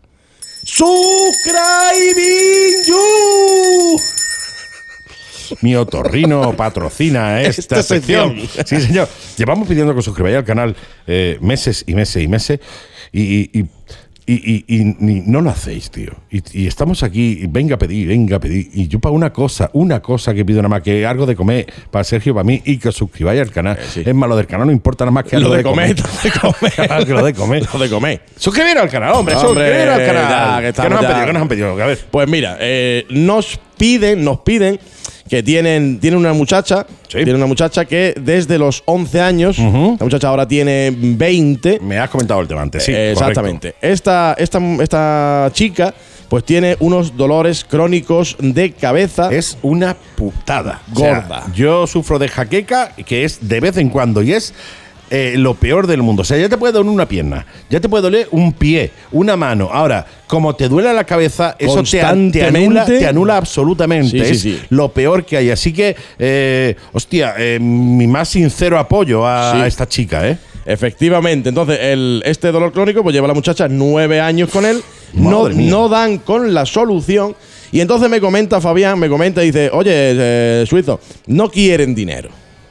Subscribing 0.66 2.84
you. 2.88 4.00
Mi 5.62 5.76
otorrino 5.76 6.54
patrocina 6.58 7.42
esta, 7.42 7.80
Esta 7.80 7.84
sección. 7.84 8.36
sección. 8.48 8.82
Sí, 8.82 8.88
señor. 8.88 9.08
Llevamos 9.38 9.68
pidiendo 9.68 9.94
que 9.94 10.00
os 10.00 10.06
suscribáis 10.06 10.36
al 10.38 10.44
canal 10.44 10.76
eh, 11.06 11.38
meses 11.42 11.84
y 11.88 11.94
meses 11.94 12.24
y 12.24 12.28
meses. 12.28 12.60
Y, 13.12 13.22
y- 13.22 13.50
y- 13.60 13.66
y- 14.28 14.34
y- 14.34 14.66
y 14.68 14.96
ni- 15.00 15.22
no 15.22 15.42
lo 15.42 15.50
hacéis, 15.52 15.92
tío. 15.92 16.12
Y, 16.32 16.42
y 16.64 16.68
estamos 16.68 17.04
aquí, 17.04 17.40
y 17.44 17.48
venga 17.48 17.76
a 17.76 17.78
pedir, 17.78 18.08
venga 18.08 18.38
a 18.38 18.40
pedir. 18.40 18.70
Y 18.74 18.88
yo 18.88 19.00
para 19.00 19.14
una 19.14 19.32
cosa, 19.32 19.70
una 19.74 20.02
cosa 20.02 20.34
que 20.34 20.44
pido 20.44 20.60
nada 20.64 20.70
más 20.70 20.82
que 20.82 21.06
algo 21.06 21.26
de 21.26 21.36
comer 21.36 21.68
para 21.92 22.04
Sergio, 22.04 22.34
para 22.34 22.44
mí, 22.44 22.62
y 22.66 22.78
que 22.78 22.90
os 22.90 22.96
suscribáis 22.96 23.40
al 23.42 23.52
canal. 23.52 23.78
sí. 23.88 24.02
Es 24.06 24.16
más, 24.16 24.28
lo 24.28 24.36
del 24.36 24.48
canal 24.48 24.66
no 24.68 24.74
importa 24.74 25.06
nada 25.06 25.12
más 25.12 25.26
que 25.26 25.38
Lo 25.40 25.46
algo 25.48 25.56
de 25.56 25.64
comer, 25.64 25.96
lo 26.00 26.06
de 26.24 26.32
comer. 26.40 27.06
Que 27.06 27.14
lo 27.14 27.24
de 27.26 27.34
comer. 27.34 27.68
Lo 27.74 27.80
de 27.80 27.90
comer. 27.90 28.22
Suscribiros 28.38 28.84
al 28.84 28.90
canal, 28.90 29.14
hombre, 29.14 29.36
Hombre, 29.36 29.64
suscribiros 29.64 29.94
al 30.00 30.06
canal. 30.06 30.30
ya, 30.30 30.56
que 30.58 30.62
¿Qué 30.64 30.70
estamos 30.70 30.92
nos 30.92 31.00
han 31.00 31.08
pedido? 31.08 31.26
¿Qué 31.26 31.34
nos 31.34 31.42
han 31.42 31.48
pedido? 31.48 31.72
A 31.84 31.86
ver. 31.88 32.00
Pues 32.10 32.28
mira, 32.30 32.58
eh, 32.60 33.06
nos 33.10 33.60
piden, 33.78 34.24
nos 34.24 34.40
piden 34.40 34.80
que 35.30 35.42
tienen, 35.42 36.00
tienen 36.00 36.20
una 36.20 36.34
muchacha, 36.34 36.86
Sí. 37.08 37.18
tiene 37.24 37.36
una 37.36 37.46
muchacha 37.48 37.86
que 37.86 38.14
desde 38.20 38.58
los 38.60 38.84
11 38.86 39.22
años, 39.22 39.58
la 39.58 39.98
muchacha 40.00 40.28
ahora 40.28 40.48
tiene 40.48 40.94
20. 40.96 41.80
Me 41.82 41.98
has 41.98 42.10
comentado 42.10 42.42
el 42.42 42.48
tema 42.48 42.62
antes, 42.62 42.84
sí. 42.84 42.92
Eh, 42.92 43.12
exactamente. 43.14 43.76
Esta, 43.82 44.36
esta, 44.38 44.60
esta 44.82 45.50
chica, 45.54 45.94
pues 46.30 46.44
tiene 46.44 46.76
unos 46.80 47.16
dolores 47.18 47.64
crónicos 47.66 48.36
de 48.40 48.72
cabeza. 48.74 49.30
Es 49.32 49.58
una 49.62 49.96
putada. 50.16 50.82
O 50.94 51.00
sea, 51.00 51.22
Gorda. 51.22 51.44
yo 51.56 51.88
sufro 51.88 52.20
de 52.20 52.28
jaqueca, 52.28 52.92
que 53.06 53.24
es 53.24 53.48
de 53.48 53.60
vez 53.60 53.78
en 53.78 53.90
cuando, 53.90 54.22
y 54.22 54.34
es 54.34 54.54
eh, 55.10 55.36
lo 55.38 55.54
peor 55.54 55.88
del 55.88 56.02
mundo. 56.02 56.22
O 56.22 56.26
sea, 56.26 56.38
ya 56.38 56.50
te 56.50 56.58
puede 56.58 56.74
doler 56.74 56.92
una 56.92 57.08
pierna, 57.08 57.46
ya 57.70 57.80
te 57.80 57.90
puede 57.90 58.04
doler 58.04 58.28
un 58.32 58.54
pie, 58.54 58.92
una 59.12 59.36
mano. 59.36 59.70
Ahora, 59.72 60.06
como 60.28 60.56
te 60.56 60.68
duele 60.68 60.94
la 60.94 61.04
cabeza, 61.04 61.56
eso 61.60 61.84
te, 61.84 62.02
anula, 62.02 62.86
te 62.86 63.08
anula 63.08 63.38
absolutamente. 63.38 64.10
Sí, 64.10 64.26
sí, 64.26 64.32
es 64.32 64.42
sí. 64.42 64.62
lo 64.70 64.90
peor 64.90 65.26
que 65.26 65.38
hay. 65.38 65.50
Así 65.50 65.74
que, 65.74 65.96
eh, 66.20 66.76
hostia, 66.94 67.36
eh, 67.38 67.60
mi 67.60 68.08
más 68.08 68.30
sincero 68.30 68.78
apoyo 68.80 69.26
a 69.26 69.66
esta 69.68 69.88
chica, 69.88 70.28
¿eh? 70.28 70.38
Efectivamente. 70.66 71.50
Entonces, 71.50 71.80
el, 71.80 72.24
este 72.26 72.52
dolor 72.52 72.72
crónico, 72.72 73.04
pues 73.04 73.14
lleva 73.14 73.28
la 73.28 73.34
muchacha 73.34 73.68
nueve 73.68 74.20
años 74.20 74.50
con 74.50 74.66
él. 74.66 74.82
No, 75.14 75.48
no 75.48 75.88
dan 75.88 76.18
con 76.18 76.54
la 76.54 76.66
solución. 76.66 77.38
Y 77.72 77.80
entonces 77.80 78.10
me 78.10 78.20
comenta 78.20 78.60
Fabián, 78.60 79.00
me 79.00 79.08
comenta 79.08 79.42
y 79.42 79.48
dice, 79.48 79.70
oye, 79.72 79.92
eh, 79.94 80.66
Suizo, 80.68 81.00
no 81.28 81.50
quieren 81.50 81.96
dinero. 81.96 82.30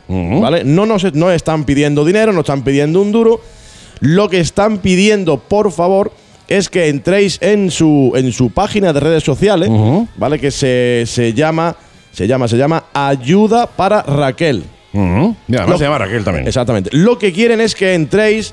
¿Vale? 0.09 0.65
No 0.65 0.87
nos 0.87 1.13
no 1.15 1.31
están 1.31 1.65
pidiendo 1.65 2.05
dinero, 2.05 2.33
no 2.33 2.41
están 2.41 2.63
pidiendo 2.63 3.01
un 3.01 3.13
duro. 3.13 3.41
Lo 4.01 4.29
que 4.29 4.41
están 4.41 4.79
pidiendo, 4.79 5.39
por 5.39 5.73
favor, 5.73 6.13
es 6.49 6.69
que 6.69 6.89
entréis 6.89 7.39
en 7.41 7.71
su, 7.71 8.13
en 8.17 8.33
su 8.33 8.51
página 8.51 8.93
de 8.93 9.01
redes 9.01 9.25
sociales, 9.25 9.71
¿vale? 10.17 10.39
Que 10.39 10.51
se, 10.51 11.05
se 11.07 11.33
llama, 11.33 11.75
se 12.13 12.27
llama, 12.27 12.49
se 12.49 12.57
llama 12.59 12.85
Ayuda 12.93 13.67
para 13.67 14.03
Raquel. 14.03 14.65
Y 14.93 14.99
además 14.99 15.69
Lo- 15.71 15.79
se 15.79 15.85
llama 15.85 15.99
Raquel 15.99 16.23
también. 16.23 16.47
Exactamente. 16.47 16.91
Lo 16.93 17.19
que 17.19 17.33
quieren 17.33 17.61
es 17.61 17.75
que 17.75 17.95
entréis, 17.95 18.53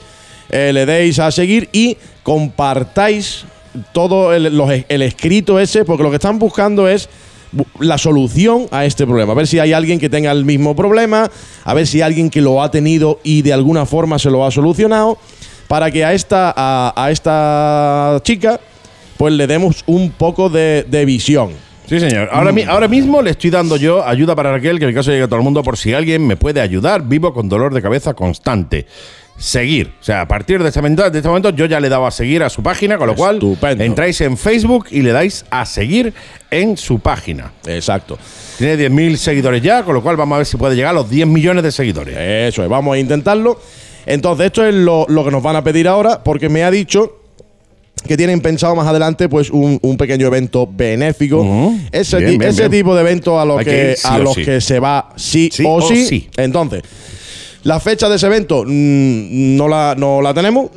eh, 0.50 0.72
le 0.74 0.86
deis 0.86 1.20
a 1.20 1.32
seguir 1.32 1.70
y 1.74 1.98
compartáis 2.24 3.46
todo 3.94 4.34
el, 4.34 4.56
los- 4.58 4.72
el 4.88 5.02
escrito 5.02 5.60
ese, 5.60 5.86
porque 5.86 6.04
lo 6.04 6.10
que 6.10 6.16
están 6.18 6.40
buscando 6.40 6.88
es 6.88 7.10
la 7.80 7.98
solución 7.98 8.68
a 8.72 8.86
este 8.86 9.06
problema. 9.06 9.34
A 9.34 9.36
ver 9.36 9.48
si 9.48 9.60
hay 9.60 9.74
alguien 9.74 10.00
que 10.00 10.10
tenga 10.10 10.32
el 10.32 10.46
mismo 10.46 10.76
problema, 10.76 11.30
a 11.64 11.74
ver 11.74 11.88
si 11.88 11.98
hay 11.98 12.04
alguien 12.04 12.30
que 12.30 12.42
lo 12.42 12.62
ha 12.62 12.72
tenido 12.72 13.20
y 13.24 13.42
de 13.42 13.54
alguna 13.54 13.86
forma 13.86 14.20
se 14.20 14.30
lo 14.30 14.46
ha 14.46 14.52
solucionado, 14.52 15.18
para 15.68 15.92
que 15.92 16.04
a 16.04 16.14
esta, 16.14 16.54
a, 16.56 16.94
a 16.96 17.12
esta 17.12 18.20
chica 18.24 18.60
pues 19.18 19.34
le 19.34 19.48
demos 19.48 19.84
un 19.86 20.12
poco 20.12 20.50
de, 20.50 20.86
de 20.90 21.06
visión. 21.06 21.52
Sí, 21.92 22.00
señor. 22.00 22.30
Ahora, 22.32 22.54
mi- 22.54 22.62
ahora 22.64 22.88
mismo 22.88 23.22
le 23.22 23.32
estoy 23.32 23.50
dando 23.50 23.76
yo 23.76 24.02
ayuda 24.08 24.34
para 24.34 24.50
Raquel, 24.54 24.80
que 24.80 24.86
en 24.86 24.90
el 24.92 24.96
caso 24.96 25.12
llegue 25.12 25.24
a 25.24 25.28
todo 25.28 25.36
el 25.40 25.44
mundo, 25.44 25.62
por 25.62 25.78
si 25.78 25.94
alguien 25.94 26.26
me 26.26 26.38
puede 26.38 26.62
ayudar. 26.62 27.02
Vivo 27.06 27.34
con 27.34 27.50
dolor 27.50 27.74
de 27.74 27.82
cabeza 27.82 28.14
constante. 28.14 28.86
Seguir. 29.36 29.92
O 30.00 30.04
sea, 30.04 30.22
a 30.22 30.28
partir 30.28 30.62
de 30.64 30.70
este 30.70 30.80
momento, 30.82 31.10
de 31.10 31.18
este 31.18 31.28
momento 31.28 31.50
yo 31.50 31.66
ya 31.66 31.82
le 31.82 31.88
he 31.88 31.90
dado 31.90 32.06
a 32.06 32.12
seguir 32.12 32.44
a 32.44 32.50
su 32.50 32.64
página, 32.64 32.98
con 32.98 33.08
lo 33.08 33.16
cual 33.16 33.36
Estupendo. 33.36 33.84
entráis 33.84 34.22
en 34.22 34.38
Facebook 34.38 34.86
y 34.92 35.02
le 35.02 35.12
dais 35.12 35.44
a 35.50 35.66
seguir 35.66 36.14
en 36.50 36.78
su 36.78 37.00
página. 37.00 37.52
Exacto. 37.68 38.18
Tiene 38.58 38.78
10.000 38.78 39.18
seguidores 39.18 39.62
ya, 39.62 39.84
con 39.84 39.94
lo 39.94 40.02
cual 40.02 40.16
vamos 40.16 40.36
a 40.36 40.38
ver 40.38 40.46
si 40.46 40.56
puede 40.56 40.76
llegar 40.78 40.92
a 40.92 40.94
los 40.94 41.10
10 41.10 41.28
millones 41.28 41.64
de 41.64 41.72
seguidores. 41.74 42.16
Eso 42.18 42.64
es, 42.64 42.70
vamos 42.70 42.96
a 42.96 43.00
intentarlo. 43.00 43.60
Entonces, 44.06 44.46
esto 44.46 44.66
es 44.66 44.74
lo, 44.74 45.06
lo 45.10 45.26
que 45.26 45.32
nos 45.32 45.44
van 45.44 45.58
a 45.58 45.64
pedir 45.64 45.90
ahora, 45.90 46.24
porque 46.24 46.48
me 46.48 46.64
ha 46.64 46.72
dicho 46.72 47.21
que 48.12 48.18
tienen 48.18 48.42
pensado 48.42 48.76
más 48.76 48.86
adelante 48.88 49.30
pues 49.30 49.50
un, 49.50 49.80
un 49.82 49.96
pequeño 49.96 50.28
evento 50.28 50.68
benéfico. 50.70 51.46
Ese, 51.94 52.18
Bien, 52.18 52.32
ti- 52.32 52.38
bien, 52.40 52.50
ese 52.52 52.68
bien. 52.68 52.82
tipo 52.84 52.94
de 52.94 53.00
evento 53.00 53.40
a, 53.40 53.64
que, 53.64 53.96
sí 53.96 54.08
los 54.22 54.34
sí. 54.36 54.44
que 54.44 54.60
se 54.60 54.82
va 54.82 55.14
sí, 55.16 55.50
Sí 55.50 55.64
o, 55.66 55.76
o 55.76 55.82
sí. 55.82 56.28
Entonces, 56.36 56.84
la 57.64 57.80
fecha 57.80 58.10
de 58.10 58.18
ese 58.18 58.26
evento 58.28 58.64
mm, 58.68 59.56
no, 59.56 59.70
la, 59.70 59.96
no 59.98 60.22
la 60.22 60.34
tenemos, 60.34 60.72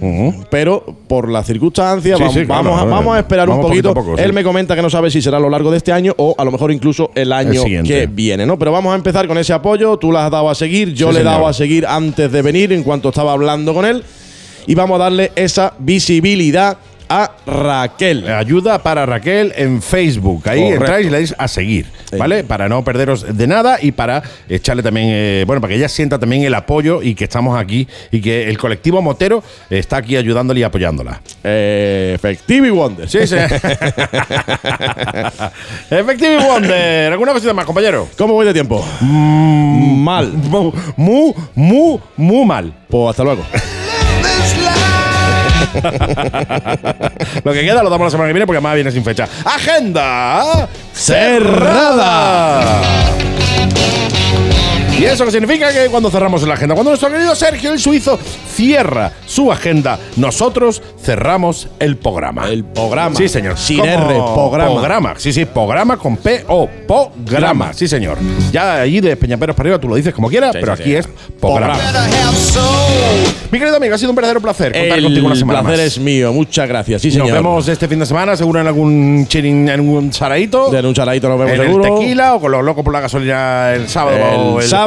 pero 0.48 0.84
por 1.08 1.28
las 1.28 1.44
circunstancias 1.46 2.18
Sí, 2.18 2.22
vamos, 2.22 2.34
sí, 2.38 2.46
claro, 2.46 2.62
vamos, 2.62 2.72
a, 2.78 2.82
claro. 2.84 2.96
vamos 2.96 3.16
a 3.16 3.18
esperar 3.18 3.48
Vamos 3.48 3.64
un 3.64 3.70
poquito 3.70 3.94
sí. 4.16 4.22
Él 4.22 4.32
me 4.32 4.44
comenta 4.44 4.76
que 4.76 4.82
no 4.82 4.90
sabe 4.90 5.10
si 5.10 5.20
será 5.20 5.38
a 5.38 5.40
lo 5.40 5.50
largo 5.50 5.72
de 5.72 5.78
este 5.78 5.90
año 5.90 6.14
o 6.18 6.36
a 6.38 6.44
lo 6.44 6.52
mejor 6.52 6.70
incluso 6.70 7.10
el 7.16 7.32
año 7.32 7.64
que 7.84 8.06
viene, 8.06 8.46
¿no? 8.46 8.56
Pero 8.60 8.70
vamos 8.70 8.92
a 8.92 8.96
empezar 8.96 9.26
con 9.26 9.38
ese 9.38 9.52
apoyo. 9.52 9.96
Tú 9.96 10.12
las 10.12 10.22
has 10.26 10.30
dado 10.30 10.48
a 10.48 10.54
seguir, 10.54 10.94
yo 10.94 11.10
le 11.10 11.20
he 11.20 11.24
dado 11.24 11.38
señor. 11.38 11.50
a 11.50 11.52
seguir 11.54 11.86
antes 11.88 12.30
de 12.30 12.42
venir 12.42 12.72
en 12.72 12.84
cuanto 12.84 13.08
estaba 13.08 13.32
hablando 13.32 13.74
con 13.74 13.84
él. 13.86 14.04
Y 14.66 14.74
vamos 14.74 14.94
a 14.94 15.04
darle 15.04 15.30
esa 15.36 15.74
visibilidad 15.78 16.78
a 17.08 17.30
Raquel. 17.46 18.28
Ayuda 18.28 18.82
para 18.82 19.06
Raquel 19.06 19.52
en 19.56 19.82
Facebook. 19.82 20.48
Ahí 20.48 20.60
Correcto. 20.60 20.84
entráis 20.84 21.06
y 21.06 21.10
le 21.10 21.16
dais 21.18 21.34
a 21.38 21.48
seguir, 21.48 21.86
Sí. 22.10 22.16
¿vale? 22.16 22.44
Para 22.44 22.68
no 22.68 22.82
perderos 22.84 23.36
de 23.36 23.46
nada 23.46 23.78
y 23.80 23.92
para 23.92 24.22
echarle 24.48 24.82
también, 24.82 25.08
eh, 25.10 25.44
bueno, 25.46 25.60
para 25.60 25.70
que 25.72 25.76
ella 25.76 25.88
sienta 25.88 26.18
también 26.18 26.42
el 26.44 26.54
apoyo 26.54 27.02
y 27.02 27.14
que 27.14 27.24
estamos 27.24 27.58
aquí 27.58 27.86
y 28.10 28.20
que 28.20 28.48
el 28.48 28.58
colectivo 28.58 29.02
Motero 29.02 29.42
está 29.70 29.98
aquí 29.98 30.16
ayudándole 30.16 30.60
y 30.60 30.62
apoyándola. 30.62 31.20
Efectivo 31.42 32.66
y 32.66 32.70
Wonder. 32.70 33.08
Sí, 33.08 33.26
sí. 33.26 33.36
Efectivo 35.90 36.42
Wonder. 36.46 37.12
¿Alguna 37.12 37.32
cosita 37.32 37.52
más, 37.54 37.64
compañero? 37.64 38.08
¿Cómo 38.16 38.34
voy 38.34 38.46
de 38.46 38.52
tiempo? 38.52 38.84
Mal. 39.00 40.32
Mu, 40.32 40.72
mu, 40.96 41.34
mu, 41.54 41.98
muy 42.16 42.46
mal. 42.46 42.72
Pues 42.88 43.10
hasta 43.10 43.24
luego. 43.24 43.42
Lo 47.44 47.52
que 47.52 47.60
queda 47.60 47.82
lo 47.82 47.90
damos 47.90 48.06
la 48.06 48.10
semana 48.10 48.28
que 48.28 48.32
viene 48.32 48.46
porque 48.46 48.58
además 48.58 48.74
viene 48.74 48.90
sin 48.90 49.04
fecha. 49.04 49.28
Agenda 49.44 50.68
Cerrada. 50.92 52.82
Y 54.98 55.04
eso 55.06 55.24
que 55.24 55.32
significa 55.32 55.72
que 55.72 55.86
cuando 55.90 56.08
cerramos 56.08 56.42
la 56.46 56.54
agenda, 56.54 56.74
cuando 56.74 56.92
nuestro 56.92 57.10
querido 57.10 57.34
Sergio 57.34 57.72
el 57.72 57.80
Suizo 57.80 58.16
cierra 58.54 59.12
su 59.26 59.50
agenda, 59.50 59.98
nosotros 60.16 60.80
cerramos 61.02 61.68
el 61.80 61.96
programa. 61.96 62.48
El 62.48 62.64
programa. 62.64 63.16
Sí, 63.16 63.28
señor. 63.28 63.58
Sin 63.58 63.84
R, 63.84 63.98
programa. 64.34 64.70
Programa. 64.72 65.14
Sí, 65.16 65.32
sí, 65.32 65.44
programa 65.46 65.96
con 65.96 66.16
P 66.16 66.44
o 66.48 66.68
programa. 66.68 67.10
Grama. 67.26 67.72
Sí, 67.72 67.88
señor. 67.88 68.18
Ya 68.52 68.82
allí 68.82 69.00
de 69.00 69.16
Peñaperos 69.16 69.56
para 69.56 69.66
arriba 69.66 69.80
tú 69.80 69.88
lo 69.88 69.96
dices 69.96 70.14
como 70.14 70.28
quieras, 70.28 70.52
Sí, 70.52 70.58
pero 70.60 70.76
sí, 70.76 70.82
aquí 70.82 70.90
sí. 70.92 70.96
es 70.96 71.08
programa. 71.40 71.76
Mi 73.50 73.58
querido 73.58 73.76
amigo, 73.76 73.94
ha 73.94 73.98
sido 73.98 74.10
un 74.10 74.16
verdadero 74.16 74.40
placer 74.40 74.72
contar 74.72 74.98
El 74.98 75.04
contigo 75.04 75.26
una 75.26 75.36
semana 75.36 75.60
placer 75.62 75.78
más. 75.78 75.86
es 75.86 75.98
mío. 75.98 76.32
Muchas 76.32 76.68
gracias. 76.68 77.02
Sí, 77.02 77.10
señor. 77.10 77.26
Nos 77.28 77.36
vemos 77.36 77.68
este 77.68 77.88
fin 77.88 77.98
de 77.98 78.06
semana, 78.06 78.36
seguro 78.36 78.60
en 78.60 78.66
algún 78.68 79.26
chirin, 79.28 79.68
en 79.68 79.80
un 79.80 80.12
saradito. 80.12 80.70
De 80.70 80.80
un 80.86 80.94
chaladito 80.94 81.28
nos 81.28 81.38
vemos 81.38 81.54
en 81.58 81.62
seguro. 81.64 81.84
el 81.84 82.00
tequila 82.00 82.34
o 82.36 82.40
con 82.40 82.52
los 82.52 82.62
locos 82.64 82.84
por 82.84 82.92
la 82.92 83.00
gasolina 83.00 83.72
el 83.74 83.88
sábado 83.88 84.56
El 84.56 84.62
el 84.62 84.68
sábado 84.68 84.83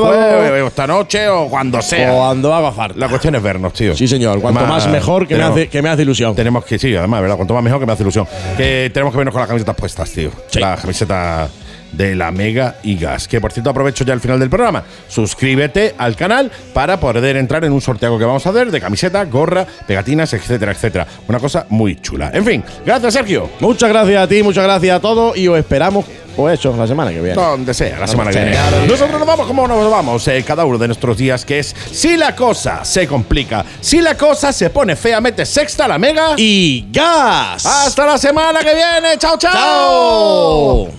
esta 0.68 0.88
noche 0.88 1.28
o 1.30 1.48
cuando 1.48 1.82
sea. 1.82 2.14
Cuando 2.14 2.54
haga 2.54 2.72
falta. 2.72 3.00
La 3.00 3.10
cuestión 3.10 3.36
es 3.36 3.44
vernos, 3.44 3.74
tío. 3.74 3.96
Sí, 3.96 4.08
señor. 4.08 4.40
Cuanto 4.42 4.66
más, 4.66 4.88
mejor, 4.88 5.28
que, 5.28 5.36
me 5.36 5.44
hace, 5.44 5.68
que 5.68 5.82
me 5.82 5.90
hace 5.90 6.04
ilusión. 6.04 6.36
Tenemos 6.36 6.66
que, 6.66 6.78
sí, 6.80 6.96
además, 6.96 7.22
¿verdad? 7.22 7.36
Cuanto 7.36 7.54
más 7.54 7.64
mejor, 7.64 7.80
que 7.80 7.86
me 7.86 7.94
hace 7.94 8.04
ilusión. 8.04 8.28
Que 8.56 8.90
tenemos 8.94 9.14
que 9.14 9.18
vernos 9.18 9.34
con 9.34 9.42
las 9.42 9.48
camisetas 9.48 9.76
puestas, 9.76 10.10
tío. 10.12 10.32
Sí. 10.50 10.60
La 10.60 10.76
camiseta 10.76 11.50
de 11.92 12.16
la 12.16 12.32
Mega 12.32 12.78
y 12.84 12.98
Gas. 12.98 13.28
Que 13.28 13.42
por 13.42 13.52
cierto 13.52 13.70
aprovecho 13.70 14.04
ya 14.04 14.14
el 14.14 14.20
final 14.20 14.40
del 14.40 14.50
programa. 14.50 14.84
Suscríbete 15.08 15.96
al 15.98 16.16
canal 16.16 16.52
para 16.74 17.00
poder 17.00 17.38
entrar 17.38 17.64
en 17.66 17.72
un 17.72 17.82
sorteo 17.82 18.18
que 18.18 18.26
vamos 18.26 18.46
a 18.46 18.50
hacer 18.50 18.72
de 18.72 18.82
camiseta, 18.82 19.24
gorra, 19.26 19.66
pegatinas, 19.86 20.34
etcétera, 20.34 20.72
etcétera. 20.72 21.08
Una 21.28 21.40
cosa 21.40 21.66
muy 21.70 22.00
chula. 22.02 22.32
En 22.34 22.46
fin, 22.46 22.64
gracias 22.86 23.14
Sergio. 23.14 23.50
Muchas 23.60 23.90
gracias 23.90 24.22
a 24.22 24.28
ti, 24.28 24.44
muchas 24.44 24.64
gracias 24.64 24.96
a 24.96 25.00
todos 25.00 25.38
y 25.38 25.48
os 25.48 25.58
esperamos 25.58 26.06
o 26.38 26.50
eso 26.50 26.76
la 26.76 26.88
semana 26.88 27.12
que 27.12 27.20
viene. 27.20 27.36
Donde 27.36 27.74
sea, 27.74 28.00
la 28.00 28.08
semana 28.08 28.32
que 28.32 28.44
viene. 28.44 28.58
Nosotros 28.88 29.20
nos 29.20 29.28
vamos 29.28 29.48
como 29.48 29.68
nos 29.68 29.92
vamos 29.92 30.28
eh, 30.28 30.44
cada 30.46 30.66
uno 30.66 30.78
de 30.78 30.88
nuestros 30.88 31.18
días, 31.18 31.44
que 31.44 31.60
es 31.60 31.76
si 31.92 32.16
la 32.16 32.36
cosa 32.36 32.86
se 32.86 33.08
complica, 33.08 33.66
si 33.82 34.02
la 34.02 34.16
cosa 34.16 34.54
se 34.54 34.70
pone 34.70 34.96
fea, 34.96 35.20
mete 35.20 35.46
sexta 35.46 35.88
la 35.88 35.98
mega 35.98 36.36
y 36.38 36.86
gas. 36.92 37.66
Hasta 37.66 38.06
la 38.06 38.18
semana 38.18 38.60
que 38.60 38.74
viene. 38.74 39.18
Chao, 39.18 39.38
chao. 39.38 39.52
Chao. 39.54 40.90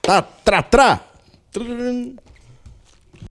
Tra, 0.00 0.26
tra, 0.44 0.62
tra. 0.70 1.02